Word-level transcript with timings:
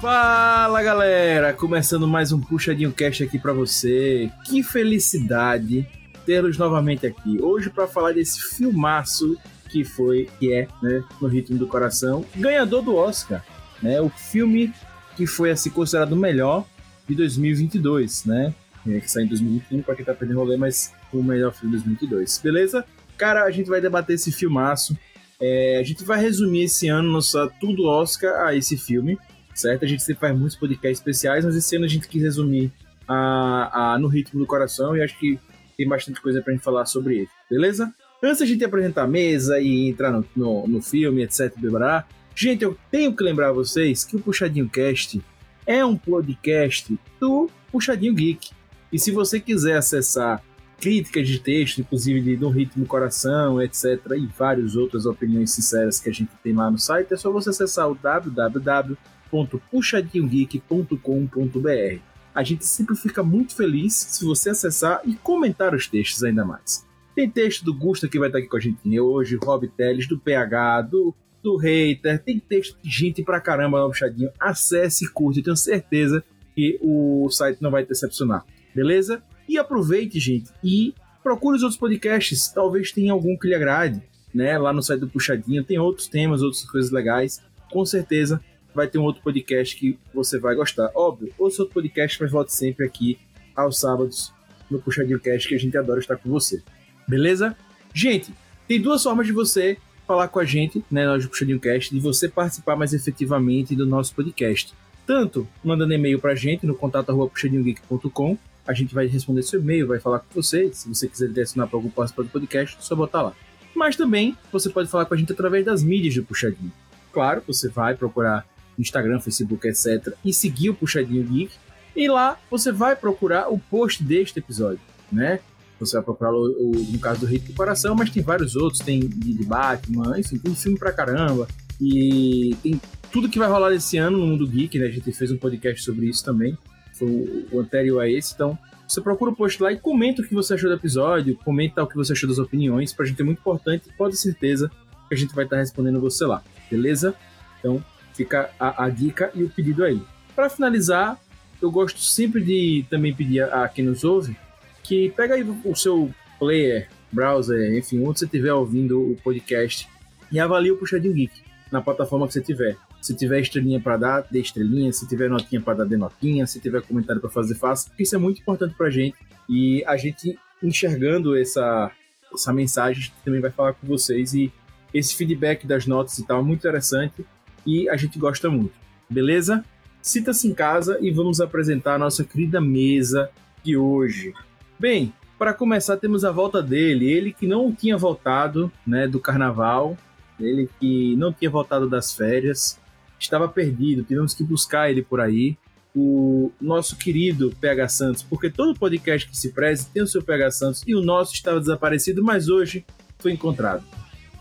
Fala 0.00 0.82
galera, 0.82 1.52
começando 1.52 2.08
mais 2.08 2.32
um 2.32 2.40
Puxadinho 2.40 2.90
Cast 2.90 3.22
aqui 3.22 3.38
para 3.38 3.52
você. 3.52 4.30
Que 4.46 4.62
felicidade 4.62 5.86
tê-los 6.24 6.56
novamente 6.56 7.06
aqui. 7.06 7.38
Hoje 7.38 7.68
para 7.68 7.86
falar 7.86 8.14
desse 8.14 8.40
filmaço 8.56 9.36
que 9.68 9.84
foi, 9.84 10.26
que 10.38 10.54
é, 10.54 10.66
né, 10.82 11.04
no 11.20 11.28
ritmo 11.28 11.58
do 11.58 11.66
coração, 11.66 12.24
ganhador 12.34 12.80
do 12.80 12.96
Oscar, 12.96 13.44
né? 13.82 14.00
O 14.00 14.08
filme 14.08 14.72
que 15.18 15.26
foi 15.26 15.50
assim 15.50 15.68
considerado 15.68 16.12
o 16.12 16.16
melhor 16.16 16.64
de 17.06 17.14
2022, 17.14 18.24
né? 18.24 18.54
É, 18.88 19.00
que 19.00 19.10
saiu 19.10 19.26
em 19.26 19.28
2021 19.28 19.82
para 19.82 19.96
quem 19.96 20.04
tá 20.06 20.14
perdendo 20.14 20.38
rolê, 20.38 20.56
mas 20.56 20.94
o 21.12 21.22
melhor 21.22 21.52
filme 21.52 21.76
de 21.76 21.84
2022. 21.84 22.38
Beleza? 22.38 22.86
Cara, 23.18 23.44
a 23.44 23.50
gente 23.50 23.68
vai 23.68 23.82
debater 23.82 24.14
esse 24.14 24.32
filmaço. 24.32 24.96
É, 25.38 25.76
a 25.78 25.82
gente 25.82 26.04
vai 26.04 26.18
resumir 26.18 26.64
esse 26.64 26.88
ano 26.88 27.12
nossa 27.12 27.52
tudo 27.60 27.84
Oscar 27.84 28.46
a 28.46 28.54
esse 28.54 28.78
filme 28.78 29.18
certo? 29.54 29.84
A 29.84 29.88
gente 29.88 30.02
sempre 30.02 30.20
faz 30.20 30.38
muitos 30.38 30.56
podcasts 30.56 30.98
especiais, 30.98 31.44
mas 31.44 31.56
esse 31.56 31.76
ano 31.76 31.84
a 31.84 31.88
gente 31.88 32.08
quis 32.08 32.22
resumir 32.22 32.72
a, 33.06 33.94
a, 33.94 33.98
no 33.98 34.08
ritmo 34.08 34.40
do 34.40 34.46
coração 34.46 34.96
e 34.96 35.02
acho 35.02 35.18
que 35.18 35.38
tem 35.76 35.88
bastante 35.88 36.20
coisa 36.20 36.40
pra 36.42 36.52
gente 36.52 36.62
falar 36.62 36.86
sobre 36.86 37.18
ele, 37.18 37.28
beleza? 37.50 37.92
Antes 38.22 38.42
a 38.42 38.46
gente 38.46 38.64
apresentar 38.64 39.04
a 39.04 39.08
mesa 39.08 39.58
e 39.58 39.88
entrar 39.88 40.12
no, 40.12 40.24
no, 40.36 40.66
no 40.66 40.82
filme, 40.82 41.22
etc, 41.22 41.52
blá, 41.58 42.06
gente, 42.34 42.62
eu 42.62 42.76
tenho 42.90 43.14
que 43.16 43.24
lembrar 43.24 43.52
vocês 43.52 44.04
que 44.04 44.16
o 44.16 44.20
Puxadinho 44.20 44.68
Cast 44.68 45.20
é 45.66 45.84
um 45.84 45.96
podcast 45.96 46.98
do 47.18 47.50
Puxadinho 47.72 48.14
Geek. 48.14 48.50
E 48.92 48.98
se 48.98 49.10
você 49.10 49.40
quiser 49.40 49.76
acessar 49.76 50.42
críticas 50.78 51.28
de 51.28 51.38
texto, 51.38 51.80
inclusive 51.80 52.20
de 52.20 52.36
No 52.36 52.48
Ritmo 52.50 52.86
Coração, 52.86 53.60
etc., 53.60 54.00
e 54.16 54.26
várias 54.26 54.76
outras 54.76 55.06
opiniões 55.06 55.50
sinceras 55.50 56.00
que 56.00 56.08
a 56.08 56.12
gente 56.12 56.30
tem 56.42 56.52
lá 56.52 56.70
no 56.70 56.78
site, 56.78 57.12
é 57.12 57.16
só 57.16 57.30
você 57.30 57.50
acessar 57.50 57.88
o 57.90 57.94
www 57.94 58.96
www.puxadinhogeek.com.br. 59.30 62.00
A 62.34 62.42
gente 62.42 62.66
sempre 62.66 62.96
fica 62.96 63.22
muito 63.22 63.54
feliz 63.54 63.94
se 63.94 64.24
você 64.24 64.50
acessar 64.50 65.00
e 65.04 65.14
comentar 65.14 65.74
os 65.74 65.86
textos 65.86 66.22
ainda 66.22 66.44
mais. 66.44 66.86
Tem 67.14 67.28
texto 67.28 67.64
do 67.64 67.74
Gusta 67.74 68.08
que 68.08 68.18
vai 68.18 68.28
estar 68.28 68.38
aqui 68.38 68.48
com 68.48 68.56
a 68.56 68.60
gente 68.60 69.00
hoje, 69.00 69.36
Rob 69.36 69.68
Teles, 69.68 70.06
do 70.06 70.18
PH, 70.18 70.82
do, 70.82 71.14
do 71.42 71.56
Hater, 71.56 72.22
tem 72.22 72.38
texto 72.38 72.78
de 72.80 72.88
gente 72.88 73.22
pra 73.22 73.40
caramba 73.40 73.80
no 73.80 73.88
Puxadinho. 73.88 74.30
Acesse 74.38 75.04
e 75.04 75.08
curte, 75.08 75.42
tenho 75.42 75.56
certeza 75.56 76.22
que 76.54 76.78
o 76.80 77.28
site 77.30 77.60
não 77.60 77.70
vai 77.70 77.84
decepcionar, 77.84 78.44
beleza? 78.74 79.22
E 79.48 79.58
aproveite, 79.58 80.20
gente, 80.20 80.50
e 80.62 80.94
procure 81.22 81.56
os 81.56 81.62
outros 81.62 81.78
podcasts, 81.78 82.52
talvez 82.52 82.92
tenha 82.92 83.12
algum 83.12 83.36
que 83.36 83.48
lhe 83.48 83.54
agrade, 83.54 84.02
né? 84.32 84.56
Lá 84.56 84.72
no 84.72 84.82
site 84.82 85.00
do 85.00 85.08
Puxadinho 85.08 85.64
tem 85.64 85.78
outros 85.78 86.06
temas, 86.06 86.42
outras 86.42 86.62
coisas 86.62 86.92
legais. 86.92 87.42
Com 87.70 87.84
certeza 87.84 88.40
vai 88.74 88.88
ter 88.88 88.98
um 88.98 89.02
outro 89.02 89.22
podcast 89.22 89.76
que 89.76 89.98
você 90.14 90.38
vai 90.38 90.54
gostar. 90.54 90.90
Óbvio, 90.94 91.32
outro 91.38 91.62
outro 91.62 91.74
podcast, 91.74 92.20
mas 92.20 92.30
volte 92.30 92.54
sempre 92.54 92.86
aqui 92.86 93.18
aos 93.54 93.78
sábados 93.78 94.32
no 94.70 94.80
Puxadinho 94.80 95.20
Cast, 95.20 95.48
que 95.48 95.54
a 95.54 95.58
gente 95.58 95.76
adora 95.76 96.00
estar 96.00 96.16
com 96.16 96.30
você. 96.30 96.62
Beleza? 97.06 97.56
Gente, 97.92 98.32
tem 98.68 98.80
duas 98.80 99.02
formas 99.02 99.26
de 99.26 99.32
você 99.32 99.76
falar 100.06 100.28
com 100.28 100.38
a 100.38 100.44
gente, 100.44 100.84
né, 100.90 101.06
nós 101.06 101.24
do 101.24 101.28
Puxadinho 101.28 101.60
Cast, 101.60 101.94
de 101.94 102.00
você 102.00 102.28
participar 102.28 102.76
mais 102.76 102.92
efetivamente 102.92 103.74
do 103.74 103.84
nosso 103.84 104.14
podcast. 104.14 104.72
Tanto 105.06 105.46
mandando 105.64 105.92
e-mail 105.92 106.20
pra 106.20 106.34
gente 106.34 106.66
no 106.66 106.74
contato 106.74 107.12
puxadinhogeek.com, 107.12 108.38
a 108.66 108.72
gente 108.72 108.94
vai 108.94 109.06
responder 109.06 109.42
seu 109.42 109.60
e-mail, 109.60 109.88
vai 109.88 109.98
falar 109.98 110.20
com 110.20 110.26
você. 110.32 110.72
Se 110.72 110.88
você 110.88 111.08
quiser 111.08 111.28
direcionar 111.28 111.66
para 111.66 111.76
algum 111.76 111.90
participante 111.90 112.28
do 112.28 112.32
podcast, 112.32 112.76
só 112.80 112.94
botar 112.94 113.22
lá. 113.22 113.34
Mas 113.74 113.96
também 113.96 114.36
você 114.52 114.68
pode 114.68 114.88
falar 114.88 115.06
com 115.06 115.14
a 115.14 115.16
gente 115.16 115.32
através 115.32 115.64
das 115.64 115.82
mídias 115.82 116.14
do 116.14 116.22
Puxadinho. 116.22 116.72
Claro, 117.12 117.42
você 117.46 117.68
vai 117.68 117.94
procurar 117.94 118.46
Instagram, 118.80 119.20
Facebook, 119.20 119.66
etc. 119.66 120.14
E 120.24 120.32
seguir 120.32 120.70
o 120.70 120.74
Puxadinho 120.74 121.24
Geek. 121.24 121.52
E 121.94 122.08
lá 122.08 122.38
você 122.50 122.70
vai 122.70 122.94
procurar 122.94 123.52
o 123.52 123.58
post 123.58 124.02
deste 124.02 124.38
episódio, 124.38 124.80
né? 125.10 125.40
Você 125.80 125.96
vai 125.96 126.04
procurar, 126.04 126.32
o, 126.32 126.36
o 126.36 126.70
no 126.92 126.98
caso 126.98 127.20
do 127.20 127.26
Rito 127.26 127.46
do 127.46 127.54
Coração, 127.54 127.94
mas 127.94 128.10
tem 128.10 128.22
vários 128.22 128.54
outros, 128.54 128.80
tem 128.80 129.00
de 129.00 129.44
Batman, 129.44 130.18
enfim, 130.18 130.38
tem 130.38 130.54
filme 130.54 130.78
pra 130.78 130.92
caramba. 130.92 131.48
E 131.80 132.54
tem 132.62 132.80
tudo 133.10 133.28
que 133.28 133.38
vai 133.38 133.48
rolar 133.48 133.72
esse 133.72 133.96
ano 133.96 134.18
no 134.18 134.26
mundo 134.26 134.46
geek, 134.46 134.78
né? 134.78 134.86
A 134.86 134.90
gente 134.90 135.10
fez 135.12 135.32
um 135.32 135.38
podcast 135.38 135.82
sobre 135.82 136.06
isso 136.06 136.22
também. 136.22 136.56
Foi 136.92 137.08
o, 137.50 137.60
anterior 137.60 138.00
a 138.00 138.08
esse, 138.08 138.34
então 138.34 138.58
você 138.86 139.00
procura 139.00 139.30
o 139.30 139.36
post 139.36 139.62
lá 139.62 139.72
e 139.72 139.78
comenta 139.78 140.20
o 140.20 140.24
que 140.24 140.34
você 140.34 140.52
achou 140.52 140.68
do 140.68 140.76
episódio, 140.76 141.34
comenta 141.36 141.82
o 141.82 141.86
que 141.86 141.96
você 141.96 142.12
achou 142.12 142.28
das 142.28 142.38
opiniões, 142.38 142.92
pra 142.92 143.06
gente 143.06 143.22
é 143.22 143.24
muito 143.24 143.38
importante, 143.38 143.88
pode 143.96 144.16
ter 144.16 144.20
certeza 144.20 144.70
que 145.08 145.14
a 145.14 145.16
gente 145.16 145.34
vai 145.34 145.44
estar 145.44 145.56
respondendo 145.56 145.98
você 145.98 146.26
lá, 146.26 146.42
beleza? 146.70 147.14
Então, 147.58 147.82
Fica 148.20 148.50
a, 148.60 148.84
a 148.84 148.90
dica 148.90 149.30
e 149.34 149.42
o 149.42 149.48
pedido 149.48 149.82
aí. 149.82 149.98
Para 150.36 150.50
finalizar, 150.50 151.18
eu 151.62 151.70
gosto 151.70 152.00
sempre 152.00 152.44
de 152.44 152.84
também 152.90 153.14
pedir 153.14 153.40
a, 153.40 153.64
a 153.64 153.68
quem 153.68 153.82
nos 153.82 154.04
ouve 154.04 154.36
que 154.82 155.08
pega 155.16 155.36
aí 155.36 155.42
o 155.64 155.74
seu 155.74 156.12
player, 156.38 156.90
browser, 157.10 157.74
enfim, 157.78 158.04
onde 158.04 158.18
você 158.18 158.26
estiver 158.26 158.52
ouvindo 158.52 159.12
o 159.12 159.16
podcast 159.24 159.88
e 160.30 160.38
avalie 160.38 160.70
o 160.70 160.76
Puxadinho 160.76 161.14
Geek 161.14 161.32
na 161.72 161.80
plataforma 161.80 162.26
que 162.26 162.34
você 162.34 162.42
tiver. 162.42 162.76
Se 163.00 163.14
tiver 163.14 163.40
estrelinha 163.40 163.80
para 163.80 163.96
dar, 163.96 164.26
dê 164.30 164.40
estrelinha. 164.40 164.92
Se 164.92 165.08
tiver 165.08 165.30
notinha 165.30 165.62
para 165.62 165.78
dar, 165.78 165.84
dê 165.86 165.96
notinha. 165.96 166.46
Se 166.46 166.60
tiver 166.60 166.82
comentário 166.82 167.22
para 167.22 167.30
fazer, 167.30 167.54
faça. 167.54 167.90
Isso 167.98 168.14
é 168.14 168.18
muito 168.18 168.42
importante 168.42 168.74
para 168.74 168.88
a 168.88 168.90
gente. 168.90 169.16
E 169.48 169.82
a 169.86 169.96
gente 169.96 170.38
enxergando 170.62 171.34
essa, 171.34 171.90
essa 172.34 172.52
mensagem, 172.52 173.02
a 173.02 173.06
gente 173.06 173.16
também 173.24 173.40
vai 173.40 173.50
falar 173.50 173.72
com 173.72 173.86
vocês. 173.86 174.34
E 174.34 174.52
esse 174.92 175.16
feedback 175.16 175.66
das 175.66 175.86
notas 175.86 176.18
e 176.18 176.26
tal 176.26 176.40
é 176.40 176.42
muito 176.42 176.58
interessante 176.58 177.24
e 177.66 177.88
a 177.88 177.96
gente 177.96 178.18
gosta 178.18 178.48
muito. 178.48 178.72
Beleza? 179.08 179.64
Cita-se 180.02 180.48
em 180.48 180.54
casa 180.54 180.98
e 181.00 181.10
vamos 181.10 181.40
apresentar 181.40 181.94
a 181.94 181.98
nossa 181.98 182.24
querida 182.24 182.60
mesa 182.60 183.30
de 183.62 183.76
hoje. 183.76 184.32
Bem, 184.78 185.12
para 185.38 185.52
começar 185.52 185.96
temos 185.96 186.24
a 186.24 186.30
volta 186.30 186.62
dele, 186.62 187.10
ele 187.10 187.32
que 187.32 187.46
não 187.46 187.72
tinha 187.72 187.96
voltado, 187.96 188.70
né, 188.86 189.06
do 189.06 189.18
carnaval, 189.18 189.96
ele 190.38 190.68
que 190.78 191.16
não 191.16 191.32
tinha 191.32 191.50
voltado 191.50 191.88
das 191.88 192.14
férias, 192.14 192.78
estava 193.18 193.48
perdido, 193.48 194.02
tivemos 194.02 194.34
que 194.34 194.42
buscar 194.42 194.90
ele 194.90 195.02
por 195.02 195.20
aí. 195.20 195.56
O 195.94 196.52
nosso 196.60 196.96
querido 196.96 197.52
PH 197.60 197.88
Santos, 197.88 198.22
porque 198.22 198.48
todo 198.48 198.78
podcast 198.78 199.28
que 199.28 199.36
se 199.36 199.50
preze 199.50 199.88
tem 199.88 200.02
o 200.02 200.06
seu 200.06 200.22
PH 200.22 200.50
Santos 200.52 200.84
e 200.86 200.94
o 200.94 201.02
nosso 201.02 201.34
estava 201.34 201.58
desaparecido, 201.58 202.22
mas 202.22 202.48
hoje 202.48 202.84
foi 203.18 203.32
encontrado. 203.32 203.99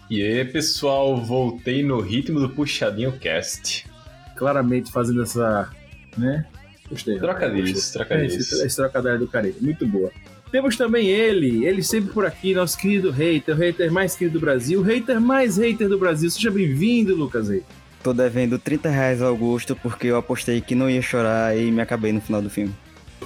E 0.10 0.24
aí, 0.24 0.44
pessoal, 0.44 1.24
voltei 1.24 1.84
no 1.84 2.00
ritmo 2.02 2.40
do 2.40 2.50
Puxadinho 2.50 3.12
Cast. 3.12 3.86
Claramente 4.36 4.92
fazendo 4.92 5.22
essa, 5.22 5.70
né? 6.18 6.48
Gostei. 6.90 7.20
Trocadilhos, 7.20 7.92
trocadilhos. 7.92 8.36
Esse, 8.36 8.66
esse 8.66 8.76
trocadilho 8.76 9.20
do 9.20 9.28
carinho, 9.28 9.54
muito 9.62 9.86
boa. 9.86 10.12
Temos 10.52 10.76
também 10.76 11.10
ele, 11.10 11.64
ele 11.64 11.84
sempre 11.84 12.12
por 12.12 12.26
aqui, 12.26 12.56
nosso 12.56 12.76
querido 12.76 13.12
hater, 13.12 13.56
o 13.56 13.60
hater 13.60 13.92
mais 13.92 14.16
querido 14.16 14.40
do 14.40 14.42
Brasil, 14.42 14.80
o 14.80 14.84
hater 14.84 15.22
mais 15.22 15.58
hater 15.58 15.88
do 15.88 16.00
Brasil. 16.00 16.32
Seja 16.32 16.50
bem-vindo, 16.50 17.16
Lucas 17.16 17.50
Rei. 17.50 17.64
Tô 18.02 18.12
devendo 18.12 18.58
30 18.58 18.90
reais 18.90 19.22
ao 19.22 19.30
Augusto 19.30 19.76
porque 19.76 20.08
eu 20.08 20.18
apostei 20.18 20.60
que 20.60 20.74
não 20.74 20.90
ia 20.90 21.04
chorar 21.04 21.56
e 21.56 21.70
me 21.70 21.82
acabei 21.82 22.12
no 22.12 22.20
final 22.20 22.42
do 22.42 22.50
filme. 22.50 22.74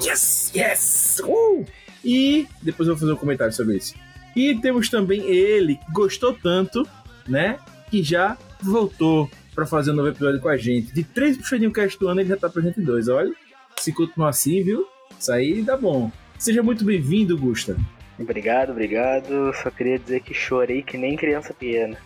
Yes, 0.03 0.51
yes! 0.53 1.21
Uh! 1.23 1.65
E 2.03 2.45
depois 2.61 2.89
eu 2.89 2.95
vou 2.95 2.99
fazer 2.99 3.13
um 3.13 3.17
comentário 3.17 3.53
sobre 3.53 3.77
isso. 3.77 3.93
E 4.35 4.55
temos 4.55 4.89
também 4.89 5.21
ele, 5.21 5.75
que 5.75 5.91
gostou 5.91 6.33
tanto, 6.33 6.87
né? 7.27 7.59
Que 7.89 8.01
já 8.03 8.37
voltou 8.61 9.29
para 9.53 9.65
fazer 9.65 9.91
um 9.91 9.95
novo 9.95 10.09
episódio 10.09 10.39
com 10.39 10.49
a 10.49 10.57
gente. 10.57 10.93
De 10.93 11.03
três 11.03 11.37
puxadinhos 11.37 11.73
cast 11.73 11.99
do 11.99 12.07
ano, 12.07 12.21
ele 12.21 12.29
já 12.29 12.37
tá 12.37 12.49
presente 12.49 12.79
em 12.79 12.83
dois. 12.83 13.07
Olha, 13.07 13.31
se 13.77 13.93
continuar 13.93 14.29
assim, 14.29 14.63
viu? 14.63 14.87
Isso 15.19 15.31
aí 15.31 15.61
dá 15.61 15.77
bom. 15.77 16.11
Seja 16.37 16.63
muito 16.63 16.83
bem-vindo, 16.83 17.37
Gusta. 17.37 17.77
Obrigado, 18.19 18.71
obrigado. 18.71 19.53
Só 19.61 19.69
queria 19.69 19.99
dizer 19.99 20.21
que 20.21 20.33
chorei 20.33 20.81
que 20.81 20.97
nem 20.97 21.15
criança 21.15 21.53
pequena. 21.53 21.97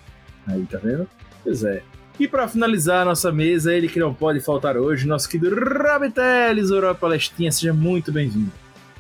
Aí, 0.45 0.65
tá 0.65 0.77
vendo? 0.77 1.07
Pois 1.43 1.63
é. 1.63 1.81
E 2.19 2.27
para 2.27 2.47
finalizar 2.47 3.01
a 3.03 3.05
nossa 3.05 3.31
mesa, 3.31 3.73
ele 3.73 3.87
que 3.87 3.99
não 3.99 4.13
pode 4.13 4.39
faltar 4.39 4.75
hoje, 4.75 5.07
nosso 5.07 5.29
querido 5.29 5.55
Rabiteles, 5.55 6.71
Europa 6.71 7.01
Palestina. 7.01 7.51
Seja 7.51 7.73
muito 7.73 8.11
bem-vindo. 8.11 8.51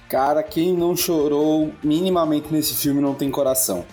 Cara, 0.09 0.41
quem 0.41 0.75
não 0.75 0.95
chorou 0.95 1.73
minimamente 1.83 2.51
nesse 2.51 2.73
filme 2.75 3.01
não 3.01 3.13
tem 3.13 3.29
coração. 3.29 3.85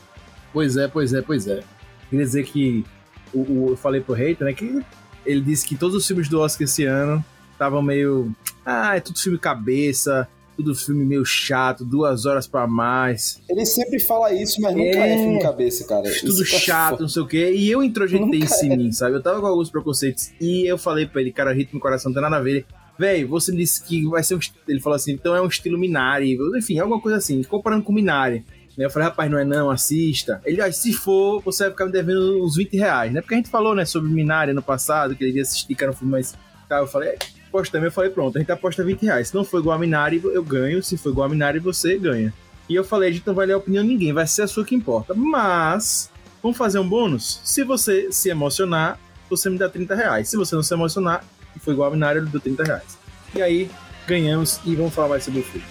Pois 0.52 0.76
é, 0.76 0.86
pois 0.86 1.12
é, 1.12 1.20
pois 1.20 1.48
é. 1.48 1.62
Queria 2.08 2.24
dizer 2.24 2.44
que 2.44 2.84
o, 3.32 3.40
o, 3.40 3.70
eu 3.70 3.76
falei 3.76 4.00
pro 4.00 4.14
Hater, 4.14 4.46
né, 4.46 4.52
que 4.52 4.80
ele 5.26 5.40
disse 5.40 5.66
que 5.66 5.76
todos 5.76 5.96
os 5.96 6.06
filmes 6.06 6.28
do 6.28 6.40
Oscar 6.40 6.64
esse 6.64 6.84
ano 6.84 7.24
estavam 7.52 7.82
meio. 7.82 8.32
Ah, 8.64 8.96
é 8.96 9.00
tudo 9.00 9.18
filme 9.18 9.38
cabeça, 9.38 10.28
tudo 10.56 10.74
filme 10.74 11.04
meio 11.04 11.24
chato, 11.24 11.84
duas 11.84 12.26
horas 12.26 12.46
para 12.46 12.66
mais. 12.66 13.40
Ele 13.48 13.66
sempre 13.66 13.98
fala 13.98 14.32
isso, 14.32 14.60
mas 14.60 14.74
nunca 14.74 14.98
é, 14.98 15.14
é 15.14 15.18
filme 15.18 15.40
cabeça, 15.40 15.84
cara. 15.84 16.02
Tudo 16.20 16.42
isso 16.42 16.44
chato, 16.44 17.00
não 17.00 17.08
sei 17.08 17.22
o 17.22 17.26
quê. 17.26 17.52
E 17.54 17.70
eu 17.70 17.82
introjetei 17.82 18.40
isso 18.40 18.64
em 18.64 18.72
é. 18.72 18.76
mim, 18.76 18.92
sabe? 18.92 19.16
Eu 19.16 19.22
tava 19.22 19.40
com 19.40 19.46
alguns 19.46 19.70
preconceitos 19.70 20.30
e 20.40 20.66
eu 20.66 20.78
falei 20.78 21.06
pra 21.06 21.20
ele, 21.20 21.32
cara, 21.32 21.52
ritmo 21.52 21.78
e 21.78 21.82
coração 21.82 22.10
não 22.10 22.14
tem 22.14 22.22
nada 22.22 22.36
a 22.36 22.42
ver. 22.42 22.64
Velho, 22.98 23.28
você 23.28 23.54
disse 23.54 23.82
que 23.82 24.06
vai 24.06 24.22
ser 24.22 24.36
um. 24.36 24.40
Ele 24.68 24.80
falou 24.80 24.96
assim, 24.96 25.12
então 25.12 25.34
é 25.34 25.42
um 25.42 25.46
estilo 25.46 25.78
Minari. 25.78 26.38
Enfim, 26.56 26.78
alguma 26.78 27.00
coisa 27.00 27.18
assim, 27.18 27.42
comparando 27.42 27.82
com 27.82 27.92
Minari. 27.92 28.44
Eu 28.76 28.90
falei, 28.90 29.08
rapaz, 29.08 29.30
não 29.30 29.38
é 29.38 29.44
não, 29.44 29.70
assista. 29.70 30.40
Ele, 30.44 30.60
ah, 30.60 30.70
se 30.72 30.92
for, 30.92 31.40
você 31.42 31.64
vai 31.64 31.70
ficar 31.70 31.86
me 31.86 31.92
devendo 31.92 32.44
uns 32.44 32.56
20 32.56 32.76
reais, 32.76 33.12
né? 33.12 33.20
Porque 33.20 33.34
a 33.34 33.36
gente 33.36 33.48
falou, 33.48 33.72
né, 33.72 33.84
sobre 33.84 34.10
Minari 34.10 34.52
no 34.52 34.62
passado, 34.62 35.14
que 35.14 35.22
ele 35.22 35.36
ia 35.36 35.42
assistir, 35.42 35.76
que 35.76 35.84
era 35.84 35.92
um 35.92 35.94
filme 35.94 36.10
mais 36.10 36.34
Tá, 36.68 36.78
eu 36.78 36.86
falei, 36.86 37.16
apostamos, 37.48 37.84
eu 37.84 37.92
falei, 37.92 38.10
pronto, 38.10 38.36
a 38.36 38.40
gente 38.40 38.50
aposta 38.50 38.82
20 38.82 39.02
reais. 39.02 39.28
Se 39.28 39.34
não 39.34 39.44
for 39.44 39.60
igual 39.60 39.76
a 39.76 39.78
Minari, 39.78 40.20
eu 40.24 40.42
ganho. 40.42 40.82
Se 40.82 40.96
for 40.96 41.10
igual 41.10 41.26
a 41.26 41.28
Minari, 41.28 41.58
você 41.58 41.98
ganha. 41.98 42.32
E 42.68 42.74
eu 42.74 42.84
falei, 42.84 43.10
a 43.10 43.12
gente 43.12 43.26
não 43.26 43.34
vai 43.34 43.46
ler 43.46 43.52
a 43.52 43.58
opinião 43.58 43.82
de 43.82 43.90
ninguém, 43.90 44.12
vai 44.12 44.26
ser 44.26 44.42
a 44.42 44.46
sua 44.46 44.64
que 44.64 44.74
importa. 44.74 45.12
Mas, 45.14 46.10
vamos 46.42 46.56
fazer 46.56 46.78
um 46.78 46.88
bônus? 46.88 47.40
Se 47.44 47.62
você 47.62 48.10
se 48.10 48.30
emocionar, 48.30 48.98
você 49.28 49.50
me 49.50 49.58
dá 49.58 49.68
30 49.68 49.94
reais. 49.94 50.28
Se 50.28 50.36
você 50.36 50.54
não 50.54 50.62
se 50.62 50.72
emocionar, 50.72 51.22
e 51.56 51.58
foi 51.60 51.74
igual 51.74 51.88
a 51.88 51.92
Minari, 51.92 52.18
eu 52.18 52.26
dou 52.26 52.40
30 52.40 52.64
reais. 52.64 52.98
E 53.34 53.42
aí, 53.42 53.70
ganhamos 54.06 54.60
e 54.64 54.74
vamos 54.74 54.94
falar 54.94 55.08
mais 55.08 55.24
sobre 55.24 55.40
o 55.40 55.42
filme. 55.42 55.66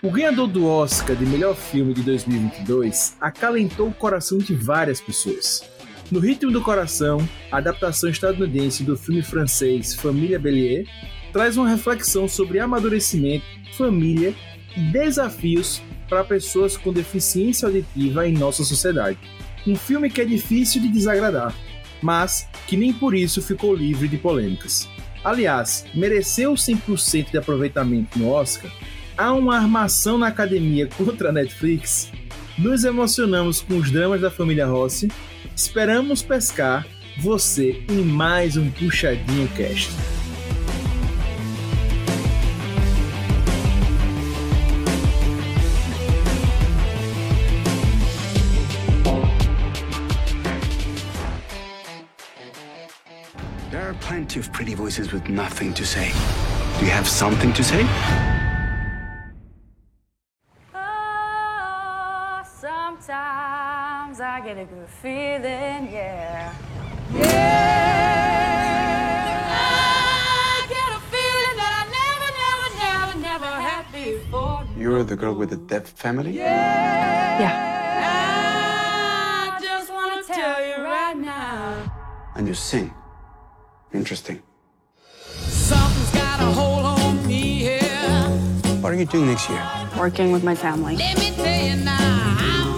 O 0.00 0.12
ganhador 0.12 0.46
do 0.46 0.64
Oscar 0.64 1.16
de 1.16 1.26
melhor 1.26 1.56
filme 1.56 1.92
de 1.92 2.02
2022 2.02 3.16
acalentou 3.20 3.88
o 3.88 3.92
coração 3.92 4.38
de 4.38 4.54
várias 4.54 5.00
pessoas. 5.00 5.77
No 6.10 6.20
Ritmo 6.20 6.50
do 6.50 6.62
Coração, 6.62 7.18
a 7.52 7.58
adaptação 7.58 8.08
estadunidense 8.08 8.82
do 8.82 8.96
filme 8.96 9.20
francês 9.20 9.94
Família 9.94 10.38
Bellier 10.38 10.86
traz 11.32 11.58
uma 11.58 11.68
reflexão 11.68 12.26
sobre 12.26 12.58
amadurecimento, 12.58 13.44
família 13.76 14.34
e 14.74 14.80
desafios 14.90 15.82
para 16.08 16.24
pessoas 16.24 16.78
com 16.78 16.92
deficiência 16.92 17.66
auditiva 17.66 18.26
em 18.26 18.32
nossa 18.32 18.64
sociedade. 18.64 19.18
Um 19.66 19.76
filme 19.76 20.08
que 20.08 20.22
é 20.22 20.24
difícil 20.24 20.80
de 20.80 20.88
desagradar, 20.88 21.54
mas 22.00 22.48
que 22.66 22.76
nem 22.76 22.90
por 22.90 23.14
isso 23.14 23.42
ficou 23.42 23.74
livre 23.74 24.08
de 24.08 24.16
polêmicas. 24.16 24.88
Aliás, 25.22 25.84
mereceu 25.94 26.54
100% 26.54 27.32
de 27.32 27.36
aproveitamento 27.36 28.18
no 28.18 28.30
Oscar 28.30 28.70
há 29.18 29.32
uma 29.32 29.56
armação 29.56 30.16
na 30.16 30.28
academia 30.28 30.86
contra 30.96 31.30
a 31.30 31.32
Netflix, 31.32 32.10
nos 32.56 32.84
emocionamos 32.84 33.60
com 33.60 33.76
os 33.76 33.90
dramas 33.90 34.20
da 34.20 34.30
família 34.30 34.64
Rossi, 34.64 35.08
esperamos 35.58 36.22
pescar 36.22 36.86
você 37.20 37.82
em 37.88 38.04
mais 38.04 38.56
um 38.56 38.70
Puxadinho 38.70 39.48
Cast. 39.56 39.90
There 53.72 53.82
are 53.82 53.94
plenty 53.94 54.38
of 54.38 54.52
pretty 54.52 54.74
voices 54.74 55.12
with 55.12 55.28
nothing 55.28 55.74
to 55.74 55.84
say. 55.84 56.12
Do 56.78 56.84
you 56.84 56.92
have 56.92 57.08
something 57.08 57.52
to 57.54 57.64
say? 57.64 57.84
Oh, 60.72 62.42
sometimes 62.44 63.57
I 64.28 64.40
get 64.40 64.58
a 64.58 64.64
good 64.66 64.88
feeling, 65.02 65.90
yeah. 65.90 66.52
Yeah. 67.14 67.78
I 69.50 70.66
get 70.68 70.90
a 70.92 71.00
feeling 71.12 71.56
that 71.56 71.72
I 71.80 71.84
never, 71.98 72.30
never, 72.44 72.68
never, 72.84 73.14
never 73.20 73.50
had 73.68 73.84
before. 73.90 74.64
You're 74.76 75.02
the 75.02 75.16
girl 75.16 75.34
with 75.34 75.48
the 75.50 75.56
deaf 75.56 75.88
family? 75.88 76.32
Yeah. 76.36 77.40
I 79.50 79.58
just 79.62 79.90
want 79.90 80.26
to 80.26 80.32
tell 80.32 80.60
you 80.62 80.76
right 80.84 81.16
now. 81.16 81.90
And 82.36 82.46
you 82.46 82.52
sing. 82.54 82.92
Interesting. 83.94 84.42
Something's 85.46 86.10
got 86.12 86.40
a 86.40 86.44
hold 86.44 86.84
on 86.84 87.26
me 87.26 87.60
here. 87.60 87.80
What 88.82 88.92
are 88.92 88.96
you 88.96 89.06
doing 89.06 89.26
next 89.26 89.48
year? 89.48 89.62
working 89.98 90.32
with 90.32 90.44
my 90.44 90.54
family. 90.54 90.96
Let 90.96 91.18
me 91.18 91.32
tell 91.32 91.66
you 91.66 91.76
now, 91.84 92.77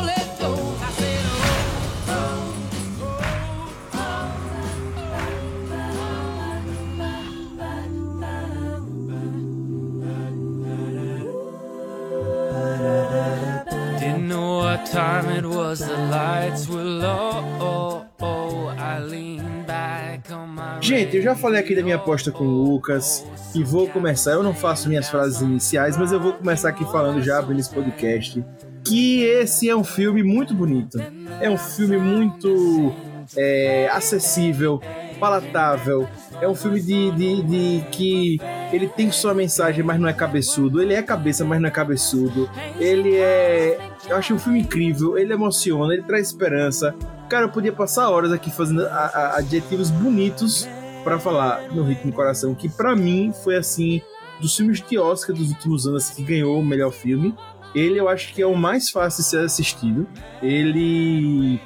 Gente, 20.91 21.15
eu 21.15 21.23
já 21.23 21.33
falei 21.33 21.57
aqui 21.57 21.73
da 21.73 21.81
minha 21.81 21.95
aposta 21.95 22.31
com 22.33 22.43
o 22.43 22.63
Lucas 22.63 23.25
e 23.55 23.63
vou 23.63 23.87
começar. 23.87 24.31
Eu 24.31 24.43
não 24.43 24.53
faço 24.53 24.89
minhas 24.89 25.07
frases 25.09 25.39
iniciais, 25.39 25.95
mas 25.95 26.11
eu 26.11 26.19
vou 26.19 26.33
começar 26.33 26.67
aqui 26.67 26.83
falando 26.83 27.21
já 27.21 27.39
abrindo 27.39 27.61
esse 27.61 27.73
podcast. 27.73 28.43
Que 28.83 29.23
esse 29.23 29.69
é 29.69 29.75
um 29.75 29.85
filme 29.85 30.21
muito 30.21 30.53
bonito. 30.53 30.97
É 31.39 31.49
um 31.49 31.57
filme 31.57 31.97
muito 31.97 32.93
é, 33.37 33.87
acessível, 33.93 34.81
palatável. 35.17 36.09
É 36.41 36.47
um 36.49 36.55
filme 36.55 36.81
de, 36.81 37.09
de, 37.11 37.41
de 37.41 37.85
que 37.89 38.41
ele 38.73 38.89
tem 38.89 39.09
sua 39.13 39.33
mensagem, 39.33 39.85
mas 39.85 39.97
não 39.97 40.09
é 40.09 40.13
cabeçudo. 40.13 40.81
Ele 40.81 40.93
é 40.93 41.01
cabeça, 41.01 41.45
mas 41.45 41.61
não 41.61 41.69
é 41.69 41.71
cabeçudo. 41.71 42.49
Ele 42.77 43.15
é. 43.15 43.79
Eu 44.09 44.17
acho 44.17 44.33
um 44.33 44.39
filme 44.39 44.59
incrível. 44.59 45.17
Ele 45.17 45.31
emociona, 45.31 45.93
ele 45.93 46.03
traz 46.03 46.27
esperança. 46.27 46.93
Cara, 47.29 47.45
eu 47.45 47.49
podia 47.49 47.71
passar 47.71 48.09
horas 48.09 48.33
aqui 48.33 48.51
fazendo 48.51 48.85
a- 48.87 48.89
a- 49.13 49.37
adjetivos 49.37 49.89
bonitos 49.89 50.67
pra 51.03 51.19
falar 51.19 51.71
no 51.73 51.83
Ritmo 51.83 52.11
Coração, 52.13 52.53
que 52.55 52.69
pra 52.69 52.95
mim 52.95 53.33
foi 53.43 53.55
assim, 53.55 54.01
dos 54.39 54.55
filmes 54.55 54.81
de 54.81 54.97
Oscar 54.97 55.35
dos 55.35 55.49
últimos 55.49 55.87
anos 55.87 56.03
assim, 56.05 56.15
que 56.23 56.23
ganhou 56.33 56.59
o 56.59 56.65
melhor 56.65 56.91
filme. 56.91 57.35
Ele 57.73 57.99
eu 57.99 58.09
acho 58.09 58.33
que 58.33 58.41
é 58.41 58.45
o 58.45 58.55
mais 58.55 58.89
fácil 58.89 59.23
de 59.23 59.29
ser 59.29 59.39
assistido. 59.45 60.07
Ele 60.41 61.59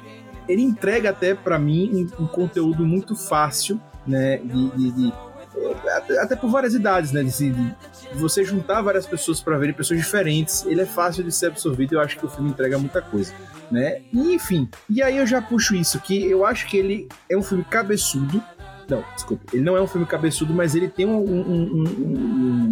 ele 0.48 0.62
entrega 0.62 1.10
até 1.10 1.34
pra 1.34 1.58
mim 1.58 2.08
um, 2.18 2.24
um 2.24 2.26
conteúdo 2.28 2.86
muito 2.86 3.16
fácil, 3.16 3.80
né, 4.06 4.36
de, 4.38 4.70
de- 4.70 4.92
de- 4.92 5.12
até, 5.96 6.20
até 6.20 6.36
por 6.36 6.48
várias 6.50 6.74
idades, 6.74 7.10
né, 7.12 7.24
de, 7.24 7.50
de 7.50 7.74
você 8.14 8.44
juntar 8.44 8.80
várias 8.82 9.06
pessoas 9.06 9.40
pra 9.40 9.56
verem 9.58 9.74
pessoas 9.74 9.98
diferentes, 9.98 10.64
ele 10.66 10.82
é 10.82 10.86
fácil 10.86 11.24
de 11.24 11.32
ser 11.32 11.46
absorvido. 11.46 11.94
Eu 11.94 12.00
acho 12.00 12.16
que 12.18 12.24
o 12.26 12.28
filme 12.28 12.50
entrega 12.50 12.78
muita 12.78 13.00
coisa, 13.02 13.32
né? 13.70 14.02
E, 14.12 14.34
enfim, 14.34 14.68
e 14.88 15.02
aí 15.02 15.16
eu 15.16 15.26
já 15.26 15.40
puxo 15.42 15.74
isso 15.74 15.98
que 15.98 16.24
eu 16.30 16.44
acho 16.46 16.66
que 16.68 16.76
ele 16.76 17.08
é 17.28 17.36
um 17.36 17.42
filme 17.42 17.64
cabeçudo. 17.64 18.40
Não, 18.88 19.02
desculpa. 19.14 19.42
Ele 19.52 19.62
não 19.64 19.76
é 19.76 19.82
um 19.82 19.86
filme 19.86 20.06
cabeçudo, 20.06 20.54
mas 20.54 20.74
ele 20.74 20.88
tem 20.88 21.06
um, 21.06 21.18
um- 21.18 21.40
um- 21.40 21.84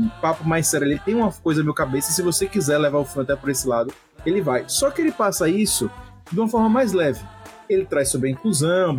um- 0.04 0.10
papo 0.20 0.46
mais 0.46 0.66
sério. 0.68 0.86
Ele 0.86 0.98
tem 0.98 1.14
uma 1.14 1.32
coisa 1.32 1.60
na 1.60 1.64
minha 1.64 1.74
cabeça. 1.74 2.10
E 2.10 2.14
se 2.14 2.22
você 2.22 2.46
quiser 2.46 2.78
levar 2.78 2.98
o 2.98 3.04
filme 3.04 3.22
até 3.24 3.34
por 3.34 3.50
esse 3.50 3.66
lado, 3.66 3.92
ele 4.24 4.40
vai. 4.40 4.64
Só 4.68 4.90
que 4.90 5.00
ele 5.02 5.10
passa 5.12 5.48
isso 5.48 5.90
de 6.30 6.38
uma 6.38 6.48
forma 6.48 6.68
mais 6.68 6.92
leve. 6.92 7.20
Ele 7.68 7.84
traz 7.84 8.10
sobre 8.10 8.28
a 8.28 8.32
inclusão, 8.32 8.96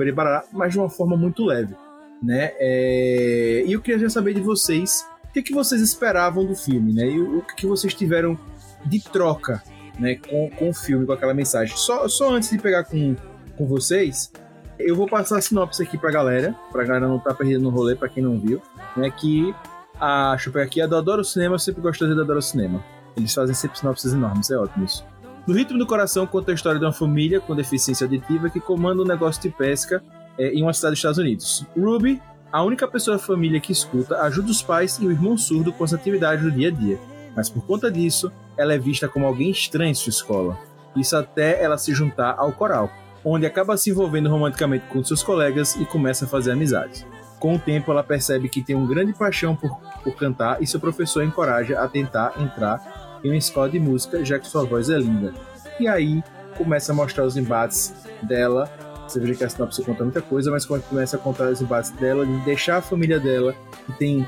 mas 0.52 0.74
de 0.74 0.80
uma 0.80 0.90
forma 0.90 1.16
muito 1.16 1.46
leve. 1.46 1.74
Né? 2.22 2.52
É, 2.60 3.64
E 3.66 3.72
eu 3.74 3.82
queria 3.82 4.00
já 4.00 4.10
saber 4.10 4.34
de 4.34 4.42
vocês 4.42 5.06
o 5.30 5.34
que, 5.34 5.42
que 5.42 5.54
vocês 5.54 5.82
esperavam 5.82 6.46
do 6.46 6.56
filme, 6.56 6.94
né? 6.94 7.06
E 7.08 7.20
o 7.20 7.40
o 7.40 7.42
que, 7.42 7.56
que 7.56 7.68
vocês 7.68 7.94
tiveram 7.94 8.38
de 8.86 9.00
troca 9.02 9.62
né, 10.00 10.16
com, 10.16 10.50
com 10.50 10.70
o 10.70 10.74
filme, 10.74 11.06
com 11.06 11.12
aquela 11.14 11.34
mensagem. 11.34 11.76
Só, 11.78 12.08
só 12.08 12.34
antes 12.34 12.50
de 12.50 12.58
pegar 12.58 12.84
com, 12.86 13.16
com 13.58 13.66
vocês, 13.68 14.32
eu 14.80 14.96
vou 14.96 15.08
passar 15.08 15.38
a 15.38 15.42
sinopse 15.42 15.82
aqui 15.82 15.98
pra 15.98 16.12
galera, 16.12 16.56
pra 16.72 16.84
galera 16.84 17.08
não 17.08 17.20
tá 17.20 17.34
perdendo 17.34 17.64
no 17.64 17.70
rolê, 17.70 17.96
pra 17.96 18.10
quem 18.10 18.24
não 18.24 18.40
viu, 18.40 18.62
né? 18.96 19.10
Que 19.10 19.54
a, 20.00 20.32
deixa 20.32 20.62
aqui, 20.62 20.82
a 20.82 20.88
do 20.88 20.96
Adoro 20.96 21.24
Cinema, 21.24 21.56
eu 21.56 21.60
sempre 21.60 21.82
dizer 21.92 22.14
do 22.14 22.22
Adoro 22.22 22.42
Cinema. 22.42 22.84
Eles 23.16 23.34
fazem 23.34 23.56
sempre 23.56 23.80
sinopses 23.80 24.14
enormes, 24.14 24.50
é 24.52 24.58
ótimo 24.58 24.86
isso. 24.86 25.06
No 25.48 25.54
Ritmo 25.54 25.78
do 25.78 25.86
Coração 25.86 26.26
conta 26.26 26.52
a 26.52 26.56
história 26.56 26.80
de 26.80 26.86
uma 26.86 26.92
família 26.92 27.40
com 27.40 27.56
deficiência 27.56 28.06
auditiva 28.06 28.50
que 28.50 28.60
comanda 28.60 29.02
um 29.02 29.06
negócio 29.06 29.42
de 29.42 29.50
pesca 29.50 30.04
é, 30.38 30.50
em 30.50 30.64
uma 30.64 30.74
cidade 30.74 30.94
dos 30.94 31.00
Estados 31.00 31.20
Unidos. 31.20 31.66
Ruby, 31.78 32.22
a 32.52 32.64
única 32.64 32.88
pessoa 32.88 33.18
da 33.18 33.24
família 33.24 33.60
que 33.60 33.72
escuta, 33.72 34.22
ajuda 34.22 34.50
os 34.50 34.62
pais 34.62 34.98
e 35.00 35.06
o 35.06 35.12
irmão 35.12 35.38
surdo 35.38 35.72
com 35.72 35.84
as 35.84 35.94
atividades 35.94 36.44
do 36.44 36.52
dia 36.52 36.70
a 36.70 36.72
dia. 36.72 37.00
Mas 37.36 37.50
por 37.50 37.64
conta 37.66 37.92
disso, 37.92 38.32
ela 38.58 38.74
é 38.74 38.78
vista 38.78 39.08
como 39.08 39.26
alguém 39.26 39.52
estranho 39.52 39.92
em 39.92 39.94
sua 39.94 40.10
escola. 40.10 40.58
Isso 40.96 41.16
até 41.16 41.62
ela 41.62 41.78
se 41.78 41.94
juntar 41.94 42.36
ao 42.38 42.52
coral, 42.52 42.90
onde 43.26 43.46
acaba 43.48 43.76
se 43.76 43.90
envolvendo 43.90 44.30
romanticamente 44.30 44.86
com 44.86 45.04
seus 45.04 45.24
colegas 45.24 45.76
e 45.76 45.86
começa 45.86 46.26
a 46.26 46.28
fazer 46.28 46.52
amizades. 46.52 47.06
Com 47.40 47.56
o 47.56 47.60
tempo, 47.60 47.92
ela 47.92 48.04
percebe 48.04 48.48
que 48.48 48.62
tem 48.62 48.76
uma 48.76 48.88
grande 48.88 49.14
paixão 49.14 49.56
por, 49.56 49.76
por 50.04 50.16
cantar 50.16 50.62
e 50.62 50.68
seu 50.68 50.80
professor 50.80 51.24
encoraja 51.24 51.80
a 51.80 51.88
tentar 51.88 52.34
entrar 52.40 53.20
em 53.24 53.30
uma 53.30 53.38
escola 53.38 53.70
de 53.70 53.80
música, 53.80 54.24
já 54.24 54.38
que 54.38 54.48
sua 54.48 54.64
voz 54.64 54.90
é 54.90 54.98
linda. 54.98 55.34
E 55.80 55.88
aí 55.88 56.24
começa 56.58 56.92
a 56.92 56.96
mostrar 56.96 57.26
os 57.26 57.36
embates 57.36 57.94
dela. 58.24 58.70
Você 59.08 59.20
vê 59.20 59.36
que 59.36 59.44
a 59.44 59.50
sinopse 59.50 59.84
conta 59.84 60.04
muita 60.04 60.22
coisa, 60.22 60.50
mas 60.50 60.66
quando 60.66 60.84
começa 60.84 61.18
a 61.18 61.20
contar 61.20 61.50
os 61.50 61.62
embates 61.62 61.92
dela, 61.92 62.26
de 62.26 62.38
deixar 62.46 62.78
a 62.78 62.82
família 62.82 63.20
dela, 63.20 63.54
que 63.86 63.94
tem 63.94 64.26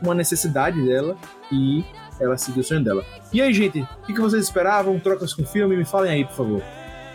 uma 0.00 0.14
necessidade 0.14 0.80
dela 0.80 1.16
e 1.52 1.84
ela 2.20 2.36
seguiu 2.36 2.62
o 2.62 2.64
sonho 2.64 2.82
dela. 2.82 3.04
E 3.32 3.42
aí, 3.42 3.52
gente, 3.52 3.80
o 3.80 4.06
que 4.06 4.14
que 4.14 4.20
vocês 4.20 4.44
esperavam? 4.44 4.98
Trocas 4.98 5.34
com 5.34 5.42
o 5.42 5.46
filme? 5.46 5.76
Me 5.76 5.84
falem 5.84 6.10
aí, 6.10 6.24
por 6.24 6.34
favor. 6.34 6.62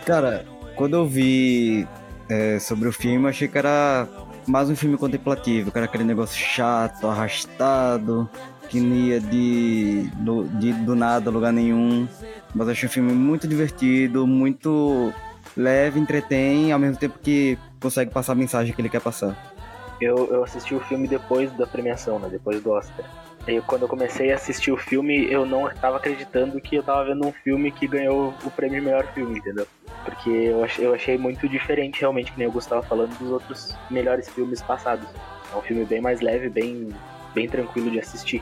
Cara, 0.05 0.45
quando 0.75 0.95
eu 0.95 1.05
vi 1.05 1.87
é, 2.29 2.59
sobre 2.59 2.87
o 2.87 2.91
filme, 2.91 3.27
achei 3.27 3.47
que 3.47 3.57
era 3.57 4.07
mais 4.47 4.69
um 4.69 4.75
filme 4.75 4.97
contemplativo, 4.97 5.71
que 5.71 5.77
era 5.77 5.85
aquele 5.85 6.03
negócio 6.03 6.37
chato, 6.37 7.07
arrastado, 7.07 8.29
que 8.69 8.79
não 8.79 8.95
ia 8.95 9.19
de, 9.19 10.09
do, 10.15 10.45
de, 10.45 10.73
do 10.73 10.95
nada 10.95 11.29
a 11.29 11.33
lugar 11.33 11.53
nenhum. 11.53 12.07
Mas 12.53 12.69
achei 12.69 12.87
um 12.87 12.91
filme 12.91 13.13
muito 13.13 13.47
divertido, 13.47 14.27
muito 14.27 15.13
leve, 15.55 15.99
entretém, 15.99 16.71
ao 16.71 16.79
mesmo 16.79 16.97
tempo 16.97 17.19
que 17.19 17.57
consegue 17.79 18.11
passar 18.11 18.33
a 18.33 18.35
mensagem 18.35 18.73
que 18.73 18.81
ele 18.81 18.89
quer 18.89 19.01
passar. 19.01 19.53
Eu, 20.01 20.27
eu 20.31 20.43
assisti 20.43 20.73
o 20.75 20.79
filme 20.81 21.07
depois 21.07 21.51
da 21.53 21.65
premiação, 21.65 22.19
né? 22.19 22.27
Depois 22.29 22.61
do 22.61 22.71
Oscar. 22.71 23.05
E 23.47 23.59
quando 23.61 23.81
eu 23.81 23.87
comecei 23.89 24.31
a 24.31 24.35
assistir 24.35 24.71
o 24.71 24.77
filme, 24.77 25.29
eu 25.29 25.45
não 25.45 25.67
estava 25.67 25.97
acreditando 25.97 26.61
que 26.61 26.75
eu 26.75 26.79
estava 26.79 27.03
vendo 27.05 27.27
um 27.27 27.31
filme 27.31 27.71
que 27.71 27.87
ganhou 27.87 28.33
o 28.43 28.49
prêmio 28.49 28.79
de 28.79 28.85
melhor 28.85 29.05
filme, 29.13 29.37
entendeu? 29.37 29.67
Porque 30.05 30.29
eu 30.29 30.63
achei, 30.63 30.85
eu 30.85 30.93
achei 30.93 31.17
muito 31.17 31.47
diferente, 31.49 31.99
realmente, 31.99 32.31
que 32.31 32.37
nem 32.37 32.47
eu 32.47 32.51
Gustavo 32.51 32.85
falando, 32.87 33.17
dos 33.17 33.29
outros 33.29 33.75
melhores 33.91 34.29
filmes 34.29 34.61
passados. 34.61 35.07
É 35.53 35.57
um 35.57 35.61
filme 35.61 35.83
bem 35.83 35.99
mais 35.99 36.21
leve, 36.21 36.49
bem, 36.49 36.89
bem 37.33 37.49
tranquilo 37.49 37.91
de 37.91 37.99
assistir. 37.99 38.41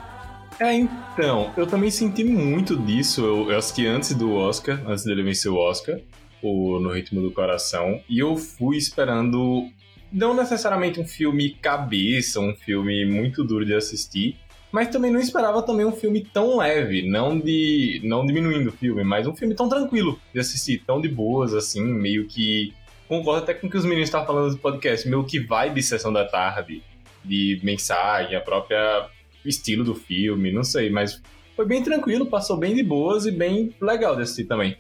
É, 0.60 0.74
então, 0.74 1.52
eu 1.58 1.66
também 1.66 1.90
senti 1.90 2.24
muito 2.24 2.78
disso. 2.78 3.22
Eu, 3.22 3.52
eu 3.52 3.58
assisti 3.58 3.88
antes 3.88 4.14
do 4.14 4.36
Oscar, 4.36 4.80
antes 4.88 5.04
dele 5.04 5.24
vencer 5.24 5.52
o 5.52 5.58
Oscar, 5.58 6.00
o 6.44 6.80
No 6.80 6.92
Ritmo 6.92 7.22
do 7.22 7.32
Coração, 7.32 8.00
e 8.08 8.20
eu 8.20 8.38
fui 8.38 8.78
esperando 8.78 9.68
não 10.12 10.36
necessariamente 10.36 11.00
um 11.00 11.08
filme 11.08 11.56
cabeça, 11.62 12.40
um 12.40 12.54
filme 12.54 13.06
muito 13.06 13.44
duro 13.44 13.66
de 13.66 13.74
assistir, 13.74 14.38
mas 14.72 14.90
também 14.90 15.12
não 15.12 15.20
esperava 15.20 15.62
também 15.62 15.86
um 15.86 15.92
filme 15.92 16.22
tão 16.22 16.58
leve, 16.58 17.08
não 17.08 17.40
de 17.40 18.02
não 18.04 18.26
diminuindo 18.26 18.70
o 18.70 18.74
filme, 18.74 19.04
mas 19.04 19.28
um 19.28 19.36
filme 19.36 19.54
tão 19.54 19.68
tranquilo 19.68 20.20
de 20.34 20.40
assistir, 20.40 20.84
tão 20.86 21.02
de 21.02 21.10
boas 21.10 21.54
assim, 21.54 21.84
meio 21.84 22.28
que 22.28 22.74
concordo 23.08 23.44
até 23.44 23.54
com 23.54 23.68
o 23.68 23.70
que 23.70 23.78
os 23.78 23.84
meninos 23.84 24.08
estavam 24.08 24.28
falando 24.28 24.52
do 24.52 24.58
podcast, 24.58 25.08
meio 25.08 25.24
que 25.26 25.40
vibe 25.40 25.84
sessão 25.84 26.14
da 26.14 26.26
tarde, 26.26 26.82
de 27.24 27.60
mensagem, 27.64 28.36
a 28.36 28.42
própria 28.42 29.08
estilo 29.46 29.84
do 29.84 29.94
filme, 29.94 30.52
não 30.52 30.64
sei, 30.64 30.90
mas 30.90 31.22
foi 31.56 31.66
bem 31.66 31.84
tranquilo, 31.84 32.26
passou 32.26 32.58
bem 32.58 32.74
de 32.74 32.84
boas 32.84 33.26
e 33.26 33.32
bem 33.32 33.76
legal 33.82 34.16
de 34.16 34.22
assistir 34.22 34.46
também. 34.46 34.78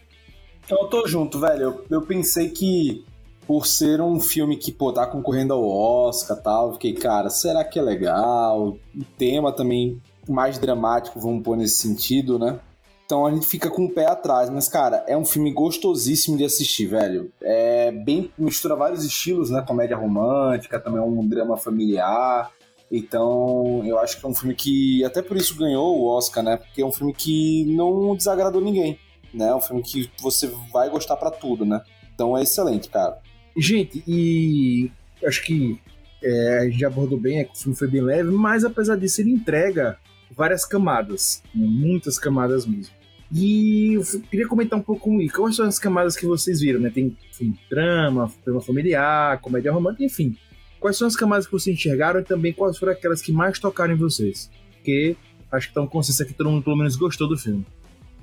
Então 0.63 0.83
eu 0.83 0.87
tô 0.87 1.07
junto, 1.07 1.39
velho. 1.39 1.61
Eu, 1.61 1.85
eu 1.89 2.01
pensei 2.03 2.49
que 2.49 3.03
por 3.51 3.67
ser 3.67 3.99
um 3.99 4.17
filme 4.17 4.55
que, 4.55 4.71
pô, 4.71 4.93
tá 4.93 5.05
concorrendo 5.05 5.53
ao 5.53 5.67
Oscar 5.67 6.41
tal, 6.41 6.71
fiquei, 6.71 6.93
cara, 6.93 7.29
será 7.29 7.65
que 7.65 7.77
é 7.77 7.81
legal? 7.81 8.77
O 8.95 9.03
tema 9.17 9.51
também 9.51 10.01
mais 10.25 10.57
dramático, 10.57 11.19
vamos 11.19 11.43
pôr 11.43 11.57
nesse 11.57 11.79
sentido, 11.79 12.39
né? 12.39 12.61
Então 13.05 13.25
a 13.25 13.29
gente 13.29 13.45
fica 13.45 13.69
com 13.69 13.83
o 13.83 13.89
pé 13.89 14.05
atrás, 14.05 14.49
mas 14.49 14.69
cara, 14.69 15.03
é 15.05 15.17
um 15.17 15.25
filme 15.25 15.51
gostosíssimo 15.51 16.37
de 16.37 16.45
assistir, 16.45 16.85
velho. 16.85 17.29
É 17.41 17.91
bem 17.91 18.31
mistura 18.37 18.73
vários 18.73 19.03
estilos, 19.03 19.49
né? 19.49 19.61
Comédia 19.67 19.97
romântica, 19.97 20.79
também 20.79 21.01
é 21.01 21.05
um 21.05 21.27
drama 21.27 21.57
familiar. 21.57 22.49
Então, 22.89 23.83
eu 23.85 23.99
acho 23.99 24.17
que 24.17 24.25
é 24.25 24.29
um 24.29 24.33
filme 24.33 24.55
que 24.55 25.03
até 25.03 25.21
por 25.21 25.35
isso 25.35 25.57
ganhou 25.57 25.99
o 25.99 26.05
Oscar, 26.07 26.41
né? 26.41 26.55
Porque 26.55 26.81
é 26.81 26.85
um 26.85 26.91
filme 26.93 27.13
que 27.13 27.65
não 27.65 28.15
desagradou 28.15 28.61
ninguém, 28.61 28.97
né? 29.33 29.49
É 29.49 29.55
um 29.55 29.61
filme 29.61 29.83
que 29.83 30.09
você 30.21 30.49
vai 30.71 30.89
gostar 30.89 31.17
pra 31.17 31.29
tudo, 31.29 31.65
né? 31.65 31.81
Então 32.15 32.37
é 32.37 32.43
excelente, 32.43 32.89
cara. 32.89 33.19
Gente, 33.57 34.03
e 34.07 34.91
acho 35.25 35.43
que 35.43 35.79
é, 36.23 36.59
a 36.59 36.63
gente 36.65 36.79
já 36.79 36.87
abordou 36.87 37.19
bem, 37.19 37.41
é 37.41 37.49
o 37.51 37.55
filme 37.55 37.77
foi 37.77 37.87
bem 37.87 38.01
leve, 38.01 38.29
mas 38.31 38.63
apesar 38.63 38.95
disso, 38.95 39.21
ele 39.21 39.31
entrega 39.31 39.97
várias 40.35 40.65
camadas, 40.65 41.41
muitas 41.53 42.17
camadas 42.17 42.65
mesmo. 42.65 42.93
E 43.33 43.93
eu 43.93 44.21
queria 44.29 44.47
comentar 44.47 44.77
um 44.77 44.81
pouco 44.81 45.09
com 45.09 45.27
quais 45.29 45.55
são 45.55 45.65
as 45.65 45.79
camadas 45.79 46.17
que 46.17 46.25
vocês 46.25 46.59
viram, 46.59 46.81
né? 46.81 46.89
Tem 46.89 47.15
enfim, 47.29 47.57
drama, 47.69 48.29
drama 48.43 48.59
familiar, 48.59 49.39
comédia 49.39 49.71
romântica, 49.71 50.03
enfim. 50.03 50.35
Quais 50.79 50.97
são 50.97 51.07
as 51.07 51.15
camadas 51.15 51.45
que 51.45 51.51
vocês 51.51 51.75
enxergaram 51.75 52.19
e 52.19 52.23
também 52.23 52.51
quais 52.51 52.77
foram 52.77 52.91
aquelas 52.91 53.21
que 53.21 53.31
mais 53.31 53.57
tocaram 53.57 53.93
em 53.93 53.97
vocês? 53.97 54.49
Porque 54.73 55.15
acho 55.51 55.69
que 55.69 55.73
tá 55.73 55.81
um 55.81 55.87
consenso 55.87 56.25
que 56.25 56.33
todo 56.33 56.49
mundo 56.49 56.63
pelo 56.63 56.75
menos 56.75 56.95
gostou 56.95 57.27
do 57.27 57.37
filme. 57.37 57.65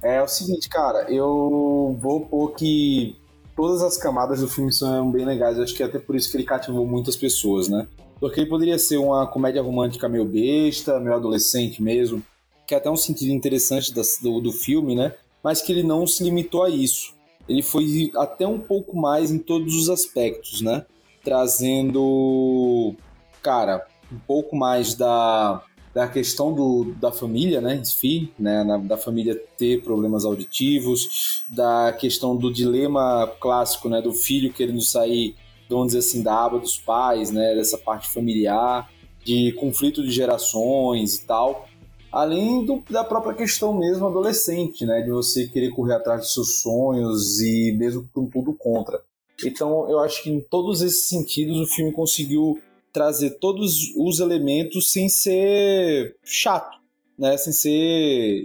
É 0.02 0.22
o 0.22 0.28
seguinte, 0.28 0.68
cara, 0.68 1.10
eu 1.10 1.96
vou 2.00 2.26
pôr 2.26 2.54
que 2.54 3.16
todas 3.58 3.82
as 3.82 3.96
camadas 3.96 4.40
do 4.40 4.46
filme 4.46 4.72
são 4.72 5.10
bem 5.10 5.26
legais. 5.26 5.56
Eu 5.56 5.64
acho 5.64 5.74
que 5.74 5.82
é 5.82 5.86
até 5.86 5.98
por 5.98 6.14
isso 6.14 6.30
que 6.30 6.36
ele 6.36 6.44
cativou 6.44 6.86
muitas 6.86 7.16
pessoas, 7.16 7.68
né? 7.68 7.88
Porque 8.20 8.38
ele 8.38 8.48
poderia 8.48 8.78
ser 8.78 8.98
uma 8.98 9.26
comédia 9.26 9.60
romântica 9.60 10.08
meio 10.08 10.24
besta, 10.24 11.00
meio 11.00 11.16
adolescente 11.16 11.82
mesmo, 11.82 12.22
que 12.64 12.72
é 12.72 12.78
até 12.78 12.88
um 12.88 12.96
sentido 12.96 13.32
interessante 13.32 13.92
do, 13.92 14.40
do 14.40 14.52
filme, 14.52 14.94
né? 14.94 15.12
Mas 15.42 15.60
que 15.60 15.72
ele 15.72 15.82
não 15.82 16.06
se 16.06 16.22
limitou 16.22 16.62
a 16.62 16.70
isso. 16.70 17.16
Ele 17.48 17.60
foi 17.60 18.12
até 18.16 18.46
um 18.46 18.60
pouco 18.60 18.96
mais 18.96 19.32
em 19.32 19.40
todos 19.40 19.74
os 19.74 19.90
aspectos, 19.90 20.60
né? 20.60 20.86
Trazendo, 21.24 22.94
cara, 23.42 23.84
um 24.12 24.20
pouco 24.20 24.54
mais 24.54 24.94
da, 24.94 25.64
da 25.98 26.06
questão 26.06 26.52
do, 26.54 26.94
da 27.00 27.10
família, 27.10 27.60
né, 27.60 27.82
si, 27.82 28.30
né, 28.38 28.62
na- 28.62 28.78
da 28.78 28.96
família 28.96 29.34
ter 29.56 29.82
problemas 29.82 30.24
auditivos, 30.24 31.44
da 31.48 31.92
questão 31.92 32.36
do 32.36 32.52
dilema 32.52 33.26
clássico, 33.40 33.88
né, 33.88 34.00
do 34.00 34.12
filho 34.12 34.52
querendo 34.52 34.80
sair, 34.80 35.34
vamos 35.68 35.88
dizer 35.88 35.98
assim, 35.98 36.22
da 36.22 36.44
aba 36.44 36.60
dos 36.60 36.78
pais, 36.78 37.32
né, 37.32 37.52
dessa 37.52 37.76
parte 37.76 38.08
familiar, 38.10 38.88
de 39.24 39.50
conflito 39.54 40.00
de 40.04 40.12
gerações 40.12 41.16
e 41.16 41.26
tal, 41.26 41.66
além 42.12 42.64
do- 42.64 42.80
da 42.88 43.02
própria 43.02 43.34
questão 43.34 43.76
mesmo 43.76 44.06
adolescente, 44.06 44.86
né, 44.86 45.02
de 45.02 45.10
você 45.10 45.48
querer 45.48 45.70
correr 45.70 45.94
atrás 45.94 46.20
dos 46.20 46.32
seus 46.32 46.60
sonhos 46.60 47.40
e 47.40 47.72
mesmo 47.76 48.08
com 48.14 48.24
tudo 48.26 48.52
contra. 48.52 49.00
Então, 49.44 49.90
eu 49.90 49.98
acho 49.98 50.22
que 50.22 50.30
em 50.30 50.40
todos 50.40 50.80
esses 50.80 51.08
sentidos 51.08 51.58
o 51.58 51.66
filme 51.66 51.90
conseguiu 51.92 52.60
trazer 52.92 53.38
todos 53.38 53.94
os 53.96 54.20
elementos 54.20 54.92
sem 54.92 55.08
ser 55.08 56.16
chato, 56.24 56.78
né? 57.18 57.36
Sem 57.36 57.52
ser 57.52 58.44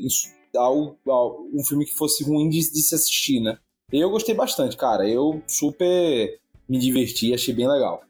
um 0.55 1.63
filme 1.67 1.85
que 1.85 1.93
fosse 1.93 2.23
ruim 2.23 2.50
de, 2.50 2.59
de 2.59 2.81
se 2.81 2.95
assistir, 2.95 3.39
né? 3.39 3.57
Eu 3.91 4.09
gostei 4.09 4.33
bastante, 4.33 4.75
cara. 4.75 5.07
Eu 5.07 5.41
super 5.47 6.39
me 6.67 6.77
diverti, 6.79 7.33
achei 7.33 7.53
bem 7.53 7.67
legal. 7.67 8.03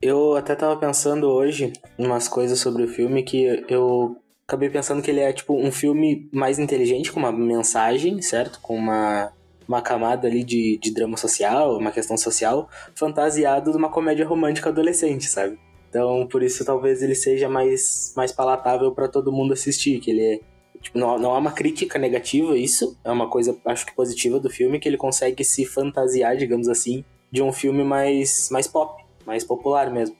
Eu 0.00 0.36
até 0.36 0.54
tava 0.54 0.76
pensando 0.76 1.28
hoje 1.28 1.72
umas 1.98 2.28
coisas 2.28 2.58
sobre 2.58 2.82
o 2.82 2.88
filme 2.88 3.22
que 3.22 3.64
eu 3.68 4.16
acabei 4.46 4.68
pensando 4.68 5.02
que 5.02 5.10
ele 5.10 5.20
é 5.20 5.32
tipo 5.32 5.54
um 5.54 5.72
filme 5.72 6.28
mais 6.32 6.58
inteligente, 6.58 7.10
com 7.10 7.18
uma 7.18 7.32
mensagem, 7.32 8.20
certo? 8.20 8.60
Com 8.60 8.76
uma, 8.76 9.32
uma 9.66 9.80
camada 9.80 10.28
ali 10.28 10.44
de, 10.44 10.78
de 10.80 10.92
drama 10.92 11.16
social, 11.16 11.78
uma 11.78 11.90
questão 11.90 12.16
social, 12.16 12.68
fantasiado 12.94 13.70
de 13.70 13.76
uma 13.76 13.88
comédia 13.88 14.26
romântica 14.26 14.68
adolescente, 14.68 15.24
sabe? 15.24 15.58
Então, 15.94 16.26
por 16.26 16.42
isso 16.42 16.64
talvez 16.64 17.02
ele 17.02 17.14
seja 17.14 17.48
mais, 17.48 18.12
mais 18.16 18.32
palatável 18.32 18.90
pra 18.90 19.06
todo 19.06 19.30
mundo 19.30 19.52
assistir, 19.52 20.00
que 20.00 20.10
ele 20.10 20.22
é 20.22 20.40
Tipo, 20.84 20.98
não, 20.98 21.18
não 21.18 21.30
há 21.30 21.38
uma 21.38 21.52
crítica 21.52 21.98
negativa 21.98 22.54
isso, 22.58 22.98
é 23.02 23.10
uma 23.10 23.26
coisa, 23.26 23.56
acho 23.64 23.86
que 23.86 23.94
positiva 23.94 24.38
do 24.38 24.50
filme, 24.50 24.78
que 24.78 24.86
ele 24.86 24.98
consegue 24.98 25.42
se 25.42 25.64
fantasiar, 25.64 26.36
digamos 26.36 26.68
assim, 26.68 27.02
de 27.32 27.40
um 27.40 27.50
filme 27.50 27.82
mais, 27.82 28.50
mais 28.52 28.68
pop, 28.68 29.02
mais 29.24 29.42
popular 29.42 29.90
mesmo. 29.90 30.14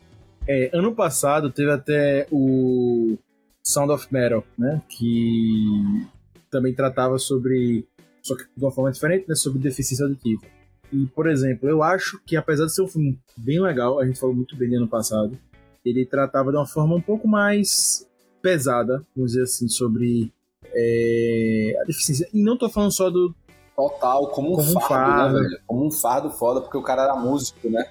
É, 0.48 0.70
ano 0.72 0.94
passado 0.94 1.50
teve 1.50 1.70
até 1.70 2.26
o 2.32 3.18
Sound 3.62 3.92
of 3.92 4.06
Metal, 4.10 4.42
né? 4.56 4.80
Que 4.88 6.06
também 6.50 6.72
tratava 6.74 7.18
sobre, 7.18 7.86
só 8.22 8.34
que 8.34 8.44
de 8.56 8.64
uma 8.64 8.72
forma 8.72 8.90
diferente, 8.90 9.26
né? 9.28 9.34
Sobre 9.34 9.58
deficiência 9.58 10.06
auditiva. 10.06 10.46
E, 10.90 11.04
por 11.08 11.28
exemplo, 11.28 11.68
eu 11.68 11.82
acho 11.82 12.18
que 12.24 12.36
apesar 12.36 12.64
de 12.64 12.74
ser 12.74 12.80
um 12.80 12.88
filme 12.88 13.18
bem 13.36 13.60
legal, 13.60 13.98
a 13.98 14.06
gente 14.06 14.18
falou 14.18 14.34
muito 14.34 14.56
bem 14.56 14.70
no 14.70 14.76
ano 14.78 14.88
passado, 14.88 15.38
ele 15.84 16.06
tratava 16.06 16.50
de 16.50 16.56
uma 16.56 16.66
forma 16.66 16.94
um 16.94 17.00
pouco 17.00 17.28
mais 17.28 18.08
pesada, 18.40 19.04
vamos 19.14 19.32
dizer 19.32 19.44
assim, 19.44 19.68
sobre 19.68 20.32
é, 20.74 21.76
a 21.80 21.84
deficiência. 21.84 22.28
E 22.32 22.42
não 22.42 22.56
tô 22.56 22.68
falando 22.68 22.92
só 22.92 23.10
do, 23.10 23.34
Total, 23.76 24.28
como 24.28 24.52
um 24.52 24.56
Como 24.56 24.70
um 24.70 24.80
fardo, 24.80 24.88
fardo. 24.88 25.34
né, 25.34 25.40
velho? 25.40 25.60
Como 25.66 25.86
um 25.86 25.90
fardo 25.90 26.30
foda, 26.30 26.60
porque 26.60 26.76
o 26.76 26.82
cara 26.82 27.02
era 27.02 27.16
músico, 27.16 27.68
né? 27.68 27.86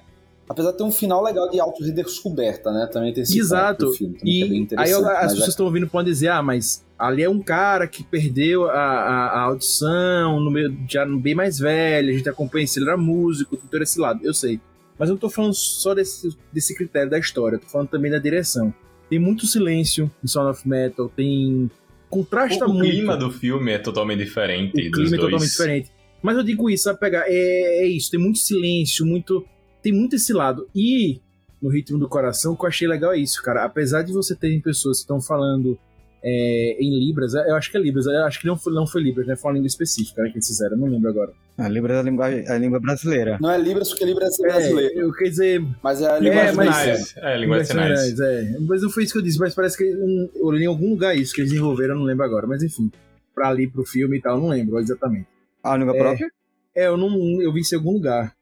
Apesar 0.48 0.72
de 0.72 0.78
ter 0.78 0.84
um 0.84 0.90
final 0.90 1.22
legal 1.22 1.48
de 1.48 1.58
auto-redescoberta, 1.60 2.70
né? 2.70 2.86
Também 2.90 3.12
tem 3.12 3.22
esse 3.22 3.38
Exato. 3.38 3.92
filme, 3.92 4.14
que 4.14 4.42
é 4.42 4.46
E 4.46 4.68
aí 4.78 4.92
as 4.92 5.02
mas 5.02 5.32
pessoas 5.32 5.48
estão 5.48 5.66
ouvindo 5.66 5.86
podem 5.86 6.12
dizer, 6.12 6.28
ah, 6.28 6.42
mas 6.42 6.84
ali 6.98 7.22
é 7.22 7.28
um 7.28 7.40
cara 7.40 7.86
que 7.86 8.02
perdeu 8.02 8.68
a, 8.68 8.74
a, 8.74 9.26
a 9.26 9.40
audição, 9.42 10.40
no 10.40 10.50
meio, 10.50 10.74
já 10.88 11.04
bem 11.06 11.34
mais 11.34 11.58
velho, 11.58 12.10
a 12.10 12.16
gente 12.16 12.28
acompanha 12.28 12.64
isso, 12.64 12.78
ele 12.78 12.88
era 12.88 12.96
músico, 12.96 13.56
todo 13.56 13.82
esse 13.82 13.98
lado, 13.98 14.20
eu 14.22 14.34
sei. 14.34 14.60
Mas 14.98 15.08
eu 15.08 15.14
não 15.14 15.20
tô 15.20 15.28
falando 15.28 15.54
só 15.54 15.94
desse, 15.94 16.36
desse 16.52 16.74
critério 16.74 17.10
da 17.10 17.18
história, 17.18 17.58
tô 17.58 17.66
falando 17.66 17.88
também 17.88 18.10
da 18.10 18.18
direção. 18.18 18.72
Tem 19.10 19.18
muito 19.18 19.46
silêncio 19.46 20.10
em 20.22 20.26
Sound 20.26 20.50
of 20.50 20.68
Metal, 20.68 21.08
tem. 21.08 21.70
Contrasta 22.08 22.66
o 22.66 22.72
muito. 22.72 22.90
clima 22.90 23.16
do 23.16 23.30
filme 23.30 23.72
é 23.72 23.78
totalmente 23.78 24.20
diferente 24.24 24.70
O 24.70 24.90
clima 24.92 24.92
é 24.92 24.92
dois. 24.92 25.10
totalmente 25.20 25.50
diferente. 25.50 25.90
Mas 26.22 26.36
eu 26.36 26.44
digo 26.44 26.70
isso, 26.70 26.84
sabe 26.84 27.00
pegar? 27.00 27.24
É, 27.26 27.84
é 27.84 27.86
isso, 27.88 28.10
tem 28.10 28.20
muito 28.20 28.38
silêncio, 28.38 29.04
muito. 29.04 29.44
Tem 29.82 29.92
muito 29.92 30.16
esse 30.16 30.32
lado. 30.32 30.68
E 30.74 31.20
no 31.60 31.68
ritmo 31.68 31.98
do 31.98 32.08
coração, 32.08 32.52
o 32.52 32.56
que 32.56 32.64
eu 32.64 32.68
achei 32.68 32.86
legal 32.88 33.12
é 33.12 33.18
isso, 33.18 33.42
cara. 33.42 33.64
Apesar 33.64 34.02
de 34.02 34.12
você 34.12 34.34
terem 34.34 34.60
pessoas 34.60 34.98
que 34.98 35.02
estão 35.02 35.20
falando 35.20 35.78
é, 36.26 36.76
em 36.80 36.98
Libras. 36.98 37.34
Eu 37.34 37.54
acho 37.54 37.70
que 37.70 37.76
é 37.76 37.80
Libras, 37.80 38.06
eu 38.06 38.24
acho 38.24 38.40
que 38.40 38.46
não 38.46 38.56
foi, 38.56 38.72
não 38.72 38.86
foi 38.86 39.02
Libras, 39.02 39.26
né? 39.26 39.36
Foi 39.36 39.50
uma 39.50 39.54
língua 39.56 39.66
específica 39.66 40.22
né, 40.22 40.30
que 40.30 40.36
eles 40.36 40.46
fizeram, 40.46 40.72
eu 40.72 40.78
não 40.80 40.88
lembro 40.88 41.10
agora. 41.10 41.32
A 41.58 41.68
Libra 41.68 41.94
é 41.94 41.98
a 41.98 42.02
língua, 42.02 42.26
a 42.26 42.58
língua 42.58 42.80
brasileira. 42.80 43.38
Não 43.40 43.50
é 43.50 43.58
Libras 43.58 43.90
porque 43.90 44.04
Libras 44.06 44.40
é 44.40 44.42
É, 44.42 44.48
brasileiro. 44.48 45.00
eu 45.00 45.12
quer 45.12 45.28
dizer, 45.28 45.64
Mas 45.82 46.00
é 46.00 46.10
a 46.10 46.16
É, 46.16 46.20
linguagem 46.20 46.54
mas- 46.56 46.66
brasileira. 46.66 46.98
Sinais. 46.98 47.16
É, 47.16 47.38
linguagem 47.38 47.66
de 47.66 47.72
Linguagem 47.74 47.96
sinais. 48.16 48.20
É. 48.20 48.58
Mas 48.60 48.82
não 48.82 48.90
foi 48.90 49.02
isso 49.04 49.12
que 49.12 49.18
eu 49.18 49.22
disse, 49.22 49.38
mas 49.38 49.54
parece 49.54 49.76
que 49.76 49.84
um, 49.84 50.28
eu 50.34 50.50
li 50.50 50.64
em 50.64 50.66
algum 50.66 50.90
lugar 50.90 51.14
isso 51.16 51.34
que 51.34 51.40
eles 51.42 51.50
desenvolveram, 51.50 51.94
eu 51.94 51.98
não 51.98 52.06
lembro 52.06 52.24
agora. 52.24 52.46
Mas 52.46 52.62
enfim, 52.62 52.90
pra 53.34 53.48
ali, 53.50 53.68
pro 53.68 53.84
filme 53.84 54.16
e 54.16 54.20
tal, 54.22 54.36
eu 54.36 54.40
não 54.42 54.48
lembro 54.48 54.78
exatamente. 54.80 55.26
A 55.62 55.76
língua 55.76 55.94
É. 55.94 55.98
própria? 55.98 56.28
É, 56.74 56.86
eu 56.88 56.96
não 56.96 57.40
eu 57.42 57.52
vi 57.52 57.60
isso 57.60 57.74
em 57.74 57.78
algum 57.78 57.92
lugar. 57.92 58.34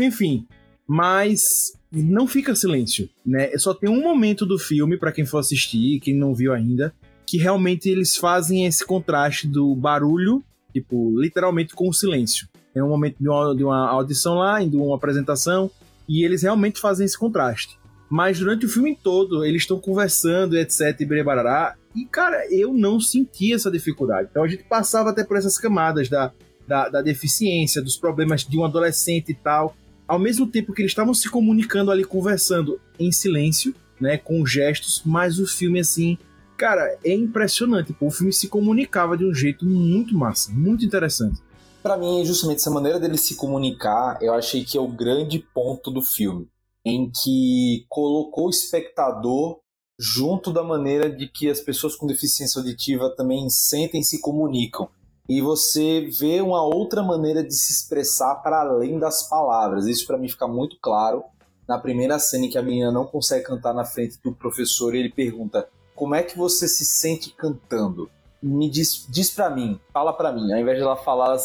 Enfim, 0.00 0.46
mas 0.86 1.72
não 1.92 2.26
fica 2.26 2.54
silêncio, 2.54 3.08
né? 3.24 3.50
Só 3.58 3.74
tem 3.74 3.88
um 3.90 4.00
momento 4.00 4.44
do 4.46 4.58
filme 4.58 4.96
pra 4.96 5.12
quem 5.12 5.24
for 5.26 5.38
assistir, 5.38 6.00
quem 6.00 6.14
não 6.14 6.34
viu 6.34 6.52
ainda, 6.52 6.92
que 7.28 7.36
realmente 7.36 7.90
eles 7.90 8.16
fazem 8.16 8.64
esse 8.64 8.82
contraste 8.86 9.46
do 9.46 9.76
barulho, 9.76 10.42
tipo, 10.72 11.12
literalmente 11.20 11.74
com 11.74 11.86
o 11.86 11.92
silêncio. 11.92 12.48
É 12.74 12.82
um 12.82 12.88
momento 12.88 13.16
de 13.20 13.28
uma, 13.28 13.54
de 13.54 13.64
uma 13.64 13.86
audição 13.86 14.36
lá, 14.36 14.64
de 14.64 14.78
uma 14.78 14.96
apresentação, 14.96 15.70
e 16.08 16.24
eles 16.24 16.40
realmente 16.40 16.80
fazem 16.80 17.04
esse 17.04 17.18
contraste. 17.18 17.78
Mas 18.08 18.38
durante 18.38 18.64
o 18.64 18.68
filme 18.68 18.96
todo, 18.96 19.44
eles 19.44 19.60
estão 19.60 19.78
conversando, 19.78 20.56
etc, 20.56 20.98
e 21.02 22.00
e 22.00 22.06
cara, 22.06 22.46
eu 22.50 22.72
não 22.72 22.98
senti 22.98 23.52
essa 23.52 23.70
dificuldade. 23.70 24.28
Então 24.30 24.42
a 24.42 24.48
gente 24.48 24.64
passava 24.64 25.10
até 25.10 25.22
por 25.22 25.36
essas 25.36 25.58
camadas 25.58 26.08
da, 26.08 26.32
da, 26.66 26.88
da 26.88 27.02
deficiência, 27.02 27.82
dos 27.82 27.98
problemas 27.98 28.42
de 28.42 28.58
um 28.58 28.64
adolescente 28.64 29.32
e 29.32 29.34
tal, 29.34 29.76
ao 30.06 30.18
mesmo 30.18 30.46
tempo 30.46 30.72
que 30.72 30.80
eles 30.80 30.92
estavam 30.92 31.12
se 31.12 31.28
comunicando 31.28 31.90
ali, 31.90 32.04
conversando 32.04 32.80
em 32.98 33.12
silêncio, 33.12 33.74
né, 34.00 34.16
com 34.16 34.46
gestos, 34.46 35.02
mas 35.04 35.38
o 35.38 35.46
filme, 35.46 35.80
assim, 35.80 36.16
cara, 36.58 36.98
é 37.04 37.14
impressionante. 37.14 37.92
Pô, 37.92 38.08
o 38.08 38.10
filme 38.10 38.32
se 38.32 38.48
comunicava 38.48 39.16
de 39.16 39.24
um 39.24 39.32
jeito 39.32 39.64
muito 39.64 40.14
massa, 40.14 40.50
muito 40.52 40.84
interessante. 40.84 41.40
Pra 41.80 41.96
mim, 41.96 42.24
justamente 42.26 42.58
essa 42.58 42.70
maneira 42.70 42.98
dele 42.98 43.16
se 43.16 43.36
comunicar, 43.36 44.18
eu 44.20 44.34
achei 44.34 44.64
que 44.64 44.76
é 44.76 44.80
o 44.80 44.88
grande 44.88 45.38
ponto 45.38 45.90
do 45.90 46.02
filme, 46.02 46.48
em 46.84 47.10
que 47.10 47.86
colocou 47.88 48.48
o 48.48 48.50
espectador 48.50 49.60
junto 49.98 50.52
da 50.52 50.62
maneira 50.62 51.08
de 51.08 51.28
que 51.28 51.48
as 51.48 51.60
pessoas 51.60 51.94
com 51.94 52.06
deficiência 52.06 52.58
auditiva 52.58 53.14
também 53.16 53.48
sentem 53.48 54.00
e 54.00 54.04
se 54.04 54.20
comunicam. 54.20 54.88
E 55.28 55.40
você 55.40 56.08
vê 56.18 56.40
uma 56.40 56.62
outra 56.62 57.02
maneira 57.02 57.44
de 57.44 57.54
se 57.54 57.72
expressar 57.72 58.36
para 58.36 58.60
além 58.60 58.98
das 58.98 59.28
palavras. 59.28 59.86
Isso 59.86 60.06
pra 60.06 60.18
mim 60.18 60.28
fica 60.28 60.48
muito 60.48 60.76
claro 60.80 61.22
na 61.68 61.78
primeira 61.78 62.18
cena 62.18 62.46
em 62.46 62.50
que 62.50 62.58
a 62.58 62.62
menina 62.62 62.90
não 62.90 63.04
consegue 63.04 63.44
cantar 63.44 63.74
na 63.74 63.84
frente 63.84 64.18
do 64.24 64.32
professor 64.32 64.94
e 64.94 65.00
ele 65.00 65.10
pergunta: 65.10 65.68
"Como 65.98 66.14
é 66.14 66.22
que 66.22 66.38
você 66.38 66.68
se 66.68 66.86
sente 66.86 67.30
cantando?" 67.30 68.08
Me 68.40 68.70
diz, 68.70 69.04
diz 69.08 69.30
para 69.30 69.50
mim, 69.50 69.80
fala 69.92 70.12
pra 70.12 70.30
mim. 70.30 70.52
Ao 70.52 70.60
invés 70.60 70.76
de 70.76 70.84
ela 70.84 70.96
falar, 70.96 71.36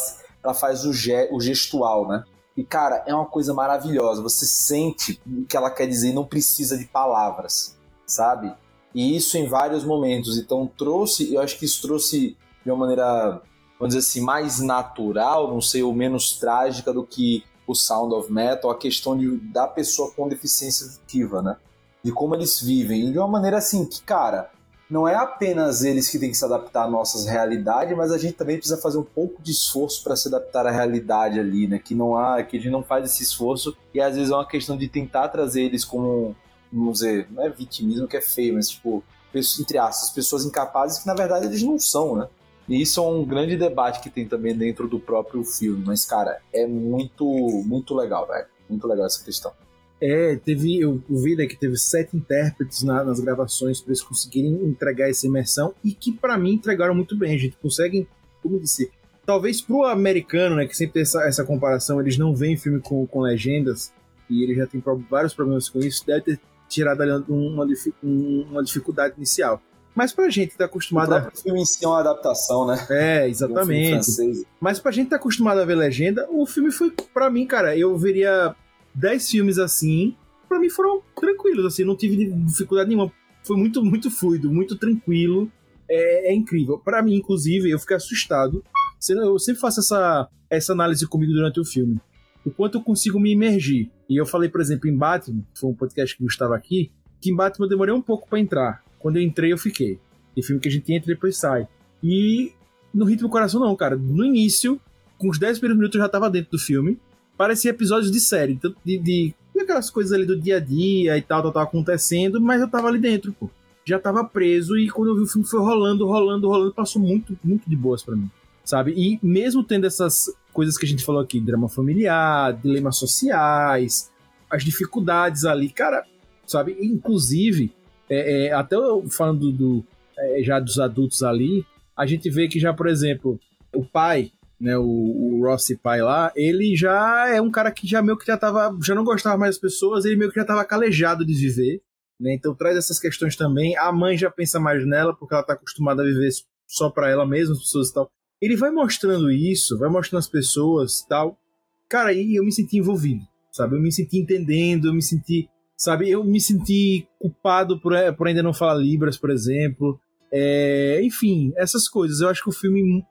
ela 0.44 0.54
faz 0.54 0.84
o, 0.84 0.92
ge 0.92 1.28
o 1.32 1.40
gestual, 1.40 2.06
né? 2.06 2.22
E, 2.56 2.62
cara, 2.62 3.02
é 3.04 3.12
uma 3.12 3.26
coisa 3.26 3.52
maravilhosa. 3.52 4.22
Você 4.22 4.46
sente 4.46 5.20
o 5.26 5.44
que 5.44 5.56
ela 5.56 5.70
quer 5.70 5.88
dizer 5.88 6.10
e 6.10 6.12
não 6.12 6.24
precisa 6.24 6.78
de 6.78 6.84
palavras, 6.84 7.76
sabe? 8.06 8.54
E 8.94 9.16
isso 9.16 9.36
em 9.36 9.48
vários 9.48 9.84
momentos. 9.84 10.38
Então, 10.38 10.70
trouxe, 10.78 11.34
eu 11.34 11.40
acho 11.40 11.58
que 11.58 11.64
isso 11.64 11.82
trouxe 11.82 12.36
de 12.64 12.70
uma 12.70 12.76
maneira, 12.76 13.42
vamos 13.78 13.94
dizer 13.94 13.98
assim, 13.98 14.20
mais 14.20 14.60
natural, 14.60 15.52
não 15.52 15.60
sei, 15.60 15.82
ou 15.82 15.92
menos 15.92 16.38
trágica 16.38 16.92
do 16.92 17.04
que 17.04 17.42
o 17.66 17.74
Sound 17.74 18.14
of 18.14 18.32
Metal, 18.32 18.70
a 18.70 18.78
questão 18.78 19.18
de, 19.18 19.36
da 19.52 19.66
pessoa 19.66 20.12
com 20.12 20.28
deficiência 20.28 20.86
auditiva, 20.86 21.42
né? 21.42 21.56
De 22.04 22.12
como 22.12 22.36
eles 22.36 22.60
vivem. 22.60 23.08
E 23.08 23.10
de 23.10 23.18
uma 23.18 23.26
maneira 23.26 23.58
assim 23.58 23.84
que, 23.84 24.00
cara, 24.02 24.50
não 24.88 25.08
é 25.08 25.14
apenas 25.14 25.82
eles 25.82 26.08
que 26.08 26.18
têm 26.18 26.30
que 26.30 26.36
se 26.36 26.44
adaptar 26.44 26.84
à 26.84 26.90
nossa 26.90 27.28
realidade, 27.30 27.94
mas 27.94 28.12
a 28.12 28.18
gente 28.18 28.34
também 28.34 28.56
precisa 28.56 28.80
fazer 28.80 28.98
um 28.98 29.04
pouco 29.04 29.42
de 29.42 29.50
esforço 29.50 30.02
para 30.02 30.14
se 30.14 30.28
adaptar 30.28 30.66
à 30.66 30.70
realidade 30.70 31.40
ali, 31.40 31.66
né? 31.66 31.78
Que 31.78 31.94
não 31.94 32.16
há, 32.16 32.42
que 32.42 32.56
a 32.56 32.60
gente 32.60 32.70
não 32.70 32.82
faz 32.82 33.04
esse 33.06 33.22
esforço 33.22 33.76
e 33.92 34.00
às 34.00 34.14
vezes 34.16 34.30
é 34.30 34.34
uma 34.34 34.46
questão 34.46 34.76
de 34.76 34.86
tentar 34.88 35.28
trazer 35.28 35.62
eles 35.62 35.84
como, 35.84 36.36
vamos 36.72 37.00
dizer, 37.00 37.26
não 37.30 37.42
é 37.42 37.50
vitimismo 37.50 38.06
que 38.06 38.16
é 38.16 38.20
feio, 38.20 38.54
mas 38.54 38.68
tipo, 38.68 39.02
entre 39.34 39.78
aspas, 39.78 40.10
pessoas 40.10 40.44
incapazes 40.44 40.98
que 40.98 41.06
na 41.06 41.14
verdade 41.14 41.46
eles 41.46 41.62
não 41.62 41.78
são, 41.78 42.16
né? 42.16 42.28
E 42.68 42.80
isso 42.80 43.00
é 43.00 43.02
um 43.02 43.24
grande 43.24 43.56
debate 43.56 44.00
que 44.00 44.08
tem 44.08 44.26
também 44.26 44.56
dentro 44.56 44.88
do 44.88 44.98
próprio 44.98 45.44
filme, 45.44 45.82
mas 45.84 46.04
cara, 46.04 46.40
é 46.52 46.66
muito, 46.66 47.24
muito 47.64 47.94
legal, 47.94 48.26
velho. 48.26 48.46
Muito 48.68 48.86
legal 48.86 49.06
essa 49.06 49.22
questão. 49.22 49.52
É, 50.00 50.36
teve, 50.36 50.80
eu 50.80 51.00
vi 51.08 51.34
né, 51.36 51.46
que 51.46 51.56
teve 51.56 51.76
sete 51.76 52.16
intérpretes 52.16 52.82
na- 52.82 53.04
nas 53.04 53.20
gravações 53.20 53.80
para 53.80 53.90
eles 53.90 54.02
conseguirem 54.02 54.52
entregar 54.64 55.08
essa 55.08 55.26
imersão 55.26 55.72
e 55.82 55.92
que 55.92 56.12
pra 56.12 56.36
mim 56.36 56.52
entregaram 56.54 56.94
muito 56.94 57.16
bem. 57.16 57.34
A 57.34 57.38
gente 57.38 57.56
consegue, 57.62 58.06
como 58.42 58.56
eu 58.56 58.60
disse, 58.60 58.90
talvez 59.24 59.60
pro 59.62 59.84
americano, 59.84 60.56
né, 60.56 60.66
que 60.66 60.76
sempre 60.76 60.94
tem 60.94 61.02
essa, 61.02 61.22
essa 61.26 61.44
comparação, 61.44 62.00
eles 62.00 62.18
não 62.18 62.34
veem 62.34 62.56
filme 62.56 62.80
com, 62.80 63.06
com 63.06 63.20
legendas 63.20 63.92
e 64.28 64.42
ele 64.42 64.54
já 64.54 64.66
tem 64.66 64.82
vários 65.08 65.32
problemas 65.32 65.68
com 65.70 65.78
isso, 65.78 66.04
deve 66.06 66.20
ter 66.22 66.40
tirado 66.68 67.00
ali 67.02 67.12
uma, 67.28 67.64
um- 68.02 68.46
uma 68.50 68.62
dificuldade 68.64 69.14
inicial. 69.16 69.62
Mas 69.94 70.12
pra 70.12 70.28
gente 70.28 70.50
que 70.50 70.58
tá 70.58 70.64
O 70.64 70.66
acostumado 70.66 71.12
a. 71.14 71.20
próprio 71.20 71.40
filme 71.40 71.60
em 71.62 71.64
si 71.64 71.84
é 71.84 71.88
uma 71.88 72.00
adaptação, 72.00 72.66
né? 72.66 72.84
É, 72.90 73.22
um 73.22 73.28
exatamente. 73.28 73.90
francês. 73.92 74.44
Mas 74.60 74.80
pra 74.80 74.90
gente 74.90 75.10
tá 75.10 75.16
acostumado 75.16 75.60
a 75.60 75.64
ver 75.64 75.76
legenda, 75.76 76.26
o 76.30 76.44
filme 76.46 76.72
foi, 76.72 76.92
pra 77.14 77.30
mim, 77.30 77.46
cara, 77.46 77.78
eu 77.78 77.96
veria 77.96 78.56
10 78.94 79.30
filmes 79.30 79.58
assim, 79.58 80.16
pra 80.48 80.58
mim 80.58 80.70
foram 80.70 81.02
tranquilos, 81.18 81.64
assim, 81.66 81.84
não 81.84 81.96
tive 81.96 82.32
dificuldade 82.32 82.88
nenhuma. 82.88 83.12
Foi 83.42 83.56
muito, 83.56 83.84
muito 83.84 84.10
fluido, 84.10 84.50
muito 84.50 84.76
tranquilo. 84.76 85.50
É, 85.88 86.32
é 86.32 86.34
incrível. 86.34 86.78
Pra 86.78 87.02
mim, 87.02 87.16
inclusive, 87.16 87.70
eu 87.70 87.78
fiquei 87.78 87.96
assustado. 87.96 88.64
Eu 89.08 89.38
sempre 89.38 89.60
faço 89.60 89.80
essa, 89.80 90.28
essa 90.48 90.72
análise 90.72 91.06
comigo 91.06 91.32
durante 91.32 91.60
o 91.60 91.64
filme. 91.64 92.00
O 92.44 92.50
quanto 92.50 92.78
eu 92.78 92.82
consigo 92.82 93.20
me 93.20 93.32
imergir. 93.32 93.90
E 94.08 94.18
eu 94.18 94.24
falei, 94.24 94.48
por 94.48 94.60
exemplo, 94.60 94.88
em 94.88 94.96
Batman, 94.96 95.42
que 95.52 95.60
foi 95.60 95.70
um 95.70 95.74
podcast 95.74 96.16
que 96.16 96.22
eu 96.22 96.26
estava 96.26 96.56
aqui, 96.56 96.90
que 97.20 97.30
em 97.30 97.36
Batman 97.36 97.66
eu 97.66 97.70
demorei 97.70 97.94
um 97.94 98.00
pouco 98.00 98.28
pra 98.28 98.38
entrar. 98.38 98.82
Quando 98.98 99.16
eu 99.16 99.22
entrei, 99.22 99.52
eu 99.52 99.58
fiquei. 99.58 99.98
Tem 100.34 100.42
filme 100.42 100.60
que 100.60 100.68
a 100.68 100.70
gente 100.70 100.90
entra 100.92 101.10
e 101.10 101.14
depois 101.14 101.36
sai. 101.36 101.68
E 102.02 102.52
no 102.92 103.04
Ritmo 103.04 103.28
do 103.28 103.32
Coração, 103.32 103.60
não, 103.60 103.74
cara. 103.76 103.96
No 103.96 104.24
início, 104.24 104.80
com 105.18 105.28
os 105.28 105.38
10 105.38 105.58
primeiros 105.58 105.78
minutos 105.78 105.96
eu 105.96 106.02
já 106.02 106.08
tava 106.08 106.30
dentro 106.30 106.52
do 106.52 106.58
filme. 106.58 106.98
Parecia 107.36 107.70
episódios 107.70 108.10
de 108.10 108.20
série, 108.20 108.56
tanto 108.56 108.76
de, 108.84 108.98
de, 108.98 109.34
de 109.54 109.60
aquelas 109.60 109.90
coisas 109.90 110.12
ali 110.12 110.24
do 110.24 110.40
dia 110.40 110.56
a 110.56 110.60
dia 110.60 111.16
e 111.18 111.22
tal, 111.22 111.42
tal, 111.42 111.52
tava 111.52 111.66
acontecendo, 111.66 112.40
mas 112.40 112.60
eu 112.60 112.68
tava 112.68 112.88
ali 112.88 112.98
dentro, 112.98 113.32
pô. 113.32 113.50
Já 113.84 113.98
tava 113.98 114.24
preso 114.24 114.78
e 114.78 114.88
quando 114.88 115.08
eu 115.08 115.16
vi 115.16 115.22
o 115.22 115.26
filme 115.26 115.46
foi 115.46 115.60
rolando, 115.60 116.06
rolando, 116.06 116.48
rolando, 116.48 116.72
passou 116.72 117.02
muito, 117.02 117.38
muito 117.44 117.68
de 117.68 117.76
boas 117.76 118.02
pra 118.02 118.16
mim, 118.16 118.30
sabe? 118.64 118.92
E 118.96 119.18
mesmo 119.22 119.62
tendo 119.62 119.86
essas 119.86 120.34
coisas 120.54 120.78
que 120.78 120.86
a 120.86 120.88
gente 120.88 121.04
falou 121.04 121.20
aqui, 121.20 121.38
drama 121.38 121.68
familiar, 121.68 122.54
dilemas 122.54 122.96
sociais, 122.96 124.10
as 124.48 124.64
dificuldades 124.64 125.44
ali, 125.44 125.68
cara, 125.68 126.04
sabe? 126.46 126.76
Inclusive, 126.80 127.72
é, 128.08 128.46
é, 128.46 128.52
até 128.52 128.76
eu 128.76 129.04
falando 129.10 129.52
do, 129.52 129.84
é, 130.16 130.42
já 130.42 130.60
dos 130.60 130.78
adultos 130.78 131.22
ali, 131.22 131.66
a 131.96 132.06
gente 132.06 132.30
vê 132.30 132.48
que 132.48 132.58
já, 132.58 132.72
por 132.72 132.86
exemplo, 132.86 133.38
o 133.74 133.84
pai, 133.84 134.32
né, 134.64 134.78
o, 134.78 134.82
o 134.82 135.42
Rossi 135.42 135.76
pai 135.76 136.00
lá, 136.00 136.32
ele 136.34 136.74
já 136.74 137.28
é 137.28 137.38
um 137.38 137.50
cara 137.50 137.70
que 137.70 137.86
já 137.86 138.00
meio 138.00 138.16
que 138.16 138.26
já 138.26 138.34
tava, 138.34 138.74
já 138.82 138.94
não 138.94 139.04
gostava 139.04 139.36
mais 139.36 139.56
das 139.56 139.60
pessoas, 139.60 140.06
ele 140.06 140.16
meio 140.16 140.30
que 140.30 140.40
já 140.40 140.46
tava 140.46 140.64
calejado 140.64 141.22
de 141.22 141.34
viver, 141.34 141.82
né? 142.18 142.32
Então 142.32 142.54
traz 142.54 142.74
essas 142.74 142.98
questões 142.98 143.36
também. 143.36 143.76
A 143.76 143.92
mãe 143.92 144.16
já 144.16 144.30
pensa 144.30 144.58
mais 144.58 144.86
nela 144.86 145.14
porque 145.14 145.34
ela 145.34 145.42
tá 145.42 145.52
acostumada 145.52 146.00
a 146.00 146.06
viver 146.06 146.30
só 146.66 146.88
para 146.88 147.10
ela 147.10 147.26
mesma, 147.26 147.52
as 147.52 147.60
pessoas 147.60 147.90
e 147.90 147.92
tal. 147.92 148.10
Ele 148.40 148.56
vai 148.56 148.70
mostrando 148.70 149.30
isso, 149.30 149.78
vai 149.78 149.90
mostrando 149.90 150.20
as 150.20 150.28
pessoas 150.28 151.04
tal. 151.06 151.38
Cara, 151.86 152.08
aí 152.08 152.34
eu 152.34 152.42
me 152.42 152.50
senti 152.50 152.78
envolvido, 152.78 153.20
sabe? 153.52 153.76
Eu 153.76 153.82
me 153.82 153.92
senti 153.92 154.16
entendendo, 154.16 154.88
eu 154.88 154.94
me 154.94 155.02
senti, 155.02 155.46
sabe? 155.76 156.08
Eu 156.08 156.24
me 156.24 156.40
senti 156.40 157.06
culpado 157.18 157.78
por, 157.82 157.92
por 158.16 158.28
ainda 158.28 158.42
não 158.42 158.54
falar 158.54 158.76
Libras, 158.76 159.18
por 159.18 159.28
exemplo. 159.28 160.00
É, 160.32 161.02
enfim, 161.02 161.52
essas 161.54 161.86
coisas. 161.86 162.20
Eu 162.20 162.30
acho 162.30 162.42
que 162.42 162.48
o 162.48 162.52
filme 162.52 163.04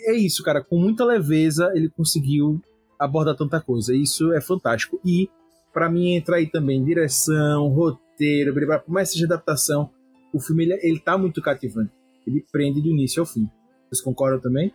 é 0.00 0.14
isso, 0.14 0.42
cara. 0.42 0.62
Com 0.62 0.78
muita 0.78 1.04
leveza 1.04 1.70
ele 1.74 1.88
conseguiu 1.88 2.60
abordar 2.98 3.36
tanta 3.36 3.60
coisa. 3.60 3.94
Isso 3.94 4.32
é 4.32 4.40
fantástico. 4.40 5.00
E 5.04 5.28
para 5.72 5.88
mim 5.88 6.14
entra 6.14 6.36
aí 6.36 6.46
também 6.46 6.84
direção, 6.84 7.68
roteiro, 7.68 8.54
blá, 8.54 8.78
por 8.78 8.92
mais 8.92 9.10
seja 9.10 9.26
adaptação, 9.26 9.90
o 10.32 10.40
filme 10.40 10.64
ele, 10.64 10.80
ele 10.82 10.98
tá 10.98 11.16
muito 11.16 11.40
cativante. 11.40 11.92
Ele 12.26 12.44
prende 12.50 12.80
do 12.80 12.88
início 12.88 13.20
ao 13.20 13.26
fim. 13.26 13.48
Vocês 13.88 14.02
concordam 14.02 14.40
também? 14.40 14.72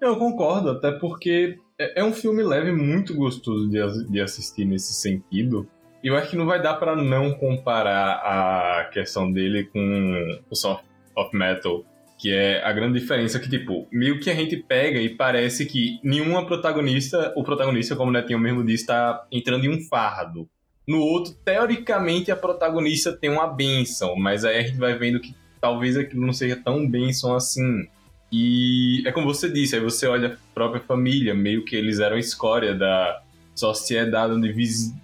Eu 0.00 0.16
concordo, 0.16 0.70
até 0.70 0.92
porque 0.92 1.58
é 1.78 2.00
é 2.00 2.04
um 2.04 2.12
filme 2.12 2.42
leve 2.42 2.72
muito 2.72 3.14
gostoso 3.14 3.68
de, 3.68 4.10
de 4.10 4.20
assistir 4.20 4.64
nesse 4.64 4.94
sentido. 4.94 5.68
E 6.02 6.08
eu 6.08 6.16
acho 6.16 6.30
que 6.30 6.36
não 6.36 6.46
vai 6.46 6.62
dar 6.62 6.74
pra 6.74 6.94
não 6.94 7.34
comparar 7.34 8.16
a 8.16 8.84
questão 8.92 9.30
dele 9.30 9.64
com 9.64 10.40
o 10.50 10.54
Soft 10.54 10.84
of 11.16 11.36
Metal, 11.36 11.84
que 12.18 12.32
é 12.32 12.64
a 12.64 12.72
grande 12.72 12.98
diferença 12.98 13.38
que, 13.38 13.48
tipo, 13.48 13.86
meio 13.92 14.18
que 14.20 14.30
a 14.30 14.34
gente 14.34 14.56
pega 14.56 15.00
e 15.00 15.10
parece 15.10 15.66
que 15.66 16.00
nenhuma 16.02 16.46
protagonista, 16.46 17.32
o 17.36 17.44
protagonista, 17.44 17.94
como 17.94 18.10
o 18.10 18.12
Netinho 18.12 18.38
mesmo 18.38 18.64
disse, 18.64 18.86
tá 18.86 19.26
entrando 19.30 19.64
em 19.64 19.68
um 19.68 19.80
fardo. 19.82 20.48
No 20.86 21.00
outro, 21.00 21.34
teoricamente, 21.44 22.30
a 22.30 22.36
protagonista 22.36 23.12
tem 23.12 23.28
uma 23.28 23.46
benção, 23.46 24.16
mas 24.16 24.44
aí 24.44 24.58
a 24.58 24.62
gente 24.62 24.78
vai 24.78 24.96
vendo 24.96 25.20
que 25.20 25.34
talvez 25.60 25.96
aquilo 25.96 26.24
não 26.24 26.32
seja 26.32 26.56
tão 26.56 26.88
bênção 26.88 27.34
assim. 27.34 27.86
E 28.32 29.02
é 29.04 29.12
como 29.12 29.26
você 29.26 29.50
disse, 29.50 29.74
aí 29.74 29.80
você 29.80 30.06
olha 30.06 30.28
a 30.28 30.54
própria 30.54 30.80
família, 30.80 31.34
meio 31.34 31.64
que 31.64 31.74
eles 31.76 31.98
eram 31.98 32.16
escória 32.16 32.74
da 32.74 33.20
sociedade 33.54 34.32
onde 34.32 34.52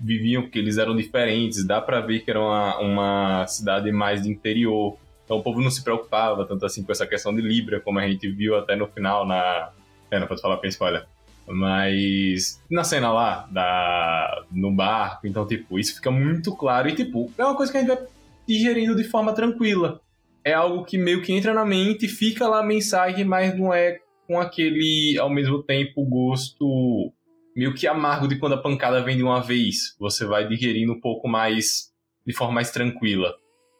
viviam, 0.00 0.42
porque 0.42 0.58
eles 0.58 0.78
eram 0.78 0.94
diferentes. 0.94 1.64
Dá 1.66 1.80
pra 1.80 2.00
ver 2.00 2.20
que 2.20 2.30
era 2.30 2.40
uma, 2.40 2.78
uma 2.78 3.46
cidade 3.46 3.90
mais 3.90 4.22
de 4.22 4.30
interior. 4.30 4.96
Então 5.32 5.40
o 5.40 5.42
povo 5.42 5.62
não 5.62 5.70
se 5.70 5.82
preocupava 5.82 6.44
tanto 6.44 6.66
assim 6.66 6.84
com 6.84 6.92
essa 6.92 7.06
questão 7.06 7.34
de 7.34 7.40
Libra, 7.40 7.80
como 7.80 7.98
a 7.98 8.06
gente 8.06 8.30
viu 8.30 8.54
até 8.54 8.76
no 8.76 8.86
final 8.86 9.26
na. 9.26 9.70
É, 10.10 10.20
não 10.20 10.26
pode 10.26 10.42
falar 10.42 10.58
pra 10.58 10.68
spoiler. 10.68 11.06
Mas 11.48 12.62
na 12.70 12.84
cena 12.84 13.10
lá, 13.10 13.48
da, 13.50 14.44
no 14.50 14.70
barco, 14.70 15.26
então, 15.26 15.46
tipo, 15.46 15.78
isso 15.78 15.94
fica 15.94 16.10
muito 16.10 16.54
claro. 16.54 16.86
E, 16.86 16.94
tipo, 16.94 17.32
é 17.38 17.44
uma 17.44 17.56
coisa 17.56 17.72
que 17.72 17.78
a 17.78 17.80
gente 17.80 17.88
vai 17.88 18.06
digerindo 18.46 18.94
de 18.94 19.04
forma 19.04 19.32
tranquila. 19.32 20.02
É 20.44 20.52
algo 20.52 20.84
que 20.84 20.98
meio 20.98 21.22
que 21.22 21.32
entra 21.32 21.54
na 21.54 21.64
mente, 21.64 22.08
fica 22.08 22.46
lá 22.46 22.60
a 22.60 22.66
mensagem, 22.66 23.24
mas 23.24 23.56
não 23.58 23.72
é 23.72 24.00
com 24.26 24.38
aquele, 24.38 25.16
ao 25.18 25.30
mesmo 25.30 25.62
tempo, 25.62 26.04
gosto 26.04 27.10
meio 27.56 27.72
que 27.72 27.86
amargo 27.86 28.28
de 28.28 28.38
quando 28.38 28.52
a 28.52 28.62
pancada 28.62 29.02
vem 29.02 29.16
de 29.16 29.22
uma 29.22 29.40
vez. 29.40 29.96
Você 29.98 30.26
vai 30.26 30.46
digerindo 30.46 30.92
um 30.92 31.00
pouco 31.00 31.26
mais, 31.26 31.90
de 32.26 32.34
forma 32.34 32.52
mais 32.52 32.70
tranquila. 32.70 33.32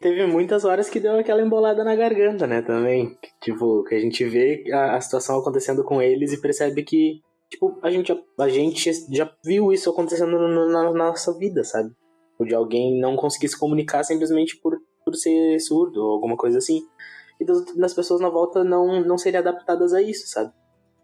Teve 0.03 0.27
muitas 0.27 0.65
horas 0.65 0.91
que 0.91 0.99
deu 1.01 1.17
aquela 1.19 1.41
embolada 1.43 1.85
na 1.85 1.95
garganta, 1.95 2.47
né, 2.47 2.61
também. 2.61 3.17
Tipo, 3.41 3.85
que 3.85 3.95
a 3.95 4.01
gente 4.01 4.25
vê 4.25 4.65
a, 4.73 4.97
a 4.97 5.01
situação 5.01 5.39
acontecendo 5.39 5.85
com 5.85 6.03
eles 6.03 6.33
e 6.33 6.41
percebe 6.41 6.83
que, 6.83 7.21
tipo, 7.49 7.79
a 7.83 7.91
gente, 7.91 8.13
a 8.39 8.49
gente 8.49 8.91
já 9.15 9.33
viu 9.45 9.73
isso 9.73 9.89
acontecendo 9.89 10.33
no- 10.33 10.69
na, 10.69 10.83
na 10.85 10.93
nossa 10.93 11.33
vida, 11.39 11.63
sabe? 11.63 11.91
Tipo, 12.33 12.45
de 12.47 12.55
alguém 12.55 13.01
não 13.01 13.15
conseguir 13.17 13.49
se 13.49 13.59
comunicar 13.59 14.03
simplesmente 14.03 14.59
por, 14.61 14.77
por 15.05 15.15
ser 15.15 15.59
surdo 15.61 16.03
ou 16.03 16.13
alguma 16.13 16.37
coisa 16.37 16.59
assim. 16.59 16.81
E 17.41 17.45
das, 17.45 17.65
das 17.77 17.95
pessoas 17.95 18.21
na 18.21 18.29
volta 18.29 18.65
não, 18.65 19.01
não 19.05 19.17
serem 19.17 19.39
adaptadas 19.39 19.93
a 19.95 20.03
isso, 20.03 20.27
sabe? 20.29 20.53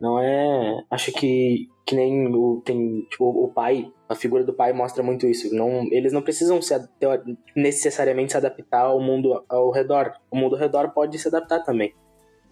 Não 0.00 0.18
é. 0.18 0.84
Acho 0.90 1.12
que, 1.12 1.68
que 1.84 1.94
nem 1.96 2.28
o, 2.34 2.62
tem. 2.64 3.02
Tipo, 3.10 3.24
o 3.24 3.48
pai, 3.48 3.90
a 4.08 4.14
figura 4.14 4.44
do 4.44 4.52
pai 4.52 4.72
mostra 4.72 5.02
muito 5.02 5.26
isso. 5.26 5.54
Não, 5.54 5.82
eles 5.90 6.12
não 6.12 6.22
precisam 6.22 6.60
se, 6.62 6.74
necessariamente 7.56 8.32
se 8.32 8.38
adaptar 8.38 8.82
ao 8.82 9.00
mundo 9.00 9.44
ao 9.48 9.70
redor. 9.70 10.14
O 10.30 10.36
mundo 10.36 10.54
ao 10.54 10.60
redor 10.60 10.90
pode 10.90 11.18
se 11.18 11.28
adaptar 11.28 11.64
também. 11.64 11.92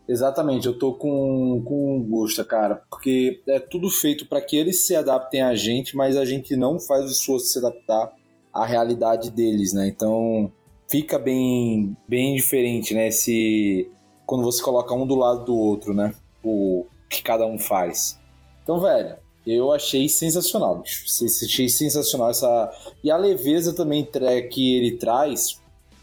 Exatamente, 0.09 0.69
eu 0.69 0.79
tô 0.79 0.95
com, 0.95 1.61
com 1.65 2.01
Gusta, 2.09 2.45
cara, 2.45 2.81
porque 2.89 3.43
é 3.49 3.59
tudo 3.59 3.91
feito 3.91 4.29
para 4.29 4.41
que 4.41 4.57
eles 4.57 4.87
se 4.87 4.95
adaptem 4.95 5.43
a 5.43 5.53
gente, 5.57 5.97
mas 5.97 6.17
a 6.17 6.25
gente 6.25 6.55
não 6.55 6.79
faz 6.79 7.05
o 7.07 7.11
esforço 7.11 7.47
de 7.47 7.53
se 7.53 7.59
adaptar 7.59 8.13
à 8.55 8.65
realidade 8.65 9.33
deles, 9.33 9.73
né? 9.73 9.89
Então 9.89 10.53
fica 10.89 11.19
bem, 11.19 11.97
bem 12.09 12.37
diferente, 12.37 12.95
né? 12.95 13.11
Se 13.11 13.91
quando 14.25 14.45
você 14.45 14.63
coloca 14.63 14.95
um 14.95 15.05
do 15.05 15.17
lado 15.17 15.45
do 15.45 15.57
outro, 15.57 15.93
né? 15.93 16.15
O 16.43 16.87
que 17.09 17.23
cada 17.23 17.47
um 17.47 17.59
faz. 17.59 18.19
Então, 18.63 18.81
velho, 18.81 19.17
eu 19.47 19.73
achei 19.73 20.09
sensacional, 20.09 20.79
bicho. 20.79 21.05
Achei 21.45 21.69
sensacional 21.69 22.31
essa. 22.31 22.71
E 23.03 23.11
a 23.11 23.17
leveza 23.17 23.73
também 23.73 24.05
que 24.51 24.77
ele 24.77 24.97
traz, 24.97 25.61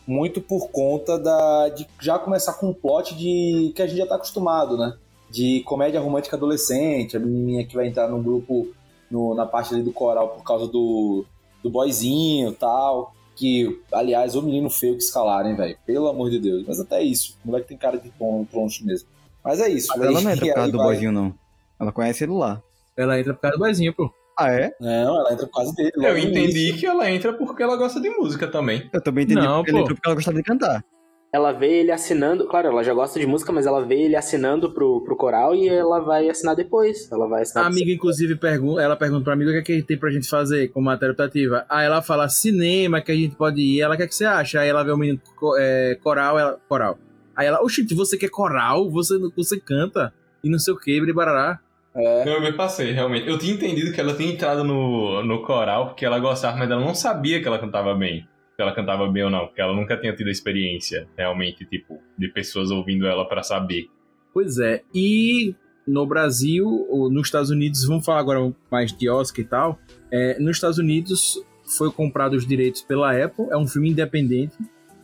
muito 0.08 0.42
por 0.42 0.70
conta 0.70 1.18
da, 1.20 1.70
de 1.70 1.88
já 2.02 2.18
começar 2.20 2.54
com 2.54 2.70
um 2.70 2.74
plot 2.74 3.16
de 3.16 3.72
que 3.76 3.82
a 3.82 3.88
gente 3.88 3.98
já 3.98 4.06
tá 4.06 4.16
acostumado, 4.16 4.78
né? 4.78 4.98
De 5.30 5.62
comédia 5.66 6.00
romântica 6.00 6.36
adolescente, 6.36 7.18
a 7.18 7.20
menininha 7.20 7.66
que 7.66 7.76
vai 7.76 7.88
entrar 7.88 8.08
no 8.08 8.22
grupo 8.22 8.68
no- 9.10 9.34
na 9.34 9.46
parte 9.46 9.74
ali 9.74 9.84
do 9.84 9.92
coral 9.92 10.30
por 10.30 10.44
causa 10.44 10.68
do, 10.68 11.26
do 11.63 11.70
boyzinho 11.70 12.50
e 12.52 12.56
tal. 12.56 13.13
Que, 13.36 13.82
aliás, 13.92 14.36
o 14.36 14.42
menino 14.44 14.70
feio 14.70 14.96
que 14.96 15.04
escalaram, 15.04 15.56
velho. 15.56 15.76
Pelo 15.88 16.08
amor 16.08 16.30
de 16.30 16.39
Deus. 16.39 16.63
Mas 16.68 16.80
até 16.80 17.02
isso. 17.02 17.36
O 17.44 17.48
moleque 17.48 17.68
tem 17.68 17.78
cara 17.78 17.98
de 17.98 18.10
tron- 18.12 18.46
troncho 18.46 18.86
mesmo. 18.86 19.08
Mas 19.43 19.60
é 19.60 19.69
isso. 19.69 19.88
Mas 19.97 20.08
ela 20.08 20.21
não 20.21 20.32
entra 20.32 20.45
por 20.45 20.53
causa 20.56 20.71
do 20.71 20.77
vai- 20.77 20.88
boizinho, 20.88 21.12
não. 21.12 21.34
Ela 21.79 21.91
conhece 21.91 22.23
ele 22.23 22.34
lá. 22.34 22.62
Ela 22.95 23.19
entra 23.19 23.34
por 23.34 23.41
causa 23.41 23.58
do 23.58 23.60
boizinho, 23.60 23.93
pô. 23.93 24.10
Ah, 24.38 24.51
é? 24.51 24.71
Não, 24.79 25.19
ela 25.19 25.34
entra 25.34 25.45
por 25.47 25.53
causa 25.53 25.73
dele. 25.75 25.91
Eu 25.95 26.17
entendi 26.17 26.60
início. 26.69 26.77
que 26.77 26.86
ela 26.86 27.10
entra 27.10 27.34
porque 27.34 27.62
ela 27.62 27.75
gosta 27.75 27.99
de 28.01 28.10
música 28.10 28.47
também. 28.47 28.89
Eu 28.91 29.01
também 29.01 29.25
entendi 29.25 29.41
Não, 29.41 29.58
porque 29.58 29.71
pô. 29.71 29.77
entrou 29.79 29.95
porque 29.95 30.08
ela 30.08 30.15
gostava 30.15 30.38
de 30.38 30.43
cantar. 30.43 30.84
Ela 31.32 31.51
vê 31.51 31.79
ele 31.79 31.91
assinando. 31.91 32.47
Claro, 32.47 32.67
ela 32.67 32.84
já 32.84 32.93
gosta 32.93 33.19
de 33.19 33.25
música, 33.25 33.51
mas 33.51 33.65
ela 33.65 33.84
vê 33.84 34.03
ele 34.03 34.15
assinando 34.15 34.71
pro, 34.71 35.03
pro 35.03 35.15
coral 35.15 35.56
e 35.56 35.67
ela 35.67 35.99
vai 35.99 36.29
assinar 36.29 36.56
depois. 36.56 37.12
Ela 37.12 37.27
vai 37.27 37.41
assinar 37.41 37.63
A 37.65 37.67
amiga, 37.67 37.91
inclusive, 37.91 38.36
pergunta, 38.36 38.82
ela 38.82 38.95
pergunta 38.95 39.23
pra 39.23 39.34
amiga 39.34 39.49
o 39.49 39.53
que, 39.53 39.60
é 39.60 39.62
que 39.63 39.82
tem 39.84 39.97
pra 39.97 40.12
gente 40.12 40.29
fazer 40.29 40.67
com 40.69 40.79
matéria 40.79 41.12
optativa. 41.12 41.65
Aí 41.67 41.86
ela 41.88 42.03
fala 42.03 42.29
cinema 42.29 43.01
que 43.01 43.12
a 43.12 43.15
gente 43.15 43.36
pode 43.36 43.60
ir. 43.62 43.82
Ela, 43.82 43.95
o 43.95 43.97
que, 43.97 44.03
é 44.03 44.08
que 44.08 44.13
você 44.15 44.25
acha? 44.25 44.60
Aí 44.62 44.69
ela 44.69 44.84
vê 44.84 44.91
o 44.91 44.97
menino 44.97 45.19
é, 45.58 45.97
coral, 46.03 46.38
ela, 46.38 46.60
coral. 46.69 46.97
Aí 47.36 47.48
ela, 47.48 47.62
oxi, 47.62 47.86
você 47.93 48.17
quer 48.17 48.30
coral? 48.30 48.89
Você, 48.91 49.17
você 49.36 49.60
canta? 49.60 50.13
E 50.43 50.50
não 50.50 50.60
sei 50.60 50.74
o 50.74 50.80
que, 50.80 51.00
bribarará. 51.00 51.60
É, 51.96 52.26
Não, 52.26 52.34
eu 52.34 52.41
me 52.41 52.54
passei, 52.54 52.91
realmente. 52.91 53.28
Eu 53.28 53.38
tinha 53.38 53.54
entendido 53.54 53.93
que 53.93 54.00
ela 54.00 54.13
tinha 54.13 54.32
entrado 54.32 54.63
no, 54.63 55.24
no 55.24 55.43
coral 55.43 55.88
porque 55.88 56.06
ela 56.06 56.19
gostava, 56.19 56.58
mas 56.58 56.69
ela 56.69 56.82
não 56.82 56.96
sabia 56.96 57.41
que 57.41 57.48
ela 57.48 57.60
cantava 57.60 57.93
bem. 57.93 58.28
Se 58.56 58.62
ela 58.62 58.74
cantava 58.74 59.08
bem 59.08 59.24
ou 59.24 59.30
não, 59.30 59.48
porque 59.48 59.62
ela 59.62 59.74
nunca 59.74 59.98
tinha 59.98 60.15
tido 60.15 60.28
a 60.28 60.32
experiência, 60.32 61.08
realmente, 61.17 61.65
tipo, 61.65 62.00
de 62.17 62.28
pessoas 62.28 62.69
ouvindo 62.69 63.08
ela 63.08 63.28
pra 63.28 63.41
saber. 63.41 63.88
Pois 64.32 64.60
é. 64.60 64.84
E 64.93 65.56
no 65.88 66.06
Brasil, 66.06 66.86
ou 66.89 67.12
nos 67.12 67.28
Estados 67.28 67.50
Unidos, 67.50 67.84
vamos 67.86 68.06
falar 68.06 68.19
agora 68.19 68.54
mais 68.72 68.91
de 68.91 69.10
Oscar 69.10 69.43
e 69.43 69.48
tal. 69.48 69.80
É, 70.12 70.39
nos 70.39 70.58
Estados 70.58 70.78
Unidos 70.78 71.43
foi 71.78 71.91
comprado 71.91 72.34
os 72.34 72.46
direitos 72.46 72.82
pela 72.82 73.12
Apple, 73.12 73.48
é 73.50 73.58
um 73.58 73.67
filme 73.67 73.89
independente, 73.89 74.56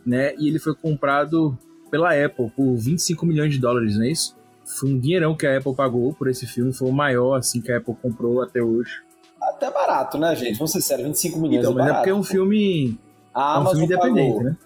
né? 0.04 0.34
E 0.36 0.48
ele 0.48 0.58
foi 0.58 0.74
comprado 0.74 1.58
pela 1.90 2.10
Apple 2.24 2.50
por 2.56 2.76
25 2.76 3.24
milhões 3.26 3.52
de 3.52 3.58
dólares, 3.58 3.96
não 3.96 4.04
é 4.04 4.10
isso? 4.10 4.36
Foi 4.78 4.90
um 4.90 4.98
dinheirão 4.98 5.34
que 5.36 5.46
a 5.46 5.56
Apple 5.58 5.74
pagou 5.74 6.12
por 6.14 6.28
esse 6.28 6.46
filme, 6.46 6.72
foi 6.72 6.88
o 6.88 6.92
maior 6.92 7.34
assim 7.36 7.60
que 7.60 7.72
a 7.72 7.78
Apple 7.78 7.94
comprou 8.00 8.40
até 8.42 8.62
hoje. 8.62 8.90
até 9.42 9.70
barato, 9.70 10.16
né, 10.18 10.34
gente? 10.36 10.56
Vamos 10.58 10.70
ser 10.72 10.80
sérios, 10.80 11.08
25 11.08 11.38
milhões 11.40 11.60
Então, 11.66 11.72
é 11.72 11.74
mas 11.74 11.84
é 11.84 11.88
barato. 11.88 11.98
porque 12.00 12.10
é 12.10 12.14
um 12.14 12.22
filme, 12.22 12.98
A 13.34 13.56
é 13.56 13.58
um 13.58 13.66
filme 13.66 13.68
Amazon 13.68 13.82
independente, 13.84 14.34
pagou. 14.34 14.44
né? 14.44 14.56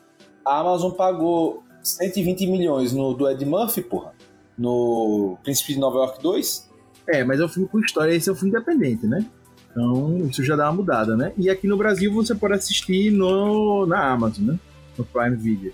A 0.45 0.59
Amazon 0.61 0.93
pagou 0.93 1.63
120 1.83 2.47
milhões 2.49 2.93
no 2.93 3.15
do 3.15 3.29
Ed 3.31 3.45
Murphy, 3.47 3.81
porra. 3.83 4.13
No 4.59 5.37
Príncipe 5.43 5.75
de 5.75 5.81
Nova 5.81 5.99
York 5.99 6.23
2. 6.23 6.71
É, 7.09 7.25
mas 7.25 7.41
é 7.41 7.45
um 7.45 7.49
filme 7.49 7.69
com 7.69 7.79
história, 7.81 8.13
esse 8.13 8.29
é 8.29 8.33
um 8.33 8.37
filme 8.37 8.51
independente, 8.51 9.07
né? 9.07 9.25
Então, 9.71 10.19
isso 10.31 10.45
já 10.45 10.55
dá 10.55 10.65
uma 10.67 10.73
mudada, 10.75 11.17
né? 11.17 11.33
E 11.37 11.51
aqui 11.51 11.67
no 11.67 11.77
Brasil 11.77 12.13
você 12.13 12.35
pode 12.35 12.55
assistir 12.55 13.11
no, 13.11 13.85
na 13.87 14.13
Amazon, 14.13 14.45
né? 14.47 14.59
No 14.97 15.05
Prime 15.05 15.35
Video. 15.37 15.73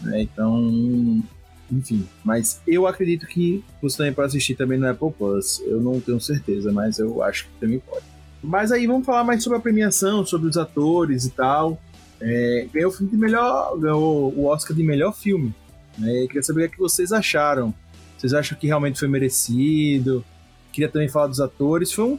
Né? 0.00 0.22
Então, 0.22 1.22
enfim. 1.70 2.06
Mas 2.24 2.60
eu 2.66 2.86
acredito 2.86 3.26
que 3.26 3.64
você 3.80 3.98
também 3.98 4.12
pode 4.12 4.28
assistir 4.28 4.54
também 4.54 4.78
no 4.78 4.88
Apple 4.88 5.12
Plus. 5.12 5.60
Eu 5.60 5.80
não 5.80 6.00
tenho 6.00 6.20
certeza, 6.20 6.72
mas 6.72 6.98
eu 6.98 7.22
acho 7.22 7.44
que 7.44 7.50
também 7.60 7.78
pode. 7.78 8.04
Mas 8.42 8.70
aí 8.72 8.86
vamos 8.86 9.04
falar 9.04 9.24
mais 9.24 9.42
sobre 9.42 9.58
a 9.58 9.60
premiação, 9.60 10.24
sobre 10.24 10.48
os 10.48 10.56
atores 10.56 11.24
e 11.24 11.30
tal. 11.30 11.80
É, 12.20 12.66
ganhou 12.72 12.90
o 12.90 12.94
filme 12.94 13.10
de 13.10 13.18
melhor. 13.18 13.76
Ganhou 13.78 14.32
o 14.34 14.46
Oscar 14.46 14.76
de 14.76 14.82
melhor 14.82 15.14
filme. 15.14 15.54
Né? 15.96 16.26
Queria 16.26 16.42
saber 16.42 16.66
o 16.66 16.70
que 16.70 16.78
vocês 16.78 17.12
acharam. 17.12 17.74
Vocês 18.16 18.34
acham 18.34 18.58
que 18.58 18.66
realmente 18.66 18.98
foi 18.98 19.08
merecido? 19.08 20.24
Queria 20.72 20.88
também 20.88 21.08
falar 21.08 21.26
dos 21.26 21.40
atores. 21.40 21.92
Foi 21.92 22.04
um. 22.04 22.18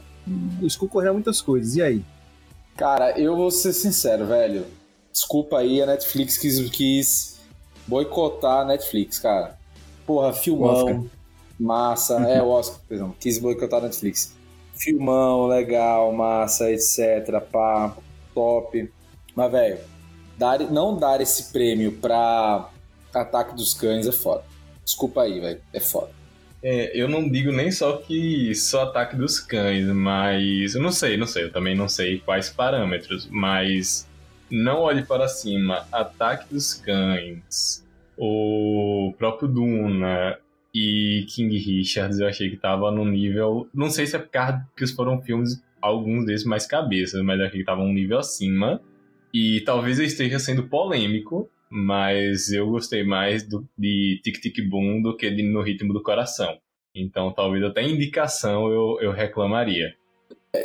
Isso 0.62 0.78
concorreu 0.78 1.10
a 1.10 1.14
muitas 1.14 1.40
coisas. 1.40 1.76
E 1.76 1.82
aí? 1.82 2.04
Cara, 2.76 3.18
eu 3.18 3.36
vou 3.36 3.50
ser 3.50 3.72
sincero, 3.72 4.26
velho. 4.26 4.64
Desculpa 5.12 5.58
aí, 5.58 5.82
a 5.82 5.86
Netflix 5.86 6.38
quis, 6.38 6.70
quis 6.70 7.29
boicotar 7.90 8.60
a 8.60 8.64
Netflix, 8.64 9.18
cara. 9.18 9.58
Porra, 10.06 10.32
filmão, 10.32 10.70
Oscar. 10.70 11.02
massa. 11.58 12.14
É, 12.20 12.40
o 12.40 12.48
Oscar, 12.48 12.80
perdão. 12.88 13.14
Quis 13.18 13.38
boicotar 13.38 13.80
a 13.80 13.82
Netflix. 13.82 14.32
Filmão, 14.74 15.48
legal, 15.48 16.12
massa, 16.12 16.70
etc. 16.70 17.40
Pá, 17.50 17.96
top. 18.32 18.90
Mas, 19.34 19.52
velho, 19.52 19.78
dar, 20.38 20.60
não 20.70 20.96
dar 20.96 21.20
esse 21.20 21.52
prêmio 21.52 21.92
pra 21.92 22.70
Ataque 23.12 23.56
dos 23.56 23.74
Cães 23.74 24.06
é 24.06 24.12
foda. 24.12 24.44
Desculpa 24.84 25.22
aí, 25.22 25.40
velho. 25.40 25.60
É 25.72 25.80
foda. 25.80 26.10
É, 26.62 26.92
eu 26.94 27.08
não 27.08 27.28
digo 27.28 27.50
nem 27.50 27.70
só 27.72 27.96
que 27.96 28.54
só 28.54 28.82
ataque 28.82 29.16
dos 29.16 29.40
cães, 29.40 29.86
mas. 29.86 30.74
Eu 30.74 30.82
não 30.82 30.92
sei, 30.92 31.16
não 31.16 31.26
sei, 31.26 31.44
eu 31.44 31.52
também 31.52 31.74
não 31.74 31.88
sei 31.88 32.18
quais 32.18 32.50
parâmetros, 32.50 33.26
mas. 33.30 34.06
Não 34.50 34.80
olhe 34.80 35.04
para 35.04 35.28
cima. 35.28 35.86
Ataque 35.92 36.52
dos 36.52 36.74
cães, 36.74 37.86
o 38.16 39.14
próprio 39.16 39.48
Duna 39.48 40.38
e 40.74 41.24
King 41.28 41.56
Richards, 41.56 42.18
eu 42.18 42.26
achei 42.26 42.50
que 42.50 42.56
tava 42.56 42.90
no 42.90 43.04
nível. 43.04 43.68
Não 43.72 43.90
sei 43.90 44.06
se 44.06 44.16
é 44.16 44.18
por 44.18 44.28
causa 44.28 44.66
que 44.76 44.86
foram 44.88 45.20
filmes, 45.22 45.62
alguns 45.80 46.26
desses 46.26 46.46
mais 46.46 46.66
cabeças, 46.66 47.22
mas 47.22 47.38
eu 47.38 47.46
achei 47.46 47.60
que 47.60 47.64
tava 47.64 47.80
um 47.80 47.92
nível 47.92 48.18
acima. 48.18 48.80
E 49.32 49.60
talvez 49.60 49.98
eu 49.98 50.04
esteja 50.04 50.38
sendo 50.38 50.68
polêmico, 50.68 51.48
mas 51.68 52.50
eu 52.50 52.68
gostei 52.68 53.04
mais 53.04 53.46
do, 53.46 53.66
de 53.78 54.20
Tic 54.24 54.40
Tic 54.40 54.68
Boom 54.68 55.00
do 55.00 55.16
que 55.16 55.30
de 55.30 55.42
No 55.42 55.62
Ritmo 55.62 55.92
do 55.92 56.02
Coração. 56.02 56.58
Então 56.94 57.32
talvez 57.32 57.62
até 57.62 57.82
indicação 57.82 58.68
eu, 58.68 58.98
eu 59.00 59.12
reclamaria. 59.12 59.94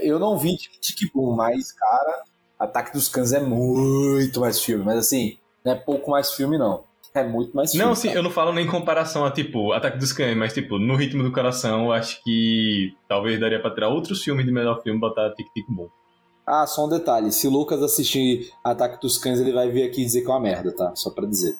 Eu 0.01 0.17
não 0.17 0.37
vi 0.37 0.57
Tic 0.57 0.79
Tic 0.81 1.13
Boom, 1.13 1.35
mas, 1.35 1.71
cara, 1.71 2.23
Ataque 2.59 2.93
dos 2.93 3.07
Cães 3.07 3.33
é 3.33 3.39
muito 3.39 4.39
mais 4.39 4.59
filme. 4.61 4.83
Mas 4.83 4.97
assim, 4.97 5.37
não 5.63 5.73
é 5.73 5.75
pouco 5.75 6.11
mais 6.11 6.31
filme, 6.31 6.57
não. 6.57 6.83
É 7.13 7.23
muito 7.23 7.55
mais 7.55 7.73
Não, 7.73 7.79
filme, 7.79 7.95
sim, 7.95 8.07
cara. 8.09 8.19
eu 8.19 8.23
não 8.23 8.29
falo 8.29 8.51
nem 8.51 8.65
em 8.65 8.69
comparação 8.69 9.25
a, 9.25 9.31
tipo, 9.31 9.71
Ataque 9.71 9.97
dos 9.97 10.11
Cães, 10.11 10.35
mas, 10.35 10.53
tipo, 10.53 10.77
no 10.77 10.95
ritmo 10.97 11.23
do 11.23 11.31
coração, 11.31 11.85
eu 11.85 11.91
acho 11.93 12.21
que 12.23 12.93
talvez 13.07 13.39
daria 13.39 13.61
pra 13.61 13.73
tirar 13.73 13.87
outros 13.87 14.21
filmes 14.21 14.45
de 14.45 14.51
melhor 14.51 14.81
filme 14.83 14.97
e 14.97 15.01
botar 15.01 15.29
Tic 15.33 15.47
Tic 15.53 15.65
Boom. 15.69 15.87
Ah, 16.45 16.67
só 16.67 16.85
um 16.85 16.89
detalhe. 16.89 17.31
Se 17.31 17.47
o 17.47 17.51
Lucas 17.51 17.81
assistir 17.81 18.51
Ataque 18.63 19.01
dos 19.01 19.17
Cães, 19.17 19.39
ele 19.39 19.53
vai 19.53 19.69
vir 19.71 19.83
aqui 19.83 20.03
dizer 20.03 20.21
que 20.21 20.27
é 20.27 20.29
uma 20.29 20.39
merda, 20.41 20.73
tá? 20.75 20.93
Só 20.95 21.09
pra 21.09 21.25
dizer. 21.25 21.55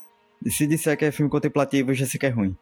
E 0.46 0.52
se 0.52 0.68
disser 0.68 0.98
que 0.98 1.06
é 1.06 1.12
filme 1.12 1.32
contemplativo, 1.32 1.92
eu 1.92 1.96
já 1.96 2.06
sei 2.06 2.20
que 2.20 2.26
é 2.26 2.30
ruim. 2.30 2.56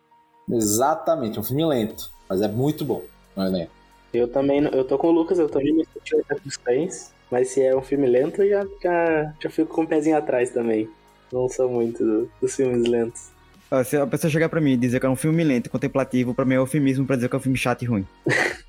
Exatamente, 0.50 1.38
é 1.38 1.42
um 1.42 1.44
filme 1.44 1.66
lento, 1.66 2.12
mas 2.30 2.42
é 2.42 2.48
muito 2.48 2.86
bom. 2.86 3.02
Não 3.36 3.44
é 3.46 3.50
lento. 3.50 3.72
Eu 4.14 4.28
também, 4.28 4.62
não- 4.62 4.70
eu 4.72 4.86
tô 4.86 4.98
com 4.98 5.08
o 5.08 5.12
Lucas, 5.12 5.40
eu 5.40 5.50
também 5.50 5.74
não 5.74 5.82
assisti 5.82 6.16
o 6.16 6.20
Ataque 6.20 6.42
dos 6.42 6.58
Cães, 6.58 7.13
mas 7.34 7.50
se 7.50 7.62
é 7.62 7.76
um 7.76 7.82
filme 7.82 8.08
lento, 8.08 8.42
eu 8.42 8.50
já, 8.50 8.66
já, 8.82 9.34
já 9.42 9.50
fico 9.50 9.74
com 9.74 9.82
o 9.82 9.88
pezinho 9.88 10.16
atrás 10.16 10.52
também. 10.52 10.88
Não 11.32 11.50
sou 11.50 11.68
muito 11.70 12.04
do- 12.06 12.32
dos 12.40 12.56
filmes 12.56 12.88
lentos. 12.88 13.30
Ó, 13.72 13.84
Se 13.84 13.98
a 13.98 14.06
pessoa 14.08 14.30
chegar 14.32 14.48
pra 14.50 14.62
mim 14.62 14.74
e 14.74 14.78
dizer 14.78 15.00
que 15.00 15.06
é 15.06 15.10
um 15.10 15.16
filme 15.16 15.44
lento, 15.44 15.70
contemplativo, 15.70 16.34
pra 16.34 16.46
mim 16.46 16.54
é 16.54 16.58
eufemismo 16.58 17.06
pra 17.06 17.16
dizer 17.16 17.28
que 17.28 17.36
é 17.36 17.40
um 17.40 17.42
filme 17.42 17.58
chato 17.58 17.82
e 17.82 17.86
ruim. 17.86 18.08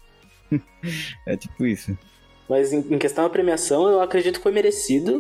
é 1.27 1.37
tipo 1.37 1.67
isso. 1.67 1.97
Mas 2.49 2.73
em, 2.73 2.79
em 2.79 2.99
questão 2.99 3.25
da 3.25 3.31
premiação, 3.31 3.89
eu 3.89 4.01
acredito 4.01 4.37
que 4.37 4.43
foi 4.43 4.53
merecido. 4.53 5.19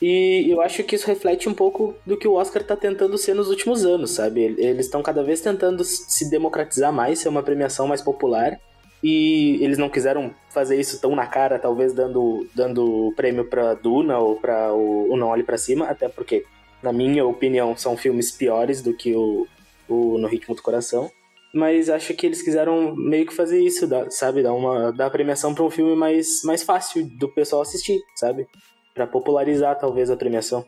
E 0.00 0.46
eu 0.50 0.60
acho 0.60 0.82
que 0.82 0.96
isso 0.96 1.06
reflete 1.06 1.48
um 1.48 1.54
pouco 1.54 1.94
do 2.04 2.16
que 2.16 2.26
o 2.26 2.32
Oscar 2.34 2.62
tá 2.64 2.74
tentando 2.74 3.16
ser 3.16 3.34
nos 3.34 3.48
últimos 3.48 3.84
anos, 3.84 4.10
sabe? 4.10 4.42
Eles 4.58 4.86
estão 4.86 5.00
cada 5.02 5.22
vez 5.22 5.40
tentando 5.40 5.84
se 5.84 6.28
democratizar 6.28 6.92
mais, 6.92 7.20
ser 7.20 7.28
uma 7.28 7.42
premiação 7.42 7.86
mais 7.86 8.02
popular. 8.02 8.58
E 9.02 9.58
eles 9.60 9.78
não 9.78 9.88
quiseram 9.88 10.32
fazer 10.50 10.78
isso 10.78 11.00
tão 11.00 11.16
na 11.16 11.26
cara, 11.26 11.58
talvez 11.58 11.92
dando, 11.92 12.46
dando 12.54 13.12
prêmio 13.16 13.44
pra 13.44 13.74
Duna 13.74 14.18
ou 14.18 14.36
pra 14.36 14.72
o, 14.72 15.12
o 15.12 15.16
Não 15.16 15.28
Olhe 15.28 15.42
Pra 15.42 15.58
Cima, 15.58 15.86
até 15.86 16.08
porque, 16.08 16.44
na 16.82 16.92
minha 16.92 17.26
opinião, 17.26 17.76
são 17.76 17.96
filmes 17.96 18.30
piores 18.30 18.80
do 18.80 18.94
que 18.94 19.14
o, 19.14 19.46
o 19.88 20.18
No 20.18 20.28
Ritmo 20.28 20.54
do 20.54 20.62
Coração. 20.62 21.10
Mas 21.52 21.90
acho 21.90 22.14
que 22.14 22.26
eles 22.26 22.40
quiseram 22.40 22.94
meio 22.94 23.26
que 23.26 23.34
fazer 23.34 23.60
isso, 23.60 23.86
sabe? 24.08 24.42
Dar 24.42 24.54
uma 24.54 24.90
dar 24.90 25.10
premiação 25.10 25.54
pra 25.54 25.64
um 25.64 25.70
filme 25.70 25.94
mais, 25.94 26.42
mais 26.44 26.62
fácil 26.62 27.04
do 27.18 27.28
pessoal 27.28 27.62
assistir, 27.62 28.00
sabe? 28.14 28.46
Pra 28.94 29.06
popularizar, 29.06 29.78
talvez, 29.78 30.10
a 30.10 30.16
premiação. 30.16 30.64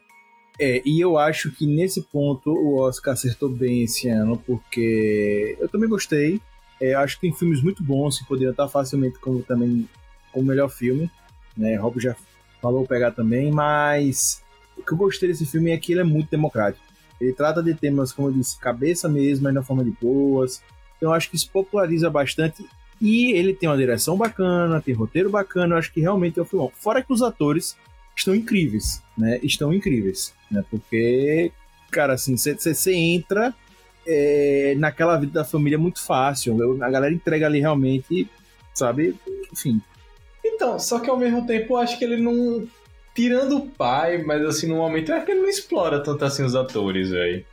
É, 0.61 0.83
e 0.85 1.01
eu 1.01 1.16
acho 1.16 1.51
que 1.53 1.66
nesse 1.66 2.03
ponto 2.03 2.51
o 2.51 2.77
Oscar 2.77 3.14
acertou 3.14 3.49
bem 3.49 3.85
esse 3.85 4.09
ano, 4.09 4.37
porque 4.47 5.57
eu 5.59 5.68
também 5.68 5.88
gostei. 5.88 6.40
É, 6.81 6.95
acho 6.95 7.17
que 7.17 7.23
tem 7.23 7.33
filmes 7.33 7.63
muito 7.63 7.83
bons 7.83 8.19
que 8.19 8.27
poderiam 8.27 8.51
estar 8.51 8.69
facilmente 8.69 9.19
como 9.19 9.43
também 9.43 9.89
como 10.33 10.47
melhor 10.47 10.69
filme. 10.69 11.11
Né? 11.57 11.77
Rob 11.77 12.01
já 12.01 12.17
falou 12.61 12.87
pegar 12.87 13.13
também, 13.13 13.51
mas 13.51 14.43
o 14.77 14.83
que 14.83 14.93
eu 14.93 14.99
gostei 14.99 15.29
desse 15.29 15.47
filme 15.47 15.71
é 15.71 15.79
que 15.79 15.93
ele 15.93 16.01
é 16.01 16.05
muito 16.05 16.31
democrático. 16.31 16.85
Ele 17.21 17.33
trata 17.33 17.63
de 17.63 17.75
temas, 17.75 18.13
como 18.13 18.29
eu 18.29 18.33
disse, 18.33 18.59
cabeça 18.59 19.09
mesmo, 19.09 19.45
mas 19.45 19.55
na 19.55 19.63
forma 19.63 19.85
de 19.85 19.93
boas. 19.93 20.63
Então 20.97 21.13
acho 21.13 21.31
que 21.31 21.37
isso 21.37 21.51
populariza 21.51 22.11
bastante. 22.11 22.67
E 23.01 23.33
ele 23.33 23.55
tem 23.55 23.69
uma 23.69 23.77
direção 23.77 24.17
bacana, 24.17 24.81
tem 24.81 24.95
roteiro 24.95 25.31
bacana, 25.31 25.75
eu 25.75 25.79
acho 25.79 25.93
que 25.93 26.01
realmente 26.01 26.39
é 26.39 26.43
um 26.43 26.45
filme. 26.45 26.71
Fora 26.75 27.03
que 27.03 27.13
os 27.13 27.23
atores 27.23 27.77
estão 28.17 28.35
incríveis, 28.35 29.03
né? 29.17 29.39
Estão 29.43 29.73
incríveis, 29.73 30.33
né? 30.51 30.65
Porque, 30.71 31.53
cara, 31.91 32.15
assim, 32.15 32.37
você 32.37 32.95
entra 32.95 33.55
é, 34.07 34.75
naquela 34.77 35.17
vida 35.17 35.33
da 35.33 35.45
família 35.45 35.79
muito 35.79 36.05
fácil. 36.05 36.83
A 36.83 36.90
galera 36.90 37.14
entrega 37.14 37.47
ali 37.47 37.61
realmente, 37.61 38.29
sabe? 38.73 39.14
Enfim. 39.53 39.81
Então, 40.45 40.79
só 40.79 41.01
que 41.01 41.09
ao 41.09 41.17
mesmo 41.17 41.47
tempo 41.47 41.75
eu 41.75 41.79
acho 41.79 41.99
que 41.99 42.05
ele 42.05 42.17
não. 42.17 42.67
Tirando 43.14 43.57
o 43.59 43.69
pai, 43.69 44.23
mas 44.25 44.45
assim, 44.45 44.67
no 44.67 44.77
momento 44.77 45.11
eu 45.11 45.17
acho 45.17 45.25
que 45.25 45.33
ele 45.33 45.43
não 45.43 45.49
explora 45.49 46.03
tanto 46.03 46.25
assim 46.25 46.43
os 46.43 46.57
atores, 46.57 47.11
velho. 47.11 47.45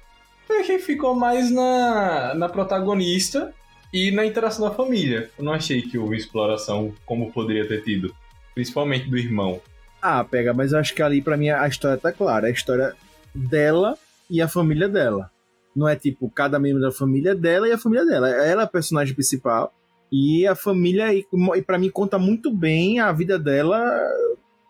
Eu 0.49 0.59
achei 0.59 0.77
que 0.77 0.83
ficou 0.83 1.15
mais 1.15 1.51
na, 1.51 2.33
na 2.33 2.49
protagonista 2.49 3.53
e 3.93 4.09
na 4.11 4.25
interação 4.25 4.67
da 4.67 4.75
família. 4.75 5.29
Eu 5.37 5.43
não 5.43 5.53
achei 5.53 5.81
que 5.81 5.97
houve 5.97 6.17
exploração 6.17 6.93
como 7.05 7.31
poderia 7.31 7.67
ter 7.67 7.83
tido. 7.83 8.13
Principalmente 8.55 9.07
do 9.07 9.17
irmão. 9.17 9.61
Ah, 10.01 10.23
pega, 10.23 10.51
mas 10.51 10.71
eu 10.71 10.79
acho 10.79 10.95
que 10.95 11.01
ali 11.03 11.21
pra 11.21 11.37
mim 11.37 11.49
a 11.49 11.67
história 11.67 11.97
tá 11.97 12.11
clara. 12.11 12.47
A 12.47 12.51
história 12.51 12.95
dela 13.33 13.97
e 14.29 14.41
a 14.41 14.47
família 14.47 14.89
dela. 14.89 15.29
Não 15.75 15.87
é 15.87 15.95
tipo 15.95 16.29
cada 16.29 16.59
membro 16.59 16.81
da 16.81 16.91
família 16.91 17.33
dela 17.33 17.67
e 17.67 17.71
a 17.71 17.77
família 17.77 18.05
dela. 18.05 18.29
Ela 18.29 18.61
é 18.61 18.63
a 18.63 18.67
personagem 18.67 19.13
principal 19.13 19.73
e 20.11 20.45
a 20.45 20.55
família 20.55 21.13
e, 21.13 21.25
para 21.65 21.77
mim 21.77 21.89
conta 21.89 22.19
muito 22.19 22.53
bem 22.53 22.99
a 22.99 23.11
vida 23.11 23.39
dela 23.39 23.81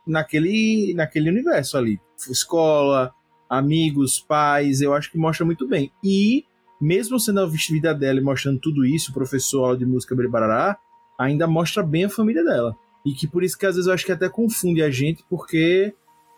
naquele 0.06 0.94
naquele 0.96 1.30
universo 1.30 1.78
ali. 1.78 2.00
Escola, 2.30 3.12
amigos, 3.50 4.20
pais, 4.20 4.82
eu 4.82 4.94
acho 4.94 5.12
que 5.12 5.18
mostra 5.18 5.46
muito 5.46 5.68
bem. 5.68 5.92
E 6.04 6.46
mesmo 6.80 7.20
sendo 7.20 7.42
a 7.42 7.46
vida 7.46 7.94
dela 7.94 8.20
e 8.20 8.24
mostrando 8.24 8.60
tudo 8.60 8.86
isso, 8.86 9.14
professor 9.14 9.66
aula 9.66 9.78
de 9.78 9.86
música 9.86 10.16
Beribarará, 10.16 10.78
ainda 11.18 11.48
mostra 11.48 11.84
bem 11.84 12.06
a 12.06 12.10
família 12.10 12.44
dela. 12.44 12.76
E 13.06 13.14
que 13.14 13.28
por 13.28 13.44
isso 13.44 13.58
que 13.58 13.66
às 13.66 13.76
vezes 13.76 13.88
eu 13.88 13.94
acho 13.94 14.06
que 14.06 14.12
até 14.12 14.30
confunde 14.30 14.82
a 14.82 14.92
gente, 14.92 15.24
porque 15.30 15.94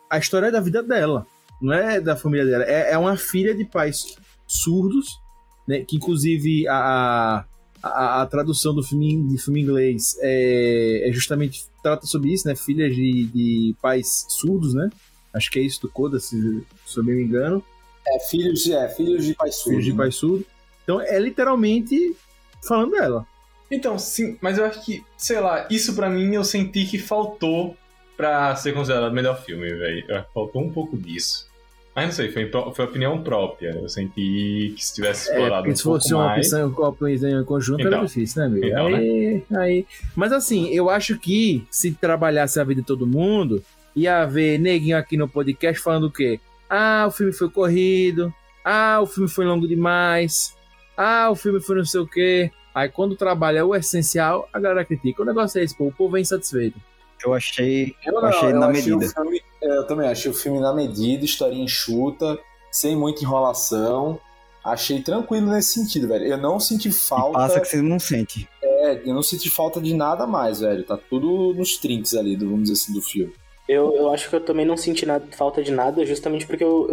a 0.10 0.18
história 0.18 0.48
é 0.48 0.52
da 0.52 0.60
vida 0.60 0.82
dela, 0.82 1.28
não 1.62 1.74
é 1.74 2.00
da 2.00 2.16
família 2.16 2.46
dela. 2.46 2.64
É, 2.64 2.94
é 2.94 2.98
uma 2.98 3.18
filha 3.18 3.54
de 3.54 3.66
pais 3.66 4.18
surdos, 4.48 5.20
né? 5.68 5.84
Que 5.84 5.98
inclusive 5.98 6.68
a, 6.68 7.46
a, 7.82 8.22
a 8.22 8.26
tradução 8.26 8.74
do 8.74 8.84
filme, 8.84 9.28
de 9.28 9.38
filme 9.38 9.62
inglês 9.62 10.18
é, 10.22 11.10
é 11.10 11.12
justamente 11.12 11.66
trata 11.82 12.06
sobre 12.06 12.32
isso, 12.32 12.48
né? 12.48 12.56
Filhas 12.56 12.96
de, 12.96 13.26
de 13.26 13.76
pais 13.82 14.26
surdos, 14.30 14.74
né? 14.74 14.90
Acho 15.34 15.50
que 15.50 15.60
é 15.60 15.64
isso 15.64 15.82
do 15.82 15.90
Coda, 15.90 16.20
se, 16.20 16.64
se 16.86 16.98
eu 16.98 17.04
não 17.04 17.14
me 17.14 17.24
engano. 17.24 17.64
É, 18.08 18.20
filhos, 18.20 18.70
é, 18.70 18.88
filhos 18.90 19.26
de 19.26 19.34
pai 19.34 19.52
surdo. 19.52 19.70
Filhos 19.70 19.86
de 19.86 19.92
né? 19.92 19.98
pai 19.98 20.12
surdo. 20.12 20.46
Então 20.84 21.02
é 21.02 21.20
literalmente 21.20 22.16
falando 22.62 22.92
dela. 22.92 23.26
Então, 23.72 23.98
sim, 23.98 24.38
mas 24.40 24.58
eu 24.58 24.66
acho 24.66 24.84
que, 24.86 25.04
sei 25.18 25.40
lá, 25.40 25.68
isso 25.70 25.96
pra 25.96 26.10
mim 26.10 26.36
eu 26.36 26.44
senti 26.44 26.86
que 26.86 27.00
faltou 27.00 27.76
pra 28.16 28.56
ser 28.56 28.74
considerado 28.74 29.12
melhor 29.12 29.42
filme, 29.44 29.68
velho. 29.74 30.26
Faltou 30.34 30.62
um 30.62 30.72
pouco 30.72 30.96
disso. 30.96 31.48
Mas 31.96 32.06
não 32.06 32.12
sei, 32.12 32.32
foi, 32.32 32.50
foi 32.74 32.86
opinião 32.86 33.22
própria. 33.22 33.70
Eu 33.70 33.88
senti 33.88 34.74
que 34.76 34.84
se 34.84 34.96
tivesse 34.96 35.30
É, 35.30 35.34
explorado 35.34 35.62
porque 35.62 35.74
um 35.74 35.76
se 35.76 35.84
pouco 35.84 36.00
fosse 36.00 36.14
uma 36.14 36.26
mais... 36.26 36.48
opção, 36.48 36.68
uma 36.70 36.88
opção 36.90 37.42
em 37.42 37.44
conjunto 37.46 37.82
era 37.82 37.90
Então. 37.90 38.06
difícil, 38.06 38.42
né, 38.42 38.48
amigo? 38.48 38.66
Então, 38.66 38.88
aí, 38.88 39.44
aí. 39.56 39.86
Mas 40.16 40.32
assim, 40.32 40.70
eu 40.70 40.90
acho 40.90 41.20
que 41.20 41.64
se 41.70 41.92
trabalhasse 41.92 42.60
a 42.60 42.64
vida 42.64 42.82
de 42.82 42.88
todo 42.88 43.06
mundo, 43.06 43.64
ia 43.96 44.24
haver 44.24 44.58
neguinho 44.60 44.98
aqui 44.98 45.16
no 45.18 45.28
podcast 45.30 45.80
falando 45.84 46.06
o 46.08 46.12
quê? 46.12 46.40
Ah, 46.68 47.06
o 47.08 47.12
filme 47.12 47.32
foi 47.32 47.48
corrido. 47.50 48.34
Ah, 48.66 49.00
o 49.02 49.06
filme 49.06 49.30
foi 49.30 49.46
longo 49.46 49.68
demais. 49.68 50.56
Ah, 50.98 51.30
o 51.30 51.36
filme 51.36 51.60
foi 51.62 51.76
não 51.76 51.86
sei 51.86 52.02
o 52.02 52.08
quê. 52.08 52.50
Aí 52.74 52.90
quando 52.90 53.16
trabalha 53.16 53.64
o 53.64 53.76
essencial, 53.76 54.50
a 54.52 54.60
galera 54.60 54.84
critica. 54.84 55.22
O 55.22 55.26
negócio 55.26 55.60
é 55.60 55.64
esse, 55.64 55.78
pô, 55.78 55.86
o 55.86 55.92
povo 55.92 56.18
é 56.18 56.22
insatisfeito. 56.22 56.80
Eu 57.24 57.34
achei, 57.36 57.96
Eu, 58.04 58.18
achei 58.26 58.50
eu 58.52 58.60
na 58.60 58.68
achei 58.68 58.92
o 58.92 58.98
medida. 58.98 59.14
filme- 59.14 59.38
é, 59.38 59.43
eu 59.64 59.88
também 59.88 60.08
achei 60.08 60.30
o 60.30 60.34
filme 60.34 60.60
na 60.60 60.74
medida, 60.74 61.24
historinha 61.26 61.64
enxuta, 61.64 62.38
sem 62.72 62.96
muita 62.96 63.24
enrolação. 63.24 64.20
Achei 64.64 65.02
tranquilo 65.02 65.48
nesse 65.52 65.74
sentido, 65.74 66.08
velho. 66.08 66.26
Eu 66.26 66.38
não 66.38 66.60
senti 66.60 66.90
E 66.90 66.92
falta. 66.92 67.34
passa 67.38 67.60
que 67.60 67.68
você 67.68 67.82
não 67.82 68.00
sente. 68.00 68.48
é, 68.64 69.02
eu 69.06 69.14
não 69.14 69.24
senti 69.24 69.50
falta 69.50 69.82
de 69.82 69.94
nada 69.94 70.26
mais, 70.26 70.60
velho. 70.62 70.84
Tá 70.84 70.98
tudo 70.98 71.54
nos 71.54 71.78
trinks 71.78 72.14
ali, 72.16 72.36
do, 72.38 72.46
vamos 72.50 72.70
dizer 72.70 72.74
assim, 72.82 72.94
do 72.94 73.02
filme. 73.02 73.34
Eu, 73.68 73.94
eu 73.96 74.12
acho 74.12 74.30
que 74.30 74.36
eu 74.36 74.42
também 74.42 74.66
não 74.66 74.76
senti 74.76 75.06
nada, 75.06 75.26
falta 75.38 75.64
de 75.64 75.72
nada, 75.72 76.06
justamente 76.06 76.46
porque 76.46 76.64
eu, 76.64 76.88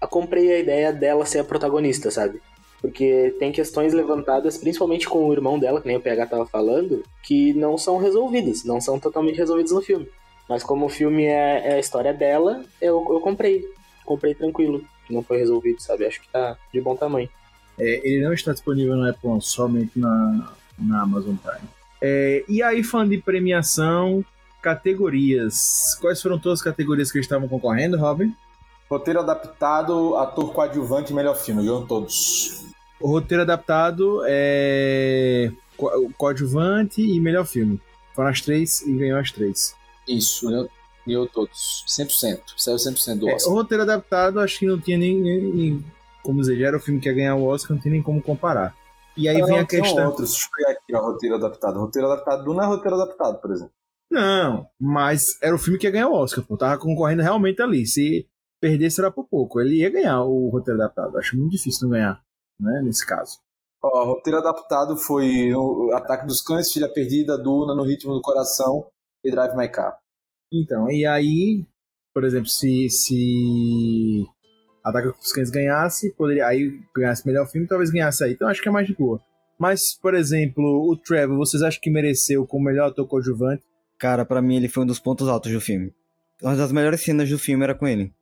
eu 0.00 0.08
comprei 0.08 0.52
a 0.52 0.58
ideia 0.60 0.92
dela 0.92 1.26
ser 1.26 1.40
a 1.40 1.44
protagonista, 1.44 2.10
sabe? 2.12 2.40
Porque 2.80 3.34
tem 3.40 3.50
questões 3.50 3.92
levantadas, 3.92 4.56
principalmente 4.56 5.08
com 5.08 5.26
o 5.26 5.32
irmão 5.32 5.58
dela, 5.58 5.80
que 5.80 5.88
nem 5.88 5.96
o 5.96 6.00
PH 6.00 6.26
tava 6.26 6.46
falando, 6.46 7.02
que 7.24 7.52
não 7.54 7.76
são 7.76 7.96
resolvidas, 7.98 8.62
não 8.64 8.80
são 8.80 9.00
totalmente 9.00 9.36
resolvidas 9.36 9.72
no 9.72 9.82
filme. 9.82 10.06
Mas 10.48 10.62
como 10.62 10.86
o 10.86 10.88
filme 10.88 11.24
é, 11.24 11.70
é 11.70 11.74
a 11.74 11.78
história 11.78 12.14
dela, 12.14 12.64
eu, 12.80 13.04
eu 13.10 13.20
comprei. 13.20 13.64
Comprei 14.04 14.34
tranquilo. 14.34 14.84
Não 15.10 15.22
foi 15.22 15.38
resolvido, 15.38 15.80
sabe? 15.80 16.04
Acho 16.06 16.20
que 16.20 16.28
tá 16.28 16.56
de 16.72 16.80
bom 16.80 16.94
tamanho. 16.96 17.28
É, 17.78 18.08
ele 18.08 18.24
não 18.24 18.32
está 18.32 18.52
disponível 18.52 18.96
no 18.96 19.08
Apple, 19.08 19.40
somente 19.40 19.98
na, 19.98 20.52
na 20.78 21.02
Amazon 21.02 21.36
Prime. 21.36 21.68
É, 22.00 22.44
e 22.48 22.62
aí, 22.62 22.82
falando 22.82 23.10
de 23.10 23.18
premiação, 23.18 24.24
categorias. 24.62 25.96
Quais 26.00 26.20
foram 26.22 26.38
todas 26.38 26.60
as 26.60 26.64
categorias 26.64 27.10
que 27.10 27.18
eles 27.18 27.26
estavam 27.26 27.48
concorrendo, 27.48 27.98
Robin? 27.98 28.34
Roteiro 28.88 29.20
adaptado, 29.20 30.16
ator 30.16 30.52
coadjuvante 30.52 31.12
e 31.12 31.14
melhor 31.14 31.34
filme. 31.34 31.62
Ganhou 31.62 31.86
todos. 31.86 32.64
O 33.00 33.08
roteiro 33.08 33.42
adaptado 33.42 34.22
é 34.26 35.50
co- 35.76 36.10
coadjuvante 36.16 37.02
e 37.02 37.20
melhor 37.20 37.44
filme. 37.44 37.80
Foram 38.14 38.30
as 38.30 38.40
três 38.40 38.82
e 38.82 38.92
ganhou 38.92 39.18
as 39.18 39.30
três. 39.30 39.74
Isso, 40.08 40.48
ganhou, 40.48 40.68
ganhou 41.06 41.26
todos. 41.28 41.84
100%. 41.88 42.40
Saiu 42.56 42.76
100% 42.78 43.18
do 43.20 43.28
É, 43.28 43.34
Oscar. 43.34 43.52
o 43.52 43.56
roteiro 43.56 43.82
adaptado, 43.82 44.40
acho 44.40 44.58
que 44.58 44.66
não 44.66 44.80
tinha 44.80 44.96
nem, 44.98 45.20
nem- 45.20 45.52
nem- 45.52 45.84
Como 46.22 46.40
dizer, 46.40 46.58
já 46.58 46.66
era 46.68 46.76
o 46.76 46.80
filme 46.80 47.00
que 47.00 47.08
ia 47.08 47.14
ganhar 47.14 47.36
o 47.36 47.44
Oscar, 47.44 47.72
não 47.76 47.80
tinha 47.80 47.92
nem 47.92 48.02
como 48.02 48.20
comparar. 48.20 48.76
E 49.16 49.28
aí 49.28 49.38
Não, 49.38 49.46
vem 49.46 49.58
a 49.60 49.64
questão. 49.64 50.06
outros. 50.06 50.30
Deixa 50.30 50.44
eu 50.46 50.50
pegar 50.56 50.70
aqui 50.72 50.94
o 50.96 51.00
roteiro 51.00 51.34
adaptado. 51.36 51.78
Roteiro 51.78 52.10
adaptado 52.10 52.44
não 52.52 52.62
é 52.62 52.66
roteiro 52.66 53.00
adaptado, 53.00 53.40
por 53.40 53.50
exemplo. 53.52 53.72
Não, 54.10 54.66
mas 54.80 55.40
era 55.42 55.54
o 55.54 55.58
filme 55.58 55.78
que 55.78 55.86
ia 55.86 55.90
ganhar 55.92 56.08
o 56.08 56.14
Oscar, 56.14 56.44
pô. 56.44 56.56
Tava 56.56 56.78
concorrendo 56.80 57.22
realmente 57.22 57.62
ali. 57.62 57.86
Se 57.86 58.26
perdesse 58.60 59.00
era 59.00 59.10
por 59.10 59.26
pouco. 59.28 59.60
Ele 59.60 59.76
ia 59.76 59.90
ganhar 59.90 60.22
o 60.24 60.48
roteiro 60.50 60.80
adaptado. 60.82 61.16
Acho 61.18 61.36
muito 61.36 61.52
difícil 61.52 61.84
não 61.88 61.90
ganhar, 61.90 62.20
né? 62.60 62.82
Nesse 62.84 63.06
caso. 63.06 63.38
Ó, 63.82 64.02
o 64.02 64.06
roteiro 64.14 64.38
adaptado 64.38 64.96
foi 64.96 65.54
o 65.54 65.92
Ataque 65.94 66.26
dos 66.26 66.40
Cães, 66.42 66.72
Filha 66.72 66.88
Perdida, 66.92 67.38
Duna, 67.38 67.74
No 67.74 67.84
Ritmo 67.84 68.12
do 68.14 68.20
Coração 68.20 68.86
e 69.24 69.30
Drive 69.30 69.56
My 69.56 69.68
Car. 69.68 69.98
Então, 70.52 70.90
e 70.90 71.04
aí, 71.04 71.64
por 72.14 72.24
exemplo, 72.24 72.48
se, 72.48 72.88
se 72.88 74.24
Ataque 74.84 75.08
dos 75.08 75.32
Cães 75.32 75.50
ganhasse, 75.50 76.14
poderia, 76.14 76.46
aí 76.46 76.80
ganhasse 76.94 77.26
melhor 77.26 77.46
filme, 77.46 77.66
talvez 77.66 77.90
ganhasse 77.90 78.22
aí. 78.22 78.32
Então 78.32 78.48
acho 78.48 78.62
que 78.62 78.68
é 78.68 78.72
mais 78.72 78.86
de 78.86 78.94
boa. 78.94 79.20
Mas, 79.58 79.94
por 79.94 80.14
exemplo, 80.14 80.88
o 80.88 80.96
Trevor, 80.96 81.36
vocês 81.36 81.62
acham 81.62 81.80
que 81.80 81.90
mereceu 81.90 82.46
como 82.46 82.66
melhor 82.66 82.88
ator 82.88 83.08
coadjuvante? 83.08 83.62
Cara, 83.98 84.24
pra 84.24 84.42
mim 84.42 84.56
ele 84.56 84.68
foi 84.68 84.84
um 84.84 84.86
dos 84.86 85.00
pontos 85.00 85.28
altos 85.28 85.50
do 85.50 85.60
filme. 85.60 85.92
Uma 86.42 86.54
das 86.54 86.70
melhores 86.70 87.00
cenas 87.00 87.28
do 87.28 87.38
filme 87.38 87.64
era 87.64 87.74
com 87.74 87.88
ele. 87.88 88.12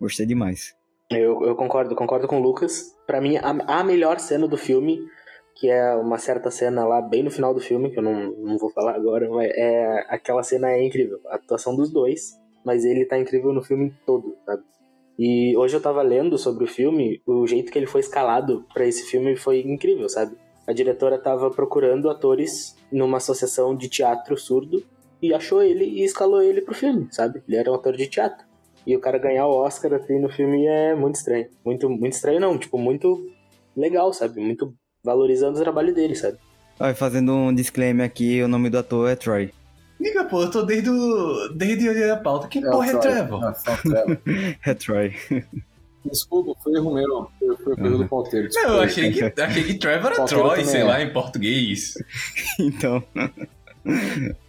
Gostei 0.00 0.26
demais. 0.26 0.74
Eu, 1.10 1.44
eu 1.44 1.54
concordo, 1.54 1.94
concordo 1.94 2.26
com 2.26 2.38
o 2.38 2.42
Lucas. 2.42 2.94
Pra 3.06 3.20
mim, 3.20 3.36
a, 3.36 3.50
a 3.50 3.84
melhor 3.84 4.18
cena 4.18 4.46
do 4.46 4.56
filme, 4.56 5.00
que 5.54 5.68
é 5.68 5.94
uma 5.94 6.18
certa 6.18 6.50
cena 6.50 6.84
lá 6.86 7.00
bem 7.00 7.22
no 7.22 7.30
final 7.30 7.52
do 7.52 7.60
filme, 7.60 7.90
que 7.90 7.98
eu 7.98 8.02
não, 8.02 8.30
não 8.32 8.58
vou 8.58 8.70
falar 8.70 8.94
agora, 8.94 9.28
mas 9.28 9.50
é, 9.54 10.06
aquela 10.08 10.42
cena 10.42 10.70
é 10.70 10.84
incrível. 10.84 11.20
A 11.26 11.36
atuação 11.36 11.76
dos 11.76 11.90
dois, 11.90 12.32
mas 12.64 12.84
ele 12.84 13.04
tá 13.04 13.18
incrível 13.18 13.52
no 13.52 13.62
filme 13.62 13.94
todo, 14.06 14.36
sabe? 14.46 14.62
E 15.18 15.54
hoje 15.56 15.76
eu 15.76 15.82
tava 15.82 16.00
lendo 16.00 16.38
sobre 16.38 16.64
o 16.64 16.66
filme, 16.66 17.20
o 17.26 17.46
jeito 17.46 17.70
que 17.70 17.78
ele 17.78 17.86
foi 17.86 18.00
escalado 18.00 18.64
pra 18.72 18.86
esse 18.86 19.04
filme 19.04 19.36
foi 19.36 19.60
incrível, 19.60 20.08
sabe? 20.08 20.34
A 20.66 20.72
diretora 20.72 21.18
tava 21.18 21.50
procurando 21.50 22.08
atores 22.08 22.76
numa 22.90 23.18
associação 23.18 23.76
de 23.76 23.88
teatro 23.88 24.36
surdo 24.38 24.82
e 25.20 25.34
achou 25.34 25.62
ele 25.62 25.84
e 25.84 26.04
escalou 26.04 26.40
ele 26.40 26.62
pro 26.62 26.74
filme, 26.74 27.08
sabe? 27.10 27.42
Ele 27.46 27.56
era 27.56 27.70
um 27.70 27.74
ator 27.74 27.96
de 27.96 28.06
teatro. 28.06 28.46
E 28.86 28.96
o 28.96 29.00
cara 29.00 29.18
ganhar 29.18 29.46
o 29.46 29.56
Oscar 29.56 29.92
assim 29.92 30.18
no 30.18 30.30
filme 30.30 30.64
é 30.66 30.94
muito 30.94 31.16
estranho. 31.16 31.48
Muito, 31.64 31.90
muito 31.90 32.12
estranho 32.14 32.40
não, 32.40 32.56
tipo, 32.56 32.78
muito 32.78 33.30
legal, 33.76 34.12
sabe? 34.12 34.40
Muito 34.40 34.74
valorizando 35.02 35.58
o 35.58 35.62
trabalho 35.62 35.94
dele, 35.94 36.14
sabe? 36.14 36.38
E 36.80 36.94
fazendo 36.94 37.32
um 37.32 37.54
disclaimer 37.54 38.06
aqui, 38.06 38.42
o 38.42 38.48
nome 38.48 38.70
do 38.70 38.78
ator 38.78 39.10
é 39.10 39.16
Troy. 39.16 39.52
Diga, 40.00 40.24
pô, 40.24 40.42
eu 40.42 40.50
tô 40.50 40.62
desde, 40.62 40.88
o... 40.88 41.48
desde 41.54 41.88
o 41.88 41.94
dia 41.94 42.08
da 42.08 42.16
pauta. 42.16 42.48
Que 42.48 42.58
É 42.58 42.68
o 42.68 42.70
porra 42.70 42.90
é. 42.90 42.96
Trevor? 42.96 43.44
O 43.44 43.82
Trevor. 43.82 44.18
É 44.64 44.74
Troy. 44.74 45.14
Desculpa, 46.04 46.58
foi 46.62 46.72
erro 46.74 46.94
meu. 46.94 47.30
Foi, 47.38 47.56
foi 47.76 47.86
erro 47.86 47.98
do 47.98 48.08
ponteiro. 48.08 48.48
Não, 48.54 48.76
eu 48.76 48.80
achei 48.80 49.12
que, 49.12 49.40
achei 49.42 49.64
que 49.64 49.74
Trevor 49.74 50.12
era 50.12 50.16
Ponteiro 50.24 50.44
Troy, 50.44 50.64
sei 50.64 50.80
é. 50.80 50.84
lá, 50.84 51.02
em 51.02 51.12
português. 51.12 51.94
então. 52.58 53.04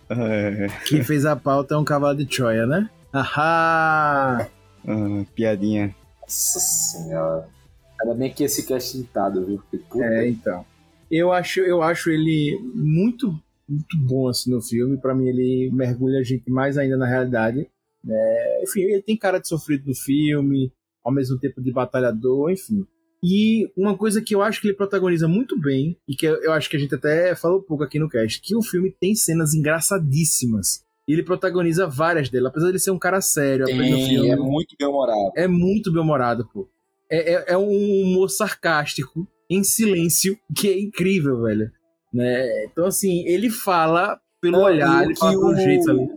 é, 0.10 0.68
Quem 0.88 1.04
fez 1.04 1.26
a 1.26 1.36
pauta 1.36 1.76
é 1.76 1.78
um 1.78 1.84
cavalo 1.84 2.16
de 2.16 2.26
Troia, 2.26 2.66
né? 2.66 2.90
Ahá! 3.12 4.48
ah, 4.88 5.26
piadinha. 5.36 5.94
Nossa 6.22 6.60
senhora. 6.60 7.61
Ainda 8.02 8.16
bem 8.16 8.34
que 8.34 8.44
esse 8.44 8.66
cast 8.66 8.98
editado, 8.98 9.46
viu? 9.46 9.62
Porque, 9.70 10.02
É, 10.02 10.28
então. 10.28 10.66
Eu 11.10 11.32
acho, 11.32 11.60
eu 11.60 11.82
acho 11.82 12.10
ele 12.10 12.60
muito, 12.74 13.38
muito 13.68 13.98
bom 13.98 14.28
assim 14.28 14.50
no 14.50 14.62
filme. 14.62 14.98
Pra 14.98 15.14
mim, 15.14 15.28
ele 15.28 15.70
mergulha 15.74 16.20
a 16.20 16.24
gente 16.24 16.50
mais 16.50 16.78
ainda 16.78 16.98
na 16.98 17.06
realidade. 17.06 17.68
né? 18.04 18.64
enfim, 18.64 18.82
ele 18.82 19.02
tem 19.02 19.18
cara 19.18 19.40
de 19.40 19.48
sofrido 19.48 19.88
no 19.88 19.96
filme, 19.96 20.72
ao 21.04 21.12
mesmo 21.12 21.38
tempo 21.38 21.62
de 21.62 21.72
batalhador, 21.72 22.52
enfim. 22.52 22.86
E 23.24 23.70
uma 23.78 23.96
coisa 23.96 24.22
que 24.22 24.34
eu 24.34 24.42
acho 24.42 24.60
que 24.60 24.68
ele 24.68 24.76
protagoniza 24.76 25.28
muito 25.28 25.60
bem, 25.60 25.96
e 26.08 26.16
que 26.16 26.26
eu 26.26 26.52
acho 26.54 26.70
que 26.70 26.76
a 26.76 26.80
gente 26.80 26.96
até 26.96 27.36
falou 27.36 27.60
um 27.60 27.64
pouco 27.64 27.84
aqui 27.84 28.00
no 28.00 28.10
cast, 28.10 28.42
que 28.42 28.56
o 28.56 28.64
filme 28.64 28.92
tem 29.00 29.14
cenas 29.14 29.54
engraçadíssimas. 29.54 30.84
E 31.08 31.14
ele 31.14 31.24
protagoniza 31.24 31.88
várias 31.88 32.30
delas, 32.30 32.50
apesar 32.50 32.68
de 32.68 32.72
ele 32.72 32.80
ser 32.80 32.92
um 32.92 32.98
cara 32.98 33.22
sério 33.22 33.66
tem, 33.66 33.78
filme 34.08 34.30
é 34.30 34.36
muito 34.36 34.76
bem 34.78 34.88
humorado. 34.88 35.32
é 35.36 35.48
muito 35.48 35.92
bem 35.92 36.02
humorado, 36.02 36.48
pô. 36.52 36.68
É, 37.12 37.34
é, 37.34 37.44
é 37.54 37.58
um 37.58 37.70
humor 37.70 38.30
sarcástico, 38.30 39.28
em 39.50 39.64
silêncio, 39.64 40.38
que 40.56 40.70
é 40.70 40.80
incrível, 40.80 41.42
velho. 41.42 41.70
Né? 42.14 42.66
Então, 42.66 42.86
assim, 42.86 43.26
ele 43.28 43.50
fala 43.50 44.20
pelo 44.42 44.58
Não, 44.58 44.64
olhar, 44.64 45.04
e 45.04 45.08
o 45.08 45.10
ele 45.10 45.16
fala 45.16 45.32
pelo 45.34 45.52
o- 45.52 45.56
jeito 45.58 45.90
ali. 45.92 46.08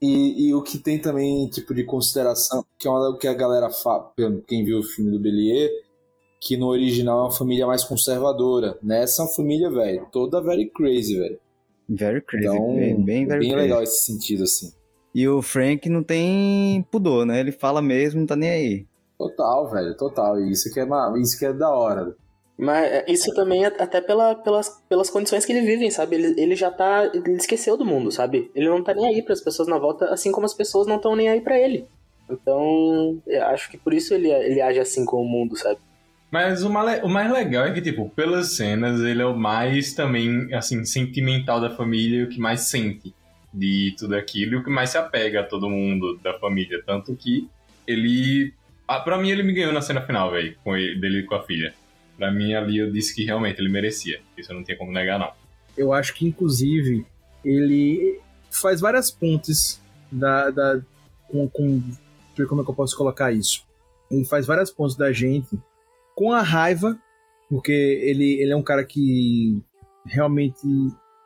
E, 0.00 0.48
e 0.48 0.54
o 0.54 0.62
que 0.62 0.78
tem 0.78 0.98
também, 1.00 1.48
tipo, 1.48 1.72
de 1.72 1.84
consideração, 1.84 2.64
que 2.78 2.88
é 2.88 2.90
uma, 2.90 3.16
que 3.16 3.28
a 3.28 3.34
galera 3.34 3.70
fala, 3.70 4.04
pelo- 4.16 4.42
quem 4.42 4.64
viu 4.64 4.78
o 4.80 4.82
filme 4.82 5.10
do 5.12 5.20
Belier, 5.20 5.70
que 6.40 6.56
no 6.56 6.66
original 6.66 7.20
é 7.20 7.22
uma 7.22 7.30
família 7.30 7.66
mais 7.66 7.84
conservadora. 7.84 8.76
Nessa 8.82 9.22
é 9.22 9.24
uma 9.24 9.32
família, 9.32 9.70
velho, 9.70 10.06
toda 10.12 10.42
very 10.42 10.68
crazy, 10.70 11.16
velho. 11.16 11.38
Very 11.88 12.20
crazy. 12.20 12.46
Então, 12.48 12.74
bem, 12.74 13.04
bem, 13.04 13.26
very 13.26 13.48
crazy. 13.48 13.54
legal 13.56 13.82
esse 13.82 14.04
sentido, 14.04 14.42
assim. 14.42 14.72
E 15.14 15.28
o 15.28 15.40
Frank 15.40 15.88
não 15.88 16.02
tem 16.02 16.82
pudor, 16.90 17.24
né? 17.24 17.38
Ele 17.38 17.52
fala 17.52 17.80
mesmo, 17.80 18.18
não 18.20 18.26
tá 18.26 18.34
nem 18.34 18.50
aí. 18.50 18.86
Total, 19.22 19.70
velho, 19.70 19.96
total. 19.96 20.40
E 20.40 20.50
isso 20.50 20.72
que 20.72 20.80
é, 20.80 20.86
isso 21.20 21.38
que 21.38 21.46
é 21.46 21.52
da 21.52 21.70
hora. 21.70 22.12
Mas 22.58 22.84
é, 22.84 23.04
isso 23.06 23.32
também 23.34 23.64
é 23.64 23.68
até 23.68 24.00
pela, 24.00 24.34
pelas, 24.34 24.82
pelas 24.88 25.08
condições 25.10 25.44
que 25.44 25.52
ele 25.52 25.64
vive, 25.64 25.90
sabe? 25.92 26.16
Ele, 26.16 26.40
ele 26.40 26.56
já 26.56 26.72
tá. 26.72 27.08
Ele 27.14 27.34
esqueceu 27.34 27.76
do 27.76 27.84
mundo, 27.84 28.10
sabe? 28.10 28.50
Ele 28.52 28.68
não 28.68 28.82
tá 28.82 28.92
nem 28.92 29.06
aí 29.06 29.22
pras 29.22 29.40
pessoas 29.40 29.68
na 29.68 29.78
volta, 29.78 30.06
assim 30.06 30.32
como 30.32 30.44
as 30.44 30.54
pessoas 30.54 30.88
não 30.88 30.96
estão 30.96 31.14
nem 31.14 31.28
aí 31.28 31.40
pra 31.40 31.56
ele. 31.56 31.86
Então, 32.28 33.22
eu 33.26 33.44
acho 33.46 33.70
que 33.70 33.78
por 33.78 33.94
isso 33.94 34.12
ele, 34.12 34.28
ele 34.28 34.60
age 34.60 34.80
assim 34.80 35.04
com 35.04 35.22
o 35.22 35.28
mundo, 35.28 35.56
sabe? 35.56 35.78
Mas 36.28 36.64
o 36.64 36.70
mais, 36.70 37.02
o 37.04 37.08
mais 37.08 37.30
legal 37.30 37.66
é 37.66 37.72
que, 37.72 37.80
tipo, 37.80 38.08
pelas 38.10 38.56
cenas, 38.56 39.00
ele 39.02 39.22
é 39.22 39.26
o 39.26 39.36
mais 39.36 39.94
também, 39.94 40.52
assim, 40.54 40.84
sentimental 40.84 41.60
da 41.60 41.70
família 41.70 42.20
e 42.20 42.24
o 42.24 42.28
que 42.28 42.40
mais 42.40 42.62
sente 42.62 43.14
de 43.52 43.94
tudo 43.98 44.16
aquilo 44.16 44.54
e 44.54 44.56
o 44.56 44.64
que 44.64 44.70
mais 44.70 44.90
se 44.90 44.98
apega 44.98 45.40
a 45.40 45.44
todo 45.44 45.70
mundo 45.70 46.18
da 46.22 46.36
família. 46.40 46.82
Tanto 46.84 47.14
que 47.14 47.48
ele. 47.86 48.52
Ah, 48.92 49.00
pra 49.00 49.16
mim, 49.16 49.30
ele 49.30 49.42
me 49.42 49.54
ganhou 49.54 49.72
na 49.72 49.80
cena 49.80 50.02
final, 50.02 50.30
velho, 50.30 50.54
com 50.62 50.76
ele, 50.76 51.00
dele 51.00 51.22
com 51.22 51.34
a 51.34 51.42
filha. 51.42 51.72
Pra 52.18 52.30
mim, 52.30 52.52
ali 52.52 52.76
eu 52.76 52.92
disse 52.92 53.14
que 53.14 53.24
realmente 53.24 53.58
ele 53.58 53.70
merecia. 53.70 54.20
Isso 54.36 54.52
eu 54.52 54.56
não 54.56 54.62
tinha 54.62 54.76
como 54.76 54.92
negar, 54.92 55.18
não. 55.18 55.32
Eu 55.74 55.94
acho 55.94 56.12
que, 56.12 56.26
inclusive, 56.26 57.06
ele 57.42 58.20
faz 58.50 58.82
várias 58.82 59.10
pontes 59.10 59.80
da, 60.10 60.50
da, 60.50 60.78
com, 61.26 61.48
com. 61.48 61.82
Como 62.46 62.60
é 62.60 62.64
que 62.64 62.70
eu 62.70 62.74
posso 62.74 62.94
colocar 62.94 63.32
isso. 63.32 63.64
Ele 64.10 64.26
faz 64.26 64.44
várias 64.44 64.70
pontes 64.70 64.94
da 64.94 65.10
gente 65.10 65.58
com 66.14 66.30
a 66.30 66.42
raiva, 66.42 66.98
porque 67.48 67.72
ele, 67.72 68.42
ele 68.42 68.52
é 68.52 68.56
um 68.56 68.62
cara 68.62 68.84
que 68.84 69.58
realmente 70.04 70.60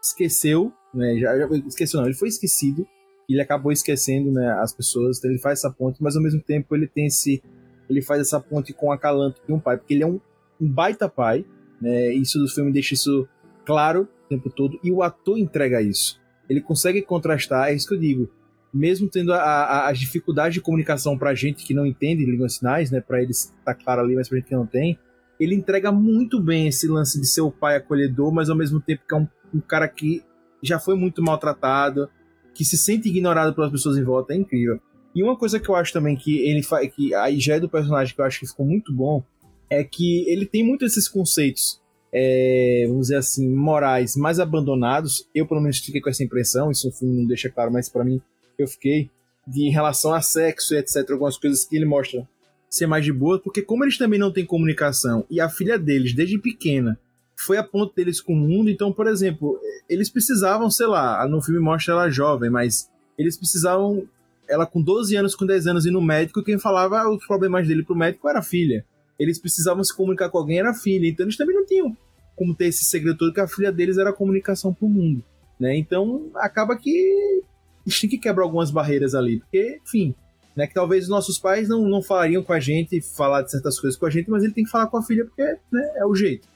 esqueceu, 0.00 0.72
né? 0.94 1.18
Já, 1.18 1.36
já 1.36 1.48
esqueceu, 1.66 1.98
não, 1.98 2.06
ele 2.06 2.14
foi 2.14 2.28
esquecido. 2.28 2.86
Ele 3.28 3.40
acabou 3.40 3.72
esquecendo, 3.72 4.30
né, 4.30 4.52
as 4.60 4.72
pessoas, 4.72 5.18
então 5.18 5.28
ele 5.28 5.40
faz 5.40 5.58
essa 5.58 5.68
ponte, 5.68 6.00
mas 6.00 6.14
ao 6.14 6.22
mesmo 6.22 6.40
tempo 6.40 6.76
ele 6.76 6.86
tem 6.86 7.06
esse. 7.06 7.42
Ele 7.88 8.02
faz 8.02 8.20
essa 8.20 8.40
ponte 8.40 8.72
com 8.72 8.90
a 8.90 8.98
Calanto 8.98 9.40
de 9.46 9.52
um 9.52 9.60
pai, 9.60 9.76
porque 9.76 9.94
ele 9.94 10.02
é 10.02 10.06
um, 10.06 10.20
um 10.60 10.68
baita 10.68 11.08
pai, 11.08 11.44
né? 11.80 12.12
Isso 12.12 12.38
do 12.38 12.48
filme 12.48 12.72
deixa 12.72 12.94
isso 12.94 13.28
claro 13.64 14.08
o 14.24 14.28
tempo 14.28 14.50
todo, 14.50 14.78
e 14.82 14.90
o 14.90 15.02
ator 15.02 15.38
entrega 15.38 15.80
isso. 15.80 16.20
Ele 16.48 16.60
consegue 16.60 17.02
contrastar, 17.02 17.68
é 17.68 17.74
isso 17.74 17.88
que 17.88 17.94
eu 17.94 18.00
digo. 18.00 18.30
Mesmo 18.72 19.08
tendo 19.08 19.32
a, 19.32 19.38
a, 19.38 19.88
as 19.88 19.98
dificuldades 19.98 20.54
de 20.54 20.60
comunicação 20.60 21.16
pra 21.16 21.34
gente 21.34 21.64
que 21.64 21.74
não 21.74 21.86
entende 21.86 22.24
línguas 22.24 22.54
sinais, 22.54 22.90
né? 22.90 23.00
Pra 23.00 23.22
eles 23.22 23.54
tá 23.64 23.74
claro 23.74 24.02
ali, 24.02 24.14
mas 24.14 24.28
pra 24.28 24.38
gente 24.38 24.48
que 24.48 24.54
não 24.54 24.66
tem, 24.66 24.98
ele 25.38 25.54
entrega 25.54 25.92
muito 25.92 26.40
bem 26.40 26.68
esse 26.68 26.88
lance 26.88 27.20
de 27.20 27.26
ser 27.26 27.40
o 27.40 27.50
pai 27.50 27.76
acolhedor, 27.76 28.32
mas 28.32 28.50
ao 28.50 28.56
mesmo 28.56 28.80
tempo 28.80 29.02
que 29.08 29.14
é 29.14 29.18
um, 29.18 29.28
um 29.54 29.60
cara 29.60 29.88
que 29.88 30.22
já 30.62 30.78
foi 30.78 30.94
muito 30.94 31.22
maltratado, 31.22 32.08
que 32.54 32.64
se 32.64 32.76
sente 32.76 33.08
ignorado 33.08 33.54
pelas 33.54 33.70
pessoas 33.70 33.96
em 33.96 34.02
volta, 34.02 34.32
é 34.32 34.36
incrível. 34.36 34.80
E 35.16 35.22
uma 35.22 35.34
coisa 35.34 35.58
que 35.58 35.66
eu 35.66 35.74
acho 35.74 35.94
também 35.94 36.14
que 36.14 36.46
ele 36.46 36.62
faz, 36.62 36.94
que 36.94 37.14
aí 37.14 37.40
já 37.40 37.54
é 37.54 37.60
do 37.60 37.70
personagem 37.70 38.14
que 38.14 38.20
eu 38.20 38.24
acho 38.26 38.38
que 38.38 38.46
ficou 38.46 38.66
muito 38.66 38.92
bom, 38.92 39.24
é 39.70 39.82
que 39.82 40.28
ele 40.28 40.44
tem 40.44 40.62
muito 40.62 40.84
esses 40.84 41.08
conceitos, 41.08 41.80
é, 42.12 42.84
vamos 42.86 43.06
dizer 43.06 43.16
assim, 43.16 43.48
morais 43.48 44.14
mais 44.14 44.38
abandonados. 44.38 45.26
Eu, 45.34 45.46
pelo 45.46 45.62
menos, 45.62 45.78
fiquei 45.78 46.02
com 46.02 46.10
essa 46.10 46.22
impressão, 46.22 46.70
isso 46.70 46.86
o 46.90 46.92
filme 46.92 47.16
não 47.16 47.26
deixa 47.26 47.48
claro, 47.48 47.72
mas 47.72 47.88
para 47.88 48.04
mim 48.04 48.20
eu 48.58 48.68
fiquei, 48.68 49.10
de 49.48 49.66
em 49.66 49.70
relação 49.70 50.12
a 50.12 50.20
sexo 50.20 50.74
e 50.74 50.78
etc, 50.78 51.10
algumas 51.10 51.38
coisas 51.38 51.64
que 51.64 51.76
ele 51.76 51.86
mostra 51.86 52.28
ser 52.68 52.86
mais 52.86 53.02
de 53.02 53.12
boa, 53.12 53.40
porque 53.40 53.62
como 53.62 53.84
eles 53.84 53.96
também 53.96 54.20
não 54.20 54.30
têm 54.30 54.44
comunicação, 54.44 55.24
e 55.30 55.40
a 55.40 55.48
filha 55.48 55.78
deles, 55.78 56.12
desde 56.12 56.38
pequena, 56.38 57.00
foi 57.38 57.56
a 57.56 57.64
ponto 57.64 57.94
deles 57.94 58.20
com 58.20 58.34
o 58.34 58.36
mundo, 58.36 58.68
então, 58.68 58.92
por 58.92 59.06
exemplo, 59.06 59.58
eles 59.88 60.10
precisavam, 60.10 60.68
sei 60.70 60.86
lá, 60.86 61.26
no 61.26 61.40
filme 61.40 61.58
mostra 61.58 61.94
ela 61.94 62.10
jovem, 62.10 62.50
mas 62.50 62.90
eles 63.18 63.36
precisavam, 63.36 64.06
ela 64.48 64.66
com 64.66 64.80
12 64.80 65.16
anos, 65.16 65.34
com 65.34 65.46
10 65.46 65.66
anos, 65.66 65.86
ir 65.86 65.90
no 65.90 66.02
médico, 66.02 66.40
e 66.40 66.44
quem 66.44 66.58
falava 66.58 67.08
os 67.08 67.26
problemas 67.26 67.66
dele 67.66 67.84
pro 67.84 67.96
médico 67.96 68.28
era 68.28 68.40
a 68.40 68.42
filha. 68.42 68.84
Eles 69.18 69.38
precisavam 69.38 69.82
se 69.82 69.94
comunicar 69.94 70.28
com 70.28 70.38
alguém, 70.38 70.58
era 70.58 70.70
a 70.70 70.74
filha, 70.74 71.08
então 71.08 71.24
eles 71.24 71.36
também 71.36 71.56
não 71.56 71.64
tinham 71.64 71.96
como 72.36 72.54
ter 72.54 72.66
esse 72.66 72.84
segredo 72.84 73.16
todo, 73.16 73.32
que 73.32 73.40
a 73.40 73.48
filha 73.48 73.72
deles 73.72 73.96
era 73.96 74.10
a 74.10 74.12
comunicação 74.12 74.72
pro 74.72 74.86
mundo, 74.86 75.24
né, 75.58 75.74
então 75.76 76.30
acaba 76.36 76.76
que 76.76 77.42
a 77.84 77.88
gente 77.88 78.02
tem 78.02 78.10
que 78.10 78.18
quebrar 78.18 78.44
algumas 78.44 78.70
barreiras 78.70 79.14
ali, 79.14 79.40
porque, 79.40 79.80
enfim, 79.82 80.14
né, 80.54 80.66
que 80.66 80.74
talvez 80.74 81.04
os 81.04 81.10
nossos 81.10 81.38
pais 81.38 81.68
não, 81.68 81.88
não 81.88 82.02
falariam 82.02 82.42
com 82.42 82.52
a 82.52 82.60
gente, 82.60 83.00
falar 83.00 83.42
de 83.42 83.50
certas 83.50 83.80
coisas 83.80 83.98
com 83.98 84.06
a 84.06 84.10
gente, 84.10 84.30
mas 84.30 84.44
ele 84.44 84.52
tem 84.52 84.64
que 84.64 84.70
falar 84.70 84.86
com 84.86 84.98
a 84.98 85.02
filha 85.02 85.24
porque 85.24 85.42
né, 85.42 85.92
é 85.96 86.04
o 86.04 86.14
jeito. 86.14 86.46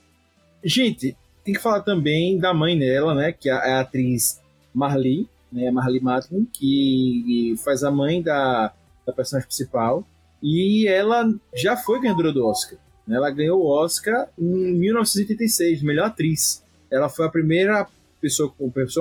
Gente, 0.63 1.17
tem 1.45 1.55
que 1.55 1.61
falar 1.61 1.81
também 1.81 2.39
da 2.39 2.53
mãe 2.53 2.79
dela, 2.79 3.15
né, 3.15 3.33
que 3.33 3.49
é 3.49 3.53
a, 3.53 3.69
é 3.69 3.73
atriz 3.75 4.41
Marlee, 4.75 5.29
né, 5.53 5.71
Marlee 5.71 6.01
Matlin, 6.01 6.45
que 6.45 7.55
faz 7.65 7.83
a 7.83 7.91
mãe 7.91 8.23
da, 8.23 8.73
da 9.07 9.13
personagem 9.13 9.49
principal. 9.49 10.07
E 10.43 10.87
ela 10.89 11.29
já 11.55 11.77
foi 11.77 12.01
ganhadora 12.01 12.33
do 12.33 12.47
Oscar. 12.47 12.79
né? 13.07 13.17
Ela 13.17 13.31
ganhou 13.31 13.61
o 13.61 13.67
Oscar 13.67 14.29
em 14.39 14.73
1986, 14.79 15.83
melhor 15.83 16.07
atriz. 16.07 16.65
Ela 16.91 17.09
foi 17.09 17.27
a 17.27 17.31
primeira 17.31 17.87
pessoa, 18.21 18.53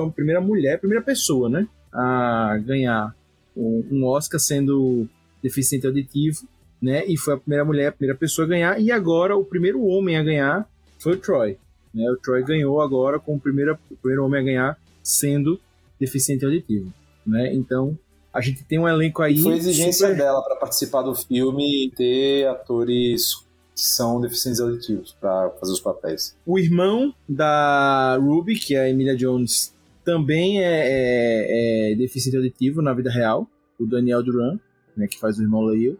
a 0.06 0.10
primeira 0.10 0.40
mulher, 0.40 0.74
a 0.74 0.78
primeira 0.78 1.04
pessoa, 1.04 1.48
né, 1.48 1.68
a 1.92 2.56
ganhar 2.64 3.14
um 3.56 4.04
Oscar 4.04 4.40
sendo 4.40 5.08
deficiente 5.42 5.86
auditivo, 5.86 6.46
né? 6.80 7.04
E 7.06 7.16
foi 7.16 7.34
a 7.34 7.36
primeira 7.36 7.64
mulher, 7.64 7.88
a 7.88 7.92
primeira 7.92 8.18
pessoa 8.18 8.46
a 8.46 8.48
ganhar. 8.48 8.80
E 8.80 8.90
agora 8.90 9.36
o 9.36 9.44
primeiro 9.44 9.84
homem 9.84 10.16
a 10.16 10.22
ganhar 10.22 10.68
foi 10.98 11.12
o 11.12 11.16
Troy. 11.16 11.58
Né? 11.92 12.08
O 12.10 12.16
Troy 12.16 12.42
ganhou 12.42 12.80
agora 12.80 13.18
como 13.18 13.36
o 13.36 13.40
primeiro, 13.40 13.78
o 13.90 13.96
primeiro 13.96 14.24
homem 14.24 14.40
a 14.40 14.44
ganhar 14.44 14.78
sendo 15.02 15.60
deficiente 16.00 16.44
auditivo, 16.44 16.92
né? 17.26 17.52
Então 17.54 17.96
a 18.32 18.40
gente 18.40 18.64
tem 18.64 18.78
um 18.78 18.88
elenco 18.88 19.22
aí. 19.22 19.38
Foi 19.38 19.56
exigência 19.56 20.08
super- 20.08 20.16
dela 20.16 20.42
para 20.42 20.56
participar 20.56 21.02
do 21.02 21.14
filme 21.14 21.86
e 21.86 21.90
ter 21.90 22.46
atores 22.48 23.34
que 23.74 23.82
são 23.86 24.20
deficientes 24.20 24.60
auditivos 24.60 25.16
para 25.20 25.50
fazer 25.60 25.72
os 25.72 25.80
papéis. 25.80 26.36
O 26.46 26.58
irmão 26.58 27.14
da 27.28 28.16
Ruby, 28.20 28.54
que 28.58 28.74
é 28.74 28.80
a 28.80 28.88
Emilia 28.90 29.16
Jones, 29.16 29.74
também 30.04 30.62
é, 30.62 30.64
é- 30.64 31.92
é 31.92 31.94
deficiente 31.96 32.36
auditivo 32.36 32.80
na 32.82 32.92
vida 32.94 33.10
real. 33.10 33.46
O 33.78 33.86
Daniel 33.86 34.22
Duran, 34.22 34.58
né, 34.96 35.06
que 35.06 35.18
faz 35.18 35.38
o 35.38 35.42
irmão 35.42 35.62
Leo, 35.62 35.98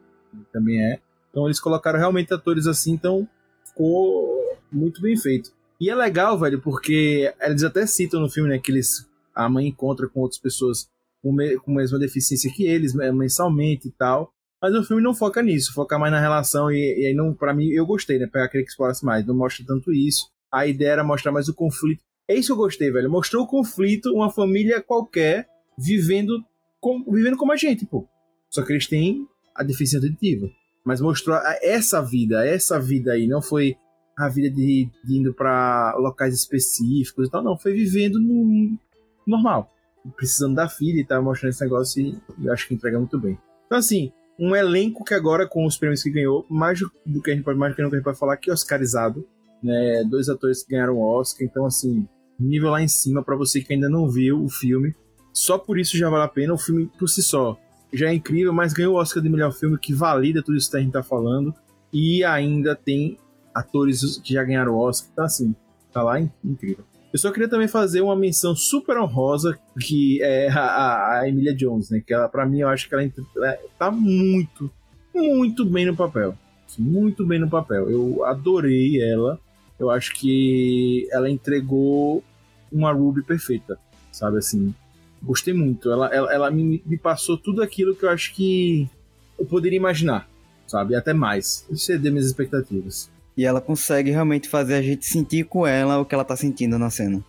também 0.52 0.80
é. 0.82 0.98
Então 1.30 1.46
eles 1.46 1.60
colocaram 1.60 1.98
realmente 1.98 2.32
atores 2.34 2.66
assim, 2.66 2.92
então 2.92 3.26
ficou 3.64 4.56
muito 4.70 5.00
bem 5.00 5.16
feito. 5.16 5.52
E 5.80 5.88
é 5.88 5.94
legal, 5.94 6.38
velho, 6.38 6.60
porque 6.60 7.32
eles 7.40 7.62
até 7.62 7.86
citam 7.86 8.20
no 8.20 8.28
filme, 8.28 8.50
né, 8.50 8.58
que 8.58 8.70
eles, 8.70 9.08
a 9.34 9.48
mãe 9.48 9.68
encontra 9.68 10.08
com 10.08 10.20
outras 10.20 10.40
pessoas 10.40 10.88
com, 11.22 11.32
me, 11.32 11.56
com 11.58 11.72
a 11.72 11.74
mesma 11.76 11.98
deficiência 11.98 12.52
que 12.52 12.64
eles, 12.66 12.94
né, 12.94 13.10
mensalmente 13.12 13.88
e 13.88 13.90
tal. 13.90 14.32
Mas 14.60 14.74
o 14.74 14.84
filme 14.84 15.02
não 15.02 15.14
foca 15.14 15.42
nisso, 15.42 15.72
foca 15.72 15.98
mais 15.98 16.12
na 16.12 16.20
relação 16.20 16.70
e, 16.70 17.06
aí 17.06 17.14
não, 17.14 17.32
para 17.32 17.54
mim 17.54 17.68
eu 17.68 17.86
gostei, 17.86 18.18
né, 18.18 18.26
para 18.26 18.48
querer 18.48 18.64
que 18.64 18.70
explorasse 18.70 19.04
mais, 19.04 19.26
não 19.26 19.34
mostra 19.34 19.64
tanto 19.66 19.92
isso. 19.92 20.30
A 20.52 20.66
ideia 20.66 20.90
era 20.90 21.04
mostrar 21.04 21.32
mais 21.32 21.48
o 21.48 21.54
conflito. 21.54 22.02
É 22.28 22.34
isso 22.34 22.48
que 22.48 22.52
eu 22.52 22.56
gostei, 22.56 22.90
velho. 22.90 23.10
Mostrou 23.10 23.44
o 23.44 23.46
conflito, 23.46 24.12
uma 24.12 24.30
família 24.30 24.80
qualquer 24.80 25.48
vivendo 25.78 26.44
com, 26.80 27.04
vivendo 27.10 27.36
como 27.36 27.52
a 27.52 27.56
gente, 27.56 27.86
pô. 27.86 28.06
Só 28.48 28.62
que 28.62 28.72
eles 28.72 28.86
têm 28.86 29.26
a 29.54 29.62
deficiência 29.62 29.98
auditiva. 29.98 30.48
Mas 30.84 31.00
mostrou 31.00 31.36
essa 31.60 32.00
vida, 32.00 32.46
essa 32.46 32.80
vida 32.80 33.12
aí. 33.12 33.26
Não 33.26 33.42
foi 33.42 33.76
a 34.16 34.28
vida 34.28 34.50
de, 34.50 34.88
de 35.04 35.18
indo 35.18 35.34
pra 35.34 35.94
locais 35.96 36.34
específicos 36.34 37.28
e 37.28 37.30
tal, 37.30 37.42
não. 37.42 37.56
Foi 37.56 37.72
vivendo 37.72 38.18
no 38.18 38.76
normal. 39.30 39.72
Precisando 40.16 40.54
da 40.54 40.68
filha 40.68 41.00
e 41.00 41.04
tal, 41.04 41.22
mostrando 41.22 41.50
esse 41.52 41.62
negócio 41.62 42.02
e 42.02 42.18
eu 42.42 42.52
acho 42.52 42.66
que 42.66 42.74
entrega 42.74 42.98
muito 42.98 43.18
bem. 43.18 43.38
Então, 43.66 43.78
assim, 43.78 44.10
um 44.38 44.56
elenco 44.56 45.04
que 45.04 45.12
agora, 45.14 45.46
com 45.46 45.66
os 45.66 45.76
prêmios 45.76 46.02
que 46.02 46.10
ganhou, 46.10 46.46
mais 46.48 46.80
do 47.04 47.20
que 47.22 47.30
a 47.30 47.34
gente 47.34 47.44
pode, 47.44 47.58
mais 47.58 47.72
do 47.72 47.76
que 47.76 47.82
a 47.82 47.84
gente 47.84 48.02
pode 48.02 48.18
falar, 48.18 48.36
que 48.38 48.50
oscarizado. 48.50 49.26
Né? 49.62 50.02
Dois 50.04 50.28
atores 50.30 50.62
que 50.62 50.70
ganharam 50.70 50.96
o 50.96 51.02
Oscar. 51.02 51.46
Então, 51.46 51.66
assim, 51.66 52.08
nível 52.38 52.70
lá 52.70 52.80
em 52.82 52.88
cima 52.88 53.22
pra 53.22 53.36
você 53.36 53.60
que 53.60 53.74
ainda 53.74 53.88
não 53.90 54.08
viu 54.08 54.42
o 54.42 54.48
filme. 54.48 54.94
Só 55.34 55.58
por 55.58 55.78
isso 55.78 55.96
já 55.98 56.08
vale 56.08 56.24
a 56.24 56.28
pena. 56.28 56.54
O 56.54 56.58
filme 56.58 56.90
por 56.98 57.08
si 57.08 57.22
só 57.22 57.58
já 57.92 58.08
é 58.08 58.14
incrível, 58.14 58.52
mas 58.52 58.72
ganhou 58.72 58.94
o 58.94 58.98
Oscar 58.98 59.22
de 59.22 59.28
melhor 59.28 59.52
filme, 59.52 59.76
que 59.78 59.92
valida 59.92 60.42
tudo 60.42 60.56
isso 60.56 60.70
que 60.70 60.76
a 60.78 60.80
gente 60.80 60.92
tá 60.92 61.02
falando. 61.02 61.54
E 61.92 62.24
ainda 62.24 62.74
tem 62.74 63.18
atores 63.54 64.18
que 64.18 64.32
já 64.32 64.42
ganharam 64.42 64.72
o 64.74 64.78
Oscar. 64.78 65.10
Então, 65.12 65.24
assim, 65.24 65.54
tá 65.92 66.02
lá 66.02 66.18
in- 66.20 66.30
incrível. 66.42 66.84
Eu 67.12 67.18
só 67.18 67.32
queria 67.32 67.48
também 67.48 67.66
fazer 67.66 68.00
uma 68.00 68.14
menção 68.14 68.54
super 68.54 68.96
honrosa, 68.96 69.58
que 69.80 70.22
é 70.22 70.48
a, 70.48 71.20
a, 71.20 71.28
Emilia 71.28 71.54
Jones, 71.54 71.90
né? 71.90 72.00
Que 72.04 72.14
ela, 72.14 72.28
pra 72.28 72.46
mim, 72.46 72.60
eu 72.60 72.68
acho 72.68 72.88
que 72.88 72.94
ela, 72.94 73.02
ela 73.36 73.58
tá 73.76 73.90
muito, 73.90 74.70
muito 75.12 75.64
bem 75.64 75.86
no 75.86 75.96
papel. 75.96 76.36
Muito 76.78 77.26
bem 77.26 77.40
no 77.40 77.50
papel. 77.50 77.90
Eu 77.90 78.24
adorei 78.24 79.02
ela. 79.02 79.40
Eu 79.78 79.90
acho 79.90 80.14
que 80.14 81.08
ela 81.10 81.28
entregou 81.28 82.22
uma 82.70 82.92
Ruby 82.92 83.22
perfeita, 83.22 83.76
sabe 84.12 84.38
assim? 84.38 84.72
Gostei 85.20 85.52
muito. 85.52 85.90
Ela, 85.90 86.06
ela, 86.14 86.32
ela 86.32 86.50
me, 86.50 86.80
me 86.86 86.96
passou 86.96 87.36
tudo 87.36 87.60
aquilo 87.60 87.96
que 87.96 88.04
eu 88.04 88.10
acho 88.10 88.32
que 88.34 88.88
eu 89.36 89.44
poderia 89.44 89.76
imaginar, 89.76 90.28
sabe? 90.66 90.94
Até 90.94 91.12
mais. 91.12 91.66
Exceder 91.70 92.12
minhas 92.12 92.26
expectativas. 92.26 93.10
E 93.36 93.44
ela 93.46 93.60
consegue 93.60 94.10
realmente 94.10 94.48
fazer 94.48 94.74
a 94.74 94.82
gente 94.82 95.06
sentir 95.06 95.44
com 95.44 95.66
ela 95.66 95.98
o 95.98 96.04
que 96.04 96.14
ela 96.14 96.24
tá 96.24 96.36
sentindo 96.36 96.78
na 96.78 96.90
cena. 96.90 97.22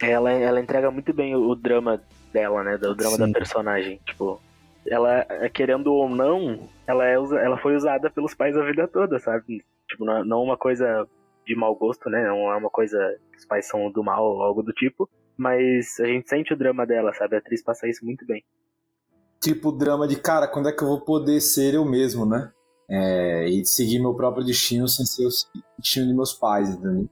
Ela, 0.00 0.30
ela 0.32 0.60
entrega 0.60 0.90
muito 0.90 1.12
bem 1.12 1.34
o, 1.34 1.48
o 1.50 1.56
drama 1.56 2.00
dela, 2.32 2.62
né? 2.62 2.74
O 2.76 2.94
drama 2.94 3.16
Sim. 3.16 3.32
da 3.32 3.38
personagem. 3.38 4.00
Tipo, 4.06 4.40
ela, 4.86 5.26
querendo 5.52 5.92
ou 5.92 6.08
não, 6.08 6.68
ela, 6.86 7.04
é, 7.04 7.18
usa- 7.18 7.40
ela 7.40 7.58
foi 7.58 7.74
usada 7.74 8.10
pelos 8.10 8.34
pais 8.34 8.56
a 8.56 8.64
vida 8.64 8.86
toda, 8.86 9.18
sabe? 9.18 9.64
Tipo, 9.88 10.04
não, 10.04 10.24
não 10.24 10.42
uma 10.42 10.56
coisa 10.56 11.06
de 11.46 11.56
mau 11.56 11.74
gosto, 11.74 12.08
né? 12.08 12.26
Não 12.26 12.52
é 12.52 12.56
uma 12.56 12.70
coisa 12.70 12.98
que 13.32 13.38
os 13.38 13.46
pais 13.46 13.66
são 13.66 13.90
do 13.90 14.04
mal 14.04 14.24
ou 14.24 14.42
algo 14.42 14.62
do 14.62 14.72
tipo. 14.72 15.08
Mas 15.36 15.98
a 16.00 16.06
gente 16.06 16.28
sente 16.28 16.52
o 16.52 16.56
drama 16.56 16.86
dela, 16.86 17.12
sabe? 17.14 17.36
A 17.36 17.38
atriz 17.38 17.62
passa 17.62 17.88
isso 17.88 18.04
muito 18.04 18.26
bem. 18.26 18.44
Tipo, 19.40 19.70
drama 19.72 20.06
de, 20.06 20.16
cara, 20.20 20.48
quando 20.48 20.68
é 20.68 20.72
que 20.72 20.82
eu 20.82 20.88
vou 20.88 21.00
poder 21.00 21.40
ser 21.40 21.74
eu 21.74 21.84
mesmo, 21.84 22.26
né? 22.26 22.50
É, 22.90 23.48
e 23.48 23.64
seguir 23.66 23.98
meu 23.98 24.14
próprio 24.14 24.44
destino 24.44 24.88
sem 24.88 25.04
ser 25.04 25.26
o 25.26 25.30
destino 25.78 26.06
de 26.06 26.14
meus 26.14 26.32
pais, 26.32 26.70
entendeu? 26.70 27.08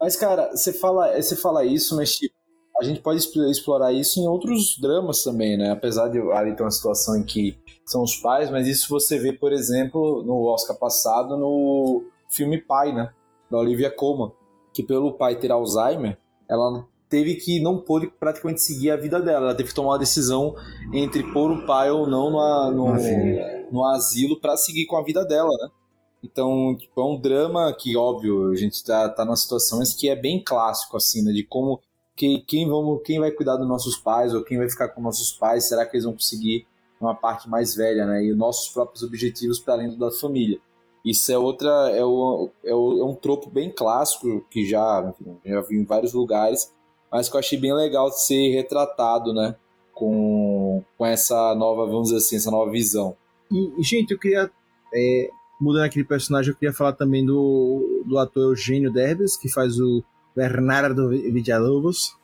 Mas, 0.00 0.14
cara, 0.14 0.50
você 0.54 0.72
fala, 0.72 1.20
você 1.20 1.34
fala 1.34 1.64
isso, 1.64 1.96
mas 1.96 2.16
tipo, 2.16 2.34
a 2.80 2.84
gente 2.84 3.00
pode 3.00 3.18
expl- 3.18 3.50
explorar 3.50 3.92
isso 3.92 4.20
em 4.20 4.28
outros 4.28 4.78
dramas 4.80 5.24
também, 5.24 5.56
né? 5.56 5.72
Apesar 5.72 6.08
de 6.08 6.20
ali 6.32 6.54
ter 6.54 6.62
uma 6.62 6.70
situação 6.70 7.16
em 7.16 7.24
que 7.24 7.58
são 7.84 8.02
os 8.04 8.14
pais, 8.16 8.50
mas 8.50 8.68
isso 8.68 8.88
você 8.88 9.18
vê, 9.18 9.32
por 9.32 9.52
exemplo, 9.52 10.22
no 10.22 10.44
Oscar 10.44 10.78
passado, 10.78 11.36
no 11.36 12.04
filme 12.28 12.58
Pai, 12.58 12.94
né? 12.94 13.10
Da 13.50 13.58
Olivia 13.58 13.90
Colman, 13.90 14.30
que 14.72 14.82
pelo 14.82 15.14
pai 15.14 15.34
ter 15.36 15.50
Alzheimer, 15.50 16.16
ela 16.48 16.86
teve 17.08 17.34
que 17.34 17.60
não 17.60 17.78
pôde 17.78 18.06
praticamente 18.06 18.60
seguir 18.60 18.90
a 18.90 18.96
vida 18.96 19.20
dela. 19.20 19.46
Ela 19.46 19.54
teve 19.54 19.70
que 19.70 19.74
tomar 19.74 19.92
uma 19.92 19.98
decisão 19.98 20.54
entre 20.92 21.24
pôr 21.32 21.50
o 21.50 21.66
pai 21.66 21.90
ou 21.90 22.06
não 22.06 22.30
no, 22.30 22.70
no, 22.70 22.94
No 23.70 23.84
asilo. 23.84 24.40
para 24.40 24.56
seguir 24.56 24.86
com 24.86 24.96
a 24.96 25.02
vida 25.02 25.24
dela, 25.24 25.50
né? 25.60 25.70
Então, 26.22 26.76
tipo, 26.76 27.00
é 27.00 27.04
um 27.04 27.20
drama 27.20 27.72
que, 27.72 27.96
óbvio, 27.96 28.50
a 28.50 28.56
gente 28.56 28.82
tá, 28.84 29.08
tá 29.08 29.24
numa 29.24 29.36
situação 29.36 29.78
mas 29.78 29.94
que 29.94 30.08
é 30.08 30.16
bem 30.16 30.42
clássico, 30.42 30.96
assim, 30.96 31.22
né? 31.22 31.32
De 31.32 31.44
como 31.44 31.80
que, 32.16 32.40
quem, 32.40 32.68
vamos, 32.68 33.00
quem 33.04 33.20
vai 33.20 33.30
cuidar 33.30 33.56
dos 33.56 33.68
nossos 33.68 33.96
pais 33.96 34.34
ou 34.34 34.42
quem 34.42 34.58
vai 34.58 34.68
ficar 34.68 34.88
com 34.88 35.00
nossos 35.00 35.30
pais, 35.30 35.68
será 35.68 35.86
que 35.86 35.96
eles 35.96 36.04
vão 36.04 36.14
conseguir 36.14 36.66
uma 37.00 37.14
parte 37.14 37.48
mais 37.48 37.74
velha, 37.74 38.04
né? 38.04 38.24
E 38.24 38.32
os 38.32 38.38
nossos 38.38 38.68
próprios 38.70 39.02
objetivos 39.02 39.60
para 39.60 39.74
além 39.74 39.96
da 39.96 40.10
família. 40.10 40.60
Isso 41.04 41.30
é 41.30 41.38
outra, 41.38 41.70
é, 41.90 42.04
o, 42.04 42.50
é, 42.64 42.74
o, 42.74 43.00
é 43.00 43.04
um 43.04 43.14
tropo 43.14 43.48
bem 43.48 43.70
clássico 43.70 44.44
que 44.50 44.68
já, 44.68 45.08
enfim, 45.08 45.38
já 45.44 45.60
vi 45.60 45.76
em 45.76 45.84
vários 45.84 46.12
lugares, 46.12 46.74
mas 47.10 47.28
que 47.28 47.36
eu 47.36 47.38
achei 47.38 47.58
bem 47.58 47.72
legal 47.72 48.10
de 48.10 48.20
ser 48.20 48.50
retratado, 48.50 49.32
né? 49.32 49.54
Com, 49.94 50.82
com 50.96 51.06
essa 51.06 51.54
nova, 51.54 51.86
vamos 51.86 52.08
dizer 52.08 52.18
assim, 52.18 52.36
essa 52.36 52.50
nova 52.50 52.70
visão. 52.70 53.16
E, 53.50 53.82
gente, 53.82 54.12
eu 54.12 54.18
queria. 54.18 54.50
é, 54.94 55.28
mudando 55.60 55.84
aquele 55.84 56.04
personagem, 56.04 56.50
eu 56.50 56.56
queria 56.56 56.72
falar 56.72 56.92
também 56.92 57.24
do, 57.24 58.04
do 58.06 58.18
ator 58.18 58.50
Eugênio 58.50 58.92
Derbez, 58.92 59.36
que 59.36 59.48
faz 59.48 59.78
o 59.78 60.04
Bernardo 60.34 61.08
Villalobos. 61.08 62.16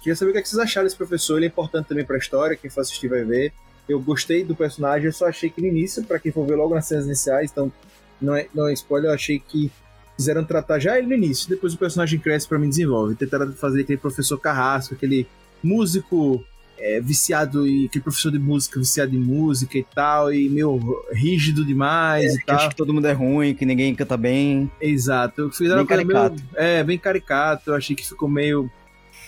Queria 0.00 0.16
saber 0.16 0.30
o 0.30 0.32
que, 0.32 0.38
é 0.38 0.42
que 0.42 0.48
vocês 0.48 0.60
acharam 0.60 0.86
desse 0.86 0.96
professor. 0.96 1.36
Ele 1.36 1.46
é 1.46 1.48
importante 1.48 1.88
também 1.88 2.04
pra 2.04 2.16
história, 2.16 2.56
quem 2.56 2.70
for 2.70 2.80
assistir 2.80 3.08
vai 3.08 3.24
ver. 3.24 3.52
Eu 3.88 4.00
gostei 4.00 4.44
do 4.44 4.54
personagem, 4.54 5.06
eu 5.06 5.12
só 5.12 5.26
achei 5.26 5.50
que 5.50 5.60
no 5.60 5.66
início, 5.66 6.04
pra 6.04 6.18
quem 6.18 6.30
for 6.30 6.46
ver 6.46 6.56
logo 6.56 6.74
nas 6.74 6.86
cenas 6.86 7.06
iniciais, 7.06 7.50
então 7.50 7.72
não 8.20 8.34
é, 8.34 8.46
não 8.54 8.68
é 8.68 8.72
spoiler, 8.72 9.10
eu 9.10 9.14
achei 9.14 9.38
que 9.38 9.70
quiseram 10.16 10.44
tratar 10.44 10.78
já 10.78 10.98
ele 10.98 11.06
no 11.06 11.14
início, 11.14 11.48
depois 11.48 11.74
o 11.74 11.78
personagem 11.78 12.18
cresce 12.18 12.46
pra 12.46 12.58
mim 12.58 12.68
desenvolve. 12.68 13.14
Tentaram 13.14 13.52
fazer 13.52 13.82
aquele 13.82 13.98
professor 13.98 14.38
carrasco, 14.38 14.94
aquele 14.94 15.26
músico 15.62 16.44
é, 16.78 17.00
viciado 17.00 17.66
e 17.66 17.86
aquele 17.86 18.02
professor 18.02 18.30
de 18.32 18.38
música 18.38 18.78
viciado 18.78 19.14
em 19.14 19.18
música 19.18 19.76
e 19.78 19.84
tal, 19.94 20.32
e 20.32 20.48
meio 20.48 20.78
rígido 21.12 21.64
demais 21.64 22.34
e 22.34 22.38
Que 22.38 22.46
tal. 22.46 22.68
que 22.68 22.76
todo 22.76 22.92
mundo 22.94 23.06
é 23.06 23.12
ruim, 23.12 23.54
que 23.54 23.64
ninguém 23.66 23.94
canta 23.94 24.16
bem. 24.16 24.70
Exato. 24.80 25.50
Fizeram 25.50 25.84
Bem 25.84 25.98
uma 25.98 26.04
coisa 26.04 26.04
meio- 26.04 26.18
caricato. 26.30 26.42
é, 26.56 26.84
bem 26.84 26.98
caricato. 26.98 27.70
Eu 27.70 27.74
achei 27.74 27.94
que 27.96 28.06
ficou 28.06 28.28
meio. 28.28 28.70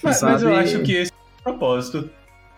Mas, 0.03 0.22
mas 0.22 0.42
eu 0.42 0.55
acho 0.55 0.80
que 0.82 0.92
esse 0.92 1.12
é 1.12 1.40
o 1.40 1.42
propósito. 1.53 2.09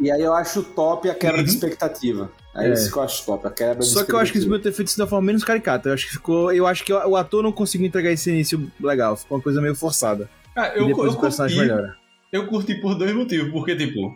E 0.01 0.11
aí 0.11 0.21
eu 0.23 0.33
acho 0.35 0.63
top 0.63 1.09
a 1.09 1.15
quebra 1.15 1.43
de 1.43 1.51
expectativa. 1.51 2.31
É, 2.55 2.69
É. 2.69 2.73
isso 2.73 2.91
que 2.93 2.99
eu 2.99 3.03
acho 3.03 3.25
top, 3.25 3.47
a 3.47 3.51
quebra 3.51 3.77
de 3.77 3.87
Só 3.87 4.05
que 4.05 4.13
eu 4.13 4.19
acho 4.19 4.31
que 4.33 4.39
eles 4.39 4.45
expectativa. 4.45 4.51
podiam 4.59 4.63
ter 4.63 4.73
feito 4.77 4.89
isso 4.89 4.97
de 4.97 5.03
uma 5.03 5.09
forma 5.09 5.27
menos 5.27 5.45
caricata. 5.45 5.89
Eu 5.89 5.95
acho 5.95 6.07
que 6.07 6.13
ficou. 6.13 6.53
Eu 6.53 6.67
acho 6.67 6.85
que 6.85 6.93
o 6.93 7.17
ator 7.17 7.43
não 7.43 7.53
conseguiu 7.53 7.87
entregar 7.87 8.11
esse 8.11 8.31
início 8.31 8.71
legal. 8.81 9.17
Ficou 9.17 9.39
uma 9.39 9.43
coisa 9.43 9.61
meio 9.61 9.75
forçada. 9.75 10.29
Ah, 10.55 10.69
e 10.75 10.81
eu, 10.81 10.87
depois 10.89 11.13
eu 11.13 11.19
o 11.19 11.21
personagem 11.21 11.57
curti, 11.57 11.71
melhora. 11.73 11.97
eu 12.33 12.47
curti 12.47 12.75
por 12.75 12.95
dois 12.95 13.15
motivos. 13.15 13.51
Porque, 13.53 13.75
tipo, 13.77 14.15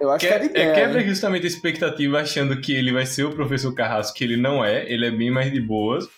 Eu 0.00 0.10
acho 0.10 0.26
que, 0.26 0.32
que 0.32 0.38
é, 0.38 0.46
ideia. 0.46 0.74
quebra 0.74 1.00
hein? 1.00 1.08
justamente 1.08 1.44
a 1.44 1.48
expectativa 1.48 2.20
achando 2.20 2.60
que 2.60 2.72
ele 2.72 2.92
vai 2.92 3.04
ser 3.04 3.24
o 3.24 3.32
professor 3.32 3.72
Carrasco, 3.74 4.16
que 4.16 4.24
ele 4.24 4.36
não 4.36 4.64
é, 4.64 4.90
ele 4.90 5.06
é 5.06 5.10
bem 5.10 5.30
mais 5.30 5.52
de 5.52 5.60
boas. 5.60 6.08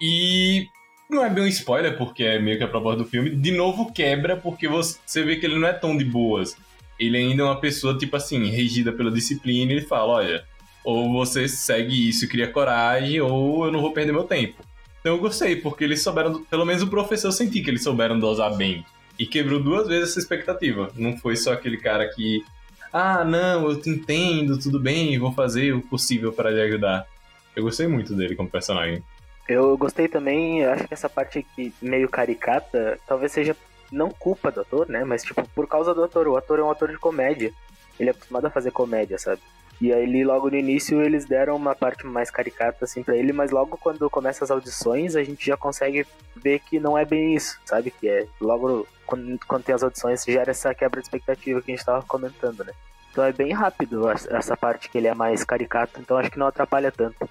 E 0.00 0.66
não 1.10 1.24
é 1.24 1.30
bem 1.30 1.44
um 1.44 1.48
spoiler, 1.48 1.96
porque 1.96 2.24
é 2.24 2.38
meio 2.38 2.58
que 2.58 2.64
a 2.64 2.68
proposta 2.68 3.02
do 3.02 3.08
filme. 3.08 3.30
De 3.30 3.50
novo, 3.50 3.92
quebra, 3.92 4.36
porque 4.36 4.68
você 4.68 5.22
vê 5.22 5.36
que 5.36 5.46
ele 5.46 5.58
não 5.58 5.68
é 5.68 5.72
tão 5.72 5.96
de 5.96 6.04
boas. 6.04 6.56
Ele 6.98 7.16
ainda 7.16 7.42
é 7.42 7.46
uma 7.46 7.60
pessoa, 7.60 7.96
tipo 7.96 8.16
assim, 8.16 8.50
regida 8.50 8.92
pela 8.92 9.10
disciplina, 9.10 9.72
e 9.72 9.76
ele 9.76 9.86
fala, 9.86 10.14
olha, 10.14 10.44
Ou 10.84 11.12
você 11.12 11.46
segue 11.48 12.08
isso 12.08 12.24
e 12.24 12.28
cria 12.28 12.50
coragem, 12.50 13.20
ou 13.20 13.66
eu 13.66 13.72
não 13.72 13.80
vou 13.80 13.92
perder 13.92 14.12
meu 14.12 14.24
tempo. 14.24 14.64
Então 15.00 15.14
eu 15.14 15.20
gostei, 15.20 15.56
porque 15.56 15.84
eles 15.84 16.02
souberam, 16.02 16.44
pelo 16.44 16.64
menos 16.64 16.82
o 16.82 16.88
professor 16.88 17.28
eu 17.28 17.32
senti 17.32 17.60
que 17.60 17.70
eles 17.70 17.82
souberam 17.82 18.18
dosar 18.18 18.56
bem. 18.56 18.84
E 19.18 19.26
quebrou 19.26 19.60
duas 19.60 19.88
vezes 19.88 20.10
essa 20.10 20.18
expectativa. 20.18 20.90
Não 20.96 21.16
foi 21.16 21.36
só 21.36 21.52
aquele 21.52 21.76
cara 21.76 22.08
que, 22.08 22.42
ah, 22.92 23.24
não, 23.24 23.70
eu 23.70 23.80
te 23.80 23.90
entendo, 23.90 24.58
tudo 24.58 24.80
bem, 24.80 25.18
vou 25.18 25.32
fazer 25.32 25.72
o 25.72 25.82
possível 25.82 26.32
para 26.32 26.50
lhe 26.50 26.60
ajudar. 26.62 27.06
Eu 27.54 27.62
gostei 27.62 27.86
muito 27.86 28.14
dele 28.14 28.36
como 28.36 28.48
personagem. 28.48 29.02
Eu 29.48 29.76
gostei 29.76 30.08
também, 30.08 30.64
acho 30.64 30.86
que 30.86 30.94
essa 30.94 31.08
parte 31.08 31.38
aqui 31.38 31.72
meio 31.80 32.08
caricata, 32.08 32.98
talvez 33.06 33.32
seja 33.32 33.56
não 33.90 34.10
culpa 34.10 34.50
do 34.50 34.60
ator, 34.60 34.88
né? 34.88 35.04
Mas 35.04 35.22
tipo, 35.22 35.46
por 35.54 35.66
causa 35.66 35.94
do 35.94 36.04
ator. 36.04 36.28
O 36.28 36.36
ator 36.36 36.58
é 36.58 36.62
um 36.62 36.70
ator 36.70 36.90
de 36.90 36.98
comédia. 36.98 37.52
Ele 37.98 38.10
é 38.10 38.12
acostumado 38.12 38.46
a 38.46 38.50
fazer 38.50 38.70
comédia, 38.70 39.18
sabe? 39.18 39.40
E 39.80 39.92
aí 39.92 40.24
logo 40.24 40.50
no 40.50 40.56
início 40.56 41.00
eles 41.00 41.24
deram 41.24 41.54
uma 41.54 41.74
parte 41.74 42.04
mais 42.04 42.30
caricata 42.30 42.84
assim 42.84 43.02
pra 43.02 43.16
ele, 43.16 43.32
mas 43.32 43.50
logo 43.50 43.76
quando 43.76 44.10
começa 44.10 44.44
as 44.44 44.50
audições 44.50 45.14
a 45.14 45.22
gente 45.22 45.46
já 45.46 45.56
consegue 45.56 46.04
ver 46.34 46.60
que 46.60 46.80
não 46.80 46.98
é 46.98 47.04
bem 47.04 47.34
isso, 47.36 47.58
sabe? 47.64 47.92
Que 47.92 48.08
é 48.08 48.26
logo 48.40 48.86
quando, 49.06 49.38
quando 49.46 49.62
tem 49.62 49.74
as 49.74 49.82
audições 49.82 50.24
gera 50.24 50.50
essa 50.50 50.74
quebra 50.74 51.00
de 51.00 51.06
expectativa 51.06 51.62
que 51.62 51.70
a 51.72 51.76
gente 51.76 51.86
tava 51.86 52.04
comentando, 52.04 52.64
né? 52.64 52.72
Então 53.10 53.24
é 53.24 53.32
bem 53.32 53.52
rápido 53.52 54.08
essa 54.08 54.56
parte 54.56 54.90
que 54.90 54.98
ele 54.98 55.06
é 55.06 55.14
mais 55.14 55.44
caricato, 55.44 56.00
então 56.00 56.16
acho 56.16 56.30
que 56.30 56.38
não 56.38 56.46
atrapalha 56.46 56.90
tanto. 56.90 57.28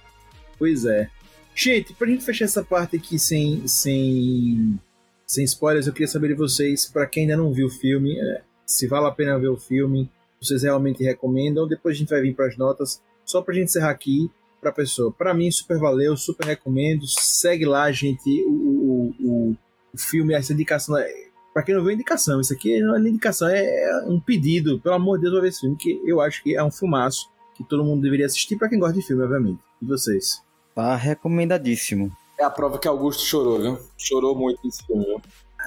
Pois 0.58 0.84
é. 0.84 1.08
Gente, 1.54 1.92
pra 1.94 2.06
gente 2.06 2.24
fechar 2.24 2.44
essa 2.44 2.62
parte 2.62 2.96
aqui 2.96 3.18
sem, 3.18 3.66
sem, 3.66 4.78
sem 5.26 5.44
spoilers, 5.44 5.86
eu 5.86 5.92
queria 5.92 6.08
saber 6.08 6.28
de 6.28 6.34
vocês, 6.34 6.86
pra 6.86 7.06
quem 7.06 7.24
ainda 7.24 7.36
não 7.36 7.52
viu 7.52 7.66
o 7.66 7.70
filme, 7.70 8.18
é, 8.18 8.42
se 8.66 8.86
vale 8.86 9.06
a 9.06 9.10
pena 9.10 9.38
ver 9.38 9.48
o 9.48 9.56
filme, 9.56 10.10
vocês 10.40 10.62
realmente 10.62 11.02
recomendam, 11.02 11.66
depois 11.66 11.96
a 11.96 11.98
gente 11.98 12.08
vai 12.10 12.20
vir 12.20 12.34
pras 12.34 12.56
notas, 12.56 13.02
só 13.24 13.42
pra 13.42 13.54
gente 13.54 13.64
encerrar 13.66 13.90
aqui 13.90 14.30
pra 14.60 14.72
pessoa. 14.72 15.12
Pra 15.12 15.32
mim, 15.34 15.50
super 15.50 15.78
valeu, 15.78 16.16
super 16.16 16.46
recomendo, 16.46 17.06
segue 17.06 17.64
lá, 17.64 17.90
gente, 17.92 18.44
o, 18.44 18.50
o, 18.50 19.14
o, 19.20 19.56
o 19.94 19.98
filme, 19.98 20.34
essa 20.34 20.52
indicação, 20.52 20.96
é- 20.98 21.28
pra 21.52 21.62
quem 21.62 21.74
não 21.74 21.82
viu, 21.82 21.90
é 21.90 21.94
indicação, 21.94 22.40
isso 22.40 22.52
aqui 22.52 22.80
não 22.80 22.96
é 22.96 22.98
nem 22.98 23.12
indicação, 23.12 23.48
é 23.48 24.04
um 24.06 24.20
pedido, 24.20 24.78
pelo 24.80 24.94
amor 24.94 25.16
de 25.18 25.22
Deus, 25.22 25.32
pra 25.34 25.42
ver 25.42 25.48
esse 25.48 25.60
filme, 25.60 25.76
que 25.76 26.00
eu 26.04 26.20
acho 26.20 26.42
que 26.42 26.54
é 26.56 26.62
um 26.62 26.70
filmaço, 26.70 27.28
que 27.56 27.64
todo 27.64 27.84
mundo 27.84 28.02
deveria 28.02 28.26
assistir, 28.26 28.56
pra 28.56 28.68
quem 28.68 28.78
gosta 28.78 28.94
de 28.98 29.04
filme, 29.06 29.22
obviamente. 29.22 29.60
E 29.82 29.84
vocês? 29.86 30.40
Tá 30.74 30.94
recomendadíssimo. 30.94 32.12
É 32.38 32.44
a 32.44 32.50
prova 32.50 32.78
que 32.78 32.86
Augusto 32.86 33.22
chorou, 33.24 33.60
viu? 33.60 33.78
Chorou 33.96 34.36
muito 34.36 34.60
nesse 34.64 34.84
filme, 34.86 35.04
viu? 35.04 35.20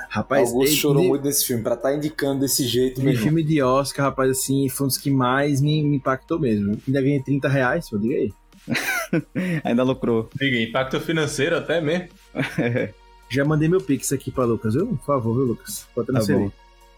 Rapaz, 0.10 0.50
Augusto 0.50 0.70
ele- 0.72 0.76
chorou 0.80 1.02
ele- 1.02 1.10
muito 1.10 1.24
nesse 1.26 1.46
filme. 1.46 1.64
Pra 1.64 1.74
estar 1.76 1.94
indicando 1.96 2.42
desse 2.42 2.66
jeito, 2.68 3.02
meu 3.02 3.10
De 3.12 3.18
irmão. 3.18 3.24
filme 3.28 3.44
de 3.44 3.62
Oscar, 3.62 4.06
rapaz, 4.08 4.30
assim, 4.32 4.68
foi 4.70 4.86
um 4.86 4.88
dos 4.88 4.98
que 4.98 5.10
mais 5.12 5.62
me, 5.62 5.82
me 5.84 5.98
impactou 5.98 6.40
mesmo. 6.40 6.78
Ainda 6.88 7.02
ganhei 7.02 7.22
30 7.22 7.48
reais, 7.50 7.90
pô, 7.90 7.98
diga 7.98 8.16
aí. 8.16 8.34
Ainda 9.64 9.84
lucrou. 9.84 10.30
Diga, 10.40 10.58
impacto 10.60 11.00
financeiro 11.00 11.58
até 11.58 11.82
mesmo. 11.82 12.10
Já 13.30 13.46
mandei 13.46 13.70
meu 13.70 13.80
pix 13.82 14.12
aqui 14.12 14.30
pra 14.30 14.44
Lucas, 14.44 14.74
viu? 14.74 14.88
Por 14.88 15.06
favor, 15.06 15.34
viu, 15.36 15.46
Lucas? 15.46 15.88
Pode 15.96 16.12
Tá 16.12 16.20
bom. 16.26 16.52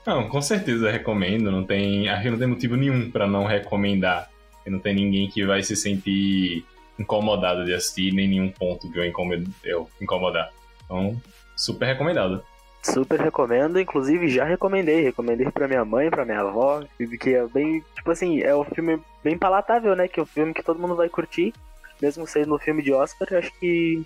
Não, 0.06 0.28
com 0.28 0.42
certeza 0.42 0.90
recomendo. 0.92 1.52
Não 1.52 1.64
tem, 1.64 2.10
acho 2.10 2.24
que 2.24 2.30
não 2.32 2.38
tem 2.38 2.48
motivo 2.48 2.76
nenhum 2.76 3.10
pra 3.12 3.28
não 3.28 3.46
recomendar. 3.46 4.30
E 4.66 4.70
não 4.70 4.80
tem 4.80 4.96
ninguém 4.96 5.30
que 5.30 5.46
vai 5.46 5.62
se 5.62 5.76
sentir 5.76 6.66
incomodado 7.00 7.64
de 7.66 7.74
assistir, 7.74 8.14
nem 8.14 8.28
nenhum 8.28 8.50
ponto 8.50 8.90
que 8.92 8.98
eu 8.98 9.88
incomodar. 10.02 10.50
Então, 10.86 11.22
super 11.56 11.86
recomendado. 11.86 12.44
Super 12.84 13.20
recomendo, 13.20 13.80
inclusive 13.80 14.30
já 14.30 14.44
recomendei, 14.44 15.02
recomendei 15.02 15.50
pra 15.50 15.68
minha 15.68 15.86
mãe, 15.86 16.10
pra 16.10 16.26
minha 16.26 16.42
avó, 16.42 16.84
que 17.20 17.34
é 17.34 17.48
bem, 17.48 17.82
tipo 17.96 18.12
assim, 18.12 18.42
é 18.42 18.54
um 18.56 18.66
filme 18.66 19.00
bem 19.24 19.38
palatável, 19.38 19.96
né? 19.96 20.08
Que 20.08 20.20
é 20.20 20.24
um 20.24 20.26
filme 20.26 20.54
que 20.54 20.62
todo 20.62 20.80
mundo 20.80 20.96
vai 20.96 21.08
curtir, 21.08 21.54
mesmo 22.02 22.28
sendo 22.28 22.56
um 22.56 22.60
filme 22.60 22.84
de 22.84 22.92
Oscar, 22.92 23.28
acho 23.36 23.52
que, 23.58 24.04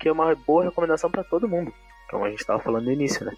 que 0.00 0.08
é 0.08 0.12
uma 0.12 0.34
boa 0.34 0.64
recomendação 0.64 1.08
pra 1.08 1.22
todo 1.22 1.48
mundo, 1.48 1.72
como 2.10 2.24
a 2.24 2.30
gente 2.30 2.44
tava 2.44 2.58
falando 2.58 2.86
no 2.86 2.92
início, 2.92 3.24
né? 3.24 3.32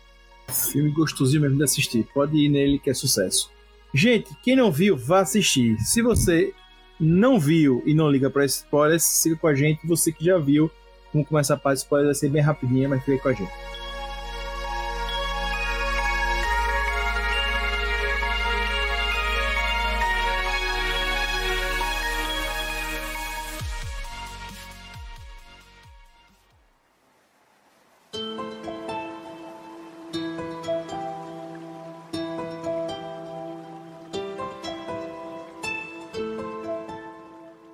Filme 0.48 0.90
gostosinho 0.90 1.42
mesmo 1.42 1.58
de 1.58 1.64
assistir. 1.64 2.06
Pode 2.14 2.36
ir 2.36 2.48
nele 2.48 2.78
que 2.78 2.88
é 2.88 2.94
sucesso. 2.94 3.50
Gente, 3.92 4.34
quem 4.42 4.56
não 4.56 4.72
viu, 4.72 4.96
vá 4.96 5.20
assistir. 5.20 5.78
Se 5.80 6.00
você 6.00 6.54
não 6.98 7.38
viu 7.38 7.82
e 7.84 7.94
não 7.94 8.10
liga 8.10 8.30
pra 8.30 8.46
spoilers, 8.46 9.02
siga 9.02 9.36
com 9.36 9.46
a 9.46 9.54
gente. 9.54 9.86
Você 9.86 10.10
que 10.10 10.24
já 10.24 10.38
viu, 10.38 10.70
vamos 11.12 11.28
começar 11.28 11.54
a 11.54 11.58
parte 11.58 11.76
de 11.76 11.82
spoilers, 11.82 12.08
vai 12.08 12.14
ser 12.14 12.30
bem 12.30 12.42
rapidinha, 12.42 12.88
mas 12.88 13.04
fica 13.04 13.22
com 13.22 13.28
a 13.28 13.32
gente. 13.34 13.52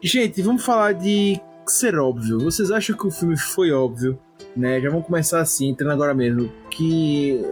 Gente, 0.07 0.43
vamos 0.43 0.63
falar 0.63 0.93
de 0.93 1.41
ser 1.67 1.99
óbvio. 1.99 2.39
Vocês 2.39 2.71
acham 2.71 2.95
que 2.95 3.07
o 3.07 3.11
filme 3.11 3.39
foi 3.39 3.73
óbvio? 3.73 4.19
Né? 4.55 4.79
Já 4.79 4.91
vamos 4.91 5.07
começar 5.07 5.41
assim, 5.41 5.71
entrando 5.71 5.93
agora 5.93 6.13
mesmo. 6.13 6.53
Que 6.71 7.43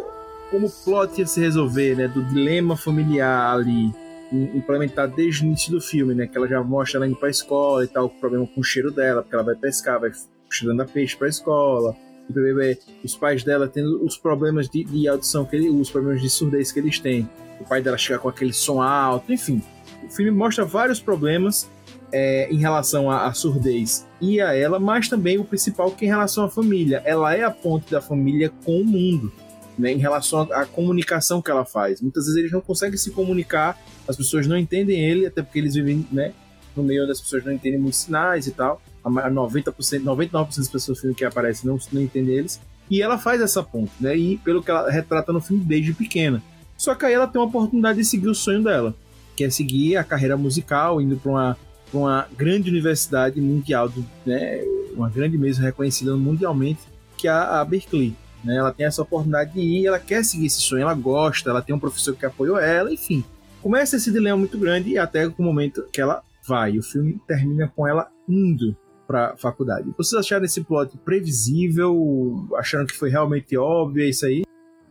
como 0.51 0.67
o 0.67 0.71
plot 0.71 1.19
ia 1.19 1.27
se 1.27 1.41
resolver, 1.41 1.97
né? 1.97 2.09
Do 2.09 2.23
dilema 2.23 2.77
familiar 2.77 3.55
ali 3.55 3.91
im- 4.31 4.59
implementado 4.59 5.17
desde 5.17 5.45
o 5.45 5.47
início 5.47 5.73
do 5.73 5.81
filme, 5.81 6.15
né? 6.15 6.27
Que 6.27 6.37
ela 6.37 6.47
já 6.47 6.63
mostra 6.63 6.99
ela 6.99 7.07
indo 7.07 7.17
pra 7.17 7.31
escola 7.31 7.85
e 7.85 7.89
tal, 7.89 8.05
o 8.05 8.11
problema 8.11 8.47
com 8.47 8.61
o 8.61 8.65
cheiro 8.65 8.91
dela, 8.91 9.23
porque 9.23 9.35
ela 9.35 9.45
vai 9.45 9.55
pescar, 9.55 9.99
vai 9.99 10.11
cheirando 10.51 10.83
a 10.83 10.85
peixe 10.85 11.17
pra 11.17 11.31
escola. 11.31 11.97
E 12.29 12.79
os 13.03 13.17
pais 13.17 13.43
dela 13.43 13.67
tendo 13.67 14.05
os 14.05 14.19
problemas 14.19 14.69
de, 14.69 14.85
de 14.85 15.09
audição, 15.09 15.47
que 15.47 15.57
ele, 15.57 15.71
os 15.71 15.91
problemas 15.91 16.21
de 16.21 16.29
surdez 16.29 16.71
que 16.71 16.81
eles 16.81 16.99
têm. 16.99 17.27
O 17.59 17.65
pai 17.65 17.81
dela 17.81 17.97
chega 17.97 18.19
com 18.19 18.29
aquele 18.29 18.53
som 18.53 18.83
alto, 18.83 19.33
enfim. 19.33 19.63
O 20.05 20.11
filme 20.11 20.31
mostra 20.31 20.67
vários 20.67 21.01
problemas 21.01 21.67
é, 22.13 22.49
em 22.53 22.59
relação 22.59 23.11
à, 23.11 23.33
surdez 23.33 24.07
e 24.21 24.41
a 24.41 24.55
ela, 24.55 24.79
mas 24.79 25.09
também 25.09 25.39
o 25.39 25.45
principal 25.45 25.91
que 25.91 26.05
é 26.05 26.09
em 26.09 26.11
relação 26.11 26.45
à 26.45 26.49
família. 26.51 27.03
Ela 27.05 27.35
é 27.35 27.43
a 27.43 27.51
ponte 27.51 27.91
da 27.91 28.01
família 28.01 28.51
com 28.65 28.81
o 28.81 28.85
mundo, 28.85 29.33
né, 29.79 29.93
em 29.93 29.99
relação 29.99 30.41
à, 30.53 30.63
à 30.63 30.67
comunicação 30.67 31.41
que 31.41 31.51
ela 31.51 31.65
faz. 31.65 32.01
Muitas 32.01 32.25
vezes 32.27 32.39
eles 32.39 32.53
não 32.53 32.61
conseguem 32.61 32.99
se 32.99 33.11
comunicar, 33.11 33.81
as 34.07 34.17
pessoas 34.17 34.47
não 34.47 34.57
entendem 34.57 35.01
ele, 35.03 35.27
até 35.27 35.43
porque 35.43 35.59
eles 35.59 35.75
vivem 35.75 36.07
né, 36.13 36.33
no 36.77 36.83
meio 36.83 37.03
onde 37.03 37.13
as 37.13 37.21
pessoas 37.21 37.45
não 37.45 37.53
entendem 37.53 37.81
muitos 37.81 38.01
sinais 38.01 38.47
e 38.47 38.51
tal. 38.53 38.81
A 39.03 39.11
ma- 39.11 39.31
90%, 39.31 39.73
99% 40.05 40.57
das 40.57 40.69
pessoas 40.69 40.89
no 40.89 40.97
filme 40.97 41.15
que 41.17 41.25
aparecem 41.25 41.69
não, 41.69 41.79
não 41.93 42.03
entendem 42.03 42.35
eles. 42.37 42.61
E 42.91 43.01
ela 43.01 43.19
faz 43.19 43.41
essa 43.41 43.63
ponte, 43.63 43.93
né? 44.01 44.17
E 44.17 44.37
pelo 44.39 44.63
que 44.63 44.71
ela 44.71 44.91
retrata 44.91 45.33
no 45.33 45.41
filme 45.41 45.65
desde 45.65 45.95
pequena. 45.95 46.43
Só 46.77 46.95
que 46.95 47.07
aí 47.07 47.15
ela 47.15 47.27
tem 47.27 47.41
uma 47.41 47.49
oportunidade 47.49 47.99
de 47.99 48.05
seguir 48.05 48.29
o 48.29 48.35
sonho 48.35 48.63
dela, 48.63 48.95
que 49.35 49.45
é 49.45 49.51
seguir 49.51 49.97
a 49.97 50.05
carreira 50.05 50.37
musical, 50.37 51.01
indo 51.01 51.17
para 51.17 51.31
uma 51.31 51.59
uma 51.93 52.26
grande 52.36 52.70
universidade 52.70 53.40
mundial, 53.40 53.88
do- 53.88 54.05
né, 54.26 54.61
uma 54.95 55.09
grande 55.11 55.36
mesa 55.38 55.62
reconhecida 55.62 56.16
mundialmente, 56.16 56.80
que 57.16 57.28
é 57.28 57.30
a, 57.30 57.61
a 57.61 57.64
Berkeley. 57.64 58.14
Né? 58.45 58.57
Ela 58.57 58.72
tem 58.72 58.86
essa 58.86 59.03
oportunidade 59.03 59.53
de 59.53 59.61
ir, 59.61 59.86
ela 59.86 59.99
quer 59.99 60.24
seguir 60.24 60.47
esse 60.47 60.61
sonho, 60.61 60.82
ela 60.82 60.95
gosta, 60.95 61.51
ela 61.51 61.62
tem 61.62 61.74
um 61.74 61.78
professor 61.78 62.14
que 62.16 62.26
apoiou 62.26 62.59
ela, 62.59 62.93
enfim. 62.93 63.24
Começa 63.62 63.97
esse 63.97 64.11
dilema 64.11 64.36
muito 64.36 64.59
grande 64.59 64.99
até 64.99 65.26
o 65.26 65.34
momento 65.38 65.84
que 65.93 66.01
ela 66.01 66.22
vai. 66.47 66.76
O 66.76 66.82
filme 66.82 67.20
termina 67.28 67.72
com 67.74 67.86
ela 67.86 68.09
indo 68.28 68.76
para 69.07 69.36
faculdade. 69.36 69.93
Vocês 69.97 70.18
acharam 70.18 70.45
esse 70.45 70.62
plot 70.64 70.97
previsível? 71.05 72.49
Acharam 72.57 72.86
que 72.86 72.97
foi 72.97 73.11
realmente 73.11 73.57
óbvio? 73.57 74.05
Isso 74.09 74.26
aí? 74.26 74.43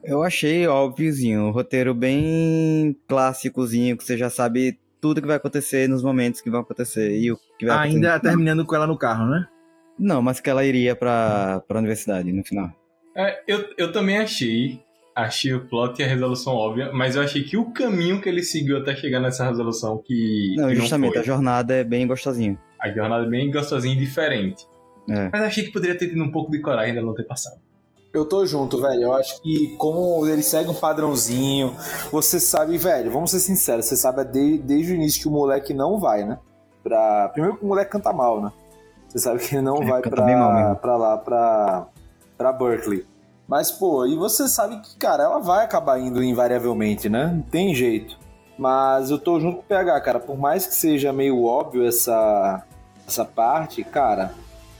Eu 0.03 0.23
achei 0.23 0.65
óbviozinho, 0.67 1.41
um 1.41 1.51
roteiro 1.51 1.93
bem 1.93 2.95
clássicozinho, 3.07 3.97
que 3.97 4.03
você 4.03 4.17
já 4.17 4.29
sabe 4.29 4.79
tudo 5.01 5.19
que 5.19 5.27
vai 5.27 5.37
acontecer 5.37 5.89
nos 5.89 6.03
momentos 6.03 6.39
que 6.39 6.49
vão 6.49 6.61
acontecer 6.61 7.17
e 7.17 7.31
o 7.31 7.39
que 7.57 7.65
vai 7.65 7.87
Ainda 7.89 8.11
acontecer. 8.15 8.29
terminando 8.29 8.65
com 8.65 8.75
ela 8.75 8.87
no 8.87 8.97
carro, 8.97 9.25
né? 9.25 9.47
Não, 9.97 10.21
mas 10.21 10.39
que 10.39 10.49
ela 10.49 10.63
iria 10.63 10.95
pra, 10.95 11.61
pra 11.67 11.79
universidade 11.79 12.31
no 12.31 12.43
final. 12.43 12.71
É, 13.15 13.41
eu, 13.47 13.67
eu 13.77 13.91
também 13.91 14.17
achei. 14.19 14.79
Achei 15.13 15.53
o 15.53 15.67
plot 15.67 15.99
e 15.99 16.05
a 16.05 16.07
resolução 16.07 16.53
óbvia, 16.53 16.89
mas 16.93 17.17
eu 17.17 17.21
achei 17.21 17.43
que 17.43 17.57
o 17.57 17.71
caminho 17.71 18.21
que 18.21 18.29
ele 18.29 18.41
seguiu 18.41 18.77
até 18.77 18.95
chegar 18.95 19.19
nessa 19.19 19.45
resolução 19.45 20.01
que. 20.01 20.55
Não, 20.57 20.69
que 20.69 20.75
justamente, 20.75 21.13
foi. 21.13 21.21
a 21.21 21.25
jornada 21.25 21.73
é 21.73 21.83
bem 21.83 22.07
gostosinha. 22.07 22.57
A 22.79 22.89
jornada 22.89 23.25
é 23.25 23.29
bem 23.29 23.51
gostosinha 23.51 23.93
e 23.93 23.97
diferente. 23.99 24.65
É. 25.09 25.29
Mas 25.29 25.41
eu 25.41 25.47
achei 25.47 25.65
que 25.65 25.71
poderia 25.71 25.97
ter 25.97 26.07
tido 26.07 26.23
um 26.23 26.31
pouco 26.31 26.49
de 26.49 26.61
coragem 26.61 26.93
de 26.95 27.01
não 27.01 27.13
ter 27.13 27.25
passado. 27.25 27.59
Eu 28.14 28.26
tô 28.26 28.45
junto, 28.45 28.82
velho. 28.82 29.03
Eu 29.03 29.14
acho 29.14 29.41
que 29.41 29.70
como 29.78 30.26
ele 30.28 30.43
segue 30.43 30.70
um 30.70 30.74
padrãozinho, 30.74 31.76
você 32.12 32.39
sabe, 32.39 32.78
velho, 32.78 33.09
vamos 33.12 33.32
ser 33.32 33.39
sinceros, 33.39 33.86
você 33.86 33.95
sabe 33.95 34.24
de- 34.26 34.57
desde 34.57 34.91
o 34.91 34.95
início 34.95 35.22
que 35.22 35.28
o 35.28 35.32
moleque 35.32 35.74
não 35.74 35.97
vai, 35.99 36.26
né? 36.26 36.38
Pra... 36.84 37.30
Primeiro 37.30 37.57
que 37.57 37.64
o 37.64 37.68
moleque 37.68 37.91
canta 37.91 38.12
mal, 38.12 38.41
né? 38.41 38.51
Você 39.07 39.20
sabe 39.20 39.39
que 39.39 39.55
ele 39.55 39.62
não 39.62 39.76
É, 39.78 39.86
vai 39.86 40.01
mal 40.01 40.01
pra, 40.01 40.26
mesmo. 40.26 40.76
pra 40.78 40.97
lá, 40.97 41.18
pra, 41.18 41.86
pra 42.38 42.51
Berkeley. 42.51 43.05
Mas, 43.47 43.72
pô, 43.72 44.05
e 44.05 44.16
você 44.16 44.47
sabe 44.47 44.80
que, 44.82 44.95
cara, 44.97 45.24
ela 45.24 45.39
vai 45.39 45.64
acabar 45.66 45.99
indo 45.99 46.24
invariavelmente, 46.24 47.07
né? 47.09 47.28
Não 47.34 47.41
tem 47.41 47.74
jeito. 47.76 48.18
Mas 48.57 49.09
eu 49.09 49.18
tô 49.20 49.39
junto 49.39 49.57
com 49.57 49.62
o 49.62 49.66
PH, 49.66 50.01
cara. 50.01 50.20
Por 50.20 50.38
mais 50.38 50.66
que 50.66 50.74
seja 50.76 51.12
meio 51.12 51.43
óbvio 51.43 51.86
essa, 51.86 52.64
essa 53.07 53.26
parte, 53.26 53.84
cara, 53.84 54.34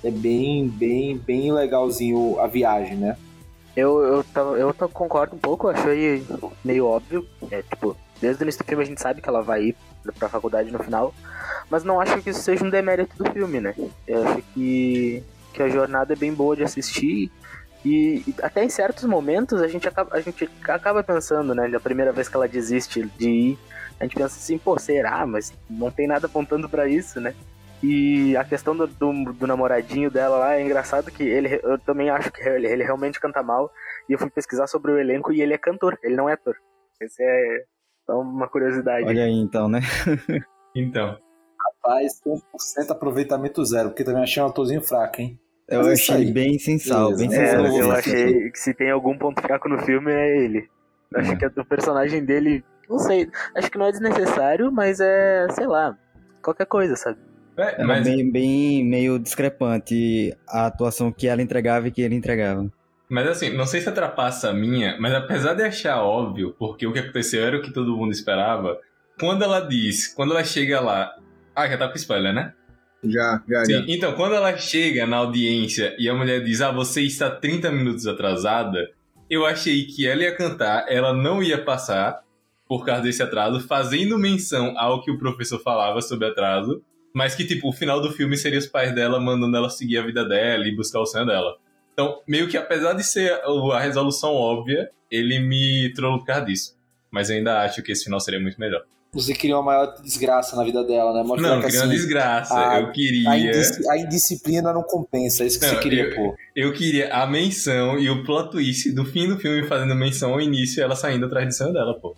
é 0.04 0.12
bem, 0.12 0.68
bem, 0.68 1.18
bem 1.18 1.52
legalzinho 1.52 2.40
a 2.40 2.48
viagem, 2.48 2.98
né? 2.98 3.18
Eu, 3.76 4.02
eu, 4.02 4.56
eu 4.58 4.74
tô- 4.74 4.90
concordo 4.90 5.36
um 5.36 5.40
pouco, 5.40 5.68
eu 5.68 5.72
achei 5.72 6.24
meio 6.64 6.86
óbvio. 6.86 7.26
É, 7.50 7.62
tipo, 7.62 7.96
desde 8.20 8.44
o 8.44 8.46
início 8.46 8.64
do 8.64 8.68
filme 8.68 8.84
a 8.84 8.86
gente 8.88 9.02
sabe 9.02 9.22
que 9.22 9.30
ela 9.30 9.42
vai 9.42 9.64
ir 9.64 9.76
pra 10.20 10.28
faculdade 10.28 10.72
no 10.72 10.80
final. 10.84 11.14
Mas 11.70 11.84
não 11.84 12.02
acho 12.02 12.22
que 12.22 12.32
isso 12.32 12.42
seja 12.42 12.66
um 12.66 12.70
demérito 12.70 13.16
do 13.18 13.32
filme, 13.32 13.62
né? 13.62 13.74
Eu 14.06 14.28
acho 14.28 14.42
que, 14.54 15.24
que 15.54 15.64
a 15.64 15.70
jornada 15.70 16.12
é 16.14 16.16
bem 16.18 16.34
boa 16.34 16.56
de 16.56 16.64
assistir. 16.64 17.32
E, 17.86 18.24
e 18.28 18.36
até 18.42 18.64
em 18.64 18.70
certos 18.70 19.06
momentos 19.06 19.62
a 19.62 19.68
gente, 19.68 19.88
acaba, 19.88 20.16
a 20.16 20.22
gente 20.22 20.50
acaba 20.66 21.02
pensando, 21.04 21.56
né? 21.56 21.70
Da 21.70 21.80
primeira 21.80 22.12
vez 22.12 22.28
que 22.28 22.36
ela 22.36 22.48
desiste 22.48 23.10
de 23.18 23.30
ir, 23.30 23.60
a 24.00 24.04
gente 24.04 24.16
pensa 24.16 24.36
assim, 24.38 24.58
pô, 24.58 24.78
será? 24.78 25.26
Mas 25.26 25.54
não 25.70 25.90
tem 25.90 26.08
nada 26.08 26.26
apontando 26.28 26.68
pra 26.68 26.88
isso, 26.88 27.22
né? 27.22 27.34
E 27.84 28.36
a 28.38 28.44
questão 28.44 28.76
do, 28.76 28.86
do, 28.88 29.34
do 29.34 29.48
namoradinho 29.48 30.12
dela 30.12 30.38
lá 30.38 30.56
é 30.56 30.62
engraçado 30.64 31.10
que 31.12 31.24
ele, 31.24 31.60
eu 31.64 31.80
também 31.80 32.10
acho 32.10 32.32
que 32.32 32.42
ele, 32.48 32.68
ele 32.68 32.84
realmente 32.84 33.20
canta 33.20 33.42
mal. 33.42 33.72
E 34.08 34.14
eu 34.14 34.20
fui 34.20 34.30
pesquisar 34.30 34.68
sobre 34.68 34.92
o 34.92 35.00
elenco 35.00 35.32
e 35.32 35.42
ele 35.42 35.54
é 35.54 35.58
cantor, 35.58 35.98
ele 36.04 36.16
não 36.16 36.30
é 36.30 36.34
ator. 36.34 36.56
Esse 37.02 37.24
é 37.24 37.64
só 38.06 38.20
uma 38.20 38.48
curiosidade. 38.48 39.06
Olha 39.06 39.24
aí 39.24 39.34
então, 39.34 39.68
né? 39.68 39.80
Então. 40.76 41.18
Rapaz, 41.84 42.14
100% 42.26 42.92
aproveitamento 42.92 43.66
zero, 43.66 43.90
porque 43.90 44.04
também 44.06 44.24
achei 44.24 44.42
um 44.42 44.46
atorzinho 44.46 44.82
fraco, 44.82 45.20
hein? 45.22 45.38
Eu 45.68 45.80
Mas 45.80 45.88
é 45.88 45.92
achei 45.94 46.32
bem 46.32 46.58
sensal, 46.60 47.10
bem 47.16 47.28
Beleza. 47.30 47.42
É, 47.44 47.58
sensal. 47.58 47.78
eu 47.78 47.92
achei 47.92 48.52
que 48.52 48.60
se 48.60 48.74
tem 48.74 48.90
algum 48.90 49.18
ponto 49.18 49.42
fraco 49.42 49.68
no 49.68 49.80
filme 49.80 50.12
é 50.12 50.38
ele. 50.46 50.70
Eu 51.12 51.20
acho 51.20 51.32
É. 51.34 51.36
que 51.36 51.46
o 51.60 51.66
personagem 51.66 52.24
dele, 52.24 52.64
não 52.90 53.00
sei, 53.00 53.30
acho 53.56 53.70
que 53.70 53.78
não 53.78 53.86
é 53.88 53.92
desnecessário, 53.92 54.72
mas 54.72 55.00
é, 55.02 55.48
sei 55.52 55.68
lá, 55.68 55.98
qualquer 56.42 56.66
coisa, 56.68 56.96
sabe? 56.96 57.20
É, 57.58 57.82
Era 57.82 57.88
mas, 57.88 58.04
bem, 58.04 58.32
bem 58.32 58.84
meio 58.86 59.20
discrepante 59.20 60.36
a 60.48 60.68
atuação 60.68 61.12
que 61.12 61.28
ela 61.28 61.42
entregava 61.42 61.88
e 61.88 61.92
que 61.92 62.02
ele 62.02 62.16
entregava. 62.16 62.72
mas 63.10 63.28
assim, 63.28 63.50
não 63.52 63.66
sei 63.66 63.82
se 63.82 63.90
atrapassa 63.90 64.50
a 64.50 64.54
minha, 64.54 64.98
mas 65.00 65.14
apesar 65.14 65.54
de 65.54 65.64
achar 65.64 66.02
óbvio, 66.02 66.56
porque 66.58 66.88
o 66.88 66.94
que 66.94 67.00
aconteceu 67.00 67.44
era 67.44 67.58
o 67.58 67.62
que 67.62 67.72
todo 67.74 67.96
mundo 67.98 68.12
esperava, 68.12 68.80
quando 69.20 69.44
ela 69.44 69.60
diz, 69.60 70.08
quando 70.08 70.32
ela 70.32 70.44
chega 70.44 70.80
lá. 70.80 71.14
Ah, 71.56 71.68
já 71.68 71.78
tá 71.78 71.88
com 71.90 71.96
spoiler, 71.98 72.34
né? 72.34 72.54
Já, 73.04 73.42
já, 73.50 73.66
Sim, 73.66 73.74
já. 73.74 73.84
então, 73.88 74.14
quando 74.14 74.36
ela 74.36 74.56
chega 74.58 75.06
na 75.06 75.18
audiência 75.18 75.94
e 76.00 76.08
a 76.08 76.14
mulher 76.16 76.44
diz, 76.44 76.62
ah, 76.62 76.72
você 76.72 77.02
está 77.02 77.30
30 77.30 77.72
minutos 77.72 78.08
atrasada, 78.08 78.90
eu 79.30 79.46
achei 79.46 79.86
que 79.86 80.08
ela 80.08 80.22
ia 80.24 80.36
cantar, 80.36 80.86
ela 80.88 81.14
não 81.14 81.44
ia 81.44 81.62
passar 81.62 82.22
por 82.68 82.86
causa 82.86 83.02
desse 83.04 83.22
atraso, 83.22 83.60
fazendo 83.68 84.18
menção 84.18 84.74
ao 84.78 85.02
que 85.04 85.12
o 85.12 85.18
professor 85.18 85.60
falava 85.62 86.02
sobre 86.02 86.28
atraso, 86.28 86.82
mas 87.14 87.36
que, 87.36 87.46
tipo, 87.46 87.70
o 87.70 87.74
final 87.74 88.02
do 88.02 88.12
filme 88.12 88.38
seria 88.38 88.60
os 88.60 88.68
pais 88.68 88.94
dela 88.96 89.20
mandando 89.20 89.56
ela 89.58 89.70
seguir 89.70 89.98
a 89.98 90.06
vida 90.06 90.24
dela 90.28 90.66
e 90.68 90.76
buscar 90.76 91.00
o 91.00 91.06
sonho 91.06 91.26
dela. 91.26 91.56
Então, 91.94 92.22
meio 92.28 92.48
que 92.48 92.58
apesar 92.58 92.94
de 92.94 93.04
ser 93.04 93.34
a 93.74 93.80
resolução 93.80 94.34
óbvia, 94.34 94.90
ele 95.10 95.40
me 95.40 95.92
trollou 95.94 96.20
por 96.20 96.26
causa 96.26 96.46
disso. 96.46 96.78
Mas 97.12 97.30
eu 97.30 97.36
ainda 97.38 97.62
acho 97.62 97.84
que 97.84 97.92
esse 97.92 98.06
final 98.06 98.20
seria 98.20 98.40
muito 98.40 98.60
melhor. 98.60 98.84
Você 99.14 99.34
queria 99.34 99.58
uma 99.58 99.64
maior 99.64 99.94
desgraça 100.02 100.56
na 100.56 100.64
vida 100.64 100.86
dela, 100.86 101.12
né? 101.14 101.22
Mostrar 101.22 101.50
Não, 101.50 101.60
que, 101.60 101.66
queria 101.66 101.82
uma 101.82 101.86
assim, 101.88 101.96
desgraça. 101.98 102.70
a- 102.70 102.80
eu 102.80 102.92
queria. 102.94 103.30
A, 103.30 103.38
indisci- 103.38 103.90
a 103.90 103.98
indisciplina 103.98 104.72
não 104.72 104.84
compensa, 104.84 105.44
é 105.44 105.48
isso 105.48 105.60
que 105.60 105.66
Não, 105.66 105.74
você 105.74 105.80
queria, 105.82 106.04
eu- 106.06 106.16
pô. 106.16 106.36
Eu 106.56 106.72
queria 106.72 107.14
a 107.14 107.28
menção 107.28 108.00
e 108.00 108.10
o 108.10 108.24
plot 108.24 108.52
twist 108.52 108.90
do 108.94 109.04
fim 109.04 109.28
do 109.28 109.38
filme 109.38 109.68
fazendo 109.68 109.94
menção 109.96 110.32
ao 110.32 110.40
início 110.40 110.80
e 110.80 110.84
ela 110.84 110.96
saindo 110.96 111.26
atrás 111.26 111.46
do 111.46 111.54
sonho 111.54 111.74
dela, 111.74 111.94
pô. 112.00 112.16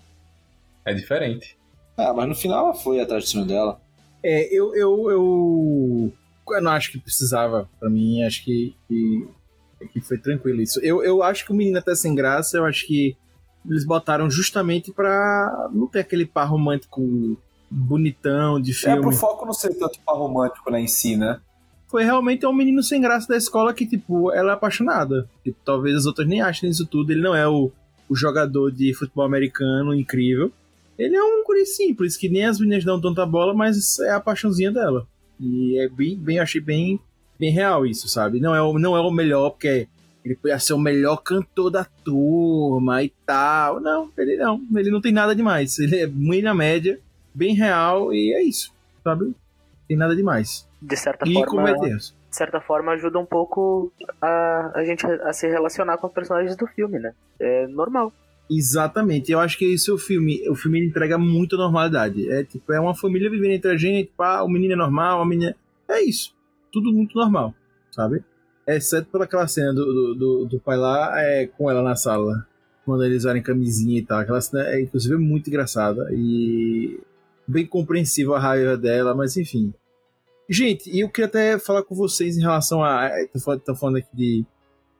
É 0.85 0.93
diferente. 0.93 1.57
Ah, 1.97 2.13
mas 2.13 2.27
no 2.29 2.35
final 2.35 2.65
ela 2.67 2.75
foi 2.75 2.99
atrás 2.99 3.23
do 3.23 3.29
sonho 3.29 3.45
dela. 3.47 3.81
É, 4.23 4.47
eu, 4.55 4.73
eu, 4.75 5.11
eu, 5.11 6.13
eu 6.49 6.61
não 6.61 6.71
acho 6.71 6.91
que 6.91 6.99
precisava, 6.99 7.69
pra 7.79 7.89
mim, 7.89 8.23
acho 8.23 8.43
que, 8.43 8.75
que, 8.87 9.27
que 9.91 10.01
foi 10.01 10.17
tranquilo 10.17 10.61
isso. 10.61 10.79
Eu, 10.81 11.03
eu 11.03 11.21
acho 11.21 11.45
que 11.45 11.51
o 11.51 11.55
menino 11.55 11.77
até 11.77 11.93
sem 11.93 12.15
graça, 12.15 12.57
eu 12.57 12.65
acho 12.65 12.87
que 12.87 13.17
eles 13.69 13.85
botaram 13.85 14.29
justamente 14.29 14.91
pra 14.91 15.69
não 15.73 15.87
ter 15.87 15.99
aquele 15.99 16.25
par 16.25 16.49
romântico 16.49 17.37
bonitão 17.69 18.61
de 18.61 18.71
É 18.71 18.73
filme. 18.73 19.01
pro 19.01 19.11
foco 19.11 19.45
não 19.45 19.53
ser 19.53 19.73
tanto 19.75 19.99
par 20.05 20.15
romântico 20.15 20.69
né, 20.71 20.81
em 20.81 20.87
si, 20.87 21.15
né? 21.15 21.39
Foi 21.87 22.03
realmente 22.03 22.45
um 22.45 22.53
menino 22.53 22.81
sem 22.81 22.99
graça 22.99 23.27
da 23.27 23.37
escola 23.37 23.73
que, 23.73 23.85
tipo, 23.85 24.31
ela 24.31 24.51
é 24.51 24.53
apaixonada. 24.55 25.29
Tipo, 25.43 25.59
talvez 25.63 25.95
as 25.95 26.05
outras 26.05 26.27
nem 26.27 26.41
achem 26.41 26.69
isso 26.69 26.87
tudo. 26.87 27.11
Ele 27.11 27.21
não 27.21 27.35
é 27.35 27.47
o, 27.47 27.71
o 28.09 28.15
jogador 28.15 28.71
de 28.71 28.93
futebol 28.95 29.23
americano 29.23 29.93
incrível. 29.93 30.51
Ele 30.97 31.15
é 31.15 31.23
um 31.23 31.43
guri 31.43 31.65
simples, 31.65 32.15
que 32.17 32.29
nem 32.29 32.45
as 32.45 32.59
meninas 32.59 32.85
dão 32.85 32.99
tanta 33.01 33.25
bola, 33.25 33.53
mas 33.53 33.99
é 33.99 34.11
a 34.11 34.19
paixãozinha 34.19 34.71
dela. 34.71 35.07
E 35.39 35.77
é 35.79 35.89
bem, 35.89 36.17
bem 36.17 36.39
achei 36.39 36.61
bem, 36.61 36.99
bem 37.39 37.51
real 37.51 37.85
isso, 37.85 38.07
sabe? 38.07 38.39
Não 38.39 38.53
é, 38.55 38.61
o, 38.61 38.77
não 38.77 38.95
é 38.95 38.99
o 39.01 39.11
melhor, 39.11 39.49
porque 39.51 39.87
ele 40.23 40.35
podia 40.35 40.59
ser 40.59 40.73
o 40.73 40.77
melhor 40.79 41.17
cantor 41.17 41.69
da 41.69 41.83
turma 41.83 43.03
e 43.03 43.09
tal. 43.25 43.79
Não, 43.81 44.09
ele 44.17 44.37
não. 44.37 44.61
Ele 44.75 44.91
não 44.91 45.01
tem 45.01 45.11
nada 45.11 45.35
demais. 45.35 45.79
Ele 45.79 45.97
é 45.99 46.07
muito 46.07 46.43
na 46.45 46.53
média, 46.53 46.99
bem 47.33 47.53
real, 47.55 48.13
e 48.13 48.33
é 48.33 48.43
isso, 48.43 48.71
sabe? 49.03 49.35
Tem 49.87 49.97
nada 49.97 50.15
demais. 50.15 50.67
De 50.81 50.95
certa 50.95 51.27
E 51.27 51.33
forma, 51.33 51.47
como 51.47 51.67
é 51.67 51.73
Deus. 51.73 52.15
de 52.29 52.35
certa 52.37 52.61
forma 52.61 52.91
ajuda 52.93 53.19
um 53.19 53.25
pouco 53.25 53.91
a, 54.21 54.71
a 54.75 54.85
gente 54.85 55.05
a 55.05 55.33
se 55.33 55.47
relacionar 55.47 55.97
com 55.97 56.07
os 56.07 56.13
personagens 56.13 56.55
do 56.55 56.67
filme, 56.67 56.99
né? 56.99 57.13
É 57.39 57.67
normal. 57.67 58.13
Exatamente, 58.55 59.31
eu 59.31 59.39
acho 59.39 59.57
que 59.57 59.65
isso 59.65 59.91
é 59.91 59.93
o 59.93 59.97
filme. 59.97 60.47
O 60.49 60.55
filme 60.55 60.85
entrega 60.85 61.17
muita 61.17 61.57
normalidade. 61.57 62.29
É 62.29 62.43
tipo, 62.43 62.71
é 62.71 62.79
uma 62.79 62.95
família 62.95 63.29
vivendo 63.29 63.51
entre 63.51 63.71
a 63.71 63.77
gente, 63.77 64.11
pá, 64.15 64.41
o 64.41 64.49
menino 64.49 64.73
é 64.73 64.75
normal, 64.75 65.21
a 65.21 65.25
menina. 65.25 65.55
É 65.89 66.01
isso. 66.01 66.35
Tudo 66.71 66.91
muito 66.91 67.17
normal, 67.17 67.53
sabe? 67.91 68.23
Exceto 68.67 69.09
pela 69.11 69.25
aquela 69.25 69.47
cena 69.47 69.73
do, 69.73 69.85
do, 69.85 70.15
do, 70.15 70.45
do 70.45 70.59
pai 70.59 70.77
lá 70.77 71.19
é, 71.21 71.47
com 71.47 71.69
ela 71.69 71.81
na 71.81 71.95
sala. 71.95 72.47
Quando 72.85 73.03
eles 73.03 73.19
usarem 73.19 73.41
camisinha 73.41 73.99
e 73.99 74.05
tal. 74.05 74.19
Aquela 74.19 74.41
cena 74.41 74.67
é, 74.67 74.81
inclusive, 74.81 75.15
muito 75.17 75.49
engraçada. 75.49 76.09
E 76.11 76.99
bem 77.47 77.65
compreensível 77.65 78.35
a 78.35 78.39
raiva 78.39 78.77
dela, 78.77 79.15
mas 79.15 79.35
enfim. 79.37 79.73
Gente, 80.49 80.97
eu 80.97 81.09
queria 81.09 81.27
até 81.27 81.57
falar 81.57 81.83
com 81.83 81.95
vocês 81.95 82.37
em 82.37 82.41
relação 82.41 82.83
a. 82.83 83.09
Falando, 83.43 83.61
tô 83.61 83.75
falando 83.75 83.97
aqui 83.97 84.09
de, 84.13 84.45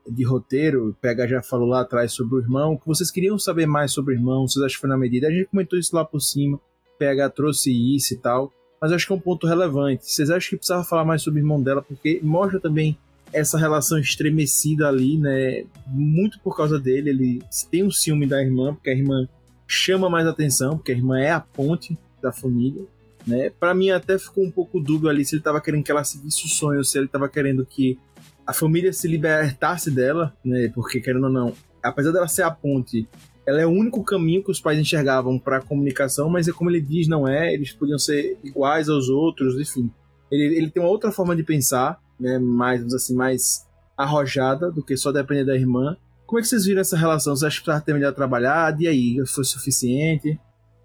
de 0.07 0.23
roteiro, 0.23 0.89
o 0.89 0.93
PH 0.93 1.27
já 1.27 1.41
falou 1.41 1.67
lá 1.67 1.81
atrás 1.81 2.11
sobre 2.11 2.35
o 2.35 2.39
irmão, 2.39 2.77
que 2.77 2.85
vocês 2.85 3.09
queriam 3.09 3.37
saber 3.39 3.65
mais 3.65 3.91
sobre 3.91 4.13
o 4.13 4.17
irmão, 4.17 4.47
vocês 4.47 4.63
acham 4.63 4.75
que 4.75 4.81
foi 4.81 4.89
na 4.89 4.97
medida? 4.97 5.27
A 5.27 5.31
gente 5.31 5.45
comentou 5.45 5.79
isso 5.79 5.95
lá 5.95 6.03
por 6.03 6.19
cima, 6.19 6.57
o 6.57 6.97
PH 6.99 7.29
trouxe 7.29 7.71
isso 7.71 8.13
e 8.13 8.17
tal, 8.17 8.51
mas 8.81 8.91
acho 8.91 9.07
que 9.07 9.13
é 9.13 9.15
um 9.15 9.19
ponto 9.19 9.47
relevante. 9.47 10.05
Vocês 10.05 10.29
acham 10.29 10.49
que 10.49 10.57
precisava 10.57 10.83
falar 10.83 11.05
mais 11.05 11.21
sobre 11.21 11.39
o 11.39 11.43
irmão 11.43 11.61
dela, 11.61 11.81
porque 11.81 12.19
mostra 12.21 12.59
também 12.59 12.97
essa 13.31 13.57
relação 13.57 13.97
estremecida 13.97 14.87
ali, 14.87 15.17
né? 15.17 15.65
Muito 15.87 16.39
por 16.39 16.55
causa 16.55 16.79
dele, 16.79 17.09
ele 17.09 17.41
tem 17.71 17.83
um 17.83 17.91
ciúme 17.91 18.27
da 18.27 18.41
irmã, 18.41 18.73
porque 18.73 18.89
a 18.89 18.93
irmã 18.93 19.27
chama 19.65 20.09
mais 20.09 20.27
atenção, 20.27 20.77
porque 20.77 20.91
a 20.91 20.95
irmã 20.95 21.19
é 21.19 21.31
a 21.31 21.39
ponte 21.39 21.97
da 22.21 22.31
família. 22.31 22.83
Né? 23.25 23.49
Para 23.49 23.73
mim 23.73 23.89
até 23.89 24.19
ficou 24.19 24.43
um 24.43 24.51
pouco 24.51 24.79
dúbio 24.79 25.09
ali 25.09 25.23
se 25.23 25.35
ele 25.35 25.41
tava 25.41 25.61
querendo 25.61 25.83
que 25.83 25.91
ela 25.91 26.03
seguisse 26.03 26.45
o 26.45 26.49
sonho, 26.49 26.83
se 26.83 26.97
ele 26.97 27.07
tava 27.07 27.29
querendo 27.29 27.65
que 27.65 27.97
a 28.45 28.53
família 28.53 28.91
se 28.93 29.07
libertasse 29.07 29.89
dela, 29.91 30.35
né? 30.43 30.69
Porque 30.73 30.99
querendo 30.99 31.25
ou 31.25 31.29
não, 31.31 31.53
apesar 31.81 32.11
dela 32.11 32.27
ser 32.27 32.43
a 32.43 32.51
ponte, 32.51 33.07
ela 33.45 33.61
é 33.61 33.65
o 33.65 33.69
único 33.69 34.03
caminho 34.03 34.43
que 34.43 34.51
os 34.51 34.59
pais 34.61 34.79
enxergavam 34.79 35.37
para 35.37 35.61
comunicação, 35.61 36.29
mas 36.29 36.47
é 36.47 36.51
como 36.51 36.69
ele 36.69 36.81
diz, 36.81 37.07
não 37.07 37.27
é? 37.27 37.53
Eles 37.53 37.71
podiam 37.73 37.99
ser 37.99 38.37
iguais 38.43 38.89
aos 38.89 39.09
outros, 39.09 39.59
enfim. 39.59 39.91
Ele, 40.31 40.57
ele 40.57 40.69
tem 40.69 40.81
uma 40.81 40.89
outra 40.89 41.11
forma 41.11 41.35
de 41.35 41.43
pensar, 41.43 41.99
né? 42.19 42.39
Mais, 42.39 42.93
assim, 42.93 43.15
mais 43.15 43.65
arrojada 43.97 44.71
do 44.71 44.83
que 44.83 44.97
só 44.97 45.11
depender 45.11 45.45
da 45.45 45.55
irmã. 45.55 45.95
Como 46.25 46.39
é 46.39 46.41
que 46.41 46.47
vocês 46.47 46.65
viram 46.65 46.81
essa 46.81 46.97
relação? 46.97 47.35
Você 47.35 47.45
acha 47.45 47.57
que 47.57 47.63
precisava 47.63 47.85
ter 47.85 47.93
melhor 47.93 48.13
trabalhado? 48.13 48.81
E 48.81 48.87
aí, 48.87 49.23
foi 49.27 49.43
suficiente? 49.43 50.39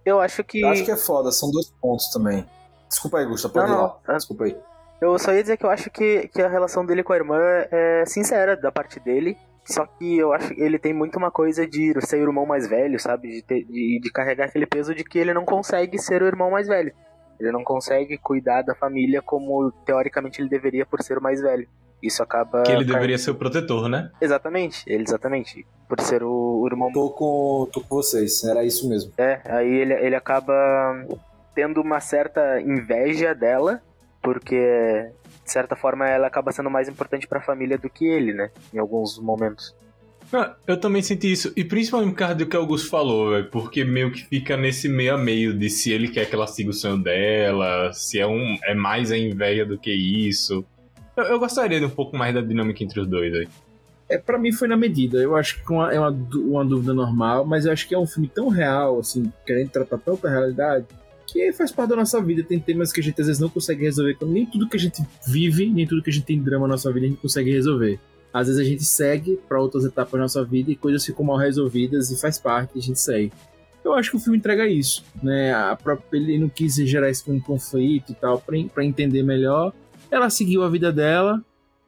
Eu 0.04 0.20
acho 0.20 0.42
que. 0.44 0.60
Eu 0.60 0.68
acho 0.68 0.84
que 0.84 0.90
é 0.90 0.96
foda, 0.96 1.30
são 1.30 1.50
dois 1.50 1.72
pontos 1.80 2.08
também. 2.08 2.44
Desculpa 2.88 3.18
aí, 3.18 3.26
Gusta, 3.26 3.48
pode 3.48 3.66
Não, 3.68 3.74
ir 3.74 3.76
não, 3.76 3.82
lá. 3.84 3.90
tá. 4.04 4.16
Desculpa 4.16 4.44
aí. 4.44 4.56
Eu 5.00 5.18
só 5.18 5.32
ia 5.32 5.42
dizer 5.42 5.56
que 5.56 5.64
eu 5.64 5.70
acho 5.70 5.90
que, 5.90 6.28
que 6.28 6.42
a 6.42 6.48
relação 6.48 6.84
dele 6.84 7.02
com 7.02 7.12
a 7.12 7.16
irmã 7.16 7.38
é 7.70 8.04
sincera 8.06 8.56
da 8.56 8.72
parte 8.72 8.98
dele. 8.98 9.36
Só 9.64 9.84
que 9.86 10.16
eu 10.18 10.32
acho 10.32 10.54
que 10.54 10.60
ele 10.62 10.78
tem 10.78 10.94
muito 10.94 11.16
uma 11.16 11.30
coisa 11.30 11.66
de 11.66 11.92
ser 12.00 12.16
o 12.20 12.22
irmão 12.30 12.46
mais 12.46 12.66
velho, 12.66 12.98
sabe? 12.98 13.28
De, 13.28 13.42
ter- 13.42 13.64
de, 13.64 14.00
de 14.02 14.10
carregar 14.10 14.46
aquele 14.46 14.64
peso 14.66 14.94
de 14.94 15.04
que 15.04 15.18
ele 15.18 15.34
não 15.34 15.44
consegue 15.44 15.98
ser 15.98 16.22
o 16.22 16.26
irmão 16.26 16.50
mais 16.50 16.66
velho. 16.66 16.90
Ele 17.38 17.52
não 17.52 17.62
consegue 17.62 18.16
cuidar 18.18 18.62
da 18.62 18.74
família 18.74 19.20
como 19.22 19.70
teoricamente 19.84 20.40
ele 20.40 20.48
deveria 20.48 20.86
por 20.86 21.02
ser 21.02 21.18
o 21.18 21.22
mais 21.22 21.40
velho. 21.40 21.68
Isso 22.02 22.22
acaba. 22.22 22.62
Que 22.62 22.70
ele 22.72 22.78
caindo- 22.78 22.94
deveria 22.94 23.18
ser 23.18 23.30
o 23.30 23.34
protetor, 23.34 23.88
né? 23.88 24.10
Exatamente, 24.20 24.82
ele 24.86 25.02
exatamente. 25.02 25.66
Por 25.88 26.00
ser 26.00 26.22
o, 26.24 26.60
o 26.62 26.66
irmão. 26.66 26.90
Tô 26.90 27.10
com, 27.10 27.68
tô 27.72 27.80
com 27.82 27.96
vocês, 27.96 28.42
era 28.44 28.64
isso 28.64 28.88
mesmo. 28.88 29.12
É, 29.18 29.40
aí 29.44 29.68
ele, 29.72 29.92
ele 29.94 30.16
acaba 30.16 30.54
tendo 31.54 31.80
uma 31.82 32.00
certa 32.00 32.60
inveja 32.60 33.34
dela, 33.34 33.82
porque 34.34 35.10
de 35.44 35.52
certa 35.52 35.74
forma 35.74 36.06
ela 36.08 36.26
acaba 36.26 36.52
sendo 36.52 36.70
mais 36.70 36.88
importante 36.88 37.26
pra 37.26 37.40
família 37.40 37.78
do 37.78 37.88
que 37.88 38.04
ele, 38.06 38.32
né? 38.34 38.50
Em 38.72 38.78
alguns 38.78 39.18
momentos. 39.18 39.74
Ah, 40.32 40.54
Eu 40.66 40.78
também 40.78 41.00
senti 41.00 41.32
isso, 41.32 41.50
e 41.56 41.64
principalmente 41.64 42.10
por 42.12 42.18
causa 42.18 42.34
do 42.34 42.46
que 42.46 42.54
o 42.54 42.60
Augusto 42.60 42.90
falou, 42.90 43.30
velho, 43.30 43.48
porque 43.50 43.82
meio 43.82 44.12
que 44.12 44.26
fica 44.26 44.58
nesse 44.58 44.86
meio 44.86 45.14
a 45.14 45.18
meio 45.18 45.54
de 45.54 45.70
se 45.70 45.90
ele 45.90 46.08
quer 46.08 46.26
que 46.28 46.34
ela 46.34 46.46
siga 46.46 46.68
o 46.68 46.74
sonho 46.74 46.98
dela, 47.02 47.90
se 47.94 48.20
é, 48.20 48.26
um, 48.26 48.56
é 48.64 48.74
mais 48.74 49.10
a 49.10 49.16
inveja 49.16 49.64
do 49.64 49.78
que 49.78 49.90
isso. 49.90 50.62
Eu, 51.16 51.24
eu 51.24 51.38
gostaria 51.38 51.80
de 51.80 51.86
um 51.86 51.90
pouco 51.90 52.14
mais 52.14 52.34
da 52.34 52.42
dinâmica 52.42 52.84
entre 52.84 53.00
os 53.00 53.06
dois 53.08 53.32
aí. 53.34 53.48
É, 54.10 54.18
para 54.18 54.38
mim 54.38 54.52
foi 54.52 54.68
na 54.68 54.76
medida. 54.76 55.16
Eu 55.18 55.34
acho 55.34 55.62
que 55.64 55.72
uma- 55.72 55.92
é 55.92 55.98
uma, 55.98 56.10
uma 56.10 56.64
dúvida 56.64 56.92
normal, 56.92 57.46
mas 57.46 57.64
eu 57.64 57.72
acho 57.72 57.88
que 57.88 57.94
é 57.94 57.98
um 57.98 58.06
filme 58.06 58.28
tão 58.28 58.48
real, 58.48 59.00
assim, 59.00 59.32
querendo 59.46 59.70
tratar 59.70 59.96
tanta 59.98 60.28
realidade, 60.28 60.84
que 61.28 61.52
faz 61.52 61.70
parte 61.70 61.90
da 61.90 61.96
nossa 61.96 62.20
vida. 62.22 62.42
Tem 62.42 62.58
temas 62.58 62.90
que 62.90 63.00
a 63.00 63.02
gente 63.02 63.20
às 63.20 63.26
vezes 63.26 63.40
não 63.40 63.50
consegue 63.50 63.84
resolver. 63.84 64.16
Nem 64.22 64.46
tudo 64.46 64.68
que 64.68 64.76
a 64.76 64.80
gente 64.80 65.02
vive, 65.26 65.66
nem 65.66 65.86
tudo 65.86 66.02
que 66.02 66.10
a 66.10 66.12
gente 66.12 66.24
tem 66.24 66.42
drama 66.42 66.66
na 66.66 66.72
nossa 66.72 66.90
vida 66.90 67.06
a 67.06 67.08
gente 67.10 67.20
consegue 67.20 67.50
resolver. 67.50 68.00
Às 68.32 68.46
vezes 68.46 68.60
a 68.60 68.64
gente 68.64 68.84
segue 68.84 69.38
para 69.48 69.60
outras 69.60 69.84
etapas 69.84 70.12
da 70.12 70.18
nossa 70.18 70.44
vida 70.44 70.70
e 70.70 70.76
coisas 70.76 71.04
ficam 71.04 71.24
mal 71.24 71.36
resolvidas 71.36 72.10
e 72.10 72.20
faz 72.20 72.38
parte 72.38 72.78
a 72.78 72.80
gente 72.82 72.98
segue. 72.98 73.32
Eu 73.84 73.94
acho 73.94 74.10
que 74.10 74.16
o 74.16 74.20
filme 74.20 74.38
entrega 74.38 74.66
isso, 74.66 75.04
né? 75.22 75.52
A 75.54 75.76
própria, 75.76 76.18
ele 76.18 76.38
não 76.38 76.48
quis 76.48 76.74
gerar 76.74 77.08
esse 77.08 77.24
conflito 77.40 78.12
e 78.12 78.14
tal 78.14 78.38
para 78.40 78.84
entender 78.84 79.22
melhor. 79.22 79.72
Ela 80.10 80.30
seguiu 80.30 80.62
a 80.62 80.68
vida 80.68 80.90
dela 80.90 81.42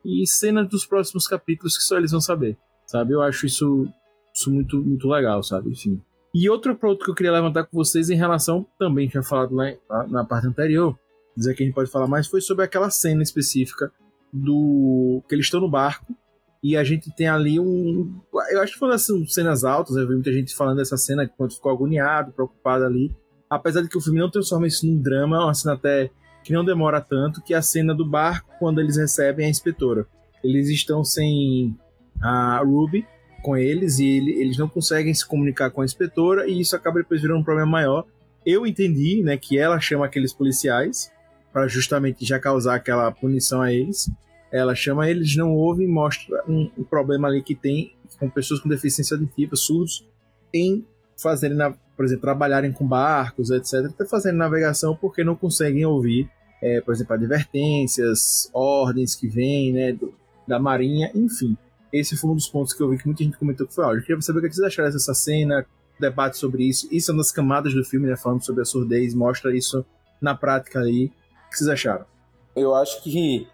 e 0.04 0.26
cenas 0.26 0.68
dos 0.68 0.86
próximos 0.86 1.26
capítulos 1.26 1.76
que 1.76 1.82
só 1.82 1.98
eles 1.98 2.10
vão 2.10 2.20
saber, 2.20 2.56
sabe? 2.86 3.12
Eu 3.12 3.22
acho 3.22 3.46
isso, 3.46 3.88
isso 4.34 4.50
muito, 4.50 4.78
muito 4.82 5.08
legal, 5.08 5.42
sabe? 5.42 5.70
Enfim. 5.70 6.00
E 6.32 6.48
outro 6.48 6.76
ponto 6.76 7.04
que 7.04 7.10
eu 7.10 7.14
queria 7.14 7.32
levantar 7.32 7.64
com 7.64 7.76
vocês 7.76 8.08
em 8.08 8.16
relação, 8.16 8.66
também 8.78 9.08
tinha 9.08 9.22
falado 9.22 9.54
lá 9.54 9.72
na 10.08 10.24
parte 10.24 10.46
anterior, 10.46 10.96
dizer 11.36 11.54
que 11.54 11.62
a 11.62 11.66
gente 11.66 11.74
pode 11.74 11.90
falar 11.90 12.06
mais, 12.06 12.26
foi 12.26 12.40
sobre 12.40 12.64
aquela 12.64 12.90
cena 12.90 13.22
específica 13.22 13.92
do 14.32 15.22
que 15.28 15.34
eles 15.34 15.46
estão 15.46 15.60
no 15.60 15.68
barco 15.68 16.14
e 16.62 16.76
a 16.76 16.84
gente 16.84 17.10
tem 17.14 17.26
ali 17.26 17.58
um. 17.58 18.20
Eu 18.52 18.60
acho 18.60 18.74
que 18.74 18.78
foi 18.78 18.88
uma 18.88 18.94
das 18.94 19.08
cenas 19.28 19.64
altas, 19.64 19.96
eu 19.96 20.06
vi 20.06 20.14
muita 20.14 20.32
gente 20.32 20.54
falando 20.54 20.76
dessa 20.76 20.96
cena 20.96 21.26
quando 21.26 21.54
ficou 21.54 21.72
agoniado, 21.72 22.32
preocupado 22.32 22.84
ali. 22.84 23.14
Apesar 23.48 23.82
de 23.82 23.88
que 23.88 23.98
o 23.98 24.00
filme 24.00 24.20
não 24.20 24.30
transforma 24.30 24.66
isso 24.66 24.86
num 24.86 25.00
drama, 25.00 25.36
é 25.36 25.40
uma 25.40 25.54
cena 25.54 25.74
até 25.74 26.10
que 26.44 26.52
não 26.52 26.64
demora 26.64 27.00
tanto, 27.00 27.42
que 27.42 27.54
é 27.54 27.56
a 27.56 27.62
cena 27.62 27.94
do 27.94 28.04
barco 28.04 28.54
quando 28.58 28.80
eles 28.80 28.96
recebem 28.96 29.46
a 29.46 29.48
inspetora. 29.48 30.06
Eles 30.44 30.68
estão 30.68 31.02
sem 31.02 31.76
a 32.20 32.58
Ruby 32.58 33.06
com 33.42 33.56
eles 33.56 33.98
e 33.98 34.06
ele- 34.06 34.32
eles 34.40 34.56
não 34.58 34.68
conseguem 34.68 35.12
se 35.14 35.26
comunicar 35.26 35.70
com 35.70 35.82
a 35.82 35.84
inspetora 35.84 36.46
e 36.48 36.60
isso 36.60 36.74
acaba 36.76 37.00
depois 37.00 37.20
virando 37.20 37.40
um 37.40 37.44
problema 37.44 37.70
maior. 37.70 38.04
Eu 38.44 38.66
entendi, 38.66 39.22
né, 39.22 39.36
que 39.36 39.58
ela 39.58 39.78
chama 39.80 40.06
aqueles 40.06 40.32
policiais 40.32 41.10
para 41.52 41.66
justamente 41.68 42.24
já 42.24 42.38
causar 42.38 42.76
aquela 42.76 43.10
punição 43.10 43.60
a 43.60 43.72
eles. 43.72 44.10
Ela 44.52 44.74
chama 44.74 45.08
eles, 45.08 45.36
não 45.36 45.52
ouvem, 45.54 45.86
mostra 45.86 46.42
um, 46.48 46.70
um 46.78 46.84
problema 46.84 47.28
ali 47.28 47.42
que 47.42 47.54
tem 47.54 47.92
com 48.18 48.28
pessoas 48.28 48.60
com 48.60 48.68
deficiência 48.68 49.14
auditiva, 49.16 49.54
surdos, 49.56 50.06
em 50.52 50.84
fazerem, 51.16 51.56
por 51.96 52.04
exemplo, 52.04 52.22
trabalharem 52.22 52.72
com 52.72 52.86
barcos, 52.86 53.50
etc., 53.50 53.86
até 53.86 54.04
fazerem 54.06 54.38
navegação 54.38 54.96
porque 54.96 55.22
não 55.22 55.36
conseguem 55.36 55.84
ouvir, 55.84 56.28
é, 56.62 56.80
por 56.80 56.92
exemplo, 56.94 57.14
advertências, 57.14 58.50
ordens 58.52 59.14
que 59.14 59.28
vêm, 59.28 59.72
né, 59.72 59.92
do- 59.92 60.12
da 60.46 60.58
marinha, 60.58 61.10
enfim. 61.14 61.56
Esse 61.92 62.16
foi 62.16 62.30
um 62.30 62.34
dos 62.34 62.48
pontos 62.48 62.72
que 62.72 62.82
eu 62.82 62.88
vi 62.88 62.98
que 62.98 63.06
muita 63.06 63.24
gente 63.24 63.36
comentou 63.36 63.66
que 63.66 63.74
foi 63.74 63.84
áudio. 63.84 64.00
Eu 64.00 64.04
queria 64.04 64.22
saber 64.22 64.38
o 64.38 64.42
que 64.42 64.54
vocês 64.54 64.66
acharam 64.66 64.90
dessa 64.90 65.14
cena, 65.14 65.66
debate 65.98 66.38
sobre 66.38 66.64
isso. 66.64 66.88
Isso 66.90 67.10
é 67.10 67.14
uma 67.14 67.22
das 67.22 67.32
camadas 67.32 67.74
do 67.74 67.84
filme, 67.84 68.06
né, 68.06 68.16
falando 68.16 68.44
sobre 68.44 68.62
a 68.62 68.64
surdez, 68.64 69.14
mostra 69.14 69.56
isso 69.56 69.84
na 70.20 70.34
prática 70.34 70.80
ali. 70.80 71.06
O 71.46 71.50
que 71.50 71.58
vocês 71.58 71.68
acharam? 71.68 72.04
Eu 72.54 72.74
acho 72.74 73.02
que, 73.02 73.46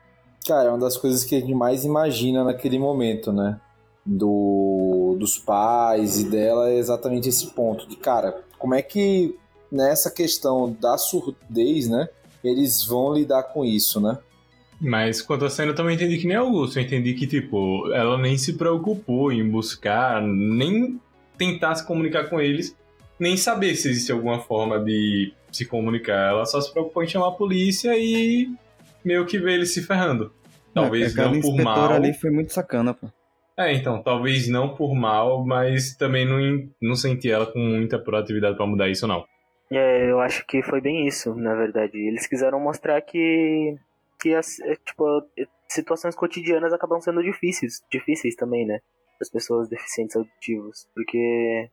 cara, 0.46 0.68
é 0.68 0.70
uma 0.70 0.78
das 0.78 0.96
coisas 0.96 1.24
que 1.24 1.34
a 1.34 1.40
gente 1.40 1.54
mais 1.54 1.84
imagina 1.84 2.44
naquele 2.44 2.78
momento, 2.78 3.32
né? 3.32 3.60
Do, 4.04 5.16
dos 5.18 5.38
pais 5.38 6.20
e 6.20 6.30
dela 6.30 6.70
é 6.70 6.78
exatamente 6.78 7.28
esse 7.28 7.48
ponto. 7.48 7.88
De, 7.88 7.96
cara, 7.96 8.42
como 8.58 8.74
é 8.74 8.82
que 8.82 9.36
nessa 9.70 10.10
questão 10.10 10.74
da 10.80 10.96
surdez, 10.96 11.88
né? 11.88 12.08
Eles 12.44 12.84
vão 12.84 13.12
lidar 13.12 13.42
com 13.44 13.64
isso, 13.64 14.00
né? 14.00 14.18
Mas 14.80 15.22
quanto 15.22 15.44
a 15.44 15.50
cena 15.50 15.70
eu 15.70 15.74
também 15.74 15.94
entendi 15.94 16.18
que 16.18 16.26
nem 16.26 16.36
Augusto. 16.36 16.78
Eu 16.78 16.82
entendi 16.82 17.14
que, 17.14 17.26
tipo, 17.26 17.90
ela 17.92 18.18
nem 18.18 18.36
se 18.36 18.56
preocupou 18.58 19.32
em 19.32 19.48
buscar, 19.48 20.20
nem 20.22 21.00
tentar 21.38 21.74
se 21.74 21.86
comunicar 21.86 22.28
com 22.28 22.40
eles, 22.40 22.76
nem 23.18 23.36
saber 23.36 23.74
se 23.74 23.88
existe 23.88 24.12
alguma 24.12 24.40
forma 24.40 24.78
de 24.78 25.32
se 25.50 25.64
comunicar. 25.64 26.30
Ela 26.30 26.44
só 26.44 26.60
se 26.60 26.72
preocupou 26.72 27.02
em 27.02 27.08
chamar 27.08 27.28
a 27.28 27.32
polícia 27.32 27.96
e 27.96 28.50
meio 29.04 29.24
que 29.24 29.38
ver 29.38 29.54
eles 29.54 29.72
se 29.72 29.82
ferrando. 29.82 30.32
Talvez 30.74 31.12
Aquela 31.12 31.32
não 31.32 31.40
por 31.40 31.56
mal. 31.56 31.92
ali 31.92 32.12
foi 32.12 32.30
muito 32.30 32.52
sacana, 32.52 32.92
pô. 32.92 33.08
É, 33.56 33.72
então, 33.72 34.02
talvez 34.02 34.48
não 34.48 34.74
por 34.74 34.94
mal, 34.94 35.42
mas 35.46 35.96
também 35.96 36.26
não, 36.26 36.68
não 36.80 36.94
senti 36.94 37.30
ela 37.30 37.46
com 37.46 37.58
muita 37.58 37.98
proatividade 37.98 38.54
pra 38.54 38.66
mudar 38.66 38.90
isso, 38.90 39.06
não. 39.06 39.24
É, 39.70 40.10
eu 40.10 40.20
acho 40.20 40.46
que 40.46 40.62
foi 40.62 40.82
bem 40.82 41.06
isso, 41.06 41.34
na 41.34 41.54
verdade. 41.54 41.96
Eles 41.96 42.26
quiseram 42.26 42.60
mostrar 42.60 43.00
que, 43.00 43.74
que 44.18 44.34
as, 44.34 44.58
é, 44.60 44.76
tipo, 44.76 45.04
é, 45.38 45.44
situações 45.68 46.14
cotidianas 46.14 46.72
acabam 46.72 47.00
sendo 47.00 47.22
difíceis, 47.22 47.82
difíceis 47.90 48.34
também, 48.36 48.66
né? 48.66 48.80
Das 49.18 49.30
pessoas 49.30 49.68
deficientes 49.68 50.16
auditivos. 50.16 50.88
Porque, 50.94 51.70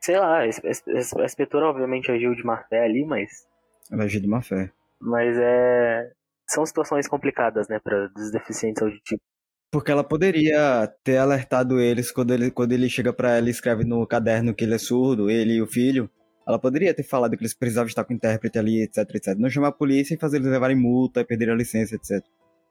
sei 0.00 0.18
lá, 0.18 0.40
a 0.40 1.24
inspetora 1.24 1.66
obviamente 1.66 2.10
agiu 2.10 2.34
de 2.34 2.44
má 2.44 2.58
fé 2.64 2.84
ali, 2.84 3.04
mas, 3.04 3.46
Ela 3.90 4.04
agiu 4.04 4.20
de 4.20 4.28
má 4.28 4.42
fé. 4.42 4.70
mas 5.00 5.36
é. 5.38 6.10
São 6.48 6.66
situações 6.66 7.08
complicadas, 7.08 7.66
né, 7.68 7.78
para 7.78 8.10
os 8.14 8.30
deficientes 8.30 8.82
auditivos. 8.82 9.22
Porque 9.70 9.90
ela 9.90 10.04
poderia 10.04 10.86
ter 11.02 11.16
alertado 11.16 11.80
eles 11.80 12.12
quando 12.12 12.34
ele, 12.34 12.50
quando 12.50 12.72
ele 12.72 12.90
chega 12.90 13.10
pra 13.10 13.38
ela 13.38 13.48
e 13.48 13.50
escreve 13.50 13.84
no 13.84 14.06
caderno 14.06 14.52
que 14.54 14.64
ele 14.64 14.74
é 14.74 14.78
surdo, 14.78 15.30
ele 15.30 15.54
e 15.54 15.62
o 15.62 15.66
filho. 15.66 16.10
Ela 16.46 16.58
poderia 16.58 16.92
ter 16.92 17.02
falado 17.02 17.36
que 17.36 17.42
eles 17.42 17.54
precisavam 17.54 17.88
estar 17.88 18.04
com 18.04 18.12
o 18.12 18.16
intérprete 18.16 18.58
ali, 18.58 18.82
etc, 18.82 18.98
etc. 19.14 19.36
Não 19.38 19.48
chamar 19.48 19.68
a 19.68 19.72
polícia 19.72 20.14
e 20.14 20.18
fazer 20.18 20.38
eles 20.38 20.50
levarem 20.50 20.76
multa 20.76 21.20
e 21.20 21.24
perderem 21.24 21.54
a 21.54 21.56
licença, 21.56 21.94
etc. 21.94 22.24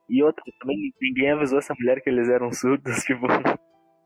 E 0.10 0.22
outra, 0.22 0.44
também 0.60 0.78
ninguém 1.02 1.32
avisou 1.32 1.60
essa 1.60 1.74
mulher 1.80 2.02
que 2.02 2.10
eles 2.10 2.28
eram 2.28 2.52
surdos, 2.52 2.98
tipo. 3.06 3.28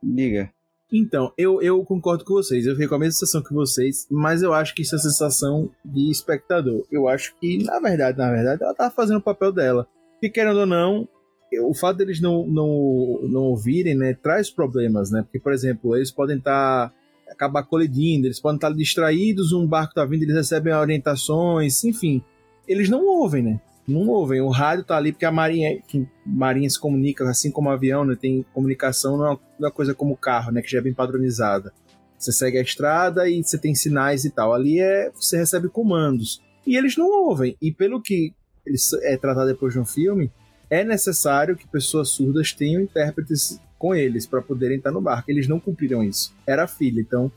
Diga. 0.03 0.51
Então, 0.91 1.33
eu, 1.35 1.61
eu 1.61 1.83
concordo 1.83 2.23
com 2.23 2.35
vocês. 2.35 2.65
Eu 2.65 2.73
fiquei 2.73 2.87
com 2.87 2.95
a 2.95 2.99
mesma 2.99 3.13
sensação 3.13 3.41
que 3.41 3.53
vocês, 3.53 4.07
mas 4.11 4.43
eu 4.43 4.53
acho 4.53 4.75
que 4.75 4.83
isso 4.83 4.95
é 4.95 4.99
sensação 4.99 5.71
de 5.83 6.11
espectador. 6.11 6.85
Eu 6.91 7.07
acho 7.07 7.35
que, 7.39 7.63
na 7.63 7.79
verdade, 7.79 8.17
na 8.17 8.31
verdade, 8.31 8.63
ela 8.63 8.75
tava 8.75 8.91
fazendo 8.91 9.17
o 9.17 9.23
papel 9.23 9.51
dela. 9.51 9.87
E 10.21 10.29
querendo 10.29 10.59
ou 10.59 10.65
não, 10.65 11.09
o 11.63 11.73
fato 11.73 11.97
deles 11.97 12.21
não, 12.21 12.45
não, 12.45 13.19
não 13.23 13.41
ouvirem, 13.45 13.95
né, 13.95 14.13
traz 14.13 14.49
problemas, 14.49 15.11
né? 15.11 15.23
Porque, 15.23 15.39
por 15.39 15.53
exemplo, 15.53 15.95
eles 15.95 16.11
podem 16.11 16.37
estar 16.37 16.93
acabar 17.29 17.63
colidindo, 17.63 18.27
eles 18.27 18.39
podem 18.39 18.57
estar 18.57 18.71
distraídos, 18.71 19.51
um 19.51 19.65
barco 19.67 19.93
tá 19.93 20.05
vindo, 20.05 20.23
eles 20.23 20.35
recebem 20.35 20.73
orientações, 20.73 21.83
enfim. 21.83 22.23
Eles 22.67 22.89
não 22.89 23.05
ouvem, 23.05 23.43
né? 23.43 23.61
Não 23.87 24.07
ouvem. 24.07 24.41
O 24.41 24.49
rádio 24.49 24.83
tá 24.83 24.97
ali 24.97 25.11
porque 25.11 25.25
a 25.25 25.31
marinha, 25.31 25.79
marinha 26.25 26.69
se 26.69 26.79
comunica, 26.79 27.27
assim 27.29 27.51
como 27.51 27.69
o 27.69 27.71
avião, 27.71 28.03
né? 28.03 28.15
Tem 28.19 28.43
comunicação, 28.53 29.17
não 29.17 29.25
é 29.25 29.29
uma- 29.59 29.67
é 29.67 29.71
coisa 29.71 29.93
como 29.93 30.13
o 30.13 30.17
carro, 30.17 30.51
né? 30.51 30.61
Que 30.61 30.71
já 30.71 30.79
é 30.79 30.81
bem 30.81 30.93
padronizada. 30.93 31.71
Você 32.17 32.31
segue 32.31 32.57
a 32.57 32.61
estrada 32.61 33.29
e 33.29 33.43
você 33.43 33.57
tem 33.57 33.75
sinais 33.75 34.25
e 34.25 34.31
tal. 34.31 34.53
Ali 34.53 34.79
é 34.79 35.11
você 35.13 35.37
recebe 35.37 35.69
comandos. 35.69 36.41
E 36.65 36.75
eles 36.75 36.97
não 36.97 37.07
ouvem. 37.07 37.55
E 37.61 37.71
pelo 37.71 38.01
que 38.01 38.33
eles 38.65 38.91
é 39.03 39.15
tratado 39.17 39.47
depois 39.47 39.75
no 39.75 39.85
filme, 39.85 40.31
é 40.69 40.83
necessário 40.83 41.55
que 41.55 41.67
pessoas 41.67 42.09
surdas 42.09 42.51
tenham 42.53 42.81
intérpretes 42.81 43.59
com 43.77 43.93
eles 43.93 44.25
para 44.25 44.41
poderem 44.41 44.77
estar 44.77 44.91
no 44.91 45.01
barco. 45.01 45.29
Eles 45.29 45.47
não 45.47 45.59
cumpriram 45.59 46.03
isso. 46.03 46.33
Era 46.45 46.63
a 46.63 46.67
filha. 46.67 46.99
Então, 47.01 47.31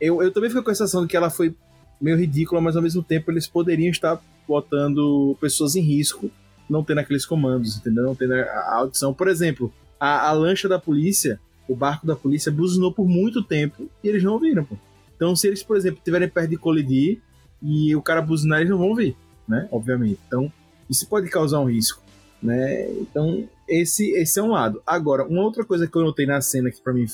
eu, 0.00 0.22
eu 0.22 0.32
também 0.32 0.50
fico 0.50 0.62
com 0.62 0.70
a 0.70 0.74
sensação 0.74 1.02
de 1.02 1.08
que 1.08 1.16
ela 1.16 1.30
foi 1.30 1.54
meio 2.00 2.16
ridícula, 2.16 2.60
mas 2.60 2.76
ao 2.76 2.82
mesmo 2.82 3.02
tempo 3.02 3.30
eles 3.30 3.46
poderiam 3.46 3.90
estar 3.90 4.20
botando 4.46 5.36
pessoas 5.40 5.74
em 5.74 5.80
risco 5.80 6.30
não 6.68 6.82
tendo 6.82 7.00
aqueles 7.00 7.26
comandos, 7.26 7.76
entendeu? 7.76 8.04
Não 8.04 8.14
tendo 8.14 8.34
a 8.34 8.44
a 8.44 8.74
audição. 8.76 9.12
Por 9.12 9.28
exemplo, 9.28 9.72
a, 9.98 10.28
a 10.28 10.32
lancha 10.32 10.68
da 10.68 10.78
polícia, 10.78 11.40
o 11.68 11.74
barco 11.74 12.06
da 12.06 12.16
polícia 12.16 12.50
buzinou 12.50 12.92
por 12.92 13.06
muito 13.06 13.42
tempo 13.42 13.88
e 14.02 14.08
eles 14.08 14.22
não 14.22 14.32
ouviram, 14.32 14.64
pô. 14.64 14.76
Então, 15.16 15.34
se 15.36 15.46
eles, 15.46 15.62
por 15.62 15.76
exemplo, 15.76 15.98
estiverem 15.98 16.28
perto 16.28 16.50
de 16.50 16.56
colidir 16.56 17.20
e 17.62 17.94
o 17.94 18.02
cara 18.02 18.20
buzinar, 18.20 18.60
eles 18.60 18.70
não 18.70 18.78
vão 18.78 18.88
ouvir, 18.88 19.16
né? 19.46 19.68
Obviamente. 19.70 20.18
Então, 20.26 20.52
isso 20.90 21.08
pode 21.08 21.28
causar 21.28 21.60
um 21.60 21.70
risco, 21.70 22.02
né? 22.42 22.90
Então, 22.92 23.48
esse, 23.68 24.10
esse 24.12 24.38
é 24.38 24.42
um 24.42 24.50
lado. 24.50 24.82
Agora, 24.86 25.26
uma 25.26 25.42
outra 25.42 25.64
coisa 25.64 25.86
que 25.86 25.96
eu 25.96 26.02
notei 26.02 26.26
na 26.26 26.40
cena 26.40 26.70
que 26.70 26.80
pra 26.82 26.92
mim 26.92 27.06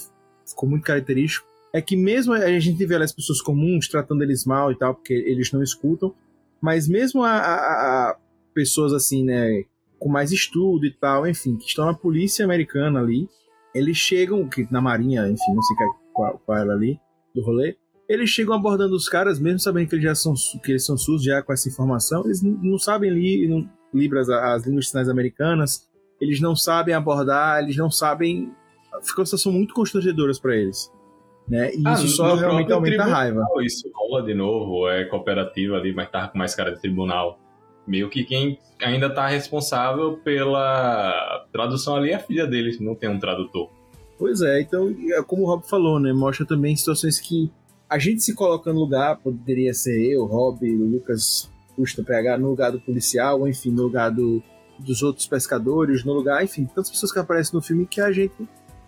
ficou 0.46 0.68
muito 0.68 0.84
característico 0.84 1.46
é 1.72 1.80
que 1.80 1.96
mesmo 1.96 2.32
a 2.32 2.58
gente 2.58 2.84
vê 2.84 2.96
as 2.96 3.12
pessoas 3.12 3.40
comuns 3.40 3.88
tratando 3.88 4.22
eles 4.22 4.44
mal 4.44 4.72
e 4.72 4.76
tal, 4.78 4.94
porque 4.94 5.12
eles 5.14 5.52
não 5.52 5.62
escutam, 5.62 6.12
mas 6.60 6.88
mesmo 6.88 7.22
a, 7.22 7.30
a- 7.30 8.10
a 8.10 8.16
pessoas 8.52 8.92
assim, 8.92 9.24
né, 9.24 9.64
com 9.98 10.08
mais 10.08 10.32
estudo 10.32 10.84
e 10.84 10.90
tal, 10.92 11.26
enfim, 11.28 11.56
que 11.56 11.66
estão 11.66 11.86
na 11.86 11.94
polícia 11.94 12.44
americana 12.44 12.98
ali, 13.00 13.28
eles 13.74 13.96
chegam, 13.96 14.48
que 14.48 14.66
na 14.70 14.80
marinha, 14.80 15.28
enfim, 15.28 15.54
não 15.54 15.62
sei 15.62 15.76
qual, 16.12 16.38
qual 16.44 16.58
era 16.58 16.72
ali 16.72 16.98
do 17.34 17.42
rolê, 17.42 17.76
eles 18.08 18.28
chegam 18.28 18.54
abordando 18.54 18.96
os 18.96 19.08
caras, 19.08 19.38
mesmo 19.38 19.60
sabendo 19.60 19.88
que 19.88 19.94
eles 19.94 20.04
já 20.04 20.14
são 20.16 20.34
que 20.64 20.72
eles 20.72 20.84
são 20.84 20.98
surdos 20.98 21.22
já 21.24 21.40
com 21.40 21.52
essa 21.52 21.68
informação, 21.68 22.24
eles 22.24 22.42
não 22.42 22.76
sabem 22.76 23.08
li, 23.12 23.46
não, 23.46 23.70
libras 23.94 24.28
as 24.28 24.66
línguas 24.66 24.86
de 24.86 24.90
sinais 24.90 25.08
americanas, 25.08 25.88
eles 26.20 26.40
não 26.40 26.54
sabem 26.54 26.94
abordar, 26.94 27.62
eles 27.62 27.76
não 27.76 27.90
sabem 27.90 28.52
ficam 29.02 29.24
situações 29.24 29.54
muito 29.54 29.74
constrangedoras 29.74 30.38
pra 30.38 30.56
eles. 30.56 30.92
Né? 31.48 31.74
E 31.74 31.82
Ah, 31.84 31.94
isso 31.94 32.08
só 32.08 32.34
realmente 32.34 32.72
aumenta 32.72 33.02
a 33.02 33.06
raiva. 33.06 33.44
Isso 33.62 33.90
rola 33.94 34.22
de 34.22 34.34
novo, 34.34 34.88
é 34.88 35.04
cooperativa 35.04 35.76
ali, 35.76 35.92
mas 35.92 36.10
tava 36.10 36.28
com 36.28 36.38
mais 36.38 36.54
cara 36.54 36.72
de 36.72 36.80
tribunal. 36.80 37.38
Meio 37.86 38.08
que 38.08 38.24
quem 38.24 38.58
ainda 38.80 39.10
tá 39.10 39.26
responsável 39.26 40.18
pela 40.18 41.46
tradução 41.52 41.96
ali 41.96 42.10
é 42.10 42.14
a 42.14 42.20
filha 42.20 42.46
deles, 42.46 42.78
não 42.78 42.94
tem 42.94 43.08
um 43.08 43.18
tradutor. 43.18 43.68
Pois 44.18 44.42
é, 44.42 44.60
então, 44.60 44.94
é 45.12 45.22
como 45.22 45.42
o 45.42 45.46
Rob 45.46 45.66
falou, 45.66 45.98
né? 45.98 46.12
Mostra 46.12 46.46
também 46.46 46.76
situações 46.76 47.18
que 47.18 47.50
a 47.88 47.98
gente 47.98 48.22
se 48.22 48.34
coloca 48.34 48.72
no 48.72 48.78
lugar, 48.78 49.16
poderia 49.16 49.74
ser 49.74 50.12
eu, 50.12 50.26
Rob, 50.26 50.62
o 50.62 50.86
Lucas 50.86 51.50
Custa 51.74 52.04
PH, 52.04 52.38
no 52.38 52.50
lugar 52.50 52.70
do 52.70 52.80
policial, 52.80 53.40
ou 53.40 53.48
enfim, 53.48 53.70
no 53.70 53.84
lugar 53.84 54.10
do, 54.10 54.42
dos 54.84 55.02
outros 55.02 55.26
pescadores, 55.26 56.04
no 56.04 56.12
lugar, 56.12 56.42
enfim, 56.42 56.64
tantas 56.66 56.90
pessoas 56.90 57.12
que 57.12 57.18
aparecem 57.18 57.54
no 57.54 57.62
filme 57.62 57.86
que 57.86 58.00
a 58.00 58.10
gente 58.10 58.34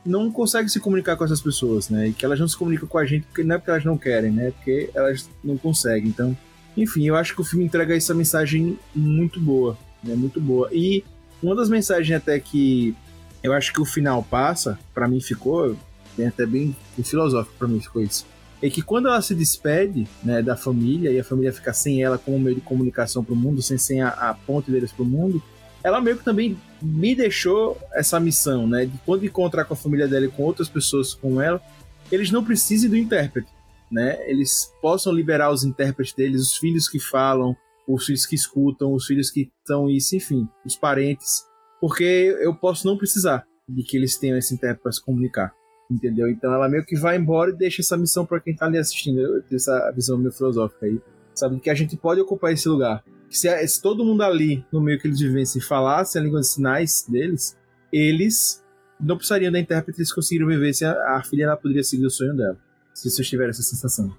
não 0.04 0.30
consegue 0.30 0.68
se 0.68 0.80
comunicar 0.80 1.16
com 1.16 1.24
essas 1.24 1.40
pessoas, 1.40 1.88
né? 1.88 2.08
E 2.08 2.12
que 2.12 2.24
elas 2.24 2.40
não 2.40 2.48
se 2.48 2.56
comunicam 2.56 2.88
com 2.88 2.98
a 2.98 3.04
gente 3.04 3.24
porque 3.26 3.44
não 3.44 3.54
é 3.54 3.58
porque 3.58 3.70
elas 3.70 3.84
não 3.84 3.96
querem, 3.96 4.32
né? 4.32 4.50
Porque 4.50 4.90
elas 4.94 5.28
não 5.42 5.56
conseguem. 5.56 6.08
Então, 6.08 6.36
enfim, 6.76 7.06
eu 7.06 7.14
acho 7.14 7.34
que 7.34 7.40
o 7.40 7.44
filme 7.44 7.64
entrega 7.64 7.96
essa 7.96 8.14
mensagem 8.14 8.78
muito 8.94 9.40
boa, 9.40 9.76
né? 10.02 10.14
Muito 10.14 10.40
boa. 10.40 10.68
E 10.72 11.04
uma 11.42 11.54
das 11.54 11.68
mensagens 11.68 12.16
até 12.16 12.38
que 12.40 12.96
eu 13.42 13.52
acho 13.52 13.72
que 13.72 13.80
o 13.80 13.84
final 13.84 14.22
passa, 14.22 14.78
pra 14.94 15.08
mim 15.08 15.20
ficou, 15.20 15.76
bem, 16.16 16.26
até 16.26 16.46
bem 16.46 16.74
filosófico 17.02 17.56
pra 17.58 17.68
mim 17.68 17.80
ficou 17.80 18.02
isso. 18.02 18.26
É 18.60 18.70
que 18.70 18.80
quando 18.80 19.08
ela 19.08 19.20
se 19.20 19.34
despede 19.34 20.06
né, 20.22 20.40
da 20.40 20.56
família 20.56 21.10
e 21.10 21.18
a 21.18 21.24
família 21.24 21.52
fica 21.52 21.72
sem 21.72 22.02
ela 22.02 22.16
como 22.16 22.38
meio 22.38 22.54
de 22.54 22.60
comunicação 22.60 23.24
pro 23.24 23.34
mundo, 23.34 23.60
sem, 23.60 23.76
sem 23.76 24.00
a, 24.00 24.08
a 24.08 24.34
ponte 24.34 24.70
deles 24.70 24.92
pro 24.92 25.04
mundo, 25.04 25.42
ela 25.82 26.00
meio 26.00 26.18
que 26.18 26.24
também 26.24 26.58
me 26.80 27.14
deixou 27.14 27.78
essa 27.92 28.18
missão, 28.20 28.66
né? 28.66 28.86
De 28.86 28.98
quando 29.04 29.24
encontrar 29.24 29.64
com 29.64 29.74
a 29.74 29.76
família 29.76 30.08
dela 30.08 30.26
e 30.26 30.30
com 30.30 30.42
outras 30.42 30.68
pessoas 30.68 31.14
como 31.14 31.40
ela, 31.40 31.60
eles 32.10 32.30
não 32.30 32.44
precisem 32.44 32.88
do 32.88 32.96
intérprete, 32.96 33.48
né? 33.90 34.18
Eles 34.28 34.72
possam 34.80 35.12
liberar 35.12 35.50
os 35.50 35.64
intérpretes 35.64 36.14
deles, 36.14 36.42
os 36.42 36.56
filhos 36.56 36.88
que 36.88 36.98
falam, 36.98 37.56
os 37.86 38.06
filhos 38.06 38.26
que 38.26 38.34
escutam, 38.34 38.92
os 38.92 39.06
filhos 39.06 39.30
que 39.30 39.50
estão 39.58 39.90
isso, 39.90 40.16
enfim, 40.16 40.48
os 40.64 40.76
parentes, 40.76 41.44
porque 41.80 42.36
eu 42.40 42.54
posso 42.54 42.86
não 42.86 42.96
precisar 42.96 43.44
de 43.68 43.82
que 43.82 43.96
eles 43.96 44.16
tenham 44.16 44.38
esse 44.38 44.54
intérprete 44.54 44.82
para 44.82 44.92
se 44.92 45.02
comunicar, 45.02 45.52
entendeu? 45.90 46.28
Então 46.28 46.52
ela 46.52 46.68
meio 46.68 46.84
que 46.84 46.96
vai 46.96 47.16
embora 47.16 47.50
e 47.50 47.56
deixa 47.56 47.82
essa 47.82 47.96
missão 47.96 48.24
para 48.24 48.40
quem 48.40 48.54
tá 48.54 48.66
ali 48.66 48.78
assistindo, 48.78 49.42
essa 49.50 49.90
visão 49.92 50.18
meio 50.18 50.32
filosófica 50.32 50.86
aí, 50.86 51.00
sabe? 51.34 51.58
Que 51.60 51.70
a 51.70 51.74
gente 51.74 51.96
pode 51.96 52.20
ocupar 52.20 52.52
esse 52.52 52.68
lugar. 52.68 53.02
Se, 53.32 53.66
se 53.66 53.80
todo 53.80 54.04
mundo 54.04 54.22
ali, 54.22 54.64
no 54.72 54.80
meio 54.80 54.98
que 55.00 55.06
eles 55.06 55.20
vivessem, 55.20 55.60
falasse 55.60 56.18
a 56.18 56.20
língua 56.20 56.40
de 56.40 56.46
sinais 56.46 57.04
deles, 57.08 57.56
eles 57.92 58.62
não 59.00 59.16
precisariam 59.16 59.50
da 59.50 59.58
intérprete, 59.58 60.00
eles 60.00 60.12
conseguiriam 60.12 60.48
viver 60.48 60.72
se 60.72 60.84
a, 60.84 61.16
a 61.16 61.22
filha 61.24 61.44
ela 61.44 61.56
poderia 61.56 61.82
seguir 61.82 62.06
o 62.06 62.10
sonho 62.10 62.36
dela. 62.36 62.56
Se 62.94 63.10
vocês 63.10 63.28
tiverem 63.28 63.50
essa 63.50 63.62
sensação. 63.62 64.14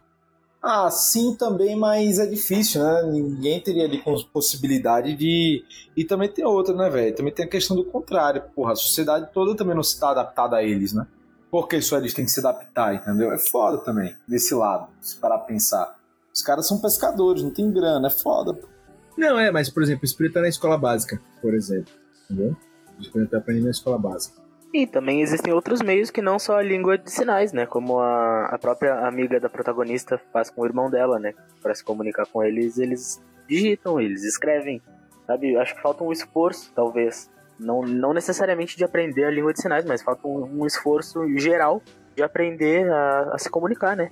Ah, 0.61 0.89
sim, 0.89 1.35
também, 1.35 1.75
mas 1.75 2.19
é 2.19 2.25
difícil, 2.25 2.81
né? 2.81 3.03
Ninguém 3.03 3.59
teria 3.59 3.83
ali 3.83 4.01
possibilidade 4.31 5.13
de. 5.13 5.63
E 5.95 6.05
também 6.05 6.29
tem 6.29 6.45
outra, 6.45 6.73
né, 6.73 6.89
velho? 6.89 7.13
Também 7.13 7.33
tem 7.33 7.45
a 7.45 7.49
questão 7.49 7.75
do 7.75 7.83
contrário. 7.83 8.43
Porra, 8.55 8.71
a 8.71 8.75
sociedade 8.75 9.29
toda 9.33 9.57
também 9.57 9.75
não 9.75 9.81
está 9.81 10.11
adaptada 10.11 10.55
a 10.55 10.63
eles, 10.63 10.93
né? 10.93 11.05
Porque 11.51 11.81
só 11.81 11.97
eles 11.97 12.13
têm 12.13 12.23
que 12.23 12.31
se 12.31 12.39
adaptar, 12.39 12.95
entendeu? 12.95 13.31
É 13.33 13.37
foda 13.37 13.77
também, 13.79 14.15
desse 14.25 14.55
lado, 14.55 14.87
se 15.01 15.17
parar 15.17 15.37
pra 15.39 15.47
pensar. 15.47 15.99
Os 16.33 16.41
caras 16.41 16.65
são 16.65 16.79
pescadores, 16.79 17.43
não 17.43 17.51
tem 17.51 17.69
grana, 17.69 18.07
é 18.07 18.09
foda. 18.09 18.53
pô. 18.53 18.72
Não, 19.17 19.39
é, 19.39 19.51
mas, 19.51 19.69
por 19.69 19.83
exemplo, 19.83 20.03
o 20.03 20.05
espírito 20.05 20.33
tá 20.33 20.41
na 20.41 20.49
escola 20.49 20.77
básica, 20.77 21.21
por 21.41 21.53
exemplo. 21.53 21.93
Entendeu? 22.29 22.55
O 22.97 23.01
espírito 23.01 23.31
tá 23.31 23.37
aprendendo 23.37 23.65
na 23.65 23.71
escola 23.71 23.97
básica. 23.97 24.43
E 24.73 24.87
também 24.87 25.21
existem 25.21 25.53
outros 25.53 25.83
meios 25.83 26.09
que 26.09 26.19
não 26.19 26.39
só 26.39 26.57
a 26.57 26.63
língua 26.63 26.97
de 26.97 27.11
sinais, 27.11 27.53
né? 27.53 27.67
Como 27.67 27.99
a, 27.99 28.47
a 28.47 28.57
própria 28.57 29.07
amiga 29.07 29.39
da 29.39 29.47
protagonista 29.47 30.19
faz 30.31 30.49
com 30.49 30.61
o 30.61 30.65
irmão 30.65 30.89
dela, 30.89 31.19
né? 31.19 31.33
Para 31.61 31.75
se 31.75 31.83
comunicar 31.83 32.25
com 32.25 32.43
eles, 32.43 32.79
eles 32.79 33.21
digitam, 33.47 34.01
eles 34.01 34.23
escrevem. 34.23 34.81
Sabe? 35.27 35.55
Acho 35.57 35.75
que 35.75 35.81
falta 35.81 36.03
um 36.03 36.11
esforço, 36.11 36.71
talvez. 36.73 37.29
Não, 37.59 37.83
não 37.83 38.13
necessariamente 38.13 38.75
de 38.75 38.83
aprender 38.83 39.25
a 39.25 39.29
língua 39.29 39.53
de 39.53 39.61
sinais, 39.61 39.85
mas 39.85 40.01
falta 40.01 40.27
um, 40.27 40.61
um 40.61 40.65
esforço 40.65 41.21
geral 41.37 41.83
de 42.15 42.23
aprender 42.23 42.89
a, 42.91 43.33
a 43.33 43.37
se 43.37 43.51
comunicar, 43.51 43.95
né? 43.95 44.11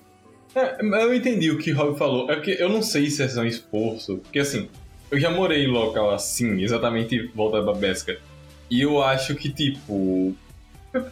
É, 0.54 0.78
eu 0.80 1.14
entendi 1.14 1.50
o 1.50 1.58
que 1.58 1.72
o 1.72 1.76
Rob 1.76 1.98
falou. 1.98 2.30
É 2.30 2.36
porque 2.36 2.58
eu 2.60 2.70
não 2.70 2.84
sei 2.84 3.10
se 3.10 3.24
é 3.24 3.42
um 3.42 3.46
esforço. 3.46 4.18
Porque 4.20 4.40
assim, 4.40 4.70
eu 5.12 5.20
já 5.20 5.30
morei 5.30 5.66
em 5.66 5.68
local 5.68 6.10
assim, 6.12 6.62
exatamente 6.62 7.28
volta 7.36 7.58
da 7.58 7.74
Babesca. 7.74 8.18
E 8.70 8.82
eu 8.82 9.04
acho 9.04 9.36
que, 9.36 9.50
tipo. 9.50 10.34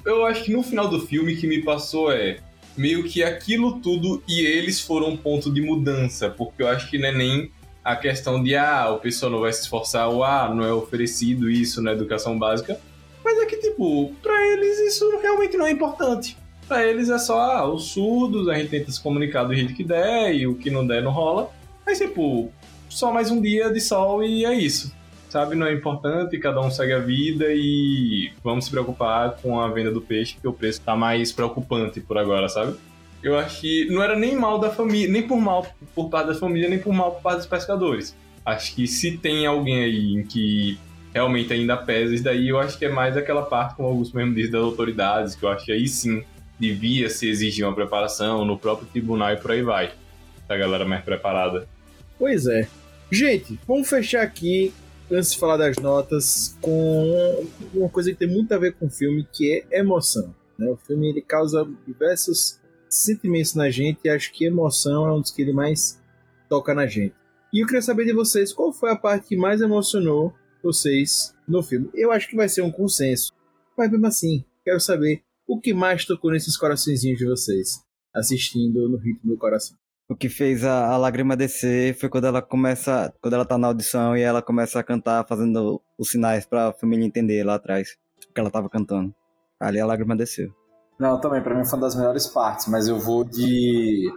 Eu, 0.06 0.26
acho 0.26 0.44
que 0.44 0.54
no 0.54 0.64
final 0.64 0.88
do 0.88 1.06
filme 1.06 1.36
que 1.36 1.46
me 1.46 1.62
passou 1.62 2.12
é 2.12 2.40
meio 2.78 3.04
que 3.04 3.22
aquilo 3.22 3.80
tudo 3.80 4.24
e 4.28 4.42
eles 4.42 4.80
foram 4.80 5.10
um 5.10 5.18
ponto 5.18 5.52
de 5.54 5.62
mudança. 5.62 6.30
Porque 6.30 6.64
eu 6.64 6.68
acho 6.70 6.90
que 6.90 6.98
não 6.98 7.10
é 7.10 7.12
nem 7.12 7.52
a 7.84 7.96
questão 7.96 8.42
de 8.42 8.56
ah, 8.56 8.90
o 8.90 9.00
pessoal 9.00 9.32
não 9.32 9.42
vai 9.42 9.52
se 9.52 9.62
esforçar, 9.62 10.08
ou 10.10 10.24
ah, 10.24 10.54
não 10.54 10.66
é 10.66 10.74
oferecido 10.74 11.50
isso 11.50 11.82
na 11.82 11.92
educação 11.92 12.40
básica. 12.40 12.80
Mas 13.24 13.38
é 13.38 13.46
que, 13.46 13.58
tipo, 13.58 14.14
pra 14.22 14.48
eles 14.48 14.80
isso 14.80 15.10
realmente 15.22 15.58
não 15.58 15.66
é 15.66 15.72
importante. 15.72 16.38
Pra 16.68 16.86
eles 16.86 17.10
é 17.10 17.18
só, 17.18 17.40
ah, 17.40 17.70
os 17.70 17.92
surdos, 17.92 18.48
a 18.48 18.54
gente 18.54 18.70
tenta 18.70 18.92
se 18.92 19.02
comunicar 19.02 19.44
do 19.44 19.56
jeito 19.56 19.74
que 19.74 19.84
der, 19.84 20.34
e 20.34 20.48
o 20.48 20.56
que 20.56 20.70
não 20.70 20.86
der 20.86 21.04
não 21.04 21.12
rola. 21.12 21.52
Mas, 21.86 21.98
tipo, 21.98 22.52
só 22.90 23.14
mais 23.14 23.32
um 23.32 23.42
dia 23.42 23.72
de 23.72 23.80
sol 23.80 24.24
e 24.24 24.46
é 24.46 24.54
isso. 24.54 24.94
Sabe, 25.30 25.56
não 25.56 25.68
é 25.68 25.74
importante, 25.74 26.40
cada 26.40 26.60
um 26.60 26.72
segue 26.72 26.92
a 26.92 27.00
vida 27.00 27.46
e 27.50 28.32
vamos 28.44 28.66
se 28.66 28.72
preocupar 28.72 29.38
com 29.40 29.60
a 29.60 29.68
venda 29.70 29.92
do 29.92 30.02
peixe, 30.02 30.34
porque 30.34 30.48
o 30.48 30.54
preço 30.54 30.82
tá 30.82 30.96
mais 30.96 31.32
preocupante 31.32 32.02
por 32.02 32.18
agora, 32.18 32.50
sabe? 32.50 32.76
Eu 33.22 33.38
acho 33.38 33.62
que 33.62 33.86
não 33.92 34.02
era 34.02 34.18
nem 34.18 34.36
mal 34.36 34.58
da 34.58 34.72
família, 34.72 35.08
nem 35.08 35.22
por 35.22 35.38
mal 35.38 35.68
por 35.94 36.10
parte 36.10 36.30
da 36.30 36.36
família, 36.36 36.68
nem 36.68 36.80
por 36.80 36.92
mal 36.94 37.12
por 37.12 37.22
parte 37.22 37.38
dos 37.38 37.46
pescadores. 37.46 38.16
Acho 38.44 38.74
que 38.74 38.88
se 38.88 39.18
tem 39.18 39.46
alguém 39.46 39.84
aí 39.84 40.14
em 40.16 40.24
que 40.24 40.80
realmente 41.14 41.54
ainda 41.54 41.78
pesa 41.78 42.16
isso 42.16 42.24
daí, 42.24 42.50
eu 42.50 42.60
acho 42.60 42.78
que 42.80 42.86
é 42.86 42.90
mais 42.90 43.16
aquela 43.16 43.44
parte, 43.44 43.76
como 43.76 43.88
o 43.88 43.92
Augusto 43.92 44.18
mesmo 44.18 44.34
das 44.34 44.62
autoridades, 44.62 45.36
que 45.36 45.44
eu 45.44 45.50
acho 45.50 45.66
que 45.66 45.72
aí 45.72 45.88
sim 45.88 46.24
devia 46.58 47.10
se 47.10 47.30
exigir 47.30 47.66
uma 47.66 47.76
preparação 47.76 48.44
no 48.44 48.58
próprio 48.58 48.88
tribunal 48.88 49.32
e 49.32 49.38
por 49.38 49.52
aí 49.52 49.62
vai. 49.62 49.92
Da 50.48 50.58
galera 50.58 50.86
mais 50.86 51.04
preparada. 51.04 51.68
Pois 52.18 52.48
é. 52.48 52.68
Gente, 53.12 53.60
vamos 53.68 53.90
fechar 53.90 54.22
aqui, 54.22 54.72
antes 55.12 55.32
de 55.34 55.40
falar 55.40 55.58
das 55.58 55.78
notas, 55.78 56.56
com 56.62 57.44
uma 57.74 57.90
coisa 57.90 58.12
que 58.12 58.18
tem 58.18 58.28
muito 58.28 58.52
a 58.54 58.58
ver 58.58 58.74
com 58.74 58.86
o 58.86 58.90
filme, 58.90 59.28
que 59.34 59.66
é 59.72 59.80
emoção. 59.80 60.34
né? 60.58 60.70
O 60.70 60.78
filme 60.78 61.10
ele 61.10 61.22
causa 61.22 61.68
diversos 61.88 62.60
sentimentos 62.88 63.56
na 63.56 63.70
gente 63.72 64.02
e 64.06 64.10
acho 64.10 64.32
que 64.32 64.46
emoção 64.46 65.08
é 65.08 65.14
um 65.14 65.22
dos 65.22 65.32
que 65.32 65.42
ele 65.42 65.54
mais 65.54 66.00
toca 66.48 66.74
na 66.74 66.86
gente. 66.86 67.16
E 67.52 67.64
eu 67.64 67.66
queria 67.66 67.82
saber 67.82 68.06
de 68.06 68.14
vocês 68.14 68.54
qual 68.54 68.72
foi 68.72 68.92
a 68.92 68.96
parte 68.96 69.28
que 69.30 69.36
mais 69.36 69.60
emocionou 69.60 70.32
vocês 70.62 71.34
no 71.48 71.64
filme. 71.64 71.90
Eu 71.96 72.12
acho 72.12 72.30
que 72.30 72.36
vai 72.36 72.48
ser 72.48 72.62
um 72.62 72.72
consenso. 72.72 73.32
Mas 73.76 73.90
mesmo 73.90 74.06
assim, 74.06 74.46
quero 74.64 74.80
saber 74.80 75.24
o 75.48 75.60
que 75.60 75.74
mais 75.74 76.06
tocou 76.06 76.32
nesses 76.32 76.56
coraçõezinhos 76.56 77.18
de 77.18 77.26
vocês 77.26 77.82
assistindo 78.14 78.88
no 78.88 78.98
ritmo 78.98 79.32
do 79.32 79.38
coração. 79.38 79.79
O 80.10 80.16
que 80.16 80.28
fez 80.28 80.66
a, 80.66 80.88
a 80.88 80.98
lágrima 80.98 81.38
descer 81.38 81.96
foi 81.96 82.10
quando 82.10 82.26
ela 82.26 82.42
começa, 82.42 83.14
quando 83.22 83.36
ela 83.36 83.46
tá 83.46 83.60
na 83.60 83.68
audição 83.68 84.18
e 84.18 84.22
ela 84.22 84.42
começa 84.42 84.80
a 84.80 84.84
cantar 84.84 85.24
fazendo 85.28 85.80
os 86.00 86.10
sinais 86.10 86.48
pra 86.48 86.74
família 86.74 87.06
entender 87.06 87.44
lá 87.44 87.56
atrás 87.56 87.96
o 88.28 88.34
que 88.34 88.42
ela 88.42 88.50
tava 88.50 88.68
cantando. 88.68 89.14
Ali 89.60 89.80
a 89.80 89.86
lágrima 89.86 90.16
desceu. 90.16 90.52
Não, 91.00 91.22
também, 91.22 91.44
pra 91.44 91.54
mim 91.54 91.64
foi 91.64 91.78
uma 91.78 91.86
das 91.86 91.96
melhores 91.96 92.26
partes, 92.26 92.68
mas 92.68 92.88
eu 92.88 92.98
vou 92.98 93.24
de. 93.24 94.12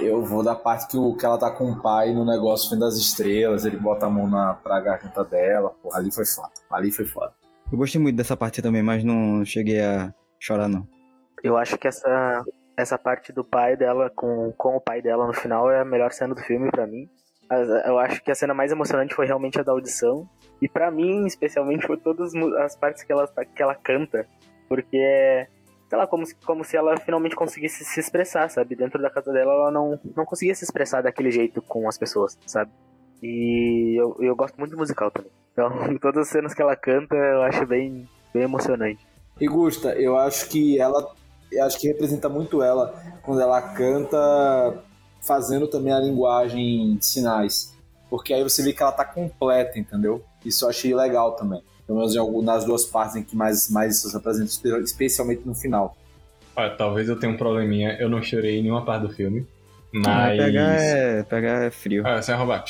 Eu 0.00 0.24
vou 0.24 0.42
da 0.42 0.54
parte 0.54 0.86
que, 0.86 0.96
o, 0.96 1.16
que 1.16 1.26
ela 1.26 1.36
tá 1.36 1.50
com 1.50 1.70
o 1.70 1.82
pai 1.82 2.14
no 2.14 2.24
negócio 2.24 2.70
vendo 2.70 2.84
as 2.84 2.96
estrelas, 2.96 3.64
ele 3.64 3.76
bota 3.76 4.06
a 4.06 4.10
mão 4.10 4.28
na, 4.28 4.54
pra 4.54 4.80
garganta 4.80 5.24
dela. 5.24 5.70
Porra, 5.82 5.98
ali 5.98 6.12
foi 6.12 6.24
foda. 6.24 6.50
Ali 6.70 6.92
foi 6.92 7.06
foda. 7.06 7.32
Eu 7.72 7.78
gostei 7.78 8.00
muito 8.00 8.16
dessa 8.16 8.36
parte 8.36 8.62
também, 8.62 8.82
mas 8.82 9.02
não 9.02 9.44
cheguei 9.44 9.80
a 9.80 10.14
chorar 10.38 10.68
não. 10.68 10.86
Eu 11.42 11.56
acho 11.56 11.76
que 11.76 11.88
essa, 11.88 12.44
essa 12.76 12.98
parte 12.98 13.32
do 13.32 13.44
pai 13.44 13.76
dela 13.76 14.10
com, 14.14 14.52
com 14.56 14.76
o 14.76 14.80
pai 14.80 15.00
dela 15.02 15.26
no 15.26 15.32
final 15.32 15.70
é 15.70 15.80
a 15.80 15.84
melhor 15.84 16.12
cena 16.12 16.34
do 16.34 16.40
filme 16.42 16.70
pra 16.70 16.86
mim. 16.86 17.08
As- 17.48 17.68
Eu 17.86 17.98
acho 17.98 18.22
que 18.22 18.30
a 18.30 18.34
cena 18.34 18.54
mais 18.54 18.72
emocionante 18.72 19.14
foi 19.14 19.26
realmente 19.26 19.58
a 19.60 19.62
da 19.62 19.72
audição. 19.72 20.28
E 20.62 20.68
pra 20.68 20.90
mim, 20.90 21.26
especialmente, 21.26 21.86
foi 21.86 21.96
todas 21.98 22.32
as 22.34 22.74
partes 22.76 23.02
que 23.02 23.12
ela, 23.12 23.26
que 23.54 23.62
ela 23.62 23.74
canta. 23.74 24.26
Porque 24.68 24.96
é, 24.96 25.46
sei 25.88 25.98
lá, 25.98 26.06
como, 26.06 26.24
se- 26.24 26.34
como 26.44 26.64
se 26.64 26.76
ela 26.76 26.96
finalmente 26.96 27.36
conseguisse 27.36 27.84
se 27.84 28.00
expressar, 28.00 28.48
sabe? 28.48 28.74
Dentro 28.74 29.00
da 29.00 29.10
casa 29.10 29.30
dela, 29.32 29.52
ela 29.52 29.70
não, 29.70 30.00
não 30.16 30.24
conseguia 30.24 30.54
se 30.54 30.64
expressar 30.64 31.02
daquele 31.02 31.30
jeito 31.30 31.60
com 31.62 31.86
as 31.88 31.98
pessoas, 31.98 32.38
sabe? 32.46 32.70
E 33.22 33.94
eu, 34.00 34.16
eu 34.20 34.34
gosto 34.36 34.56
muito 34.58 34.70
de 34.72 34.76
musical 34.76 35.10
também. 35.10 35.30
Então, 35.52 35.70
todas 36.00 36.22
as 36.22 36.28
cenas 36.28 36.54
que 36.54 36.62
ela 36.62 36.74
canta, 36.76 37.14
eu 37.14 37.42
acho 37.42 37.64
bem, 37.66 38.08
bem 38.32 38.42
emocionante. 38.42 39.06
E 39.40 39.46
Gusta, 39.46 39.94
eu 39.98 40.16
acho 40.16 40.48
que 40.48 40.78
ela. 40.80 41.12
Eu 41.54 41.64
acho 41.64 41.78
que 41.78 41.86
representa 41.88 42.28
muito 42.28 42.62
ela 42.62 42.94
quando 43.22 43.40
ela 43.40 43.60
canta 43.62 44.18
fazendo 45.20 45.66
também 45.66 45.92
a 45.92 45.98
linguagem 46.00 46.96
de 46.96 47.06
sinais. 47.06 47.72
Porque 48.10 48.32
aí 48.34 48.42
você 48.42 48.62
vê 48.62 48.72
que 48.72 48.82
ela 48.82 48.92
tá 48.92 49.04
completa, 49.04 49.78
entendeu? 49.78 50.22
Isso 50.44 50.64
eu 50.64 50.68
achei 50.68 50.94
legal 50.94 51.32
também. 51.32 51.62
Pelo 51.86 51.98
menos 51.98 52.14
nas 52.44 52.64
duas 52.64 52.84
partes 52.84 53.16
em 53.16 53.22
que 53.22 53.34
mais, 53.36 53.68
mais 53.70 53.96
isso 53.98 54.08
se 54.10 54.16
apresenta, 54.16 54.46
espe- 54.50 54.80
especialmente 54.82 55.42
no 55.46 55.54
final. 55.54 55.96
Olha, 56.56 56.70
talvez 56.70 57.08
eu 57.08 57.18
tenha 57.18 57.32
um 57.32 57.36
probleminha, 57.36 57.96
eu 57.98 58.08
não 58.08 58.22
chorei 58.22 58.58
em 58.58 58.62
nenhuma 58.62 58.84
parte 58.84 59.06
do 59.06 59.12
filme. 59.12 59.46
Ah, 59.96 59.98
Mas. 60.28 60.38
pegar, 60.38 60.74
é, 60.80 61.22
pegar 61.22 61.62
é 61.64 61.70
frio. 61.70 62.02
Ah, 62.06 62.20
você 62.20 62.30
vai 62.32 62.38
roubar. 62.40 62.64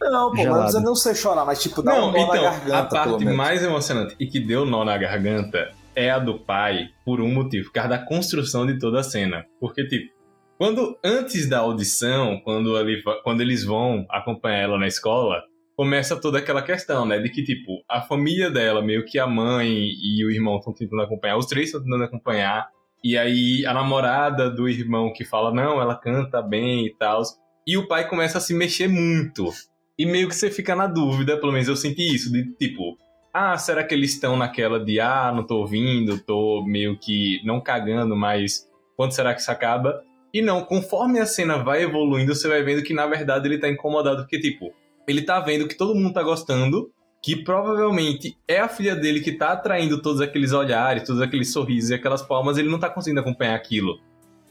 Não, 0.00 0.30
pô, 0.30 0.36
mas 0.36 0.36
não 0.36 0.42
Gelado. 0.42 0.60
precisa 0.62 0.80
não 0.82 0.94
você 0.94 1.14
chorar, 1.14 1.44
mas 1.44 1.62
tipo, 1.62 1.82
dá 1.82 1.92
Não, 1.92 2.08
um 2.08 2.12
nó 2.12 2.18
então, 2.18 2.42
na 2.42 2.48
a 2.48 2.50
garganta, 2.52 2.88
pelo 2.88 3.04
parte 3.12 3.24
menos. 3.24 3.36
mais 3.36 3.62
emocionante 3.62 4.16
e 4.18 4.26
que 4.26 4.40
deu 4.40 4.64
nó 4.64 4.84
na 4.84 4.96
garganta 4.98 5.70
é 5.94 6.10
a 6.10 6.18
do 6.18 6.38
pai, 6.38 6.90
por 7.04 7.20
um 7.20 7.32
motivo, 7.32 7.66
por 7.66 7.74
causa 7.74 7.90
da 7.90 7.98
construção 7.98 8.66
de 8.66 8.78
toda 8.78 9.00
a 9.00 9.02
cena. 9.02 9.44
Porque, 9.60 9.86
tipo, 9.86 10.12
quando 10.58 10.96
antes 11.04 11.48
da 11.48 11.58
audição, 11.58 12.40
quando, 12.44 12.78
ele, 12.78 13.02
quando 13.24 13.40
eles 13.40 13.64
vão 13.64 14.06
acompanhar 14.08 14.58
ela 14.58 14.78
na 14.78 14.86
escola, 14.86 15.42
começa 15.76 16.20
toda 16.20 16.38
aquela 16.38 16.62
questão, 16.62 17.04
né? 17.04 17.18
De 17.18 17.28
que, 17.28 17.42
tipo, 17.42 17.82
a 17.88 18.00
família 18.00 18.50
dela, 18.50 18.82
meio 18.82 19.04
que 19.04 19.18
a 19.18 19.26
mãe 19.26 19.68
e 19.68 20.24
o 20.24 20.30
irmão 20.30 20.58
estão 20.58 20.72
tentando 20.72 21.02
acompanhar, 21.02 21.36
os 21.36 21.46
três 21.46 21.66
estão 21.66 21.82
tentando 21.82 22.04
acompanhar. 22.04 22.68
E 23.02 23.18
aí 23.18 23.66
a 23.66 23.74
namorada 23.74 24.48
do 24.48 24.68
irmão 24.68 25.12
que 25.12 25.24
fala, 25.24 25.52
não, 25.52 25.80
ela 25.80 25.96
canta 25.96 26.40
bem 26.40 26.86
e 26.86 26.94
tal. 26.96 27.22
E 27.66 27.76
o 27.76 27.88
pai 27.88 28.08
começa 28.08 28.38
a 28.38 28.40
se 28.40 28.54
mexer 28.54 28.88
muito. 28.88 29.50
E 29.98 30.06
meio 30.06 30.28
que 30.28 30.34
você 30.34 30.50
fica 30.50 30.74
na 30.74 30.86
dúvida, 30.86 31.36
pelo 31.36 31.52
menos 31.52 31.68
eu 31.68 31.76
senti 31.76 32.14
isso, 32.14 32.32
de 32.32 32.52
tipo, 32.54 32.96
ah, 33.32 33.56
será 33.56 33.82
que 33.82 33.94
eles 33.94 34.12
estão 34.12 34.36
naquela 34.36 34.78
de, 34.78 35.00
ah, 35.00 35.32
não 35.34 35.44
tô 35.46 35.58
ouvindo, 35.58 36.18
tô 36.18 36.62
meio 36.66 36.98
que 36.98 37.40
não 37.44 37.60
cagando, 37.60 38.14
mas 38.14 38.68
quando 38.96 39.12
será 39.12 39.34
que 39.34 39.40
isso 39.40 39.50
acaba? 39.50 40.02
E 40.34 40.42
não, 40.42 40.64
conforme 40.64 41.18
a 41.18 41.26
cena 41.26 41.58
vai 41.58 41.82
evoluindo, 41.82 42.34
você 42.34 42.48
vai 42.48 42.62
vendo 42.62 42.82
que 42.82 42.94
na 42.94 43.06
verdade 43.06 43.48
ele 43.48 43.58
tá 43.58 43.68
incomodado, 43.68 44.22
porque 44.22 44.40
tipo, 44.40 44.72
ele 45.08 45.22
tá 45.22 45.40
vendo 45.40 45.66
que 45.66 45.76
todo 45.76 45.94
mundo 45.94 46.12
tá 46.12 46.22
gostando, 46.22 46.90
que 47.22 47.36
provavelmente 47.36 48.36
é 48.48 48.58
a 48.58 48.68
filha 48.68 48.96
dele 48.96 49.20
que 49.20 49.32
tá 49.32 49.52
atraindo 49.52 50.02
todos 50.02 50.20
aqueles 50.20 50.52
olhares, 50.52 51.04
todos 51.04 51.22
aqueles 51.22 51.52
sorrisos 51.52 51.90
e 51.90 51.94
aquelas 51.94 52.22
palmas, 52.22 52.58
ele 52.58 52.68
não 52.68 52.78
tá 52.78 52.90
conseguindo 52.90 53.20
acompanhar 53.20 53.54
aquilo. 53.54 53.98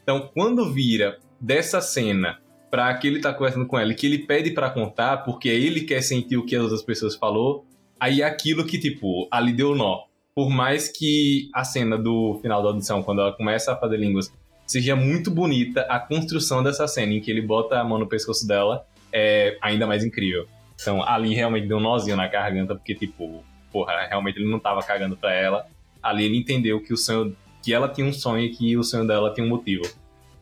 Então, 0.01 0.29
quando 0.33 0.71
vira 0.71 1.19
dessa 1.39 1.81
cena 1.81 2.39
pra 2.69 2.93
que 2.95 3.07
ele 3.07 3.19
tá 3.19 3.33
conversando 3.33 3.67
com 3.67 3.77
ela 3.77 3.91
e 3.91 3.95
que 3.95 4.05
ele 4.05 4.19
pede 4.19 4.51
pra 4.51 4.69
contar, 4.69 5.17
porque 5.17 5.49
ele 5.49 5.81
quer 5.81 6.01
sentir 6.01 6.37
o 6.37 6.45
que 6.45 6.55
as 6.55 6.63
outras 6.63 6.81
pessoas 6.81 7.15
falou, 7.15 7.65
aí 8.01 8.23
aquilo 8.23 8.65
que, 8.65 8.79
tipo, 8.79 9.27
ali 9.29 9.53
deu 9.53 9.75
nó. 9.75 10.05
Por 10.33 10.49
mais 10.49 10.87
que 10.87 11.51
a 11.53 11.63
cena 11.63 11.99
do 11.99 12.39
final 12.41 12.63
da 12.63 12.69
audição, 12.69 13.03
quando 13.03 13.21
ela 13.21 13.31
começa 13.31 13.71
a 13.71 13.75
fazer 13.75 13.97
línguas, 13.97 14.33
seja 14.65 14.95
muito 14.95 15.29
bonita, 15.29 15.81
a 15.81 15.99
construção 15.99 16.63
dessa 16.63 16.87
cena 16.87 17.13
em 17.13 17.21
que 17.21 17.29
ele 17.29 17.43
bota 17.43 17.79
a 17.79 17.83
mão 17.83 17.99
no 17.99 18.07
pescoço 18.07 18.47
dela 18.47 18.87
é 19.13 19.55
ainda 19.61 19.85
mais 19.85 20.03
incrível. 20.03 20.47
Então, 20.81 21.03
ali 21.03 21.35
realmente 21.35 21.67
deu 21.67 21.77
um 21.77 21.81
nozinho 21.81 22.17
na 22.17 22.27
garganta, 22.27 22.73
porque, 22.73 22.95
tipo, 22.95 23.43
porra, 23.71 24.07
realmente 24.09 24.39
ele 24.39 24.49
não 24.49 24.57
tava 24.57 24.81
cagando 24.81 25.15
pra 25.15 25.31
ela. 25.31 25.67
Ali 26.01 26.25
ele 26.25 26.37
entendeu 26.37 26.81
que 26.81 26.91
o 26.91 26.97
sonho, 26.97 27.37
que 27.61 27.71
ela 27.71 27.87
tinha 27.87 28.07
um 28.07 28.13
sonho 28.13 28.45
e 28.45 28.49
que 28.49 28.75
o 28.75 28.83
sonho 28.83 29.05
dela 29.05 29.31
tinha 29.31 29.45
um 29.45 29.49
motivo. 29.49 29.83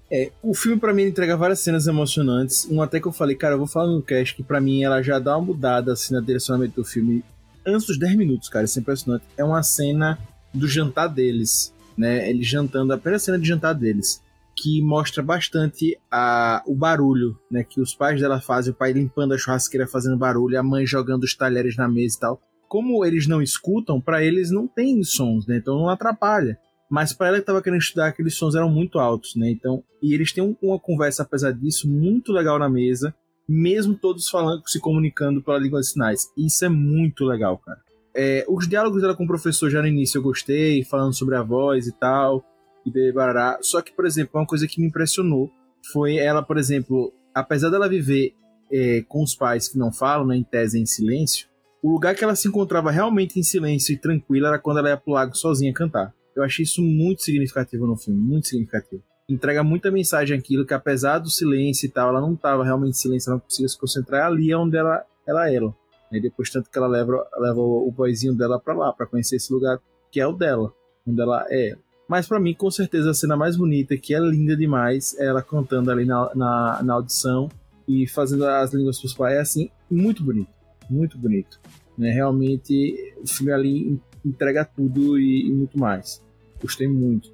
É, 0.09 0.31
o 0.41 0.53
filme 0.53 0.79
pra 0.79 0.93
mim 0.93 1.03
entrega 1.03 1.35
várias 1.35 1.59
cenas 1.59 1.87
emocionantes. 1.87 2.65
Um 2.71 2.81
até 2.81 3.01
que 3.01 3.07
eu 3.07 3.11
falei, 3.11 3.35
cara, 3.35 3.55
eu 3.55 3.57
vou 3.57 3.67
falar 3.67 3.87
no 3.87 4.01
cast 4.01 4.33
que 4.33 4.43
pra 4.43 4.61
mim 4.61 4.81
ela 4.81 5.01
já 5.01 5.19
dá 5.19 5.35
uma 5.35 5.47
mudada 5.47 5.91
assim 5.91 6.13
na 6.13 6.21
direcionamento 6.21 6.75
do 6.75 6.85
filme 6.85 7.21
antes 7.65 7.87
dos 7.87 7.97
10 7.99 8.15
minutos, 8.15 8.49
cara. 8.49 8.65
Isso 8.65 8.79
é 8.79 8.81
impressionante. 8.81 9.23
É 9.37 9.43
uma 9.43 9.61
cena 9.63 10.17
do 10.53 10.67
jantar 10.67 11.07
deles, 11.07 11.73
né? 11.97 12.29
Eles 12.29 12.47
jantando, 12.47 12.93
a 12.93 12.97
primeira 12.97 13.19
cena 13.19 13.37
de 13.39 13.47
jantar 13.47 13.73
deles, 13.73 14.21
que 14.55 14.81
mostra 14.81 15.23
bastante 15.23 15.97
a, 16.11 16.63
o 16.65 16.75
barulho, 16.75 17.37
né? 17.49 17.63
Que 17.63 17.79
os 17.79 17.93
pais 17.93 18.19
dela 18.19 18.41
fazem, 18.41 18.71
o 18.73 18.75
pai 18.75 18.91
limpando 18.93 19.33
a 19.33 19.37
churrasqueira 19.37 19.87
fazendo 19.87 20.17
barulho, 20.17 20.59
a 20.59 20.63
mãe 20.63 20.85
jogando 20.85 21.23
os 21.23 21.35
talheres 21.35 21.75
na 21.77 21.87
mesa 21.87 22.15
e 22.17 22.19
tal. 22.19 22.41
Como 22.67 23.03
eles 23.05 23.27
não 23.27 23.41
escutam, 23.41 23.99
pra 23.99 24.23
eles 24.23 24.51
não 24.51 24.67
tem 24.67 25.01
sons, 25.03 25.47
né? 25.47 25.57
Então 25.57 25.75
não 25.77 25.89
atrapalha. 25.89 26.57
Mas 26.89 27.13
para 27.13 27.27
ela 27.27 27.37
que 27.37 27.41
estava 27.43 27.61
querendo 27.61 27.79
estudar, 27.81 28.07
aqueles 28.07 28.33
sons 28.35 28.55
eram 28.55 28.69
muito 28.69 28.97
altos, 28.99 29.35
né? 29.35 29.49
Então, 29.49 29.83
e 30.01 30.13
eles 30.13 30.31
têm 30.33 30.43
um- 30.43 30.55
uma 30.61 30.79
conversa, 30.79 31.21
apesar 31.21 31.51
disso, 31.51 31.87
muito 31.87 32.31
legal 32.31 32.57
na 32.57 32.67
mesa, 32.67 33.13
mesmo 33.49 33.95
todos 33.95 34.29
falando, 34.29 34.61
se 34.67 34.79
comunicando 34.79 35.41
pela 35.41 35.57
língua 35.57 35.79
de 35.79 35.87
sinais. 35.87 36.31
Isso 36.37 36.63
é 36.63 36.69
muito 36.69 37.25
legal, 37.25 37.57
cara. 37.57 37.79
É, 38.15 38.45
os 38.47 38.67
diálogos 38.67 39.01
dela 39.01 39.15
com 39.15 39.23
o 39.23 39.27
professor 39.27 39.71
já 39.71 39.81
no 39.81 39.87
início 39.87 40.19
eu 40.19 40.23
gostei, 40.23 40.83
falando 40.83 41.13
sobre 41.13 41.35
a 41.35 41.41
voz 41.41 41.87
e 41.87 41.91
tal, 41.91 42.45
e 42.85 42.91
bebará. 42.91 43.57
Só 43.61 43.81
que, 43.81 43.91
por 43.91 44.05
exemplo, 44.05 44.39
uma 44.39 44.45
coisa 44.45 44.67
que 44.67 44.79
me 44.79 44.87
impressionou 44.87 45.49
foi 45.91 46.17
ela, 46.17 46.43
por 46.43 46.57
exemplo, 46.59 47.11
apesar 47.33 47.71
dela 47.71 47.89
viver 47.89 48.33
é, 48.71 49.03
com 49.07 49.23
os 49.23 49.33
pais 49.33 49.67
que 49.67 49.79
não 49.79 49.91
falam, 49.91 50.27
né, 50.27 50.37
em 50.37 50.43
tese 50.43 50.79
em 50.79 50.85
silêncio, 50.85 51.47
o 51.81 51.91
lugar 51.91 52.13
que 52.13 52.23
ela 52.23 52.35
se 52.35 52.47
encontrava 52.47 52.91
realmente 52.91 53.39
em 53.39 53.43
silêncio 53.43 53.93
e 53.93 53.97
tranquila 53.97 54.49
era 54.49 54.59
quando 54.59 54.77
ela 54.77 54.89
ia 54.89 54.97
pro 54.97 55.13
lago 55.13 55.35
sozinha 55.35 55.73
cantar. 55.73 56.13
Eu 56.35 56.43
achei 56.43 56.63
isso 56.63 56.83
muito 56.83 57.23
significativo 57.23 57.87
no 57.87 57.95
filme, 57.95 58.19
muito 58.19 58.47
significativo. 58.47 59.01
Entrega 59.29 59.63
muita 59.63 59.91
mensagem 59.91 60.37
aquilo 60.37 60.65
que 60.65 60.73
apesar 60.73 61.19
do 61.19 61.29
silêncio 61.29 61.85
e 61.85 61.89
tal, 61.89 62.09
ela 62.09 62.19
não 62.19 62.33
estava 62.33 62.63
realmente 62.63 62.91
em 62.91 62.93
silêncio, 62.93 63.29
ela 63.29 63.35
não 63.35 63.41
conseguia 63.41 63.69
se 63.69 63.77
concentrar 63.77 64.25
ali 64.25 64.51
é 64.51 64.57
onde 64.57 64.75
ela, 64.75 65.05
ela 65.27 65.51
era. 65.51 65.71
E 66.11 66.19
depois 66.19 66.49
tanto 66.49 66.69
que 66.69 66.77
ela 66.77 66.87
leva, 66.87 67.27
leva 67.37 67.59
o 67.59 67.91
boyzinho 67.91 68.35
dela 68.35 68.59
pra 68.59 68.73
lá, 68.73 68.91
pra 68.91 69.05
conhecer 69.05 69.35
esse 69.35 69.53
lugar 69.53 69.79
que 70.11 70.19
é 70.19 70.25
o 70.25 70.33
dela, 70.33 70.73
onde 71.07 71.21
ela 71.21 71.45
é. 71.49 71.77
Mas 72.07 72.27
pra 72.27 72.39
mim, 72.39 72.55
com 72.55 72.71
certeza, 72.71 73.11
a 73.11 73.13
cena 73.13 73.37
mais 73.37 73.55
bonita, 73.55 73.95
que 73.95 74.15
é 74.15 74.19
linda 74.19 74.57
demais, 74.57 75.15
é 75.19 75.27
ela 75.27 75.43
cantando 75.43 75.91
ali 75.91 76.05
na, 76.05 76.33
na, 76.33 76.81
na 76.83 76.93
audição 76.95 77.47
e 77.87 78.07
fazendo 78.07 78.45
as 78.47 78.73
línguas 78.73 78.99
pros 78.99 79.13
pais. 79.13 79.35
É 79.35 79.39
assim, 79.39 79.69
muito 79.89 80.23
bonito. 80.23 80.49
Muito 80.89 81.19
bonito. 81.19 81.59
Né? 81.95 82.09
Realmente, 82.09 83.13
o 83.21 83.27
filme 83.27 83.51
ali 83.51 84.01
entrega 84.25 84.65
tudo 84.65 85.19
e, 85.19 85.47
e 85.47 85.51
muito 85.51 85.77
mais. 85.77 86.19
Gostei 86.59 86.87
muito. 86.87 87.31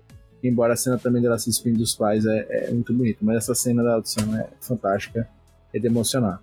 Embora 0.48 0.74
a 0.74 0.78
cena 0.78 0.98
também 0.98 1.22
dela 1.22 1.38
se 1.38 1.50
despedindo 1.50 1.80
dos 1.80 1.96
pais 1.96 2.26
é, 2.26 2.68
é 2.68 2.72
muito 2.72 2.94
bonita, 2.94 3.20
mas 3.22 3.38
essa 3.38 3.56
cena 3.56 3.84
da 3.84 3.96
audição 3.96 4.36
é 4.38 4.48
fantástica, 4.60 5.28
é 5.74 5.80
de 5.80 5.88
emocionar. 5.88 6.42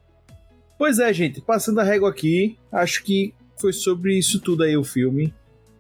Pois 0.78 0.98
é, 0.98 1.12
gente, 1.12 1.40
passando 1.40 1.78
a 1.78 1.84
régua 1.84 2.10
aqui, 2.10 2.58
acho 2.72 3.04
que 3.04 3.32
foi 3.60 3.72
sobre 3.72 4.18
isso 4.18 4.40
tudo 4.40 4.64
aí 4.64 4.76
o 4.76 4.84
filme. 4.84 5.32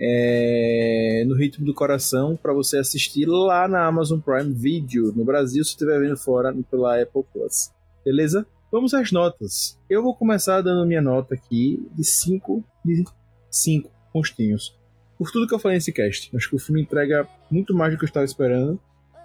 É, 0.04 1.24
no 1.28 1.36
ritmo 1.36 1.64
do 1.64 1.72
coração 1.72 2.36
para 2.36 2.52
você 2.52 2.76
assistir 2.78 3.24
lá 3.26 3.68
na 3.68 3.86
Amazon 3.86 4.18
Prime 4.18 4.52
Video. 4.52 5.12
No 5.14 5.24
Brasil 5.24 5.62
se 5.64 5.70
estiver 5.70 6.00
vendo 6.00 6.16
fora 6.16 6.52
pela 6.70 7.00
Apple 7.00 7.22
Plus. 7.32 7.70
Beleza? 8.04 8.44
Vamos 8.70 8.94
às 8.94 9.12
notas. 9.12 9.78
Eu 9.88 10.02
vou 10.02 10.14
começar 10.14 10.60
dando 10.60 10.86
minha 10.86 11.02
nota 11.02 11.34
aqui 11.34 11.86
de 11.94 12.04
5 12.04 12.64
de 12.84 13.04
5 13.50 13.90
pontinhos. 14.12 14.74
Por 15.18 15.30
tudo 15.30 15.46
que 15.46 15.54
eu 15.54 15.58
falei 15.58 15.76
nesse 15.76 15.92
cast. 15.92 16.34
Acho 16.34 16.48
que 16.48 16.56
o 16.56 16.58
filme 16.58 16.82
entrega 16.82 17.28
muito 17.52 17.74
mais 17.74 17.92
do 17.92 17.98
que 17.98 18.04
eu 18.04 18.08
estava 18.08 18.24
esperando 18.24 18.80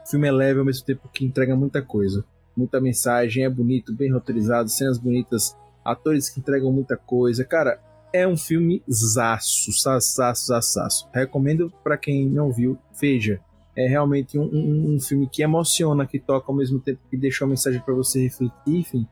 o 0.05 0.09
filme 0.09 0.27
é 0.27 0.31
leve 0.31 0.59
ao 0.59 0.65
mesmo 0.65 0.85
tempo 0.85 1.09
que 1.11 1.25
entrega 1.25 1.55
muita 1.55 1.81
coisa 1.81 2.23
muita 2.55 2.79
mensagem 2.79 3.43
é 3.43 3.49
bonito 3.49 3.93
bem 3.93 4.11
roteirizado 4.11 4.69
cenas 4.69 4.97
bonitas 4.97 5.55
atores 5.83 6.29
que 6.29 6.39
entregam 6.39 6.71
muita 6.71 6.95
coisa 6.95 7.43
cara 7.43 7.79
é 8.11 8.27
um 8.27 8.37
filme 8.37 8.81
zaço, 8.89 9.71
zaço, 9.71 10.61
zaço. 10.61 11.07
Recomendo 11.13 11.71
para 11.83 11.97
quem 11.97 12.27
não 12.27 12.51
viu, 12.51 12.77
veja. 12.99 13.39
É 13.75 13.87
realmente 13.87 14.39
um, 14.39 14.43
um, 14.43 14.95
um, 14.95 14.99
filme 14.99 15.27
que 15.27 15.43
emociona, 15.43 16.07
que 16.07 16.19
toca 16.19 16.51
ao 16.51 16.55
mesmo 16.55 16.79
tempo 16.79 16.99
que 17.09 17.15
deixa 17.15 17.45
uma 17.45 17.51
mensagem 17.51 17.79
para 17.79 17.93
você 17.93 18.23
refletir, 18.23 18.55
enfim. 18.65 19.07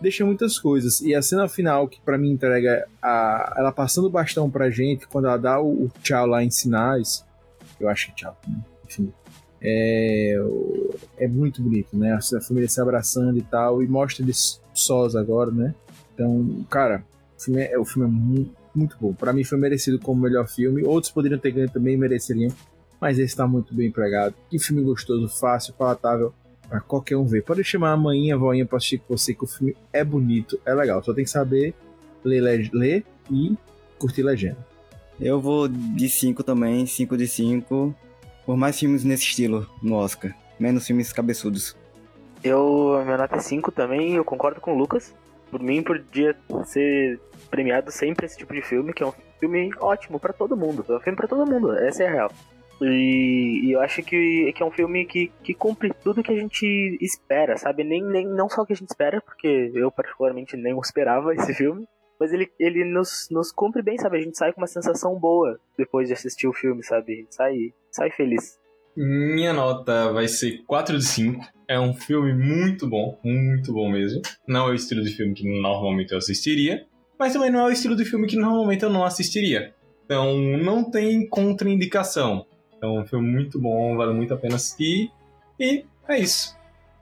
Deixa 0.00 0.24
muitas 0.24 0.58
coisas. 0.58 1.02
E 1.02 1.14
a 1.14 1.20
cena 1.20 1.46
final, 1.48 1.86
que 1.86 2.00
para 2.00 2.16
mim 2.16 2.30
entrega 2.30 2.88
a, 3.02 3.54
ela 3.58 3.70
passando 3.70 4.06
o 4.06 4.10
bastão 4.10 4.50
pra 4.50 4.70
gente, 4.70 5.06
quando 5.06 5.26
ela 5.26 5.36
dá 5.36 5.60
o, 5.60 5.84
o 5.84 5.90
tchau 6.02 6.26
lá 6.26 6.42
em 6.42 6.50
sinais. 6.50 7.26
Eu 7.80 7.88
acho 7.88 8.08
que 8.08 8.16
tchau, 8.16 8.36
né? 8.46 8.62
enfim. 8.84 9.12
É, 9.62 10.36
é 11.18 11.28
muito 11.28 11.62
bonito, 11.62 11.96
né? 11.96 12.12
A 12.12 12.40
família 12.40 12.68
se 12.68 12.80
abraçando 12.80 13.38
e 13.38 13.42
tal, 13.42 13.82
e 13.82 13.86
mostra 13.86 14.24
eles 14.24 14.60
sós 14.72 15.14
agora, 15.14 15.50
né? 15.50 15.74
Então, 16.14 16.64
cara, 16.70 17.04
o 17.38 17.42
filme 17.42 17.62
é, 17.62 17.78
o 17.78 17.84
filme 17.84 18.08
é 18.08 18.10
muito, 18.10 18.56
muito 18.74 18.96
bom. 19.00 19.12
Para 19.12 19.32
mim 19.32 19.44
foi 19.44 19.58
merecido 19.58 19.98
como 19.98 20.22
melhor 20.22 20.48
filme. 20.48 20.82
Outros 20.82 21.12
poderiam 21.12 21.38
ter 21.38 21.50
ganho 21.50 21.70
também, 21.70 21.96
mereceriam. 21.96 22.52
Mas 23.00 23.18
esse 23.18 23.28
está 23.28 23.46
muito 23.46 23.74
bem 23.74 23.88
empregado. 23.88 24.34
Que 24.50 24.58
filme 24.58 24.82
gostoso, 24.82 25.28
fácil, 25.28 25.72
palatável 25.74 26.34
para 26.68 26.80
qualquer 26.80 27.16
um 27.16 27.24
ver. 27.24 27.42
Pode 27.42 27.64
chamar 27.64 27.92
a 27.92 27.96
mãinha, 27.96 28.34
a 28.34 28.38
voinha 28.38 28.64
pra 28.64 28.76
assistir 28.76 28.98
com 28.98 29.16
você, 29.16 29.34
que 29.34 29.44
o 29.44 29.46
filme 29.46 29.76
é 29.92 30.04
bonito, 30.04 30.60
é 30.64 30.72
legal. 30.72 31.02
Só 31.02 31.12
tem 31.12 31.24
que 31.24 31.30
saber 31.30 31.74
ler, 32.24 32.70
ler 32.72 33.04
e 33.30 33.56
curtir 33.98 34.22
legenda. 34.22 34.69
Eu 35.20 35.38
vou 35.38 35.68
de 35.68 36.08
5 36.08 36.42
também, 36.42 36.86
5 36.86 37.16
de 37.16 37.28
5. 37.28 37.94
Por 38.46 38.56
mais 38.56 38.78
filmes 38.78 39.04
nesse 39.04 39.24
estilo 39.24 39.66
no 39.82 39.96
Oscar. 39.96 40.34
Menos 40.58 40.86
filmes 40.86 41.12
cabeçudos. 41.12 41.76
Eu, 42.42 43.02
minha 43.04 43.18
nota 43.18 43.36
é 43.36 43.40
5 43.40 43.70
também, 43.70 44.14
eu 44.14 44.24
concordo 44.24 44.60
com 44.60 44.72
o 44.72 44.78
Lucas. 44.78 45.14
Por 45.50 45.60
mim, 45.60 45.82
podia 45.82 46.34
ser 46.64 47.20
premiado 47.50 47.90
sempre 47.90 48.24
esse 48.24 48.38
tipo 48.38 48.54
de 48.54 48.62
filme, 48.62 48.92
que 48.94 49.02
é 49.02 49.06
um 49.06 49.12
filme 49.38 49.70
ótimo 49.78 50.18
pra 50.18 50.32
todo 50.32 50.56
mundo. 50.56 50.84
É 50.88 50.96
um 50.96 51.00
filme 51.00 51.16
pra 51.16 51.28
todo 51.28 51.50
mundo, 51.50 51.72
essa 51.76 52.04
é 52.04 52.06
a 52.06 52.10
real. 52.10 52.32
E, 52.80 53.66
e 53.66 53.72
eu 53.72 53.80
acho 53.80 54.02
que, 54.02 54.52
que 54.54 54.62
é 54.62 54.66
um 54.66 54.70
filme 54.70 55.04
que, 55.04 55.30
que 55.42 55.52
cumpre 55.52 55.92
tudo 56.02 56.22
que 56.22 56.32
a 56.32 56.36
gente 56.36 56.96
espera, 57.00 57.58
sabe? 57.58 57.84
Nem, 57.84 58.02
nem, 58.02 58.26
não 58.26 58.48
só 58.48 58.62
o 58.62 58.66
que 58.66 58.72
a 58.72 58.76
gente 58.76 58.88
espera, 58.88 59.20
porque 59.20 59.70
eu 59.74 59.90
particularmente 59.90 60.56
nem 60.56 60.78
esperava 60.78 61.34
esse 61.34 61.52
filme, 61.52 61.86
Mas 62.20 62.34
ele, 62.34 62.52
ele 62.58 62.84
nos, 62.84 63.28
nos 63.30 63.50
cumpre 63.50 63.80
bem, 63.80 63.96
sabe? 63.96 64.18
A 64.18 64.20
gente 64.20 64.36
sai 64.36 64.52
com 64.52 64.60
uma 64.60 64.66
sensação 64.66 65.18
boa 65.18 65.58
depois 65.78 66.06
de 66.06 66.12
assistir 66.12 66.46
o 66.46 66.52
filme, 66.52 66.84
sabe? 66.84 67.14
A 67.14 67.16
gente 67.16 67.34
sai, 67.34 67.72
sai 67.90 68.10
feliz. 68.10 68.60
Minha 68.94 69.54
nota 69.54 70.12
vai 70.12 70.28
ser 70.28 70.62
4 70.66 70.98
de 70.98 71.04
5. 71.04 71.42
É 71.66 71.80
um 71.80 71.94
filme 71.94 72.34
muito 72.34 72.86
bom, 72.86 73.18
muito 73.24 73.72
bom 73.72 73.90
mesmo. 73.90 74.20
Não 74.46 74.68
é 74.68 74.72
o 74.72 74.74
estilo 74.74 75.02
de 75.02 75.10
filme 75.10 75.32
que 75.32 75.48
normalmente 75.62 76.12
eu 76.12 76.18
assistiria, 76.18 76.86
mas 77.18 77.32
também 77.32 77.50
não 77.50 77.60
é 77.60 77.64
o 77.64 77.72
estilo 77.72 77.96
de 77.96 78.04
filme 78.04 78.26
que 78.26 78.36
normalmente 78.36 78.82
eu 78.82 78.90
não 78.90 79.04
assistiria. 79.04 79.74
Então 80.04 80.36
não 80.36 80.90
tem 80.90 81.26
contraindicação. 81.26 82.44
Então 82.76 82.96
é 82.96 83.00
um 83.00 83.06
filme 83.06 83.30
muito 83.30 83.58
bom, 83.58 83.96
vale 83.96 84.12
muito 84.12 84.34
a 84.34 84.36
pena 84.36 84.56
assistir. 84.56 85.10
E 85.58 85.86
é 86.08 86.18
isso. 86.18 86.54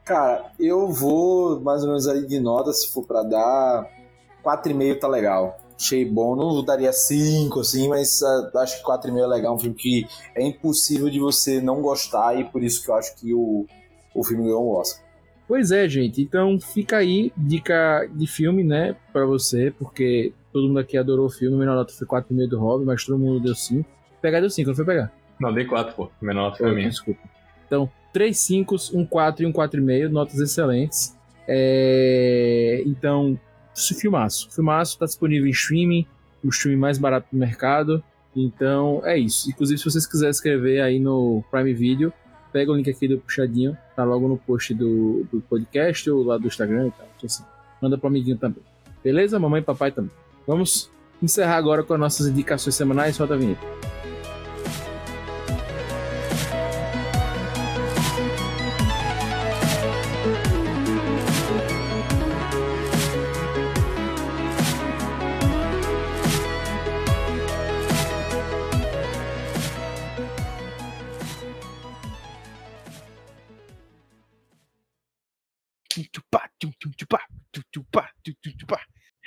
Cara, 0.04 0.52
eu 0.60 0.88
vou 0.92 1.60
mais 1.60 1.82
ou 1.82 1.88
menos 1.88 2.06
aí 2.06 2.26
de 2.26 2.38
nota, 2.38 2.72
se 2.72 2.92
for 2.92 3.04
pra 3.04 3.22
dar. 3.22 3.97
4,5 4.44 4.98
tá 4.98 5.08
legal. 5.08 5.58
Achei 5.78 6.04
bom. 6.04 6.34
Não 6.34 6.64
daria 6.64 6.92
5, 6.92 7.60
assim, 7.60 7.88
mas 7.88 8.22
ah, 8.22 8.50
acho 8.56 8.78
que 8.78 8.84
4,5 8.84 9.18
é 9.18 9.26
legal. 9.26 9.54
Um 9.54 9.58
filme 9.58 9.76
que 9.76 10.06
é 10.34 10.42
impossível 10.42 11.08
de 11.08 11.20
você 11.20 11.60
não 11.60 11.80
gostar 11.80 12.38
e 12.38 12.44
por 12.44 12.62
isso 12.62 12.82
que 12.84 12.90
eu 12.90 12.94
acho 12.94 13.14
que 13.16 13.32
o, 13.32 13.66
o 14.14 14.24
filme 14.24 14.44
ganhou 14.44 14.64
o 14.64 14.76
Oscar. 14.76 15.06
Pois 15.46 15.70
é, 15.70 15.88
gente. 15.88 16.20
Então 16.20 16.58
fica 16.60 16.98
aí 16.98 17.32
dica 17.36 18.06
de 18.12 18.26
filme, 18.26 18.62
né, 18.62 18.94
pra 19.12 19.24
você, 19.24 19.72
porque 19.78 20.32
todo 20.52 20.66
mundo 20.68 20.80
aqui 20.80 20.98
adorou 20.98 21.26
o 21.26 21.30
filme. 21.30 21.56
A 21.56 21.58
menor 21.60 21.74
nota 21.76 21.92
foi 21.92 22.06
4,5 22.06 22.48
do 22.48 22.58
Rob, 22.58 22.84
mas 22.84 23.04
todo 23.04 23.18
mundo 23.18 23.40
deu 23.40 23.54
5. 23.54 23.88
Pegar 24.20 24.40
deu 24.40 24.50
5, 24.50 24.68
não 24.68 24.76
foi 24.76 24.84
pegar? 24.84 25.12
Não, 25.40 25.54
dei 25.54 25.64
4, 25.64 25.94
pô. 25.94 26.10
Menor 26.20 26.42
nota 26.42 26.58
foi 26.58 26.70
a 26.70 26.74
minha. 26.74 26.90
Desculpa. 26.90 27.20
Então, 27.66 27.88
3 28.12 28.36
5, 28.36 28.76
um 28.94 29.06
4 29.06 29.44
e 29.44 29.46
um 29.46 29.52
4,5, 29.52 30.08
notas 30.08 30.38
excelentes. 30.40 31.16
É, 31.46 32.82
Então, 32.84 33.38
filmaço. 33.74 34.50
Filmaço 34.50 34.98
tá 34.98 35.06
disponível 35.06 35.46
em 35.46 35.50
streaming, 35.50 36.06
o 36.44 36.48
streaming 36.48 36.78
mais 36.78 36.98
barato 36.98 37.28
do 37.32 37.38
mercado. 37.38 38.02
Então, 38.34 39.02
é 39.04 39.18
isso. 39.18 39.50
Inclusive, 39.50 39.78
se 39.78 39.84
vocês 39.84 40.06
quiserem 40.06 40.30
escrever 40.30 40.80
aí 40.80 40.98
no 40.98 41.42
Prime 41.50 41.72
Video, 41.74 42.12
pega 42.52 42.70
o 42.70 42.74
link 42.74 42.88
aqui 42.88 43.08
do 43.08 43.18
puxadinho, 43.18 43.76
tá 43.96 44.04
logo 44.04 44.28
no 44.28 44.36
post 44.36 44.74
do, 44.74 45.26
do 45.32 45.40
podcast 45.40 46.08
ou 46.10 46.22
lá 46.22 46.38
do 46.38 46.46
Instagram 46.46 46.88
e 46.88 46.90
tal. 46.90 47.08
Então, 47.16 47.26
assim, 47.26 47.44
manda 47.80 47.98
pro 47.98 48.08
amiguinho 48.08 48.36
também. 48.36 48.62
Beleza? 49.02 49.38
Mamãe 49.38 49.60
e 49.60 49.64
papai 49.64 49.90
também. 49.90 50.10
Vamos 50.46 50.90
encerrar 51.22 51.56
agora 51.56 51.82
com 51.82 51.94
as 51.94 52.00
nossas 52.00 52.26
indicações 52.26 52.74
semanais. 52.74 53.16
Roda 53.16 53.34
a 53.34 53.36
vinheta. 53.36 53.97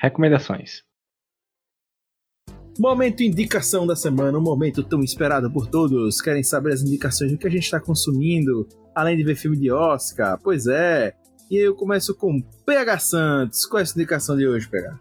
Recomendações. 0.01 0.81
Momento 2.79 3.21
indicação 3.21 3.85
da 3.85 3.95
semana, 3.95 4.35
um 4.39 4.41
momento 4.41 4.83
tão 4.83 5.03
esperado 5.03 5.51
por 5.51 5.67
todos. 5.67 6.19
Querem 6.19 6.41
saber 6.41 6.73
as 6.73 6.81
indicações 6.81 7.31
do 7.31 7.37
que 7.37 7.45
a 7.45 7.51
gente 7.51 7.65
está 7.65 7.79
consumindo, 7.79 8.67
além 8.95 9.15
de 9.15 9.23
ver 9.23 9.35
filme 9.35 9.57
de 9.57 9.71
Oscar? 9.71 10.39
Pois 10.41 10.65
é. 10.65 11.13
E 11.51 11.57
eu 11.57 11.75
começo 11.75 12.15
com 12.15 12.41
PH 12.65 12.97
Santos. 12.97 13.65
Qual 13.67 13.79
é 13.79 13.83
a 13.83 13.85
sua 13.85 13.99
indicação 13.99 14.35
de 14.35 14.47
hoje, 14.47 14.67
PH? 14.67 14.99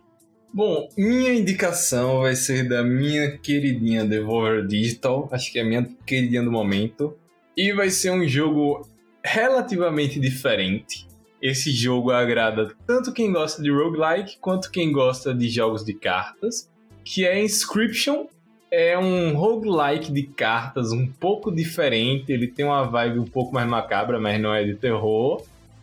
Bom, 0.53 0.87
minha 0.99 1.33
indicação 1.33 2.21
vai 2.21 2.37
ser 2.37 2.69
da 2.69 2.85
minha 2.85 3.39
queridinha 3.39 4.05
Devolver 4.05 4.67
Digital, 4.67 5.29
acho 5.33 5.51
que 5.51 5.61
é 5.61 5.63
a 5.63 5.65
minha 5.65 5.89
queridinha 6.05 6.43
do 6.43 6.51
momento, 6.51 7.17
e 7.57 7.73
vai 7.73 7.89
ser 7.89 8.11
um 8.11 8.27
jogo 8.29 8.87
relativamente 9.25 10.21
diferente. 10.21 11.07
Esse 11.43 11.73
jogo 11.73 12.11
agrada 12.11 12.75
tanto 12.87 13.13
quem 13.13 13.33
gosta 13.33 13.63
de 13.63 13.71
roguelike 13.71 14.39
quanto 14.41 14.71
quem 14.71 14.93
gosta 14.93 15.33
de 15.35 15.49
jogos 15.49 15.85
de 15.85 15.95
cartas, 15.95 16.69
que 17.05 17.27
é 17.27 17.43
Inscription. 17.43 18.27
É 18.71 18.97
um 18.97 19.35
roguelike 19.35 20.13
de 20.13 20.23
cartas 20.23 20.93
um 20.93 21.05
pouco 21.07 21.51
diferente, 21.51 22.31
ele 22.31 22.47
tem 22.47 22.65
uma 22.65 22.85
vibe 22.85 23.19
um 23.19 23.25
pouco 23.25 23.53
mais 23.53 23.69
macabra, 23.69 24.21
mas 24.21 24.41
não 24.41 24.55
é 24.55 24.63
de 24.63 24.75
terror. 24.75 25.43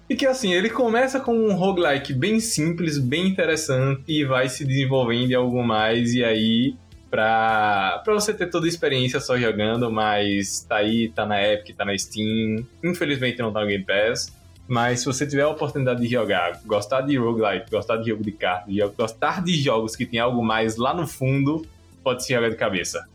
E 0.09 0.15
que 0.15 0.25
assim, 0.25 0.53
ele 0.53 0.69
começa 0.69 1.19
com 1.19 1.33
um 1.33 1.53
roguelike 1.53 2.13
bem 2.13 2.39
simples, 2.39 2.97
bem 2.97 3.27
interessante 3.27 4.03
e 4.07 4.23
vai 4.23 4.47
se 4.47 4.63
desenvolvendo 4.63 5.31
em 5.31 5.35
algo 5.35 5.61
mais 5.61 6.13
e 6.13 6.23
aí 6.23 6.75
pra, 7.09 8.01
pra 8.05 8.13
você 8.13 8.33
ter 8.33 8.49
toda 8.49 8.65
a 8.65 8.69
experiência 8.69 9.19
só 9.19 9.37
jogando, 9.37 9.91
mas 9.91 10.61
tá 10.61 10.77
aí, 10.77 11.09
tá 11.09 11.25
na 11.25 11.41
Epic, 11.45 11.75
tá 11.75 11.83
na 11.83 11.97
Steam, 11.97 12.65
infelizmente 12.83 13.39
não 13.39 13.51
tá 13.51 13.61
no 13.61 13.67
Game 13.67 13.83
Pass, 13.83 14.31
mas 14.67 14.99
se 14.99 15.05
você 15.05 15.25
tiver 15.25 15.43
a 15.43 15.49
oportunidade 15.49 16.01
de 16.01 16.07
jogar, 16.07 16.61
gostar 16.65 17.01
de 17.01 17.17
roguelike, 17.17 17.71
gostar 17.71 17.97
de 17.97 18.09
jogo 18.09 18.23
de 18.23 18.31
cartas, 18.31 18.73
gostar 18.97 19.43
de 19.43 19.53
jogos 19.53 19.95
que 19.95 20.05
tem 20.05 20.19
algo 20.19 20.43
mais 20.43 20.75
lá 20.75 20.93
no 20.93 21.07
fundo, 21.07 21.65
pode 22.03 22.25
se 22.25 22.33
jogar 22.33 22.49
de 22.49 22.55
cabeça. 22.55 23.07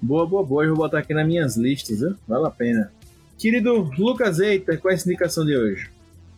Boa, 0.00 0.26
boa, 0.26 0.44
boa. 0.44 0.64
Eu 0.64 0.74
vou 0.74 0.84
botar 0.84 0.98
aqui 0.98 1.12
nas 1.12 1.26
minhas 1.26 1.56
listas, 1.56 2.00
viu? 2.00 2.14
Vale 2.26 2.46
a 2.46 2.50
pena. 2.50 2.92
Querido 3.38 3.90
Lucas 3.98 4.38
Eiter, 4.38 4.80
qual 4.80 4.92
é 4.92 4.94
a 4.94 4.98
sua 4.98 5.10
indicação 5.10 5.44
de 5.44 5.56
hoje? 5.56 5.90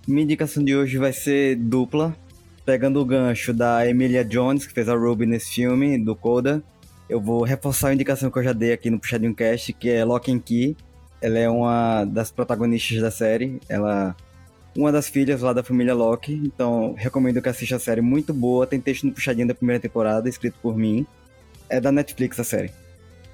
Minha 0.06 0.24
indicação 0.24 0.64
de 0.64 0.74
hoje 0.74 0.98
vai 0.98 1.12
ser 1.12 1.56
dupla, 1.56 2.16
pegando 2.64 3.00
o 3.00 3.04
gancho 3.04 3.52
da 3.52 3.86
Emilia 3.86 4.24
Jones, 4.24 4.66
que 4.66 4.72
fez 4.72 4.88
a 4.88 4.96
Ruby 4.96 5.26
nesse 5.26 5.50
filme, 5.50 5.98
do 5.98 6.16
Coda. 6.16 6.62
Eu 7.08 7.20
vou 7.20 7.42
reforçar 7.42 7.88
a 7.88 7.94
indicação 7.94 8.30
que 8.30 8.38
eu 8.38 8.42
já 8.42 8.52
dei 8.52 8.72
aqui 8.72 8.90
no 8.90 8.98
Puxadinho 8.98 9.34
Cast, 9.34 9.72
que 9.72 9.88
é 9.88 10.04
Lock 10.04 10.32
and 10.32 10.40
Key. 10.40 10.76
Ela 11.20 11.38
é 11.38 11.48
uma 11.48 12.04
das 12.04 12.30
protagonistas 12.30 13.00
da 13.00 13.10
série. 13.10 13.60
Ela 13.68 14.16
uma 14.78 14.92
das 14.92 15.08
filhas 15.08 15.40
lá 15.40 15.52
da 15.52 15.64
família 15.64 15.92
Locke. 15.92 16.32
Então, 16.32 16.94
recomendo 16.96 17.42
que 17.42 17.48
assista 17.48 17.74
a 17.74 17.80
série. 17.80 18.00
Muito 18.00 18.32
boa. 18.32 18.64
Tem 18.64 18.80
texto 18.80 19.04
no 19.04 19.12
Puxadinho 19.12 19.48
da 19.48 19.54
primeira 19.54 19.80
temporada, 19.82 20.28
escrito 20.28 20.56
por 20.62 20.76
mim. 20.76 21.04
É 21.68 21.80
da 21.80 21.90
Netflix 21.90 22.38
a 22.38 22.44
série. 22.44 22.70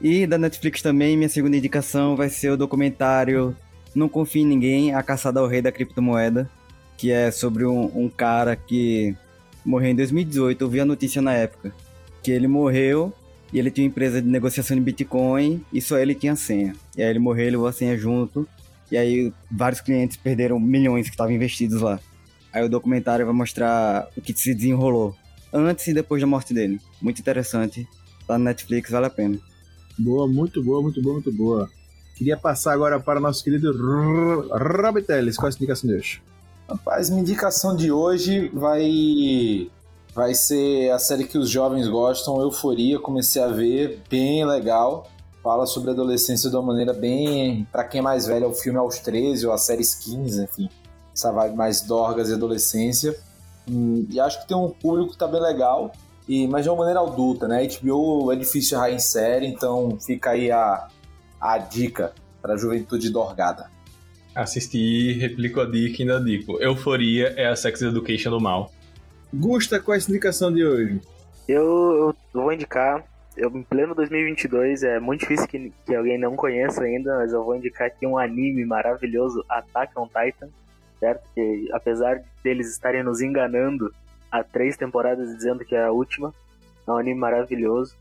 E 0.00 0.26
da 0.26 0.38
Netflix 0.38 0.80
também, 0.80 1.18
minha 1.18 1.28
segunda 1.28 1.54
indicação 1.54 2.16
vai 2.16 2.30
ser 2.30 2.50
o 2.50 2.56
documentário 2.56 3.54
Não 3.94 4.08
Confie 4.08 4.40
em 4.40 4.46
Ninguém, 4.46 4.94
A 4.94 5.02
Caçada 5.02 5.38
ao 5.38 5.46
Rei 5.46 5.60
da 5.60 5.70
Criptomoeda, 5.70 6.48
que 6.96 7.10
é 7.10 7.30
sobre 7.30 7.66
um, 7.66 7.92
um 7.94 8.08
cara 8.08 8.56
que 8.56 9.14
morreu 9.62 9.90
em 9.90 9.96
2018. 9.96 10.64
Eu 10.64 10.68
vi 10.70 10.80
a 10.80 10.86
notícia 10.86 11.20
na 11.20 11.34
época. 11.34 11.74
Que 12.22 12.30
ele 12.30 12.48
morreu 12.48 13.12
e 13.52 13.58
ele 13.58 13.70
tinha 13.70 13.84
uma 13.84 13.90
empresa 13.90 14.22
de 14.22 14.26
negociação 14.26 14.74
de 14.74 14.82
Bitcoin 14.82 15.62
e 15.70 15.82
só 15.82 15.98
ele 15.98 16.14
tinha 16.14 16.32
a 16.32 16.36
senha. 16.36 16.74
E 16.96 17.02
aí 17.02 17.10
ele 17.10 17.18
morreu, 17.18 17.44
ele 17.44 17.50
levou 17.56 17.68
a 17.68 17.72
senha 17.72 17.98
junto. 17.98 18.48
E 18.90 18.96
aí 18.96 19.32
vários 19.50 19.80
clientes 19.80 20.16
perderam 20.16 20.58
milhões 20.60 21.06
que 21.06 21.14
estavam 21.14 21.32
investidos 21.32 21.80
lá. 21.80 21.98
Aí 22.52 22.64
o 22.64 22.68
documentário 22.68 23.26
vai 23.26 23.34
mostrar 23.34 24.08
o 24.16 24.20
que 24.20 24.32
se 24.32 24.54
desenrolou 24.54 25.14
antes 25.52 25.86
e 25.86 25.94
depois 25.94 26.20
da 26.20 26.26
morte 26.26 26.54
dele. 26.54 26.80
Muito 27.00 27.20
interessante. 27.20 27.88
Tá 28.26 28.38
no 28.38 28.44
Netflix, 28.44 28.90
vale 28.90 29.06
a 29.06 29.10
pena. 29.10 29.38
Boa, 29.98 30.26
muito 30.26 30.62
boa, 30.62 30.82
muito 30.82 31.00
boa, 31.02 31.14
muito 31.14 31.32
boa. 31.32 31.70
Queria 32.16 32.36
passar 32.36 32.72
agora 32.72 32.98
para 33.00 33.18
o 33.18 33.22
nosso 33.22 33.42
querido 33.42 33.72
Rob 33.72 35.02
Teles. 35.02 35.36
Qual 35.36 35.48
é 35.48 35.52
a 35.52 35.56
indicação 35.56 35.88
de 35.88 35.96
hoje? 35.96 36.22
Rapaz, 36.68 37.10
minha 37.10 37.22
indicação 37.22 37.76
de 37.76 37.92
hoje 37.92 38.50
vai 38.54 39.68
vai 40.14 40.32
ser 40.32 40.90
a 40.90 40.98
série 40.98 41.24
que 41.24 41.36
os 41.36 41.50
jovens 41.50 41.88
gostam, 41.88 42.40
Euforia. 42.40 43.00
Comecei 43.00 43.42
a 43.42 43.48
ver, 43.48 44.00
bem 44.08 44.46
legal. 44.46 45.10
Fala 45.44 45.66
sobre 45.66 45.90
a 45.90 45.92
adolescência 45.92 46.48
de 46.48 46.56
uma 46.56 46.62
maneira 46.62 46.94
bem. 46.94 47.68
Pra 47.70 47.84
quem 47.84 47.98
é 47.98 48.02
mais 48.02 48.26
velho, 48.26 48.46
é 48.46 48.48
o 48.48 48.54
filme 48.54 48.78
aos 48.78 48.98
13 49.00 49.46
ou 49.46 49.52
a 49.52 49.58
série 49.58 49.82
15, 49.82 50.42
enfim. 50.42 50.70
Essa 51.14 51.30
vibe 51.30 51.54
mais 51.54 51.82
dorgas 51.82 52.30
e 52.30 52.32
adolescência. 52.32 53.14
E 53.68 54.18
acho 54.18 54.40
que 54.40 54.48
tem 54.48 54.56
um 54.56 54.70
público 54.70 55.12
que 55.12 55.18
tá 55.18 55.28
bem 55.28 55.42
legal, 55.42 55.92
e, 56.26 56.48
mas 56.48 56.64
de 56.64 56.70
uma 56.70 56.78
maneira 56.78 57.00
adulta, 57.00 57.46
né? 57.46 57.68
HBO 57.68 58.32
é 58.32 58.36
difícil 58.36 58.78
errar 58.78 58.90
em 58.90 58.98
série, 58.98 59.46
então 59.46 59.98
fica 60.00 60.30
aí 60.30 60.50
a, 60.50 60.88
a 61.38 61.58
dica 61.58 62.14
pra 62.40 62.56
juventude 62.56 63.10
dorgada. 63.10 63.70
Assisti, 64.34 65.12
replico 65.12 65.60
a 65.60 65.66
dica 65.66 66.02
e 66.02 66.10
ainda 66.10 66.24
digo. 66.24 66.58
Euforia 66.58 67.34
é 67.36 67.48
a 67.48 67.54
Sex 67.54 67.82
Education 67.82 68.30
do 68.30 68.40
mal. 68.40 68.72
Gusta, 69.32 69.78
qual 69.78 69.94
é 69.94 70.00
a 70.00 70.02
indicação 70.02 70.50
de 70.50 70.64
hoje? 70.64 71.02
Eu, 71.46 72.14
eu 72.32 72.42
vou 72.42 72.50
indicar, 72.50 73.04
eu, 73.36 73.50
em 73.50 73.62
pleno 73.62 73.94
2022, 73.94 74.82
é 74.82 75.00
muito 75.00 75.20
difícil 75.20 75.46
que, 75.48 75.72
que 75.84 75.94
alguém 75.94 76.18
não 76.18 76.36
conheça 76.36 76.82
ainda, 76.82 77.16
mas 77.16 77.32
eu 77.32 77.42
vou 77.42 77.56
indicar 77.56 77.88
aqui 77.88 78.06
um 78.06 78.16
anime 78.16 78.64
maravilhoso, 78.64 79.44
Attack 79.48 79.92
on 79.98 80.06
Titan, 80.06 80.48
certo? 81.00 81.28
Que 81.34 81.68
apesar 81.72 82.22
deles 82.42 82.70
estarem 82.70 83.02
nos 83.02 83.20
enganando 83.20 83.92
há 84.30 84.42
três 84.42 84.76
temporadas 84.76 85.34
dizendo 85.36 85.64
que 85.64 85.74
é 85.74 85.84
a 85.84 85.92
última, 85.92 86.32
é 86.86 86.90
um 86.90 86.96
anime 86.96 87.18
maravilhoso. 87.18 87.96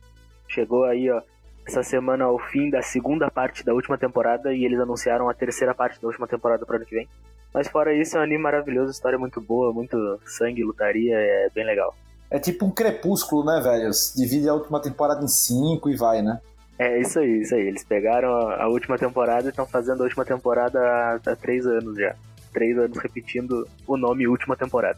Chegou 0.48 0.84
aí, 0.84 1.10
ó, 1.10 1.22
essa 1.66 1.82
semana 1.82 2.26
ao 2.26 2.38
fim 2.38 2.70
da 2.70 2.82
segunda 2.82 3.32
parte 3.32 3.64
da 3.64 3.74
última 3.74 3.98
temporada 3.98 4.54
e 4.54 4.66
eles 4.66 4.80
anunciaram 4.80 5.30
a 5.30 5.34
terceira 5.34 5.74
parte 5.74 6.02
da 6.02 6.08
última 6.08 6.28
temporada 6.28 6.66
para 6.66 6.78
ano 6.78 6.86
que 6.86 6.96
vem. 6.96 7.08
Mas 7.54 7.68
fora 7.68 7.94
isso, 7.94 8.18
é 8.18 8.20
um 8.20 8.24
anime 8.24 8.42
maravilhoso, 8.42 8.92
história 8.92 9.18
muito 9.18 9.40
boa, 9.40 9.72
muito 9.72 10.20
sangue, 10.26 10.64
lutaria, 10.64 11.16
é 11.16 11.50
bem 11.54 11.66
legal. 11.66 11.96
É 12.34 12.40
tipo 12.40 12.66
um 12.66 12.72
crepúsculo, 12.72 13.46
né, 13.46 13.62
velho? 13.62 13.92
Divide 14.16 14.50
a 14.50 14.56
última 14.56 14.82
temporada 14.82 15.24
em 15.24 15.28
cinco 15.28 15.88
e 15.88 15.96
vai, 15.96 16.24
né? 16.24 16.42
É 16.80 17.00
isso 17.00 17.20
aí, 17.20 17.42
isso 17.42 17.54
aí. 17.54 17.68
Eles 17.68 17.84
pegaram 17.84 18.34
a 18.50 18.64
a 18.64 18.68
última 18.68 18.98
temporada 18.98 19.46
e 19.46 19.50
estão 19.50 19.68
fazendo 19.68 20.02
a 20.02 20.06
última 20.06 20.26
temporada 20.26 20.80
há, 20.80 21.20
há 21.24 21.36
três 21.36 21.64
anos 21.68 21.96
já. 21.96 22.16
Três 22.52 22.76
anos 22.76 22.98
repetindo 22.98 23.68
o 23.86 23.96
nome 23.96 24.28
última 24.28 24.56
temporada. 24.56 24.98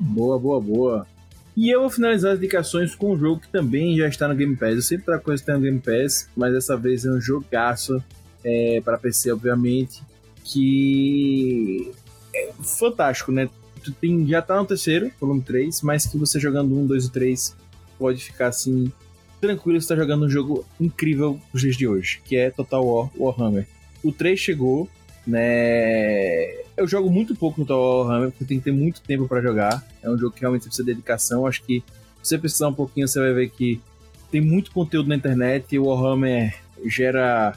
Boa, 0.00 0.36
boa, 0.36 0.60
boa. 0.60 1.06
E 1.56 1.70
eu 1.70 1.82
vou 1.82 1.90
finalizar 1.90 2.32
as 2.32 2.38
indicações 2.38 2.92
com 2.96 3.12
um 3.12 3.18
jogo 3.18 3.42
que 3.42 3.48
também 3.48 3.96
já 3.96 4.08
está 4.08 4.26
no 4.26 4.34
Game 4.34 4.56
Pass. 4.56 4.74
Eu 4.74 4.82
sempre 4.82 5.04
trago 5.06 5.22
coisa 5.22 5.40
que 5.40 5.48
está 5.48 5.56
no 5.56 5.64
Game 5.64 5.78
Pass, 5.78 6.28
mas 6.36 6.52
dessa 6.52 6.76
vez 6.76 7.06
é 7.06 7.10
um 7.12 7.20
jogaço 7.20 8.02
é, 8.42 8.80
para 8.84 8.98
PC, 8.98 9.30
obviamente, 9.32 10.02
que 10.42 11.92
é 12.34 12.50
fantástico, 12.60 13.30
né? 13.30 13.48
Tu 13.84 13.92
tem, 13.92 14.26
já 14.26 14.40
tá 14.40 14.56
no 14.56 14.64
terceiro, 14.66 15.10
volume 15.20 15.42
3, 15.42 15.82
mas 15.82 16.06
que 16.06 16.16
você 16.16 16.40
jogando 16.40 16.74
um, 16.76 16.86
dois 16.86 17.04
e 17.06 17.12
três 17.12 17.54
pode 17.98 18.22
ficar 18.24 18.48
assim 18.48 18.90
tranquilo 19.40 19.78
você 19.80 19.88
tá 19.88 19.96
jogando 19.96 20.24
um 20.24 20.30
jogo 20.30 20.64
incrível 20.80 21.38
nos 21.52 21.60
dias 21.60 21.76
de 21.76 21.86
hoje, 21.86 22.20
que 22.24 22.34
é 22.34 22.50
Total 22.50 22.82
War 22.84 23.10
Warhammer. 23.16 23.66
O 24.02 24.10
3 24.10 24.40
chegou, 24.40 24.88
né? 25.26 26.46
Eu 26.76 26.86
jogo 26.88 27.10
muito 27.10 27.34
pouco 27.34 27.60
no 27.60 27.66
Total 27.66 27.82
War 27.98 28.06
Warhammer, 28.06 28.30
porque 28.30 28.44
tem 28.46 28.58
que 28.58 28.64
ter 28.64 28.72
muito 28.72 29.00
tempo 29.02 29.28
pra 29.28 29.40
jogar. 29.42 29.86
É 30.02 30.10
um 30.10 30.18
jogo 30.18 30.34
que 30.34 30.40
realmente 30.40 30.62
precisa 30.62 30.82
de 30.84 30.92
dedicação. 30.92 31.46
Acho 31.46 31.62
que 31.62 31.80
se 32.22 32.30
você 32.30 32.38
precisar 32.38 32.68
um 32.68 32.74
pouquinho, 32.74 33.06
você 33.06 33.20
vai 33.20 33.32
ver 33.34 33.50
que 33.50 33.80
tem 34.30 34.40
muito 34.40 34.70
conteúdo 34.72 35.08
na 35.08 35.14
internet 35.16 35.74
e 35.74 35.78
o 35.78 35.84
Warhammer 35.86 36.56
gera 36.86 37.54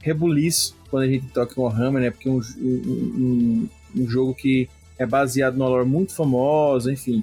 rebuliço 0.00 0.76
quando 0.90 1.02
a 1.02 1.08
gente 1.08 1.26
toca 1.28 1.54
em 1.58 1.62
Warhammer, 1.62 2.02
né? 2.02 2.10
Porque 2.10 2.28
é 2.28 2.32
um, 2.32 2.40
um, 2.58 2.70
um- 3.16 3.68
um 3.96 4.08
jogo 4.08 4.34
que 4.34 4.68
é 4.98 5.06
baseado 5.06 5.56
numa 5.56 5.68
lore 5.68 5.88
muito 5.88 6.14
famosa, 6.14 6.92
enfim. 6.92 7.22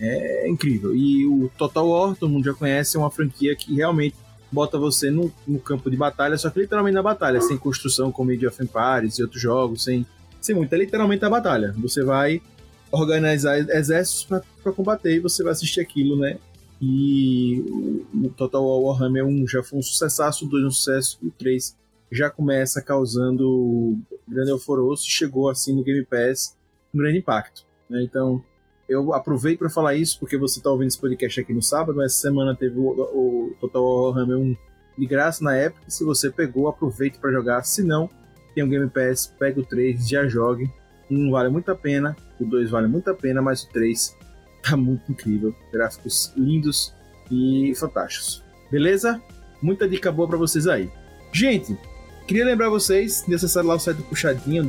É 0.00 0.48
incrível. 0.48 0.94
E 0.94 1.26
o 1.26 1.50
Total 1.56 1.86
War, 1.88 2.16
todo 2.16 2.30
mundo 2.30 2.44
já 2.44 2.54
conhece, 2.54 2.96
é 2.96 3.00
uma 3.00 3.10
franquia 3.10 3.54
que 3.54 3.74
realmente 3.74 4.16
bota 4.50 4.78
você 4.78 5.10
no, 5.10 5.32
no 5.46 5.58
campo 5.58 5.90
de 5.90 5.96
batalha, 5.96 6.36
só 6.38 6.48
que 6.50 6.60
literalmente 6.60 6.94
na 6.94 7.02
batalha, 7.02 7.40
sem 7.40 7.56
construção 7.56 8.12
como 8.12 8.30
Age 8.30 8.46
of 8.46 8.62
Empires 8.62 9.18
e 9.18 9.22
outros 9.22 9.40
jogos, 9.40 9.84
sem, 9.84 10.06
sem 10.40 10.54
muito. 10.54 10.72
É 10.72 10.78
literalmente 10.78 11.24
a 11.24 11.30
batalha. 11.30 11.74
Você 11.78 12.02
vai 12.04 12.40
organizar 12.90 13.58
exércitos 13.58 14.24
para 14.62 14.72
combater 14.72 15.16
e 15.16 15.20
você 15.20 15.42
vai 15.42 15.52
assistir 15.52 15.80
aquilo, 15.80 16.16
né? 16.16 16.38
E 16.80 18.04
o, 18.12 18.28
Total 18.30 18.64
War 18.64 18.78
Warhammer 18.80 19.24
1 19.24 19.48
já 19.48 19.62
foi 19.62 19.78
um 19.78 19.82
sucessaço, 19.82 20.44
o 20.44 20.48
2 20.48 20.64
um 20.64 20.70
sucesso, 20.70 21.18
o 21.22 21.30
3 21.30 21.76
já 22.10 22.30
começa 22.30 22.82
causando 22.82 23.98
grande 24.28 24.50
alvoroço, 24.50 25.08
chegou 25.08 25.48
assim 25.48 25.74
no 25.74 25.82
Game 25.82 26.04
Pass 26.04 26.54
um 26.94 26.98
grande 26.98 27.18
impacto. 27.18 27.66
né? 27.90 28.02
Então, 28.02 28.42
eu 28.88 29.12
aproveito 29.14 29.58
para 29.58 29.70
falar 29.70 29.94
isso, 29.94 30.18
porque 30.18 30.36
você 30.36 30.58
está 30.58 30.70
ouvindo 30.70 30.88
esse 30.88 31.00
podcast 31.00 31.40
aqui 31.40 31.52
no 31.52 31.62
sábado, 31.62 31.96
mas 31.96 32.12
essa 32.12 32.22
semana 32.22 32.54
teve 32.54 32.78
o, 32.78 32.84
o 32.84 33.56
Total 33.60 33.82
War 33.82 34.10
Warhammer 34.10 34.38
1 34.38 34.56
de 34.98 35.06
graça 35.06 35.42
na 35.42 35.56
época. 35.56 35.82
Se 35.88 36.04
você 36.04 36.30
pegou, 36.30 36.68
aproveite 36.68 37.18
para 37.18 37.32
jogar. 37.32 37.62
Se 37.64 37.82
não, 37.82 38.08
tem 38.54 38.62
o 38.62 38.68
Game 38.68 38.88
Pass, 38.88 39.26
pega 39.38 39.60
o 39.60 39.64
3, 39.64 40.08
já 40.08 40.26
jogue. 40.28 40.70
Um 41.10 41.30
vale 41.30 41.48
muito 41.48 41.70
a 41.70 41.74
pena, 41.74 42.16
o 42.40 42.44
2 42.44 42.70
vale 42.70 42.86
muito 42.86 43.10
a 43.10 43.14
pena, 43.14 43.42
mas 43.42 43.64
o 43.64 43.68
3 43.70 44.16
tá 44.62 44.76
muito 44.76 45.10
incrível. 45.10 45.54
Gráficos 45.72 46.32
lindos 46.36 46.94
e 47.30 47.72
fantásticos. 47.76 48.42
Beleza? 48.70 49.20
Muita 49.62 49.88
dica 49.88 50.12
boa 50.12 50.28
para 50.28 50.38
vocês 50.38 50.66
aí. 50.66 50.90
Gente, 51.32 51.76
queria 52.26 52.44
lembrar 52.44 52.68
vocês 52.68 53.24
de 53.26 53.34
acessar 53.34 53.64
lá 53.64 53.74
o 53.74 53.78
site 53.78 53.98
do 53.98 54.02
Puxadinho, 54.04 54.64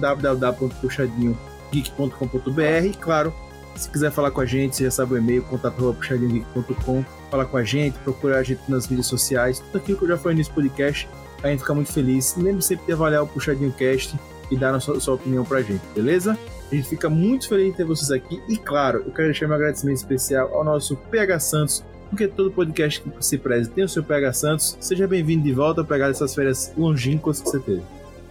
www.puxadinhogeek.com.br. 1.75 2.97
Claro, 2.99 3.33
se 3.75 3.89
quiser 3.89 4.11
falar 4.11 4.31
com 4.31 4.41
a 4.41 4.45
gente, 4.45 4.75
você 4.75 4.85
já 4.85 4.91
sabe 4.91 5.13
o 5.13 5.17
e-mail, 5.17 5.43
contato.puxadinhogeek.com. 5.43 7.03
Falar 7.29 7.45
com 7.45 7.57
a 7.57 7.63
gente, 7.63 7.97
procurar 7.99 8.37
a 8.37 8.43
gente 8.43 8.61
nas 8.69 8.87
mídias 8.87 9.07
sociais, 9.07 9.59
tudo 9.59 9.77
aquilo 9.77 9.97
que 9.97 10.03
eu 10.05 10.09
já 10.09 10.17
falei 10.17 10.37
nesse 10.37 10.51
podcast, 10.51 11.09
a 11.43 11.49
gente 11.49 11.59
fica 11.59 11.73
muito 11.73 11.91
feliz. 11.91 12.35
Lembre 12.37 12.61
sempre 12.61 12.85
de 12.85 12.93
avaliar 12.93 13.23
o 13.23 13.27
Puxadinho 13.27 13.71
Cast 13.73 14.15
e 14.49 14.55
dar 14.55 14.73
a 14.73 14.79
sua, 14.79 14.99
sua 14.99 15.15
opinião 15.15 15.43
pra 15.43 15.61
gente, 15.61 15.81
beleza? 15.93 16.37
A 16.71 16.75
gente 16.75 16.87
fica 16.87 17.09
muito 17.09 17.47
feliz 17.49 17.67
em 17.67 17.73
ter 17.73 17.83
vocês 17.83 18.11
aqui 18.11 18.41
e, 18.47 18.57
claro, 18.57 19.03
eu 19.05 19.11
quero 19.11 19.27
deixar 19.27 19.47
meu 19.47 19.55
agradecimento 19.55 19.97
especial 19.97 20.53
ao 20.53 20.63
nosso 20.63 20.95
PH 20.95 21.39
Santos, 21.39 21.83
porque 22.09 22.27
todo 22.27 22.51
podcast 22.51 23.01
que 23.01 23.25
se 23.25 23.37
preze 23.37 23.69
tem 23.69 23.83
o 23.83 23.89
seu 23.89 24.03
PH 24.03 24.33
Santos. 24.33 24.77
Seja 24.79 25.07
bem-vindo 25.07 25.43
de 25.43 25.51
volta 25.51 25.81
a 25.81 25.83
pegar 25.83 26.09
essas 26.09 26.33
férias 26.33 26.71
longínquas 26.77 27.41
que 27.41 27.49
você 27.49 27.59
teve. 27.59 27.83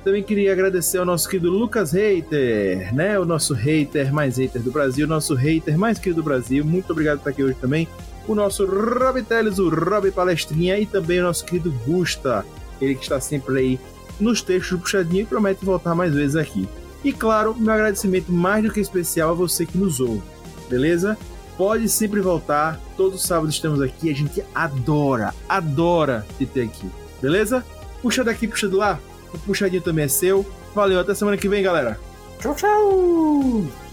Também 0.04 0.22
queria 0.22 0.52
agradecer 0.52 0.98
ao 0.98 1.06
nosso 1.06 1.26
querido 1.26 1.50
Lucas 1.50 1.92
Hater, 1.92 2.94
né? 2.94 3.18
O 3.18 3.24
nosso 3.24 3.54
hater 3.54 4.12
mais 4.12 4.36
hater 4.36 4.60
do 4.60 4.70
Brasil, 4.70 5.06
nosso 5.06 5.34
hater 5.34 5.78
mais 5.78 5.98
querido 5.98 6.20
do 6.20 6.24
Brasil. 6.24 6.62
Muito 6.62 6.90
obrigado 6.90 7.20
por 7.20 7.30
estar 7.30 7.30
aqui 7.30 7.42
hoje 7.42 7.56
também. 7.58 7.88
O 8.28 8.34
nosso 8.34 8.66
Rob 8.66 9.22
Teles, 9.22 9.58
o 9.58 9.70
Rob 9.70 10.10
Palestrinha 10.10 10.78
e 10.78 10.84
também 10.84 11.20
o 11.20 11.22
nosso 11.22 11.46
querido 11.46 11.72
Gusta, 11.86 12.44
ele 12.82 12.94
que 12.94 13.02
está 13.02 13.18
sempre 13.18 13.58
aí 13.58 13.80
nos 14.20 14.42
textos 14.42 14.78
Puxadinho 14.78 15.22
e 15.22 15.26
promete 15.26 15.64
voltar 15.64 15.94
mais 15.94 16.12
vezes 16.12 16.36
aqui. 16.36 16.68
E 17.02 17.10
claro, 17.10 17.54
meu 17.58 17.72
agradecimento 17.72 18.30
mais 18.30 18.62
do 18.62 18.70
que 18.70 18.80
especial 18.80 19.30
a 19.30 19.34
você 19.34 19.64
que 19.64 19.78
nos 19.78 20.00
ouve, 20.00 20.22
beleza? 20.68 21.16
Pode 21.56 21.88
sempre 21.88 22.20
voltar, 22.20 22.78
todos 22.94 23.22
os 23.22 23.26
sábados 23.26 23.54
estamos 23.54 23.80
aqui, 23.80 24.10
a 24.10 24.14
gente 24.14 24.44
adora, 24.54 25.32
adora 25.48 26.26
te 26.36 26.44
ter 26.44 26.62
aqui, 26.62 26.90
beleza? 27.22 27.64
Puxa 28.02 28.24
daqui, 28.24 28.48
puxa 28.48 28.68
de 28.68 28.74
lá, 28.74 28.98
o 29.34 29.38
puxadinho 29.40 29.82
também 29.82 30.04
é 30.04 30.08
seu. 30.08 30.44
Valeu, 30.74 31.00
até 31.00 31.14
semana 31.14 31.36
que 31.36 31.48
vem, 31.48 31.62
galera. 31.62 31.98
Tchau, 32.40 32.54
tchau! 32.54 33.83